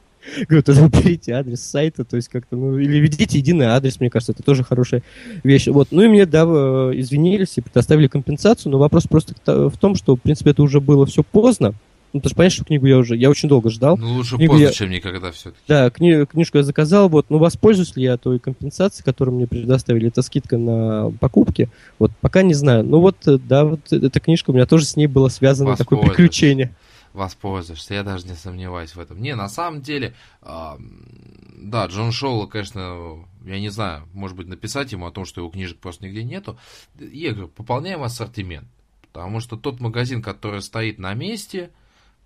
Говорю, 0.47 0.63
тогда 0.63 0.83
уберите 0.83 1.33
адрес 1.33 1.61
сайта, 1.61 2.03
то 2.03 2.15
есть 2.15 2.29
как-то, 2.29 2.55
ну, 2.55 2.77
или 2.77 2.97
введите 2.97 3.37
единый 3.37 3.67
адрес, 3.67 3.99
мне 3.99 4.09
кажется, 4.09 4.33
это 4.33 4.43
тоже 4.43 4.63
хорошая 4.63 5.03
вещь. 5.43 5.67
Вот, 5.67 5.89
ну 5.91 6.01
и 6.03 6.07
мне, 6.07 6.25
да, 6.25 6.43
э, 6.45 6.91
извинились 6.95 7.57
и 7.57 7.61
предоставили 7.61 8.07
компенсацию, 8.07 8.71
но 8.71 8.77
вопрос 8.77 9.07
просто 9.07 9.33
в 9.45 9.77
том, 9.77 9.95
что, 9.95 10.15
в 10.15 10.21
принципе, 10.21 10.51
это 10.51 10.63
уже 10.63 10.79
было 10.79 11.05
все 11.05 11.23
поздно, 11.23 11.73
ну, 12.13 12.19
потому 12.19 12.29
что 12.29 12.35
понятно, 12.35 12.55
что 12.55 12.65
книгу 12.65 12.85
я 12.87 12.97
уже, 12.97 13.15
я 13.15 13.29
очень 13.29 13.47
долго 13.47 13.69
ждал. 13.69 13.97
Ну, 13.97 14.15
лучше 14.15 14.35
книгу 14.35 14.53
поздно, 14.53 14.65
я, 14.65 14.71
чем 14.71 14.89
никогда 14.89 15.31
все-таки. 15.31 15.63
Да, 15.67 15.89
кни, 15.89 16.25
книжку 16.25 16.57
я 16.57 16.63
заказал, 16.63 17.07
вот, 17.07 17.27
ну, 17.29 17.37
воспользуюсь 17.37 17.95
ли 17.95 18.03
я 18.03 18.17
той 18.17 18.39
компенсацией, 18.39 19.05
которую 19.05 19.35
мне 19.35 19.47
предоставили, 19.47 20.09
это 20.09 20.21
скидка 20.21 20.57
на 20.57 21.11
покупки, 21.21 21.69
вот, 21.99 22.11
пока 22.19 22.41
не 22.41 22.53
знаю. 22.53 22.83
Ну, 22.83 22.99
вот, 22.99 23.15
э, 23.27 23.37
да, 23.37 23.63
вот 23.63 23.93
эта 23.93 24.19
книжка, 24.19 24.51
у 24.51 24.53
меня 24.53 24.65
тоже 24.65 24.85
с 24.85 24.97
ней 24.97 25.07
было 25.07 25.29
связано 25.29 25.77
такое 25.77 25.99
приключение 25.99 26.71
воспользуешься. 27.13 27.93
Я 27.93 28.03
даже 28.03 28.27
не 28.27 28.35
сомневаюсь 28.35 28.95
в 28.95 28.99
этом. 28.99 29.21
Не, 29.21 29.35
на 29.35 29.49
самом 29.49 29.81
деле, 29.81 30.15
э, 30.41 30.77
да, 30.77 31.85
Джон 31.87 32.11
Шоула, 32.11 32.47
конечно, 32.47 33.25
я 33.45 33.59
не 33.59 33.69
знаю, 33.69 34.07
может 34.13 34.37
быть, 34.37 34.47
написать 34.47 34.91
ему 34.91 35.05
о 35.05 35.11
том, 35.11 35.25
что 35.25 35.41
его 35.41 35.49
книжек 35.49 35.79
просто 35.79 36.05
нигде 36.05 36.23
нету. 36.23 36.57
Я 36.99 37.31
говорю, 37.31 37.49
пополняем 37.49 38.03
ассортимент. 38.03 38.67
Потому 39.01 39.39
что 39.41 39.57
тот 39.57 39.79
магазин, 39.79 40.21
который 40.21 40.61
стоит 40.61 40.97
на 40.97 41.13
месте, 41.13 41.71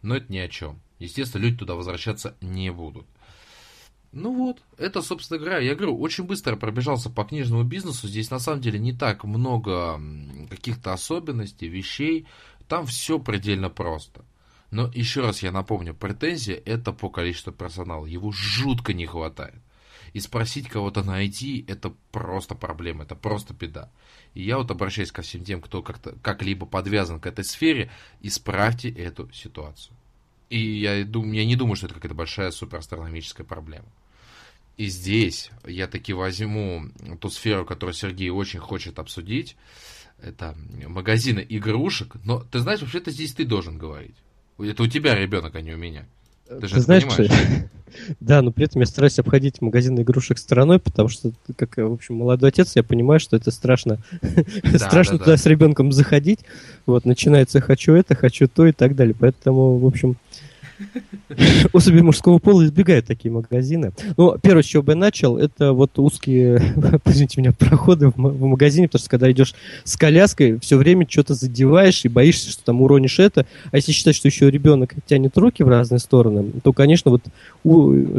ну, 0.01 0.15
это 0.15 0.31
ни 0.31 0.37
о 0.37 0.47
чем. 0.47 0.79
Естественно, 0.99 1.41
люди 1.41 1.57
туда 1.57 1.73
возвращаться 1.75 2.35
не 2.41 2.71
будут. 2.71 3.07
Ну 4.11 4.33
вот, 4.33 4.61
это, 4.77 5.01
собственно 5.01 5.39
говоря, 5.39 5.59
я 5.59 5.75
говорю, 5.75 5.99
очень 5.99 6.23
быстро 6.23 6.55
пробежался 6.55 7.09
по 7.09 7.25
книжному 7.25 7.63
бизнесу. 7.63 8.07
Здесь 8.07 8.31
на 8.31 8.39
самом 8.39 8.61
деле 8.61 8.79
не 8.79 8.93
так 8.93 9.25
много 9.25 9.99
каких-то 10.49 10.93
особенностей, 10.93 11.67
вещей. 11.67 12.25
Там 12.69 12.85
все 12.85 13.19
предельно 13.19 13.69
просто. 13.69 14.23
Но 14.75 14.91
еще 14.93 15.21
раз 15.21 15.41
я 15.41 15.53
напомню, 15.53 15.93
претензия 15.93 16.61
это 16.65 16.91
по 16.91 17.09
количеству 17.09 17.53
персонала. 17.53 18.05
Его 18.05 18.33
жутко 18.33 18.91
не 18.93 19.05
хватает. 19.05 19.61
И 20.11 20.19
спросить 20.19 20.67
кого-то 20.67 21.01
найти 21.01 21.63
это 21.69 21.93
просто 22.11 22.55
проблема, 22.55 23.03
это 23.05 23.15
просто 23.15 23.53
беда. 23.53 23.89
И 24.33 24.43
я 24.43 24.57
вот 24.57 24.69
обращаюсь 24.69 25.13
ко 25.13 25.21
всем 25.21 25.45
тем, 25.45 25.61
кто 25.61 25.81
как-то 25.81 26.17
как-либо 26.21 26.65
подвязан 26.65 27.21
к 27.21 27.25
этой 27.25 27.45
сфере, 27.45 27.89
исправьте 28.19 28.89
эту 28.89 29.31
ситуацию. 29.31 29.95
И 30.49 30.59
я, 30.59 31.05
думаю, 31.05 31.35
я 31.35 31.45
не 31.45 31.55
думаю, 31.55 31.77
что 31.77 31.85
это 31.85 31.95
какая-то 31.95 32.15
большая 32.15 32.51
суперастрономическая 32.51 33.47
проблема. 33.47 33.87
И 34.75 34.87
здесь 34.87 35.51
я 35.63 35.87
таки 35.87 36.11
возьму 36.11 36.89
ту 37.21 37.29
сферу, 37.29 37.63
которую 37.63 37.93
Сергей 37.93 38.29
очень 38.29 38.59
хочет 38.59 38.99
обсудить. 38.99 39.55
Это 40.21 40.53
магазины 40.85 41.45
игрушек. 41.47 42.15
Но 42.25 42.41
ты 42.41 42.59
знаешь, 42.59 42.81
вообще-то 42.81 43.11
здесь 43.11 43.33
ты 43.33 43.45
должен 43.45 43.77
говорить. 43.77 44.17
Это 44.59 44.83
у 44.83 44.87
тебя 44.87 45.15
ребенок, 45.15 45.55
а 45.55 45.61
не 45.61 45.73
у 45.73 45.77
меня. 45.77 46.05
Ты 46.47 46.67
же 46.67 46.75
Ты 46.75 46.81
знаешь, 46.81 47.03
понимаешь. 47.03 47.31
Что... 47.31 47.69
да, 48.19 48.41
но 48.41 48.51
при 48.51 48.65
этом 48.65 48.81
я 48.81 48.85
стараюсь 48.85 49.17
обходить 49.19 49.61
магазины 49.61 50.01
игрушек 50.01 50.37
стороной, 50.37 50.79
потому 50.79 51.09
что, 51.09 51.31
как, 51.55 51.77
в 51.77 51.93
общем, 51.93 52.15
молодой 52.15 52.49
отец, 52.49 52.75
я 52.75 52.83
понимаю, 52.83 53.19
что 53.19 53.35
это 53.35 53.51
страшно. 53.51 53.99
Да, 54.63 54.79
страшно 54.79 55.17
да, 55.17 55.23
туда 55.23 55.31
да. 55.31 55.37
с 55.37 55.45
ребенком 55.45 55.91
заходить. 55.91 56.39
Вот, 56.85 57.05
начинается 57.05 57.61
«хочу 57.61 57.93
это, 57.93 58.15
хочу 58.15 58.47
то» 58.47 58.65
и 58.65 58.71
так 58.71 58.95
далее. 58.95 59.15
Поэтому, 59.17 59.77
в 59.77 59.85
общем, 59.85 60.17
Особи 61.73 62.01
мужского 62.01 62.39
пола 62.39 62.65
избегают 62.65 63.05
такие 63.05 63.31
магазины. 63.31 63.93
Ну, 64.17 64.37
первое, 64.41 64.63
с 64.63 64.65
чего 64.65 64.83
бы 64.83 64.91
я 64.93 64.97
начал, 64.97 65.37
это 65.37 65.73
вот 65.73 65.97
узкие, 65.97 66.57
извините 67.05 67.41
меня, 67.41 67.51
проходы 67.51 68.09
в, 68.09 68.17
магазине, 68.17 68.87
потому 68.87 68.99
что 68.99 69.09
когда 69.09 69.31
идешь 69.31 69.55
с 69.83 69.97
коляской, 69.97 70.59
все 70.59 70.77
время 70.77 71.07
что-то 71.09 71.33
задеваешь 71.33 72.05
и 72.05 72.09
боишься, 72.09 72.51
что 72.51 72.63
там 72.63 72.81
уронишь 72.81 73.19
это. 73.19 73.45
А 73.71 73.77
если 73.77 73.91
считать, 73.91 74.15
что 74.15 74.27
еще 74.27 74.49
ребенок 74.49 74.93
тянет 75.05 75.37
руки 75.37 75.63
в 75.63 75.69
разные 75.69 75.99
стороны, 75.99 76.51
то, 76.63 76.73
конечно, 76.73 77.11
вот 77.11 77.23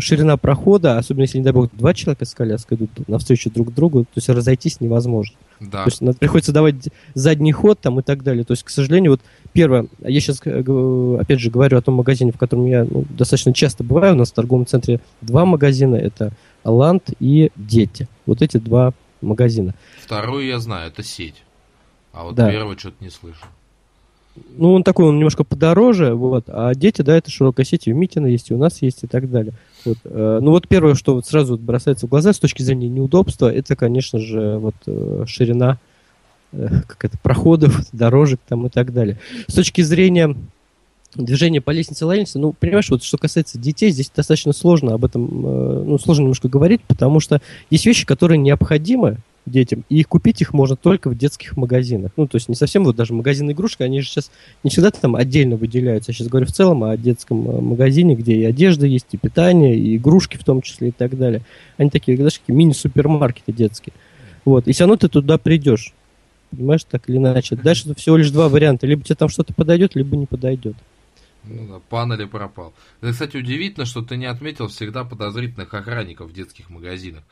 ширина 0.03 0.37
прохода, 0.37 0.99
особенно 0.99 1.23
если, 1.23 1.39
не 1.39 1.45
дай 1.45 1.53
бог, 1.53 1.71
два 1.73 1.95
человека 1.95 2.25
с 2.25 2.35
коляской 2.35 2.77
идут 2.77 3.09
навстречу 3.09 3.51
друг 3.51 3.73
другу, 3.73 4.05
то 4.05 4.17
есть 4.17 4.29
разойтись 4.29 4.81
невозможно. 4.81 5.37
Да. 5.61 5.85
То 5.85 5.91
есть 5.91 6.01
надо, 6.01 6.19
приходится 6.19 6.53
давать 6.53 6.89
задний 7.15 7.53
ход 7.53 7.81
там 7.81 7.99
и 8.01 8.03
так 8.03 8.23
далее. 8.23 8.45
То 8.45 8.53
есть, 8.53 8.63
к 8.63 8.71
сожалению, 8.71 9.13
вот 9.13 9.21
первое, 9.53 9.87
я 10.01 10.21
сейчас, 10.21 10.41
э, 10.45 11.19
опять 11.21 11.41
же, 11.41 11.51
говорю 11.51 11.79
о 11.79 11.83
том 11.83 11.95
магазине, 11.95 12.33
в 12.33 12.39
котором 12.39 12.67
я 12.67 12.85
ну, 12.85 13.05
достаточно 13.11 13.53
часто 13.53 13.85
бываю. 13.85 14.15
У 14.15 14.19
нас 14.19 14.31
в 14.31 14.35
торговом 14.35 14.67
центре 14.67 15.01
два 15.21 15.45
магазина. 15.45 15.97
Это 15.97 16.33
Ланд 16.65 17.11
и 17.21 17.51
Дети. 17.57 18.09
Вот 18.27 18.43
эти 18.43 18.59
два 18.59 18.93
магазина. 19.21 19.75
Вторую 20.03 20.47
я 20.47 20.59
знаю, 20.59 20.89
это 20.89 21.03
сеть. 21.03 21.43
А 22.13 22.25
вот 22.25 22.35
да. 22.35 22.51
первый 22.51 22.79
что-то 22.79 23.03
не 23.03 23.11
слышу. 23.11 23.47
Ну, 24.57 24.73
он 24.73 24.83
такой, 24.83 25.07
он 25.07 25.17
немножко 25.17 25.45
подороже, 25.45 26.15
вот. 26.15 26.45
А 26.49 26.75
дети, 26.75 27.03
да, 27.03 27.17
это 27.17 27.31
широкая 27.31 27.67
сеть, 27.67 27.87
и 27.87 27.93
у 27.93 27.97
Митина 27.97 28.27
есть, 28.27 28.51
и 28.51 28.55
у 28.55 28.59
нас 28.59 28.83
есть, 28.83 29.05
и 29.05 29.07
так 29.07 29.31
далее. 29.31 29.53
Вот. 29.85 29.99
Э, 30.05 30.39
ну, 30.41 30.51
вот 30.51 30.69
первое, 30.69 30.95
что 30.95 31.15
вот 31.15 31.27
сразу 31.27 31.59
бросается 31.59 32.07
в 32.07 32.11
глаза 32.11 32.33
с 32.33 32.39
точки 32.39 32.63
зрения 32.63 32.89
неудобства, 32.89 33.53
это, 33.53 33.77
конечно 33.77 34.19
же, 34.19 34.59
вот 34.59 34.75
э, 34.87 35.25
ширина 35.27 35.79
как 36.53 37.05
это, 37.05 37.19
проходов, 37.19 37.85
дорожек 37.93 38.41
там 38.49 38.67
и 38.67 38.71
так 38.71 38.93
далее. 38.93 39.19
С 39.47 39.55
точки 39.55 39.83
зрения 39.83 40.35
движения 41.15 41.61
по 41.61 41.71
лестнице 41.71 42.05
лестнице, 42.05 42.39
ну, 42.39 42.53
понимаешь, 42.53 42.91
вот 42.91 43.03
что 43.03 43.19
касается 43.19 43.59
детей, 43.59 43.91
здесь 43.91 44.11
достаточно 44.15 44.53
сложно 44.53 44.95
об 44.95 45.05
этом, 45.05 45.25
э, 45.25 45.83
ну, 45.87 45.99
сложно 45.99 46.23
немножко 46.23 46.49
говорить, 46.49 46.83
потому 46.83 47.21
что 47.21 47.41
есть 47.71 47.87
вещи, 47.87 48.07
которые 48.07 48.39
необходимы 48.39 49.19
детям, 49.47 49.85
и 49.89 50.03
купить 50.03 50.41
их 50.41 50.53
можно 50.53 50.77
только 50.77 51.09
в 51.09 51.17
детских 51.17 51.57
магазинах. 51.57 52.13
Ну, 52.17 52.27
то 52.27 52.37
есть 52.37 52.49
не 52.49 52.55
совсем 52.55 52.85
вот 52.85 52.97
даже 52.97 53.15
магазины 53.15 53.53
игрушек, 53.53 53.81
они 53.83 54.01
же 54.01 54.09
сейчас 54.09 54.31
не 54.65 54.71
всегда 54.71 54.91
там 54.91 55.17
отдельно 55.17 55.57
выделяются. 55.57 56.11
Я 56.11 56.15
сейчас 56.15 56.29
говорю 56.29 56.47
в 56.47 56.53
целом 56.53 56.85
о 56.85 56.97
детском 56.97 57.49
э, 57.49 57.61
магазине, 57.61 58.15
где 58.15 58.35
и 58.35 58.45
одежда 58.45 58.87
есть, 58.87 59.07
и 59.13 59.17
питание, 59.17 59.77
и 59.79 59.97
игрушки 59.97 60.37
в 60.37 60.45
том 60.45 60.63
числе, 60.63 60.89
и 60.89 60.93
так 60.93 61.17
далее. 61.17 61.43
Они 61.77 61.91
такие, 61.91 62.17
знаешь, 62.17 62.39
такие 62.39 62.55
мини-супермаркеты 62.55 63.53
детские. 63.53 63.93
Вот, 64.45 64.69
и 64.69 64.73
все 64.73 64.85
равно 64.85 64.97
ты 64.97 65.09
туда 65.09 65.39
придешь. 65.39 65.93
Понимаешь, 66.51 66.85
так 66.85 67.09
или 67.09 67.17
иначе. 67.17 67.57
Дальше 67.57 67.95
всего 67.95 68.17
лишь 68.17 68.31
два 68.31 68.49
варианта. 68.49 68.87
Либо 68.87 69.03
тебе 69.03 69.17
там 69.17 69.29
что-то 69.29 69.53
подойдет, 69.53 69.95
либо 69.95 70.17
не 70.17 70.27
подойдет. 70.27 70.77
Ну 71.45 71.67
да, 71.69 71.81
пан 71.89 72.13
или 72.13 72.25
пропал. 72.25 72.73
Это, 73.01 73.13
кстати, 73.13 73.37
удивительно, 73.37 73.87
что 73.87 74.03
ты 74.03 74.17
не 74.17 74.27
отметил 74.27 74.69
всегда 74.69 75.05
подозрительных 75.05 75.73
охранников 75.73 76.31
в 76.31 76.33
детских 76.33 76.71
магазинах. 76.71 77.23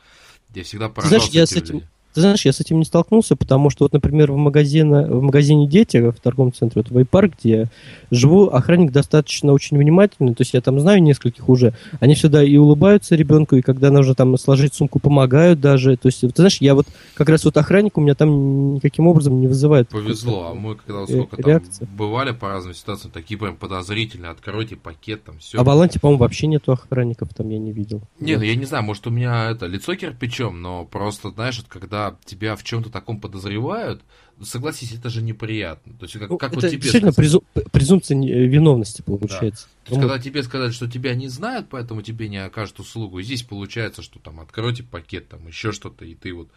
Я 0.53 0.63
всегда 0.63 0.89
поражался 0.89 1.31
Знаешь, 1.31 1.33
я 1.33 1.45
с 1.45 1.51
этим, 1.53 1.83
ты 2.15 2.21
знаешь, 2.21 2.45
я 2.45 2.53
с 2.53 2.61
этим 2.61 2.79
не 2.79 2.85
столкнулся, 2.85 3.35
потому 3.35 3.69
что 3.69 3.83
вот, 3.83 3.91
например, 3.91 4.31
в, 4.31 4.37
магазине, 4.37 5.05
в 5.05 5.21
магазине 5.21 5.67
«Дети» 5.67 5.97
в 5.97 6.13
торговом 6.13 6.53
центре, 6.53 6.81
вот 6.81 6.89
в 6.89 6.93
Вайпарк, 6.93 7.33
где 7.37 7.49
я 7.49 7.65
живу, 8.09 8.47
охранник 8.47 8.93
достаточно 8.93 9.51
очень 9.51 9.77
внимательный, 9.77 10.33
то 10.33 10.41
есть 10.41 10.53
я 10.53 10.61
там 10.61 10.79
знаю 10.79 11.03
нескольких 11.03 11.49
уже, 11.49 11.73
они 11.99 12.15
всегда 12.15 12.41
и 12.41 12.55
улыбаются 12.55 13.15
ребенку, 13.15 13.57
и 13.57 13.61
когда 13.61 13.91
нужно 13.91 14.15
там 14.15 14.37
сложить 14.37 14.73
сумку, 14.73 14.99
помогают 14.99 15.59
даже, 15.59 15.97
то 15.97 16.07
есть, 16.07 16.21
ты 16.21 16.31
знаешь, 16.33 16.59
я 16.61 16.73
вот 16.73 16.87
как 17.15 17.27
раз 17.27 17.43
вот 17.43 17.57
охранник 17.57 17.97
у 17.97 18.01
меня 18.01 18.15
там 18.15 18.75
никаким 18.75 19.07
образом 19.07 19.41
не 19.41 19.47
вызывает. 19.47 19.89
Повезло, 19.89 20.51
а 20.51 20.53
мы 20.53 20.75
когда 20.75 21.01
вот 21.01 21.09
сколько 21.09 21.41
реакция. 21.41 21.85
там 21.85 21.97
бывали 21.97 22.31
по 22.31 22.47
разным 22.47 22.73
ситуациям, 22.73 23.11
такие 23.11 23.37
прям 23.37 23.57
подозрительные, 23.57 24.31
откройте 24.31 24.77
пакет, 24.77 25.25
там 25.25 25.39
все. 25.39 25.59
А 25.59 25.65
в 25.65 25.69
Аланте, 25.69 25.99
по-моему, 25.99 26.21
вообще 26.21 26.47
нету 26.47 26.71
охранников, 26.71 27.33
там 27.35 27.49
я 27.49 27.59
не 27.59 27.73
видел. 27.73 28.03
Не, 28.21 28.37
ну 28.37 28.43
я 28.43 28.55
не 28.55 28.63
знаю, 28.63 28.85
может 28.85 29.05
у 29.05 29.09
меня 29.09 29.51
это 29.51 29.65
лицо 29.65 29.95
кирпичом, 29.95 30.61
но 30.61 30.85
просто, 30.85 31.31
знаешь, 31.31 31.57
вот 31.57 31.67
когда 31.67 32.04
тебя 32.25 32.55
в 32.55 32.63
чем-то 32.63 32.89
таком 32.89 33.19
подозревают, 33.19 34.01
согласись, 34.41 34.93
это 34.93 35.09
же 35.09 35.21
неприятно. 35.21 35.93
То 35.97 36.05
есть, 36.05 36.17
как, 36.19 36.29
ну, 36.29 36.37
как 36.37 36.51
это 36.51 36.61
вот 36.61 36.69
тебе 36.69 36.81
действительно 36.81 37.13
презу, 37.13 37.43
презумпция 37.71 38.17
виновности 38.17 39.01
получается. 39.01 39.67
Да. 39.67 39.85
То 39.85 39.91
есть, 39.91 40.01
когда 40.01 40.19
тебе 40.19 40.43
сказали, 40.43 40.71
что 40.71 40.89
тебя 40.89 41.15
не 41.15 41.27
знают, 41.27 41.67
поэтому 41.69 42.01
тебе 42.01 42.27
не 42.27 42.43
окажут 42.43 42.79
услугу, 42.79 43.19
и 43.19 43.23
здесь 43.23 43.43
получается, 43.43 44.01
что 44.01 44.19
там 44.19 44.39
откройте 44.39 44.83
пакет, 44.83 45.29
там 45.29 45.47
еще 45.47 45.71
что-то, 45.71 46.05
и 46.05 46.15
ты 46.15 46.33
вот 46.33 46.49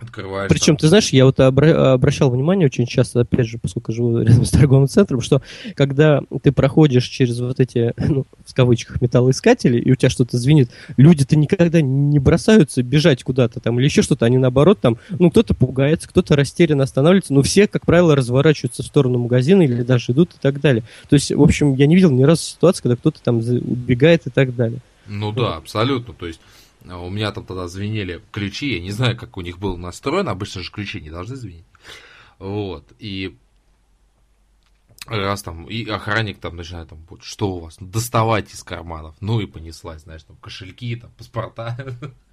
Открываешь. 0.00 0.48
Причем, 0.48 0.76
там. 0.76 0.78
ты 0.78 0.88
знаешь, 0.88 1.10
я 1.10 1.26
вот 1.26 1.38
обра- 1.40 1.92
обращал 1.92 2.30
внимание 2.30 2.66
очень 2.66 2.86
часто, 2.86 3.20
опять 3.20 3.46
же, 3.46 3.58
поскольку 3.58 3.92
живу 3.92 4.18
рядом 4.20 4.44
с 4.44 4.50
торговым 4.50 4.88
центром, 4.88 5.20
что 5.20 5.42
когда 5.74 6.22
ты 6.42 6.52
проходишь 6.52 7.04
через 7.04 7.38
вот 7.40 7.60
эти, 7.60 7.92
ну, 7.98 8.26
в 8.46 8.54
кавычках, 8.54 9.00
металлоискатели, 9.00 9.78
и 9.78 9.92
у 9.92 9.96
тебя 9.96 10.10
что-то 10.10 10.38
звенит, 10.38 10.70
люди-то 10.96 11.36
никогда 11.36 11.80
не 11.82 12.18
бросаются 12.18 12.82
бежать 12.82 13.22
куда-то 13.22 13.60
там 13.60 13.78
или 13.78 13.84
еще 13.86 14.02
что-то, 14.02 14.26
они 14.26 14.38
наоборот 14.38 14.80
там, 14.80 14.98
ну, 15.10 15.30
кто-то 15.30 15.54
пугается, 15.54 16.08
кто-то 16.08 16.36
растерянно 16.36 16.84
останавливается, 16.84 17.34
но 17.34 17.42
все, 17.42 17.66
как 17.66 17.84
правило, 17.84 18.16
разворачиваются 18.16 18.82
в 18.82 18.86
сторону 18.86 19.18
магазина 19.18 19.62
или 19.62 19.82
даже 19.82 20.12
идут 20.12 20.34
и 20.34 20.38
так 20.40 20.60
далее. 20.60 20.82
То 21.08 21.14
есть, 21.14 21.30
в 21.30 21.42
общем, 21.42 21.74
я 21.74 21.86
не 21.86 21.94
видел 21.94 22.10
ни 22.10 22.22
разу 22.22 22.42
ситуации, 22.42 22.82
когда 22.82 22.96
кто-то 22.96 23.20
там 23.22 23.38
убегает 23.38 24.26
и 24.26 24.30
так 24.30 24.54
далее. 24.54 24.80
Ну 25.06 25.32
да, 25.32 25.56
абсолютно. 25.56 26.14
То 26.14 26.26
есть 26.26 26.40
у 26.84 27.10
меня 27.10 27.32
там 27.32 27.44
тогда 27.44 27.68
звенели 27.68 28.22
ключи, 28.32 28.74
я 28.74 28.80
не 28.80 28.90
знаю, 28.90 29.16
как 29.16 29.36
у 29.36 29.40
них 29.40 29.58
был 29.58 29.76
настроен, 29.76 30.28
обычно 30.28 30.62
же 30.62 30.70
ключи 30.70 31.00
не 31.00 31.10
должны 31.10 31.36
звенеть. 31.36 31.64
Вот, 32.38 32.84
и 32.98 33.36
раз 35.06 35.42
там, 35.42 35.64
и 35.66 35.88
охранник 35.88 36.38
там 36.38 36.56
начинает 36.56 36.88
там, 36.88 36.98
что 37.20 37.56
у 37.56 37.60
вас, 37.60 37.80
ну, 37.80 37.86
доставать 37.86 38.52
из 38.52 38.62
карманов, 38.62 39.14
ну 39.20 39.40
и 39.40 39.46
понеслась, 39.46 40.02
знаешь, 40.02 40.22
там 40.22 40.36
кошельки, 40.36 40.96
там 40.96 41.10
паспорта, 41.16 41.76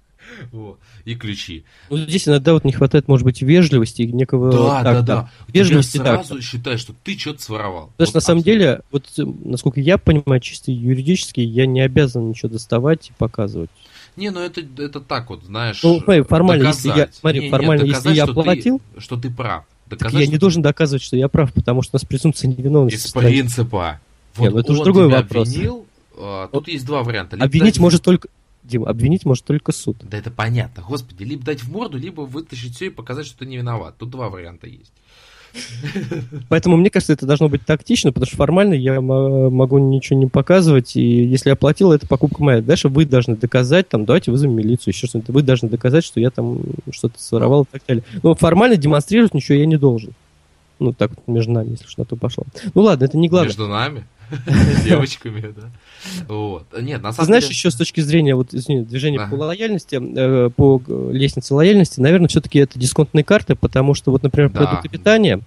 вот, 0.52 0.78
и 1.04 1.14
ключи. 1.14 1.64
Ну, 1.90 1.98
здесь 1.98 2.28
иногда 2.28 2.52
вот 2.52 2.64
не 2.64 2.72
хватает, 2.72 3.08
может 3.08 3.24
быть, 3.24 3.42
вежливости 3.42 4.02
и 4.02 4.12
некого... 4.12 4.52
Да, 4.52 4.82
да, 4.82 5.02
да. 5.02 5.30
Вежливости, 5.48 5.98
так. 5.98 6.24
сразу 6.24 6.40
считаешь, 6.42 6.80
что 6.80 6.94
ты 7.04 7.18
что-то 7.18 7.42
своровал. 7.42 7.88
Потому 7.88 8.06
что, 8.06 8.16
на 8.16 8.22
самом 8.22 8.42
деле, 8.42 8.82
вот, 8.90 9.06
насколько 9.16 9.80
я 9.80 9.98
понимаю, 9.98 10.40
чисто 10.40 10.70
юридически, 10.70 11.40
я 11.40 11.66
не 11.66 11.80
обязан 11.80 12.28
ничего 12.28 12.50
доставать 12.50 13.10
и 13.10 13.12
показывать. 13.18 13.70
Не, 14.18 14.30
ну 14.30 14.40
это, 14.40 14.60
это 14.78 15.00
так 15.00 15.30
вот, 15.30 15.44
знаешь. 15.44 15.80
Ну, 15.82 16.00
смотри, 16.00 16.22
формально, 16.22 16.64
доказать. 16.64 16.84
если 16.84 16.98
я, 16.98 17.08
смотри, 17.12 17.40
не, 17.40 17.50
формально, 17.50 17.82
нет, 17.82 17.90
доказать, 17.90 18.06
если 18.06 18.18
я 18.18 18.24
что 18.24 18.40
оплатил, 18.40 18.82
ты, 18.94 19.00
что 19.00 19.16
ты 19.16 19.30
прав. 19.30 19.64
Доказать, 19.86 20.12
так 20.12 20.20
я 20.20 20.26
не 20.26 20.38
должен 20.38 20.60
доказывать, 20.60 21.02
что 21.02 21.16
я 21.16 21.28
прав, 21.28 21.52
потому 21.52 21.82
что 21.82 21.94
у 21.94 21.96
нас 21.96 22.04
презумпция 22.04 22.48
невиновности. 22.48 23.06
Из 23.06 23.12
принципа. 23.12 24.00
Вот 24.34 24.44
нет, 24.44 24.54
ну 24.54 24.58
это 24.58 24.72
уже 24.72 24.82
другой 24.82 25.08
вопрос. 25.08 25.48
Обвинил, 25.48 25.86
а, 26.16 26.46
тут 26.46 26.54
вот 26.54 26.68
есть 26.68 26.84
два 26.84 27.04
варианта. 27.04 27.36
Либо 27.36 27.46
обвинить 27.46 27.74
дать... 27.74 27.80
может 27.80 28.02
только 28.02 28.28
Дим, 28.64 28.84
обвинить 28.84 29.24
может 29.24 29.44
только 29.44 29.70
суд. 29.72 29.96
Да 30.02 30.18
это 30.18 30.30
понятно, 30.30 30.82
господи, 30.82 31.22
либо 31.22 31.44
дать 31.44 31.62
в 31.62 31.70
морду, 31.70 31.96
либо 31.96 32.22
вытащить 32.22 32.74
все 32.74 32.86
и 32.86 32.90
показать, 32.90 33.24
что 33.24 33.38
ты 33.38 33.46
не 33.46 33.56
виноват. 33.56 33.96
Тут 33.98 34.10
два 34.10 34.28
варианта 34.28 34.66
есть. 34.66 34.92
Поэтому 36.48 36.76
мне 36.76 36.90
кажется, 36.90 37.12
это 37.12 37.26
должно 37.26 37.48
быть 37.48 37.64
тактично, 37.64 38.12
потому 38.12 38.26
что 38.26 38.36
формально 38.36 38.74
я 38.74 39.00
могу 39.00 39.78
ничего 39.78 40.18
не 40.18 40.26
показывать, 40.26 40.96
и 40.96 41.24
если 41.24 41.50
я 41.50 41.56
платил, 41.56 41.92
это 41.92 42.06
покупка 42.06 42.42
моя. 42.42 42.62
Дальше 42.62 42.88
вы 42.88 43.04
должны 43.04 43.36
доказать, 43.36 43.88
там, 43.88 44.04
давайте 44.04 44.30
вызовем 44.30 44.54
милицию, 44.54 44.94
еще 44.94 45.06
что-то. 45.06 45.32
Вы 45.32 45.42
должны 45.42 45.68
доказать, 45.68 46.04
что 46.04 46.20
я 46.20 46.30
там 46.30 46.60
что-то 46.90 47.20
своровал 47.22 47.62
и 47.62 47.66
так 47.70 47.82
далее. 47.86 48.04
Но 48.22 48.34
формально 48.34 48.76
демонстрировать 48.76 49.34
ничего 49.34 49.58
я 49.58 49.66
не 49.66 49.76
должен. 49.76 50.12
Ну, 50.78 50.92
так 50.92 51.10
вот 51.10 51.26
между 51.26 51.52
нами, 51.52 51.70
если 51.70 51.86
что 51.86 52.02
на 52.02 52.04
то 52.06 52.16
пошло. 52.16 52.44
Ну 52.74 52.82
ладно, 52.82 53.04
это 53.04 53.18
не 53.18 53.28
главное. 53.28 53.48
Между 53.48 53.66
нами? 53.66 54.04
Девочками, 54.84 55.54
да. 55.56 55.70
Вот. 56.28 56.66
Нет, 56.80 57.02
на 57.02 57.12
самом 57.12 57.26
Знаешь, 57.26 57.44
деле... 57.44 57.54
еще 57.54 57.70
с 57.70 57.74
точки 57.74 58.00
зрения 58.00 58.34
вот, 58.34 58.54
извини, 58.54 58.84
движения 58.84 59.18
ага. 59.18 59.30
по 59.30 59.40
лояльности, 59.40 60.00
э, 60.00 60.50
по 60.50 60.82
лестнице 61.12 61.54
лояльности, 61.54 62.00
наверное, 62.00 62.28
все-таки 62.28 62.58
это 62.58 62.78
дисконтные 62.78 63.24
карты, 63.24 63.54
потому 63.54 63.94
что, 63.94 64.10
вот, 64.10 64.22
например, 64.22 64.50
да. 64.50 64.64
продукты 64.64 64.88
питания, 64.88 65.40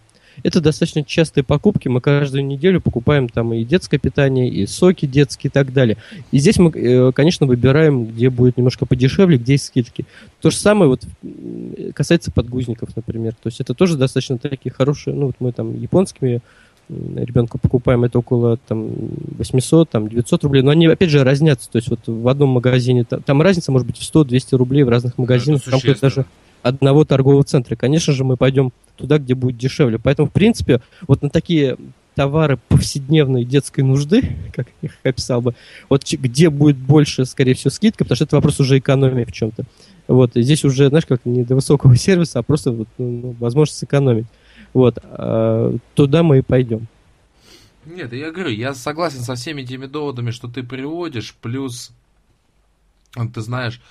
это 0.43 0.61
достаточно 0.61 1.03
частые 1.03 1.43
покупки. 1.43 1.87
Мы 1.87 2.01
каждую 2.01 2.45
неделю 2.45 2.81
покупаем 2.81 3.29
там 3.29 3.53
и 3.53 3.63
детское 3.63 3.97
питание, 3.97 4.49
и 4.49 4.65
соки 4.65 5.05
детские 5.05 5.49
и 5.49 5.51
так 5.51 5.73
далее. 5.73 5.97
И 6.31 6.39
здесь 6.39 6.57
мы, 6.57 6.71
э, 6.71 7.11
конечно, 7.11 7.45
выбираем, 7.45 8.05
где 8.05 8.29
будет 8.29 8.57
немножко 8.57 8.85
подешевле, 8.85 9.37
где 9.37 9.53
есть 9.53 9.65
скидки. 9.65 10.05
То 10.41 10.49
же 10.49 10.57
самое 10.57 10.89
вот 10.89 11.03
касается 11.93 12.31
подгузников, 12.31 12.95
например. 12.95 13.33
То 13.33 13.47
есть 13.47 13.61
это 13.61 13.73
тоже 13.73 13.97
достаточно 13.97 14.37
такие 14.37 14.71
хорошие, 14.71 15.15
ну 15.15 15.27
вот 15.27 15.35
мы 15.39 15.51
там 15.51 15.79
японскими 15.79 16.41
ребенку 17.15 17.57
покупаем, 17.57 18.03
это 18.03 18.19
около 18.19 18.57
там, 18.57 18.89
800, 19.37 19.89
там, 19.89 20.09
900 20.09 20.43
рублей. 20.43 20.61
Но 20.61 20.71
они, 20.71 20.87
опять 20.87 21.09
же, 21.09 21.23
разнятся. 21.23 21.69
То 21.69 21.77
есть 21.77 21.89
вот 21.89 21.99
в 22.05 22.27
одном 22.27 22.49
магазине, 22.49 23.03
там, 23.03 23.21
там 23.21 23.41
разница 23.41 23.71
может 23.71 23.87
быть 23.87 23.97
в 23.97 24.13
100-200 24.13 24.55
рублей 24.57 24.83
в 24.83 24.89
разных 24.89 25.17
магазинах. 25.17 25.63
Там 25.63 25.79
даже 26.01 26.25
одного 26.61 27.05
торгового 27.05 27.43
центра. 27.43 27.75
Конечно 27.75 28.13
же, 28.13 28.23
мы 28.23 28.37
пойдем 28.37 28.71
туда, 28.95 29.17
где 29.17 29.35
будет 29.35 29.57
дешевле. 29.57 29.99
Поэтому, 29.99 30.27
в 30.27 30.31
принципе, 30.31 30.81
вот 31.07 31.21
на 31.21 31.29
такие 31.29 31.77
товары 32.15 32.59
повседневной 32.67 33.45
детской 33.45 33.81
нужды, 33.81 34.35
как 34.53 34.67
я 34.81 34.89
их 34.89 34.97
описал 35.03 35.41
бы, 35.41 35.55
вот 35.89 36.03
где 36.09 36.49
будет 36.49 36.77
больше, 36.77 37.25
скорее 37.25 37.53
всего, 37.53 37.71
скидка, 37.71 38.03
потому 38.03 38.15
что 38.15 38.25
это 38.25 38.35
вопрос 38.35 38.59
уже 38.59 38.77
экономии 38.77 39.23
в 39.23 39.31
чем-то. 39.31 39.63
Вот, 40.07 40.35
и 40.35 40.41
здесь 40.41 40.65
уже, 40.65 40.89
знаешь, 40.89 41.05
как 41.05 41.21
не 41.25 41.43
до 41.43 41.55
высокого 41.55 41.95
сервиса, 41.97 42.39
а 42.39 42.43
просто 42.43 42.71
вот, 42.71 42.87
ну, 42.97 43.21
ну 43.23 43.35
возможность 43.39 43.79
сэкономить. 43.79 44.25
Вот, 44.73 44.97
а, 45.03 45.75
туда 45.95 46.23
мы 46.23 46.39
и 46.39 46.41
пойдем. 46.41 46.87
Нет, 47.85 48.13
я 48.13 48.31
говорю, 48.31 48.51
я 48.51 48.73
согласен 48.73 49.21
со 49.21 49.35
всеми 49.35 49.63
теми 49.63 49.87
доводами, 49.87 50.31
что 50.31 50.47
ты 50.47 50.63
приводишь, 50.63 51.35
плюс, 51.41 51.91
ты 53.33 53.41
знаешь, 53.41 53.81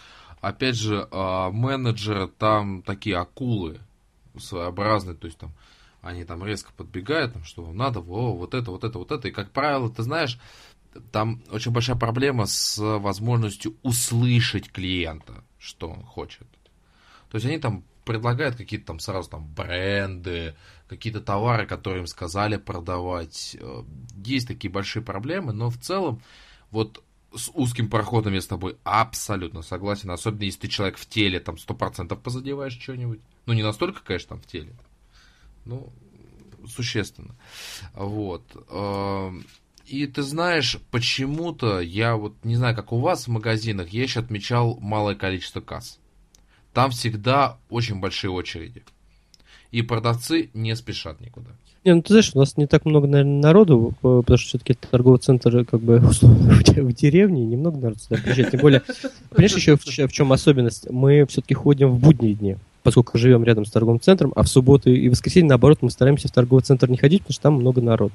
опять 0.40 0.77
же, 0.77 1.09
а, 1.11 1.51
менеджеры 1.51 2.28
там 2.28 2.82
такие 2.82 3.16
акулы 3.16 3.78
своеобразные, 4.39 5.16
то 5.16 5.27
есть 5.27 5.39
там 5.39 5.52
они 6.02 6.24
там 6.24 6.44
резко 6.44 6.73
подбегают, 6.77 7.35
там, 7.35 7.44
что 7.44 7.70
надо, 7.73 8.01
о, 8.01 8.35
вот 8.35 8.55
это, 8.55 8.70
вот 8.70 8.85
это, 8.85 8.98
вот 8.98 9.12
это. 9.12 9.28
И, 9.28 9.32
как 9.32 9.51
правило, 9.51 9.90
ты 9.90 10.02
знаешь, 10.02 10.39
там 11.12 11.43
очень 11.51 11.73
большая 11.73 11.97
проблема 11.97 12.47
с 12.47 12.78
возможностью 12.78 13.74
услышать 13.82 14.70
клиента, 14.70 15.44
что 15.59 15.90
он 15.90 16.02
хочет. 16.02 16.47
То 17.31 17.36
есть 17.36 17.47
они 17.47 17.59
там 17.59 17.85
предлагают 18.05 18.56
какие-то 18.56 18.86
там 18.86 19.01
сразу 19.01 19.31
там 19.31 19.47
бренды, 19.55 20.55
какие-то 20.89 21.20
товары, 21.20 21.66
которые 21.66 22.01
им 22.01 22.06
сказали 22.06 22.56
продавать. 22.56 23.56
Э, 23.60 23.82
есть 24.24 24.48
такие 24.48 24.70
большие 24.70 25.02
проблемы, 25.02 25.52
но 25.52 25.70
в 25.70 25.78
целом 25.78 26.22
вот 26.70 27.02
с 27.35 27.51
узким 27.55 27.89
проходом 27.89 28.35
я 28.35 28.40
с 28.40 28.47
тобой 28.47 28.77
абсолютно 28.85 29.62
согласен. 29.62 30.10
Особенно 30.10 30.44
если 30.44 30.60
ты 30.60 30.68
человек 30.68 30.98
в 30.98 31.06
теле, 31.06 31.40
там 31.40 31.59
сто 31.59 31.74
процентов 31.74 32.20
позадеваешь 32.20 32.78
что-нибудь. 32.78 33.20
Ну, 33.47 33.52
не 33.52 33.62
настолько, 33.62 34.02
конечно, 34.02 34.31
там 34.31 34.40
в 34.40 34.47
теле. 34.47 34.72
Ну, 35.64 35.93
существенно. 36.66 37.35
Вот. 37.94 38.43
Эм, 38.70 39.44
и 39.86 40.06
ты 40.06 40.22
знаешь, 40.22 40.78
почему-то 40.90 41.81
я 41.81 42.16
вот 42.16 42.35
не 42.44 42.56
знаю, 42.56 42.74
как 42.74 42.93
у 42.93 42.98
вас 42.98 43.27
в 43.27 43.31
магазинах, 43.31 43.89
я 43.90 44.02
еще 44.02 44.20
отмечал 44.20 44.78
малое 44.81 45.14
количество 45.14 45.60
касс. 45.60 45.98
Там 46.72 46.90
всегда 46.90 47.56
очень 47.68 48.01
большие 48.01 48.30
очереди. 48.30 48.82
И 49.72 49.82
продавцы 49.82 50.51
не 50.55 50.74
спешат 50.76 51.20
никуда. 51.20 51.51
Не, 51.84 51.94
ну 51.94 52.02
ты 52.02 52.09
знаешь, 52.09 52.32
у 52.34 52.38
нас 52.38 52.59
не 52.59 52.66
так 52.66 52.84
много, 52.84 53.06
наверное, 53.06 53.40
народу, 53.40 53.94
потому 54.02 54.36
что 54.36 54.48
все-таки 54.48 54.74
торговый 54.74 55.18
центр 55.18 55.64
как 55.64 55.80
бы 55.80 55.98
в 56.01 56.92
деревне, 56.92 57.44
немного 57.44 57.78
народу 57.78 58.01
сюда 58.01 58.20
приезжает. 58.20 58.51
Тем 58.51 58.60
более, 58.60 58.82
понимаешь, 59.30 59.56
еще 59.56 59.76
в, 59.76 59.84
в 59.84 60.12
чем 60.12 60.32
особенность? 60.32 60.90
Мы 60.90 61.24
все-таки 61.26 61.55
ходим 61.55 61.90
в 61.90 61.98
будние 61.98 62.34
дни. 62.34 62.56
Поскольку 62.82 63.19
живем 63.19 63.44
рядом 63.44 63.65
с 63.65 63.70
торговым 63.70 64.01
центром, 64.01 64.32
а 64.36 64.43
в 64.43 64.48
субботу 64.48 64.90
и 64.90 65.09
воскресенье, 65.09 65.48
наоборот, 65.48 65.78
мы 65.81 65.90
стараемся 65.90 66.28
в 66.28 66.31
торговый 66.31 66.62
центр 66.62 66.89
не 66.89 66.97
ходить, 66.97 67.23
потому 67.23 67.32
что 67.32 67.43
там 67.43 67.55
много 67.55 67.81
народу. 67.81 68.12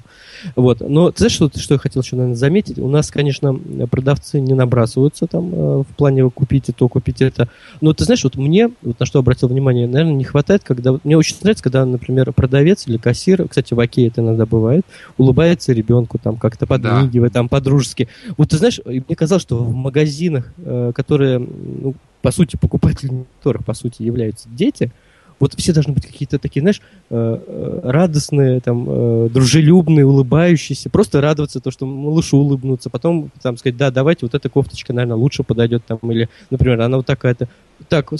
Вот. 0.54 0.80
Но 0.80 1.10
ты 1.10 1.18
знаешь, 1.18 1.32
что, 1.32 1.50
что 1.56 1.74
я 1.74 1.78
хотел 1.78 2.02
еще, 2.02 2.16
наверное, 2.16 2.36
заметить? 2.36 2.78
У 2.78 2.88
нас, 2.88 3.10
конечно, 3.10 3.54
продавцы 3.90 4.40
не 4.40 4.54
набрасываются 4.54 5.26
там 5.26 5.54
э, 5.54 5.82
в 5.82 5.96
плане 5.96 6.28
купить 6.30 6.68
это, 6.68 6.86
купить 6.88 7.22
это. 7.22 7.48
Но 7.80 7.92
ты 7.92 8.04
знаешь, 8.04 8.24
вот 8.24 8.36
мне, 8.36 8.70
вот 8.82 8.98
на 8.98 9.06
что 9.06 9.18
обратил 9.18 9.48
внимание, 9.48 9.86
наверное, 9.86 10.14
не 10.14 10.24
хватает, 10.24 10.62
когда... 10.64 10.98
Мне 11.04 11.16
очень 11.16 11.36
нравится, 11.42 11.62
когда, 11.62 11.84
например, 11.84 12.32
продавец 12.32 12.86
или 12.86 12.96
кассир, 12.96 13.46
кстати, 13.48 13.74
в 13.74 13.80
Оке 13.80 14.06
это 14.06 14.20
иногда 14.20 14.46
бывает, 14.46 14.84
улыбается 15.18 15.72
ребенку, 15.72 16.18
там 16.18 16.36
как-то 16.36 16.66
подмигивает, 16.66 17.32
да. 17.32 17.40
там 17.40 17.48
по-дружески. 17.48 18.08
Вот 18.36 18.50
ты 18.50 18.58
знаешь, 18.58 18.80
мне 18.84 19.16
казалось, 19.16 19.42
что 19.42 19.58
в 19.58 19.74
магазинах, 19.74 20.52
э, 20.58 20.92
которые, 20.94 21.38
ну, 21.38 21.94
по 22.26 22.32
сути, 22.32 22.56
покупателями 22.56 23.24
которых, 23.38 23.64
по 23.64 23.72
сути, 23.72 24.02
являются 24.02 24.48
дети, 24.48 24.90
вот 25.38 25.54
все 25.54 25.72
должны 25.72 25.92
быть 25.92 26.04
какие-то 26.04 26.40
такие, 26.40 26.60
знаешь, 26.60 26.80
э, 27.08 27.38
э, 27.46 27.80
радостные, 27.84 28.58
там, 28.58 29.28
дружелюбные, 29.28 30.04
улыбающиеся, 30.04 30.90
просто 30.90 31.20
радоваться 31.20 31.60
то, 31.60 31.70
что 31.70 31.86
малышу 31.86 32.38
улыбнуться, 32.38 32.90
потом 32.90 33.30
там 33.40 33.56
сказать, 33.56 33.76
да, 33.76 33.92
давайте 33.92 34.26
вот 34.26 34.34
эта 34.34 34.48
кофточка, 34.48 34.92
наверное, 34.92 35.16
лучше 35.16 35.44
подойдет 35.44 35.84
там, 35.86 36.00
или, 36.10 36.28
например, 36.50 36.80
она 36.80 36.96
вот 36.96 37.06
такая-то. 37.06 37.48
Так, 37.88 38.12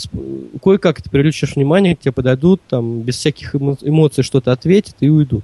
кое-как 0.62 1.02
ты 1.02 1.10
привлечешь 1.10 1.56
внимание, 1.56 1.96
к 1.96 2.00
тебе 2.00 2.12
подойдут, 2.12 2.60
там, 2.68 3.00
без 3.00 3.16
всяких 3.16 3.56
эмоций 3.56 4.22
что-то 4.22 4.52
ответят 4.52 4.94
и 5.00 5.08
уйдут. 5.08 5.42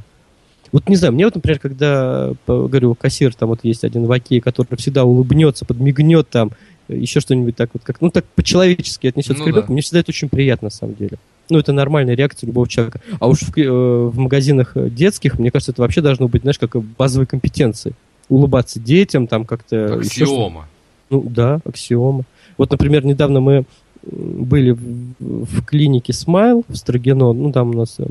Вот 0.71 0.89
не 0.89 0.95
знаю, 0.95 1.15
мне 1.15 1.25
вот, 1.25 1.35
например, 1.35 1.59
когда, 1.59 2.33
говорю, 2.47 2.95
кассир, 2.95 3.35
там 3.35 3.49
вот 3.49 3.59
есть 3.65 3.83
один 3.83 4.07
в 4.07 4.13
Оке, 4.13 4.41
который 4.41 4.77
всегда 4.77 5.03
улыбнется, 5.03 5.65
подмигнет 5.65 6.29
там, 6.31 6.53
еще 6.95 7.21
что-нибудь 7.21 7.57
так 7.57 7.71
вот, 7.73 7.83
как, 7.85 8.01
ну, 8.01 8.11
так 8.11 8.25
по-человечески 8.35 9.07
отнесется 9.07 9.39
ну, 9.39 9.45
к 9.45 9.47
ребенку, 9.49 9.69
да. 9.69 9.73
мне 9.73 9.83
всегда 9.83 10.01
это 10.01 10.11
очень 10.11 10.29
приятно, 10.29 10.67
на 10.67 10.71
самом 10.71 10.95
деле. 10.95 11.19
Ну, 11.51 11.59
это 11.59 11.73
нормальная 11.73 12.15
реакция 12.15 12.47
любого 12.47 12.69
человека. 12.69 13.01
А 13.19 13.29
уж 13.29 13.41
в, 13.41 13.57
э, 13.57 13.71
в 13.71 14.17
магазинах 14.19 14.73
детских, 14.75 15.39
мне 15.39 15.51
кажется, 15.51 15.73
это 15.73 15.83
вообще 15.83 16.01
должно 16.01 16.29
быть, 16.29 16.43
знаешь, 16.43 16.59
как 16.59 16.77
базовой 16.81 17.27
компетенции. 17.27 17.93
Улыбаться 18.29 18.81
детям, 18.81 19.27
там 19.27 19.45
как-то... 19.45 19.97
Аксиома. 19.97 20.69
Ну, 21.11 21.23
да, 21.29 21.61
аксиома. 21.67 22.25
Вот, 22.57 22.71
например, 22.71 23.05
недавно 23.05 23.41
мы 23.41 23.65
были 24.03 24.71
в, 24.71 25.15
в 25.19 25.65
клинике 25.65 26.13
Смайл 26.13 26.65
в 26.69 26.77
Строгино, 26.77 27.33
ну, 27.33 27.53
там 27.53 27.71
у 27.71 27.75
нас 27.75 27.97
э, 27.99 28.07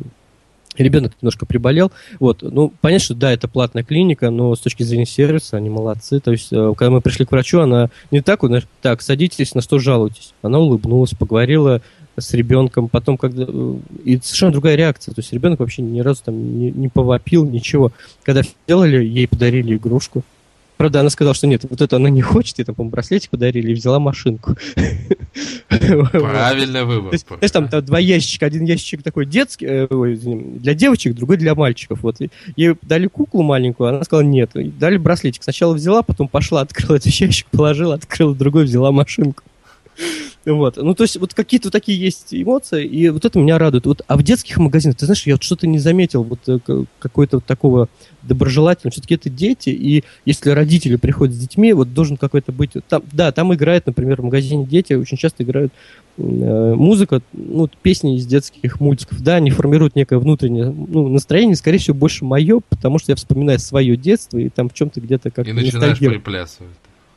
Ребенок 0.78 1.14
немножко 1.22 1.46
приболел. 1.46 1.92
Вот. 2.20 2.42
Ну, 2.42 2.74
понятно, 2.82 3.04
что 3.04 3.16
да, 3.16 3.32
это 3.32 3.48
платная 3.48 3.84
клиника, 3.84 4.30
но 4.30 4.56
с 4.56 4.60
точки 4.60 4.84
зрения 4.84 5.06
сервиса 5.06 5.58
они 5.58 5.70
молодцы. 5.70 6.20
То 6.20 6.32
есть, 6.32 6.48
э, 6.52 6.74
когда 6.78 6.92
мы 6.92 7.02
пришли 7.02 7.26
к 7.26 7.32
врачу, 7.32 7.60
она 7.60 7.90
не 8.10 8.22
так, 8.22 8.44
вот, 8.44 8.66
так, 8.82 9.02
садитесь, 9.02 9.54
на 9.54 9.62
что 9.62 9.80
жалуетесь. 9.80 10.34
Она 10.42 10.60
улыбнулась, 10.60 11.12
поговорила 11.12 11.82
с 12.18 12.34
ребенком, 12.34 12.88
потом, 12.88 13.18
когда... 13.18 13.46
Э, 13.48 13.76
и 14.06 14.18
совершенно 14.24 14.54
другая 14.54 14.76
реакция. 14.76 15.14
То 15.14 15.20
есть 15.20 15.34
ребенок 15.34 15.60
вообще 15.60 15.82
ни 15.82 16.00
разу 16.00 16.24
там 16.26 16.60
не, 16.60 16.72
не 16.72 16.88
повопил, 16.88 17.46
ничего. 17.46 17.92
Когда 18.24 18.44
сделали, 18.44 19.04
ей 19.04 19.28
подарили 19.28 19.76
игрушку. 19.76 20.24
Правда, 20.82 21.02
она 21.02 21.12
сказала, 21.12 21.36
что 21.36 21.46
нет, 21.46 21.64
вот 21.70 21.80
это 21.80 21.98
она 21.98 22.10
не 22.10 22.24
хочет, 22.24 22.60
и 22.60 22.64
там, 22.64 22.74
по 22.74 22.84
браслетик 22.84 23.30
подарили, 23.30 23.70
и 23.70 23.76
взяла 23.76 24.00
машинку. 24.00 24.56
Правильный 25.70 26.86
выбор. 26.86 27.14
Знаешь, 27.16 27.52
там 27.52 27.70
два 27.86 28.00
ящичка, 28.00 28.48
один 28.48 28.64
ящичек 28.64 29.04
такой 29.04 29.28
детский, 29.28 29.68
э, 29.70 29.88
для 29.88 30.74
девочек, 30.74 31.14
другой 31.14 31.38
для 31.38 31.54
мальчиков. 31.54 32.02
Вот 32.02 32.16
ей 32.56 32.76
дали 32.82 33.06
куклу 33.06 33.44
маленькую, 33.44 33.90
она 33.90 34.04
сказала 34.04 34.26
нет. 34.26 34.54
Дали 34.56 34.98
браслетик. 34.98 35.44
Сначала 35.44 35.76
взяла, 35.76 36.02
потом 36.02 36.28
пошла, 36.28 36.62
открыла 36.62 36.96
этот 36.96 37.14
ящик, 37.14 37.46
положила, 37.52 37.94
открыла 37.94 38.34
другой, 38.34 38.64
взяла 38.64 38.92
машинку. 38.92 39.44
Вот. 40.46 40.78
Ну, 40.78 40.96
то 40.96 41.04
есть, 41.04 41.18
вот 41.18 41.34
какие-то 41.34 41.70
такие 41.70 42.00
есть 42.00 42.34
эмоции, 42.34 42.86
и 42.86 43.10
вот 43.10 43.26
это 43.26 43.38
меня 43.38 43.60
радует. 43.60 43.86
Вот, 43.86 44.02
а 44.08 44.18
в 44.18 44.24
детских 44.24 44.58
магазинах, 44.58 44.98
ты 44.98 45.06
знаешь, 45.06 45.26
я 45.28 45.36
вот 45.36 45.44
что-то 45.44 45.68
не 45.68 45.78
заметил, 45.78 46.24
вот 46.24 46.40
э, 46.48 46.60
какой-то 47.00 47.38
вот 47.38 47.46
такого 47.46 47.90
доброжелательного. 48.24 48.92
Все-таки 48.92 49.16
это 49.16 49.30
дети, 49.30 49.70
и 49.70 50.04
если 50.26 50.50
родители 50.50 50.96
приходят 50.96 51.36
с 51.36 51.38
детьми, 51.38 51.74
вот 51.74 51.94
должен 51.94 52.18
какой-то 52.18 52.52
быть... 52.52 52.72
Там, 52.90 53.04
да, 53.12 53.32
там 53.32 53.54
играет, 53.54 53.86
например, 53.86 54.22
в 54.22 54.26
магазине 54.26 54.66
дети 54.66 54.94
очень 54.94 55.18
часто 55.18 55.44
играют 55.44 55.74
э, 56.18 56.74
музыка, 56.76 57.22
ну, 57.34 57.70
песни 57.82 58.18
из 58.18 58.26
детских 58.26 58.80
мультиков, 58.80 59.22
да, 59.22 59.36
они 59.36 59.52
формируют 59.52 59.96
некое 59.96 60.18
внутреннее 60.18 60.66
ну, 60.66 61.08
настроение, 61.08 61.56
скорее 61.56 61.78
всего, 61.78 61.96
больше 61.96 62.26
мое, 62.26 62.62
потому 62.68 62.98
что 62.98 63.12
я 63.12 63.16
вспоминаю 63.16 63.60
свое 63.60 63.96
детство, 63.96 64.40
и 64.40 64.50
там 64.50 64.70
в 64.70 64.74
чем-то 64.74 65.02
где-то 65.02 65.30
как 65.30 65.48
И 65.48 65.54
начинаешь 65.54 66.00
приплясывать. 66.00 66.72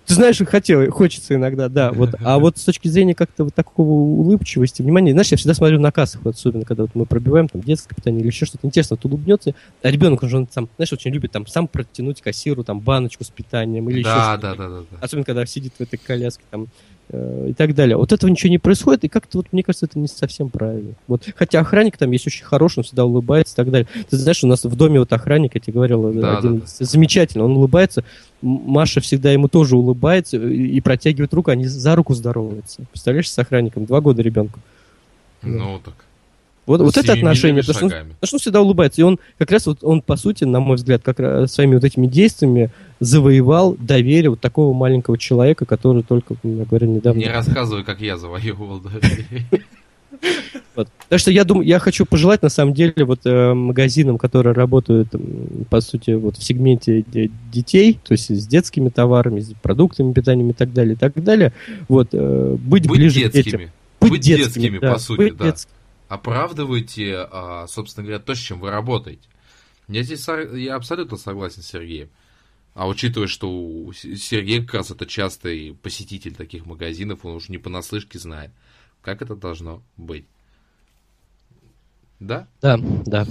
Ты 0.06 0.14
знаешь, 0.14 0.39
хотел, 0.39 0.90
хочется 0.90 1.35
иногда, 1.35 1.68
да. 1.68 1.93
Вот. 1.93 2.14
А 2.20 2.39
вот 2.40 2.59
с 2.59 2.64
точки 2.64 2.89
зрения 2.89 3.14
как-то 3.14 3.44
вот 3.44 3.55
такого 3.55 3.90
улыбчивости, 3.90 4.82
внимания, 4.82 5.12
знаешь, 5.12 5.28
я 5.28 5.36
всегда 5.36 5.55
смотрю 5.55 5.81
на 5.81 5.93
кассах, 5.93 6.22
вот, 6.24 6.35
особенно 6.35 6.64
когда 6.64 6.85
вот 6.85 6.94
мы 6.94 7.06
пробиваем 7.06 7.48
там 7.48 7.62
детское 7.62 7.94
питание 7.94 8.20
или 8.20 8.28
еще 8.28 8.44
что-то 8.44 8.66
интересно, 8.66 8.97
вот 8.97 9.10
улыбнется, 9.10 9.55
а 9.82 9.90
ребенок, 9.90 10.22
он 10.22 10.28
же 10.28 10.36
он, 10.36 10.47
там, 10.47 10.68
знаешь, 10.76 10.93
очень 10.93 11.10
любит 11.10 11.32
там 11.32 11.47
сам 11.47 11.68
протянуть 11.68 12.20
кассиру 12.20 12.64
там 12.64 12.81
баночку 12.81 13.24
с 13.24 13.31
питанием 13.31 13.89
или 13.89 14.02
да, 14.02 14.10
еще 14.10 14.20
что-то. 14.20 14.40
Да, 14.43 14.55
да, 14.55 14.68
да, 14.68 14.86
да. 14.90 14.98
Особенно, 15.01 15.24
когда 15.24 15.47
сидит 15.47 15.74
в 15.78 15.81
этой 15.81 15.98
коляске 15.98 16.44
там 16.51 16.68
и 17.12 17.52
так 17.56 17.74
далее. 17.74 17.97
Вот 17.97 18.12
этого 18.12 18.31
ничего 18.31 18.51
не 18.51 18.59
происходит, 18.59 19.05
и 19.05 19.09
как-то 19.09 19.39
вот, 19.39 19.47
мне 19.52 19.62
кажется, 19.62 19.86
это 19.86 19.98
не 19.98 20.09
совсем 20.09 20.48
правильно. 20.48 20.94
Вот, 21.06 21.28
хотя 21.36 21.60
охранник 21.60 21.97
там 21.97 22.10
есть 22.10 22.26
очень 22.26 22.44
хороший, 22.44 22.78
он 22.78 22.85
всегда 22.85 23.05
улыбается 23.05 23.55
и 23.55 23.56
так 23.56 23.70
далее. 23.70 23.86
Ты 24.09 24.16
знаешь, 24.16 24.43
у 24.43 24.47
нас 24.47 24.64
в 24.64 24.74
доме 24.76 24.98
вот 24.98 25.12
охранник, 25.12 25.55
я 25.55 25.60
тебе 25.60 25.74
говорил, 25.74 26.12
да, 26.12 26.39
один 26.39 26.60
да, 26.60 26.66
да. 26.78 26.85
замечательно, 26.85 27.44
он 27.44 27.56
улыбается, 27.56 28.05
Маша 28.40 29.01
всегда 29.01 29.32
ему 29.32 29.48
тоже 29.48 29.76
улыбается 29.76 30.36
и, 30.36 30.66
и 30.66 30.81
протягивает 30.81 31.32
руку, 31.35 31.51
они 31.51 31.66
за 31.66 31.94
руку 31.94 32.14
здороваются. 32.14 32.82
Представляешь, 32.90 33.31
с 33.31 33.39
охранником, 33.39 33.85
два 33.85 34.01
года 34.01 34.22
ребенку. 34.22 34.60
Ну, 35.43 35.81
так. 35.85 35.94
Вот, 36.66 36.80
вот 36.80 36.96
это 36.96 37.12
отношение, 37.12 37.62
потому 37.62 37.90
что, 37.90 37.98
потому 37.98 38.16
что 38.22 38.36
он 38.36 38.40
всегда 38.40 38.60
улыбается. 38.62 39.00
И 39.00 39.04
он 39.04 39.18
как 39.38 39.50
раз 39.50 39.66
вот 39.66 39.78
он, 39.82 40.00
по 40.00 40.16
сути, 40.16 40.44
на 40.44 40.60
мой 40.60 40.76
взгляд, 40.76 41.02
как 41.02 41.20
раз 41.20 41.52
своими 41.52 41.74
вот 41.74 41.84
этими 41.84 42.06
действиями 42.06 42.70
завоевал 43.00 43.76
доверие 43.78 44.30
вот 44.30 44.40
такого 44.40 44.72
маленького 44.72 45.18
человека, 45.18 45.66
который 45.66 46.02
только, 46.02 46.36
я 46.42 46.64
говорю, 46.64 46.88
недавно... 46.88 47.18
Не 47.18 47.28
рассказывай, 47.28 47.84
как 47.84 48.00
я 48.00 48.16
завоевывал 48.16 48.80
доверие. 48.80 49.46
Вот. 50.74 50.88
Так 51.08 51.20
что 51.20 51.30
я 51.30 51.44
думаю, 51.44 51.66
я 51.66 51.78
хочу 51.78 52.06
пожелать 52.06 52.42
на 52.42 52.48
самом 52.48 52.74
деле 52.74 53.04
вот 53.04 53.20
э, 53.24 53.54
магазинам, 53.54 54.18
которые 54.18 54.54
работают 54.54 55.08
по 55.70 55.80
сути 55.80 56.12
вот 56.12 56.36
в 56.36 56.42
сегменте 56.42 57.04
детей, 57.52 57.98
то 58.02 58.12
есть 58.12 58.30
с 58.30 58.46
детскими 58.46 58.88
товарами, 58.88 59.40
с 59.40 59.52
продуктами, 59.62 60.12
питанием 60.12 60.50
и 60.50 60.52
так 60.52 60.72
далее, 60.72 60.94
и 60.94 60.96
так 60.96 61.12
далее, 61.22 61.52
вот 61.88 62.08
э, 62.12 62.56
быть, 62.58 62.88
быть 62.88 62.98
ближе 62.98 63.20
детскими. 63.20 63.42
к 63.42 63.44
детям. 63.44 63.60
Быть, 64.00 64.10
быть 64.10 64.20
детскими, 64.22 64.62
детскими 64.62 64.78
да, 64.78 64.92
по 64.92 64.98
сути, 64.98 65.18
быть 65.18 65.36
да. 65.36 65.44
Детскими 65.44 65.74
оправдываете, 66.09 67.28
а, 67.31 67.66
собственно 67.66 68.06
говоря, 68.06 68.22
то, 68.22 68.35
с 68.35 68.39
чем 68.39 68.60
вы 68.60 68.70
работаете. 68.70 69.28
Я 69.89 70.02
здесь 70.02 70.26
я 70.55 70.76
абсолютно 70.76 71.16
согласен 71.16 71.62
с 71.62 71.66
Сергеем. 71.66 72.09
А 72.74 72.89
учитывая, 72.89 73.28
что 73.28 73.93
Сергей 73.93 74.64
как 74.64 74.74
раз 74.74 74.90
это 74.90 75.06
частый 75.06 75.78
посетитель 75.81 76.35
таких 76.35 76.66
магазинов, 76.66 77.24
он 77.24 77.35
уже 77.35 77.52
не 77.52 77.59
понаслышке 77.59 78.18
знает, 78.18 78.51
как 79.01 79.22
это 79.22 79.36
должно 79.36 79.82
быть. 79.97 80.26
Да? 82.18 82.48
Да, 82.60 82.78
да. 83.06 83.26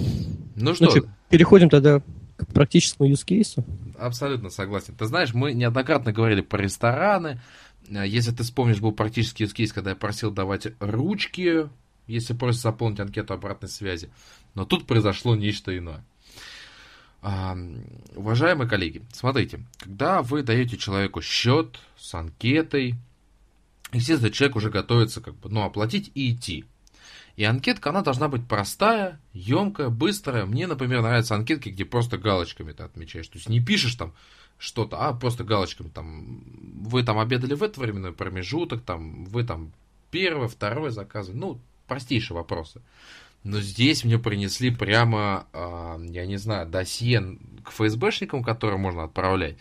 Ну 0.56 0.74
что? 0.74 0.86
Значит, 0.86 1.06
переходим 1.28 1.68
тогда 1.68 2.00
к 2.36 2.46
практическому 2.54 3.10
use. 3.10 3.64
Абсолютно 3.98 4.48
согласен. 4.50 4.94
Ты 4.94 5.06
знаешь, 5.06 5.34
мы 5.34 5.52
неоднократно 5.52 6.12
говорили 6.12 6.40
про 6.40 6.62
рестораны. 6.62 7.40
Если 7.88 8.30
ты 8.30 8.44
вспомнишь, 8.44 8.80
был 8.80 8.92
практический 8.92 9.44
use 9.44 9.72
когда 9.74 9.90
я 9.90 9.96
просил 9.96 10.30
давать 10.30 10.68
ручки 10.80 11.68
если 12.06 12.34
просят 12.34 12.62
заполнить 12.62 13.00
анкету 13.00 13.34
обратной 13.34 13.68
связи. 13.68 14.10
Но 14.54 14.64
тут 14.64 14.86
произошло 14.86 15.34
нечто 15.34 15.76
иное. 15.76 16.04
А, 17.22 17.56
уважаемые 18.16 18.68
коллеги, 18.68 19.02
смотрите, 19.12 19.64
когда 19.78 20.20
вы 20.20 20.42
даете 20.42 20.76
человеку 20.76 21.22
счет 21.22 21.80
с 21.96 22.12
анкетой, 22.14 22.96
естественно, 23.92 24.30
человек 24.30 24.56
уже 24.56 24.70
готовится 24.70 25.22
как 25.22 25.34
бы, 25.36 25.48
ну, 25.48 25.62
оплатить 25.62 26.10
и 26.14 26.32
идти. 26.32 26.66
И 27.36 27.44
анкетка, 27.44 27.90
она 27.90 28.02
должна 28.02 28.28
быть 28.28 28.46
простая, 28.46 29.20
емкая, 29.32 29.88
быстрая. 29.88 30.44
Мне, 30.44 30.66
например, 30.66 31.02
нравятся 31.02 31.34
анкетки, 31.34 31.70
где 31.70 31.84
просто 31.84 32.16
галочками 32.16 32.72
ты 32.72 32.84
отмечаешь. 32.84 33.26
То 33.26 33.38
есть 33.38 33.48
не 33.48 33.60
пишешь 33.60 33.96
там 33.96 34.12
что-то, 34.58 34.98
а 34.98 35.12
просто 35.14 35.42
галочками 35.42 35.88
там 35.88 36.44
вы 36.84 37.02
там 37.02 37.18
обедали 37.18 37.54
в 37.54 37.62
этот 37.62 37.78
временной 37.78 38.12
промежуток, 38.12 38.82
там 38.82 39.24
вы 39.24 39.42
там 39.44 39.72
первое, 40.10 40.46
второе 40.46 40.90
заказы. 40.90 41.32
Ну, 41.34 41.58
простейшие 41.86 42.36
вопросы. 42.36 42.80
Но 43.44 43.60
здесь 43.60 44.04
мне 44.04 44.18
принесли 44.18 44.70
прямо, 44.70 45.46
э, 45.52 46.06
я 46.08 46.24
не 46.24 46.38
знаю, 46.38 46.66
досье 46.66 47.38
к 47.62 47.70
ФСБшникам, 47.70 48.42
которые 48.42 48.78
можно 48.78 49.04
отправлять. 49.04 49.56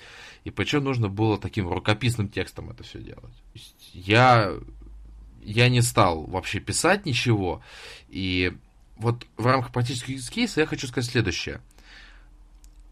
И 0.46 0.52
причем 0.52 0.86
нужно 0.86 1.10
было 1.10 1.38
таким 1.38 1.68
рукописным 1.68 2.30
текстом 2.30 2.70
это 2.70 2.84
все 2.84 3.00
делать. 3.00 3.34
Я, 3.94 4.54
я 5.44 5.70
не 5.70 5.82
стал 5.82 6.24
вообще 6.24 6.62
писать 6.62 7.06
ничего. 7.06 7.62
И 8.08 8.54
вот 8.96 9.28
в 9.36 9.46
рамках 9.46 9.74
практических 9.74 10.30
кейсов 10.30 10.58
я 10.58 10.66
хочу 10.66 10.88
сказать 10.88 11.12
следующее. 11.12 11.60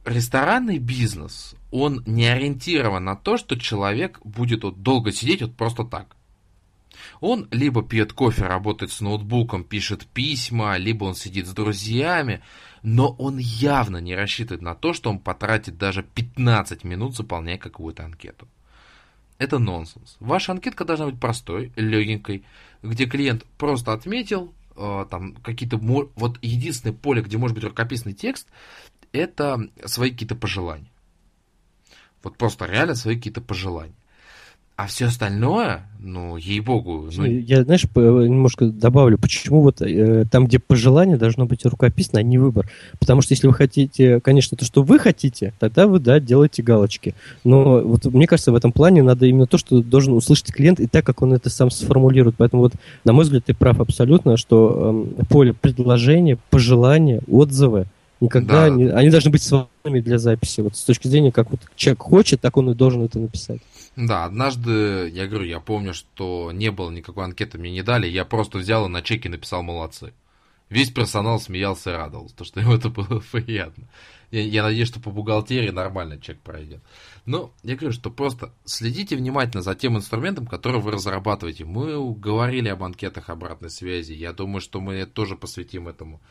Ресторанный 0.04 0.78
бизнес, 0.80 1.56
он 1.72 2.04
не 2.06 2.26
ориентирован 2.26 3.04
на 3.04 3.16
то, 3.16 3.38
что 3.38 3.58
человек 3.58 4.20
будет 4.26 4.64
вот 4.64 4.82
долго 4.82 5.12
сидеть 5.14 5.42
вот 5.42 5.56
просто 5.56 5.86
так. 5.86 6.18
Он 7.20 7.48
либо 7.52 7.84
пьет 7.84 8.14
кофе, 8.14 8.46
работает 8.46 8.92
с 8.92 9.02
ноутбуком, 9.02 9.64
пишет 9.64 10.08
письма, 10.08 10.78
либо 10.78 11.04
он 11.06 11.16
сидит 11.16 11.48
с 11.48 11.54
друзьями, 11.54 12.42
но 12.82 13.10
он 13.10 13.38
явно 13.38 13.98
не 13.98 14.16
рассчитывает 14.16 14.62
на 14.62 14.76
то, 14.76 14.94
что 14.94 15.10
он 15.10 15.20
потратит 15.20 15.78
даже 15.78 16.04
15 16.04 16.84
минут, 16.84 17.16
заполняя 17.16 17.58
какую-то 17.58 18.06
анкету. 18.06 18.48
Это 19.38 19.60
нонсенс. 19.60 20.18
Ваша 20.20 20.52
анкетка 20.52 20.86
должна 20.86 21.08
быть 21.08 21.20
простой, 21.20 21.72
легенькой, 21.76 22.44
где 22.84 23.06
клиент 23.06 23.46
просто 23.58 23.92
отметил, 23.92 24.54
э, 24.76 25.06
там 25.10 25.34
какие-то... 25.36 25.78
Вот 25.78 26.38
единственное 26.42 26.96
поле, 26.96 27.22
где 27.22 27.38
может 27.38 27.56
быть 27.56 27.64
рукописный 27.64 28.14
текст, 28.14 28.48
это 29.12 29.68
свои 29.86 30.12
какие-то 30.12 30.36
пожелания. 30.36 30.92
Вот 32.24 32.38
просто 32.38 32.66
реально 32.66 32.96
свои 32.96 33.16
какие-то 33.16 33.42
пожелания. 33.42 33.96
А 34.82 34.88
все 34.88 35.06
остальное, 35.06 35.82
ну, 36.00 36.38
ей-богу. 36.38 37.10
Ну... 37.16 37.26
Я, 37.26 37.64
знаешь, 37.64 37.86
немножко 37.94 38.66
добавлю, 38.66 39.20
почему 39.20 39.62
вот 39.62 39.80
э, 39.80 40.26
там, 40.26 40.48
где 40.48 40.58
пожелание, 40.58 41.18
должно 41.18 41.46
быть 41.46 41.64
рукописно, 41.68 42.18
а 42.18 42.24
не 42.24 42.40
выбор. 42.40 42.68
Потому 42.98 43.22
что 43.22 43.34
если 43.34 43.46
вы 43.46 43.54
хотите, 43.54 44.20
конечно, 44.22 44.58
то, 44.58 44.66
что 44.66 44.82
вы 44.82 44.98
хотите, 44.98 45.54
тогда 45.60 45.86
вы, 45.86 46.00
да, 46.00 46.20
делаете 46.20 46.64
галочки. 46.64 47.14
Но 47.44 47.82
вот 47.82 48.06
мне 48.06 48.26
кажется, 48.26 48.52
в 48.52 48.56
этом 48.56 48.72
плане 48.72 49.04
надо 49.04 49.28
именно 49.28 49.46
то, 49.46 49.60
что 49.60 49.84
должен 49.84 50.14
услышать 50.14 50.52
клиент 50.52 50.80
и 50.80 50.88
так, 50.88 51.06
как 51.06 51.22
он 51.22 51.34
это 51.34 51.52
сам 51.52 51.70
сформулирует. 51.70 52.38
Поэтому 52.40 52.64
вот, 52.64 52.74
на 53.04 53.14
мой 53.14 53.26
взгляд, 53.26 53.46
ты 53.46 53.54
прав 53.54 53.80
абсолютно, 53.80 54.36
что 54.36 55.06
э, 55.20 55.26
поле 55.26 55.54
предложения, 55.54 56.40
пожелания, 56.50 57.22
отзывы, 57.28 57.86
никогда 58.22 58.62
да. 58.62 58.70
не, 58.70 58.86
они 58.90 59.10
должны 59.10 59.32
быть 59.32 59.44
свободными 59.44 60.00
для 60.00 60.18
записи. 60.18 60.62
Вот 60.62 60.78
с 60.78 60.84
точки 60.84 61.08
зрения, 61.08 61.32
как 61.32 61.52
вот 61.52 61.60
человек 61.76 62.02
хочет, 62.02 62.42
так 62.42 62.56
он 62.58 62.70
и 62.70 62.76
должен 62.76 63.04
это 63.04 63.20
написать. 63.20 63.60
Да, 63.96 64.24
однажды, 64.24 65.10
я 65.10 65.28
говорю, 65.28 65.46
я 65.46 65.60
помню, 65.60 65.94
что 65.94 66.52
не 66.54 66.72
было 66.72 66.90
никакой 66.92 67.26
анкеты, 67.26 67.58
мне 67.58 67.72
не 67.72 67.82
дали, 67.82 68.08
я 68.08 68.24
просто 68.24 68.58
взял 68.58 68.86
и 68.86 68.90
на 68.90 69.02
чеке 69.02 69.28
написал 69.30 69.64
«молодцы». 69.64 70.14
Весь 70.70 70.90
персонал 70.90 71.42
смеялся 71.42 71.90
и 71.90 71.94
радовался, 71.94 72.34
то 72.34 72.46
что 72.46 72.62
ему 72.62 72.74
это 72.74 72.90
было 72.90 73.22
приятно. 73.32 73.90
Я, 74.32 74.42
я 74.42 74.64
надеюсь, 74.64 74.88
что 74.88 75.02
по 75.02 75.12
бухгалтерии 75.12 75.70
нормально 75.70 76.18
чек 76.18 76.40
пройдет. 76.40 76.82
Но 77.26 77.54
я 77.64 77.76
говорю, 77.76 77.92
что 77.92 78.10
просто 78.10 78.54
следите 78.64 79.18
внимательно 79.18 79.62
за 79.62 79.76
тем 79.76 79.98
инструментом, 79.98 80.48
который 80.48 80.80
вы 80.80 80.92
разрабатываете. 80.92 81.66
Мы 81.66 82.14
говорили 82.16 82.70
об 82.70 82.84
анкетах 82.84 83.30
обратной 83.30 83.70
связи. 83.70 84.14
Я 84.14 84.32
думаю, 84.32 84.62
что 84.62 84.80
мы 84.80 85.06
тоже 85.06 85.36
посвятим 85.36 85.90
этому 85.90 86.22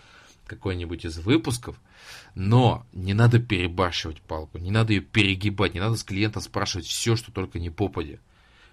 какой-нибудь 0.50 1.04
из 1.04 1.18
выпусков, 1.18 1.80
но 2.34 2.84
не 2.92 3.14
надо 3.14 3.38
перебарщивать 3.38 4.20
палку, 4.20 4.58
не 4.58 4.70
надо 4.70 4.92
ее 4.92 5.00
перегибать, 5.00 5.74
не 5.74 5.80
надо 5.80 5.96
с 5.96 6.04
клиента 6.04 6.40
спрашивать 6.40 6.86
все, 6.86 7.16
что 7.16 7.32
только 7.32 7.58
не 7.58 7.70
попади. 7.70 8.18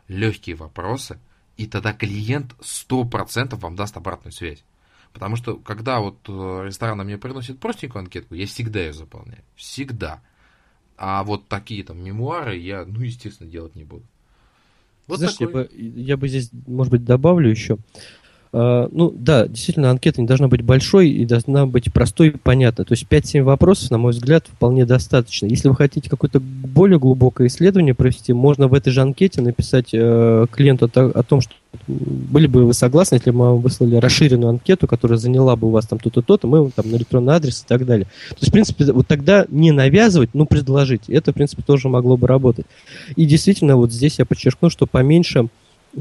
Легкие 0.07 0.55
вопросы, 0.55 1.19
и 1.55 1.67
тогда 1.67 1.93
клиент 1.93 2.55
100% 2.59 3.55
вам 3.55 3.75
даст 3.75 3.95
обратную 3.97 4.31
связь. 4.31 4.63
Потому 5.13 5.35
что, 5.35 5.55
когда 5.57 5.99
вот 5.99 6.17
э, 6.27 6.63
ресторан 6.65 6.99
мне 6.99 7.17
приносит 7.17 7.59
простенькую 7.59 8.01
анкетку, 8.01 8.35
я 8.35 8.45
всегда 8.45 8.79
ее 8.79 8.93
заполняю. 8.93 9.43
Всегда. 9.55 10.21
А 10.97 11.23
вот 11.23 11.47
такие 11.47 11.83
там 11.83 12.03
мемуары 12.03 12.57
я, 12.57 12.85
ну, 12.85 13.01
естественно, 13.01 13.49
делать 13.49 13.75
не 13.75 13.83
буду. 13.83 14.05
Вот 15.07 15.19
Знаешь, 15.19 15.35
такой... 15.35 15.63
я, 15.63 15.67
бы, 15.67 16.01
я 16.01 16.17
бы 16.17 16.27
здесь, 16.27 16.49
может 16.67 16.91
быть, 16.91 17.05
добавлю 17.05 17.49
еще. 17.49 17.77
А, 18.53 18.87
ну 18.91 19.13
да, 19.15 19.47
действительно, 19.47 19.91
анкета 19.91 20.21
не 20.21 20.27
должна 20.27 20.47
быть 20.47 20.61
большой 20.61 21.09
и 21.09 21.25
должна 21.25 21.65
быть 21.65 21.91
простой 21.91 22.29
и 22.29 22.31
понятной. 22.31 22.85
То 22.85 22.93
есть 22.93 23.05
5-7 23.09 23.43
вопросов, 23.43 23.91
на 23.91 23.97
мой 23.97 24.11
взгляд, 24.11 24.45
вполне 24.47 24.85
достаточно. 24.85 25.47
Если 25.47 25.67
вы 25.67 25.75
хотите 25.75 26.09
какое-то 26.09 26.39
более 26.39 26.99
глубокое 26.99 27.47
исследование 27.47 27.93
провести, 27.93 28.33
можно 28.33 28.67
в 28.67 28.73
этой 28.73 28.91
же 28.91 29.01
анкете 29.01 29.41
написать 29.41 29.89
э, 29.93 30.45
клиенту 30.51 30.89
о, 30.93 31.11
о 31.19 31.23
том, 31.23 31.41
что 31.41 31.53
были 31.87 32.47
бы 32.47 32.65
вы 32.65 32.73
согласны, 32.73 33.15
если 33.15 33.31
бы 33.31 33.37
мы 33.37 33.45
вам 33.51 33.61
выслали 33.61 33.95
расширенную 33.97 34.49
анкету, 34.49 34.87
которая 34.87 35.17
заняла 35.17 35.55
бы 35.55 35.67
у 35.67 35.71
вас 35.71 35.85
там 35.85 35.99
то-то, 35.99 36.21
то-то, 36.21 36.47
мы 36.47 36.71
там 36.71 36.89
на 36.89 36.95
электронный 36.95 37.33
адрес 37.33 37.61
и 37.61 37.65
так 37.67 37.85
далее. 37.85 38.05
То 38.29 38.37
есть, 38.39 38.49
в 38.49 38.51
принципе, 38.51 38.91
вот 38.91 39.07
тогда 39.07 39.45
не 39.49 39.71
навязывать, 39.71 40.31
но 40.33 40.45
предложить. 40.45 41.09
Это, 41.09 41.31
в 41.31 41.35
принципе, 41.35 41.61
тоже 41.61 41.89
могло 41.89 42.17
бы 42.17 42.27
работать. 42.27 42.65
И 43.15 43.25
действительно, 43.25 43.75
вот 43.75 43.91
здесь 43.91 44.19
я 44.19 44.25
подчеркну, 44.25 44.69
что 44.69 44.85
поменьше 44.85 45.47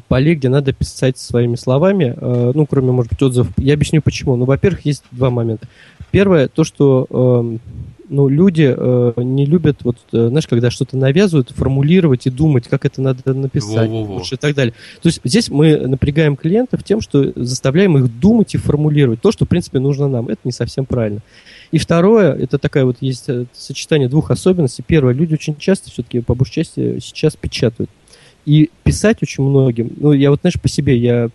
полей, 0.08 0.34
где 0.34 0.48
надо 0.48 0.72
писать 0.72 1.18
своими 1.18 1.56
словами, 1.56 2.14
э, 2.16 2.52
ну, 2.54 2.66
кроме, 2.66 2.92
может 2.92 3.10
быть, 3.10 3.22
отзывов. 3.22 3.48
Я 3.56 3.74
объясню 3.74 4.02
почему. 4.02 4.36
Ну, 4.36 4.44
во-первых, 4.44 4.84
есть 4.84 5.04
два 5.10 5.30
момента. 5.30 5.68
Первое, 6.10 6.48
то, 6.48 6.64
что 6.64 7.06
э, 7.10 7.58
ну, 8.08 8.28
люди 8.28 8.74
э, 8.76 9.12
не 9.16 9.46
любят, 9.46 9.78
вот, 9.82 9.96
э, 10.12 10.28
знаешь, 10.28 10.46
когда 10.46 10.70
что-то 10.70 10.96
навязывают, 10.96 11.50
формулировать 11.50 12.26
и 12.26 12.30
думать, 12.30 12.68
как 12.68 12.84
это 12.84 13.00
надо 13.02 13.34
написать 13.34 13.88
Во-во-во. 13.88 14.14
лучше 14.14 14.36
и 14.36 14.38
так 14.38 14.54
далее. 14.54 14.74
То 15.02 15.08
есть 15.08 15.20
здесь 15.24 15.48
мы 15.48 15.76
напрягаем 15.76 16.36
клиентов 16.36 16.84
тем, 16.84 17.00
что 17.00 17.32
заставляем 17.34 17.96
их 17.98 18.18
думать 18.18 18.54
и 18.54 18.58
формулировать 18.58 19.20
то, 19.20 19.32
что, 19.32 19.44
в 19.44 19.48
принципе, 19.48 19.78
нужно 19.78 20.08
нам. 20.08 20.28
Это 20.28 20.40
не 20.44 20.52
совсем 20.52 20.86
правильно. 20.86 21.20
И 21.72 21.78
второе, 21.78 22.32
это 22.32 22.58
такая 22.58 22.84
вот 22.84 22.98
есть 23.00 23.28
э, 23.28 23.46
сочетание 23.52 24.08
двух 24.08 24.30
особенностей. 24.30 24.84
Первое, 24.86 25.14
люди 25.14 25.34
очень 25.34 25.56
часто 25.56 25.90
все-таки, 25.90 26.20
по 26.20 26.34
большей 26.34 26.54
части, 26.54 26.98
сейчас 27.00 27.36
печатают. 27.36 27.90
И 28.46 28.70
писать 28.84 29.22
очень 29.22 29.44
многим, 29.44 29.90
ну, 29.96 30.12
я 30.12 30.30
вот, 30.30 30.40
знаешь, 30.40 30.60
по 30.60 30.68
себе, 30.68 30.96
я 30.96 31.28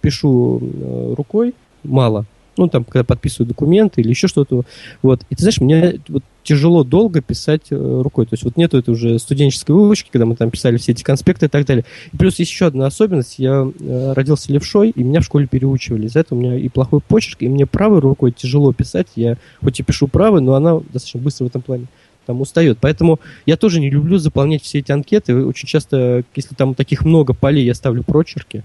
пишу 0.00 0.60
э, 0.60 1.14
рукой 1.16 1.54
мало, 1.84 2.24
ну, 2.56 2.68
там, 2.68 2.84
когда 2.84 3.04
подписываю 3.04 3.48
документы 3.48 4.00
или 4.00 4.10
еще 4.10 4.28
что-то, 4.28 4.64
вот, 5.02 5.22
и 5.30 5.34
ты 5.34 5.42
знаешь, 5.42 5.60
мне 5.60 6.00
вот 6.08 6.22
тяжело 6.42 6.84
долго 6.84 7.20
писать 7.20 7.66
э, 7.70 8.00
рукой, 8.02 8.26
то 8.26 8.34
есть 8.34 8.44
вот 8.44 8.56
нету 8.56 8.78
это 8.78 8.90
уже 8.90 9.18
студенческой 9.18 9.72
выучки, 9.72 10.10
когда 10.10 10.26
мы 10.26 10.36
там 10.36 10.50
писали 10.50 10.76
все 10.76 10.92
эти 10.92 11.02
конспекты 11.02 11.46
и 11.46 11.48
так 11.48 11.66
далее. 11.66 11.84
И 12.12 12.16
плюс 12.16 12.38
есть 12.38 12.50
еще 12.50 12.66
одна 12.66 12.86
особенность, 12.86 13.38
я 13.38 13.66
э, 13.78 14.12
родился 14.14 14.52
левшой, 14.52 14.90
и 14.90 15.02
меня 15.02 15.20
в 15.20 15.24
школе 15.24 15.46
переучивали, 15.46 16.06
из-за 16.06 16.20
этого 16.20 16.38
у 16.38 16.42
меня 16.42 16.56
и 16.56 16.68
плохой 16.68 17.00
почерк, 17.00 17.42
и 17.42 17.48
мне 17.48 17.66
правой 17.66 18.00
рукой 18.00 18.32
тяжело 18.32 18.72
писать, 18.72 19.08
я 19.16 19.36
хоть 19.62 19.80
и 19.80 19.82
пишу 19.82 20.08
правой, 20.08 20.40
но 20.40 20.54
она 20.54 20.80
достаточно 20.80 21.20
быстро 21.20 21.44
в 21.44 21.48
этом 21.48 21.62
плане 21.62 21.86
там 22.26 22.40
устает. 22.40 22.78
Поэтому 22.80 23.20
я 23.46 23.56
тоже 23.56 23.80
не 23.80 23.90
люблю 23.90 24.18
заполнять 24.18 24.62
все 24.62 24.78
эти 24.78 24.92
анкеты. 24.92 25.44
Очень 25.44 25.68
часто, 25.68 26.24
если 26.34 26.54
там 26.54 26.74
таких 26.74 27.04
много 27.04 27.34
полей, 27.34 27.64
я 27.64 27.74
ставлю 27.74 28.02
прочерки. 28.02 28.62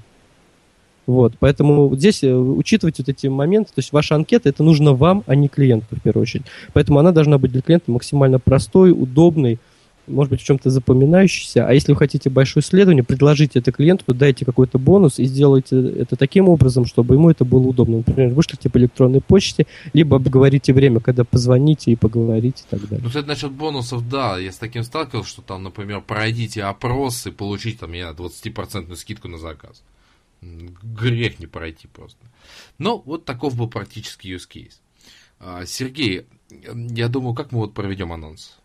Вот, 1.08 1.34
поэтому 1.40 1.96
здесь 1.96 2.24
э, 2.24 2.34
учитывать 2.34 2.98
вот 2.98 3.10
эти 3.10 3.28
моменты, 3.28 3.70
то 3.70 3.80
есть 3.80 3.94
ваша 3.94 4.16
анкета, 4.16 4.50
это 4.50 4.64
нужно 4.64 4.94
вам, 4.94 5.24
а 5.28 5.36
не 5.36 5.48
клиенту 5.48 5.96
в 5.96 6.02
первую 6.02 6.24
очередь. 6.24 6.46
Поэтому 6.74 6.98
она 6.98 7.12
должна 7.12 7.38
быть 7.38 7.52
для 7.52 7.62
клиента 7.62 7.92
максимально 7.92 8.40
простой, 8.40 8.92
удобной, 8.92 9.60
может 10.08 10.32
быть, 10.32 10.42
в 10.42 10.44
чем-то 10.44 10.70
запоминающийся. 10.70 11.68
А 11.68 11.74
если 11.74 11.92
вы 11.92 11.98
хотите 11.98 12.30
большое 12.30 12.64
исследование, 12.64 13.04
предложите 13.04 13.60
это 13.60 13.72
клиенту, 13.72 14.14
дайте 14.14 14.46
какой-то 14.46 14.78
бонус 14.78 15.20
и 15.20 15.26
сделайте 15.26 15.80
это 15.92 16.16
таким 16.16 16.50
образом, 16.50 16.86
чтобы 16.86 17.16
ему 17.16 17.30
это 17.30 17.46
было 17.46 17.68
удобно. 17.68 17.98
Например, 17.98 18.34
вышлите 18.34 18.70
по 18.70 18.78
электронной 18.78 19.22
почте, 19.22 19.68
либо 19.94 20.18
обговорите 20.18 20.74
время, 20.74 21.00
когда 21.00 21.24
позвоните 21.24 21.92
и 21.92 21.96
поговорите 21.96 22.64
и 22.68 22.70
так 22.70 22.82
далее. 22.88 23.04
Ну, 23.04 23.08
кстати, 23.08 23.26
насчет 23.26 23.52
бонусов, 23.52 24.08
да, 24.10 24.38
я 24.38 24.52
с 24.52 24.58
таким 24.58 24.84
сталкивался, 24.84 25.30
что 25.30 25.42
там, 25.42 25.64
например, 25.64 26.02
пройдите 26.02 26.64
опрос 26.64 27.28
и 27.28 27.32
получить 27.32 27.80
там, 27.80 27.94
я 27.94 28.12
20% 28.12 28.96
скидку 28.96 29.28
на 29.28 29.38
заказ. 29.38 29.84
Грех 30.42 31.40
не 31.40 31.48
пройти 31.48 31.88
просто. 31.88 32.20
Но 32.78 33.02
вот 33.06 33.26
таков 33.26 33.56
был 33.56 33.68
практически 33.68 34.28
use 34.28 34.48
case. 34.48 34.76
А, 35.40 35.66
Сергей, 35.66 36.26
я 36.74 37.08
думаю, 37.08 37.34
как 37.34 37.52
мы 37.52 37.60
вот 37.60 37.74
проведем 37.74 38.12
анонс? 38.12 38.58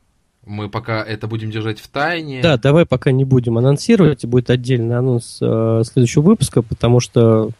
Мы 0.46 0.68
пока 0.68 1.04
это 1.04 1.26
будем 1.26 1.50
держать 1.50 1.78
в 1.80 1.88
тайне. 1.88 2.40
Да, 2.42 2.56
давай 2.56 2.86
пока 2.86 3.12
не 3.12 3.24
будем 3.24 3.58
анонсировать. 3.58 4.24
Будет 4.24 4.50
отдельный 4.50 4.96
анонс 4.96 5.38
э, 5.40 5.82
следующего 5.84 6.22
выпуска, 6.22 6.62
потому 6.62 7.00
что, 7.00 7.50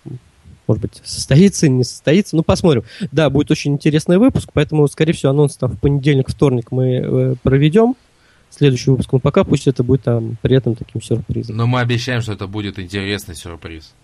может 0.67 0.83
быть, 0.83 1.01
состоится, 1.05 1.69
не 1.69 1.85
состоится. 1.85 2.37
Ну, 2.37 2.43
посмотрим. 2.43 2.85
Да, 3.13 3.29
будет 3.29 3.51
очень 3.51 3.75
интересный 3.75 4.19
выпуск, 4.19 4.51
поэтому, 4.53 4.89
скорее 4.89 5.13
всего, 5.13 5.31
анонс 5.31 5.57
там 5.57 5.73
в 5.73 5.79
понедельник, 5.79 6.31
вторник 6.31 6.73
мы 6.73 6.87
э, 6.95 7.35
проведем 7.43 7.97
следующий 8.51 8.91
выпуск. 8.91 9.13
Но 9.13 9.19
пока 9.19 9.45
пусть 9.45 9.67
это 9.67 9.83
будет 9.83 10.03
там 10.03 10.37
при 10.41 10.57
этом 10.57 10.75
таким 10.75 11.03
сюрпризом. 11.03 11.57
Но 11.57 11.67
мы 11.67 11.81
обещаем, 11.81 12.23
что 12.23 12.33
это 12.33 12.47
будет 12.47 12.79
интересный 12.79 13.35
сюрприз. 13.35 13.95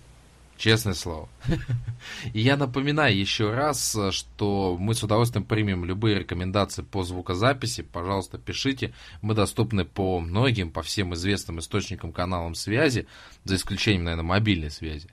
Честное 0.56 0.94
слово. 0.94 1.28
И 2.32 2.40
я 2.40 2.56
напоминаю 2.56 3.16
еще 3.16 3.52
раз, 3.52 3.96
что 4.10 4.76
мы 4.78 4.94
с 4.94 5.02
удовольствием 5.02 5.44
примем 5.44 5.84
любые 5.84 6.20
рекомендации 6.20 6.82
по 6.82 7.02
звукозаписи. 7.02 7.82
Пожалуйста, 7.82 8.38
пишите. 8.38 8.94
Мы 9.20 9.34
доступны 9.34 9.84
по 9.84 10.18
многим, 10.18 10.70
по 10.70 10.82
всем 10.82 11.12
известным 11.14 11.58
источникам, 11.58 12.12
каналам 12.12 12.54
связи, 12.54 13.06
за 13.44 13.56
исключением, 13.56 14.04
наверное, 14.04 14.26
мобильной 14.28 14.70
связи. 14.70 15.10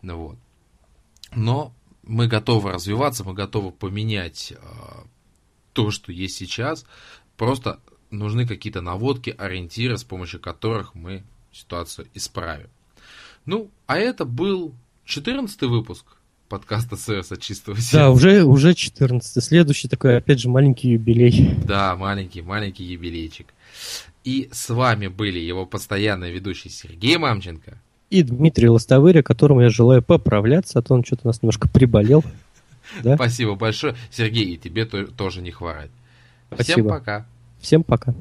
Ну 0.00 0.16
вот. 0.18 0.38
Но 1.34 1.74
мы 2.04 2.28
готовы 2.28 2.70
развиваться, 2.70 3.24
мы 3.24 3.34
готовы 3.34 3.72
поменять 3.72 4.52
э, 4.52 4.56
то, 5.72 5.90
что 5.90 6.12
есть 6.12 6.36
сейчас. 6.36 6.86
Просто 7.36 7.80
нужны 8.10 8.46
какие-то 8.46 8.80
наводки, 8.80 9.34
ориентиры, 9.36 9.98
с 9.98 10.04
помощью 10.04 10.40
которых 10.40 10.94
мы 10.94 11.24
ситуацию 11.50 12.06
исправим. 12.14 12.68
Ну, 13.44 13.70
а 13.86 13.98
это 13.98 14.24
был 14.24 14.74
14 15.04 15.62
выпуск 15.62 16.04
подкаста 16.48 16.96
от 17.18 17.40
чистого 17.40 17.76
сердца. 17.76 17.96
Да, 17.96 18.10
уже, 18.10 18.44
уже 18.44 18.74
14 18.74 19.42
Следующий 19.42 19.88
такой, 19.88 20.16
опять 20.18 20.40
же, 20.40 20.48
маленький 20.48 20.90
юбилей. 20.90 21.54
Да, 21.64 21.96
маленький, 21.96 22.42
маленький 22.42 22.84
юбилейчик. 22.84 23.46
И 24.24 24.48
с 24.52 24.70
вами 24.70 25.08
были 25.08 25.38
его 25.38 25.66
постоянные 25.66 26.32
ведущий 26.32 26.68
Сергей 26.70 27.16
Мамченко. 27.18 27.78
и 28.10 28.22
Дмитрий 28.22 28.68
Лостовыря, 28.68 29.22
которому 29.22 29.62
я 29.62 29.68
желаю 29.68 30.02
поправляться, 30.02 30.78
а 30.78 30.82
то 30.82 30.94
он 30.94 31.04
что-то 31.04 31.22
у 31.24 31.26
нас 31.28 31.42
немножко 31.42 31.68
приболел. 31.68 32.24
Да? 33.02 33.16
Спасибо 33.16 33.54
большое. 33.56 33.96
Сергей, 34.10 34.54
и 34.54 34.56
тебе 34.56 34.84
тоже 34.84 35.42
не 35.42 35.50
хворать. 35.50 35.90
Всем 36.58 36.86
пока. 36.86 37.26
Всем 37.60 37.82
пока. 37.82 38.14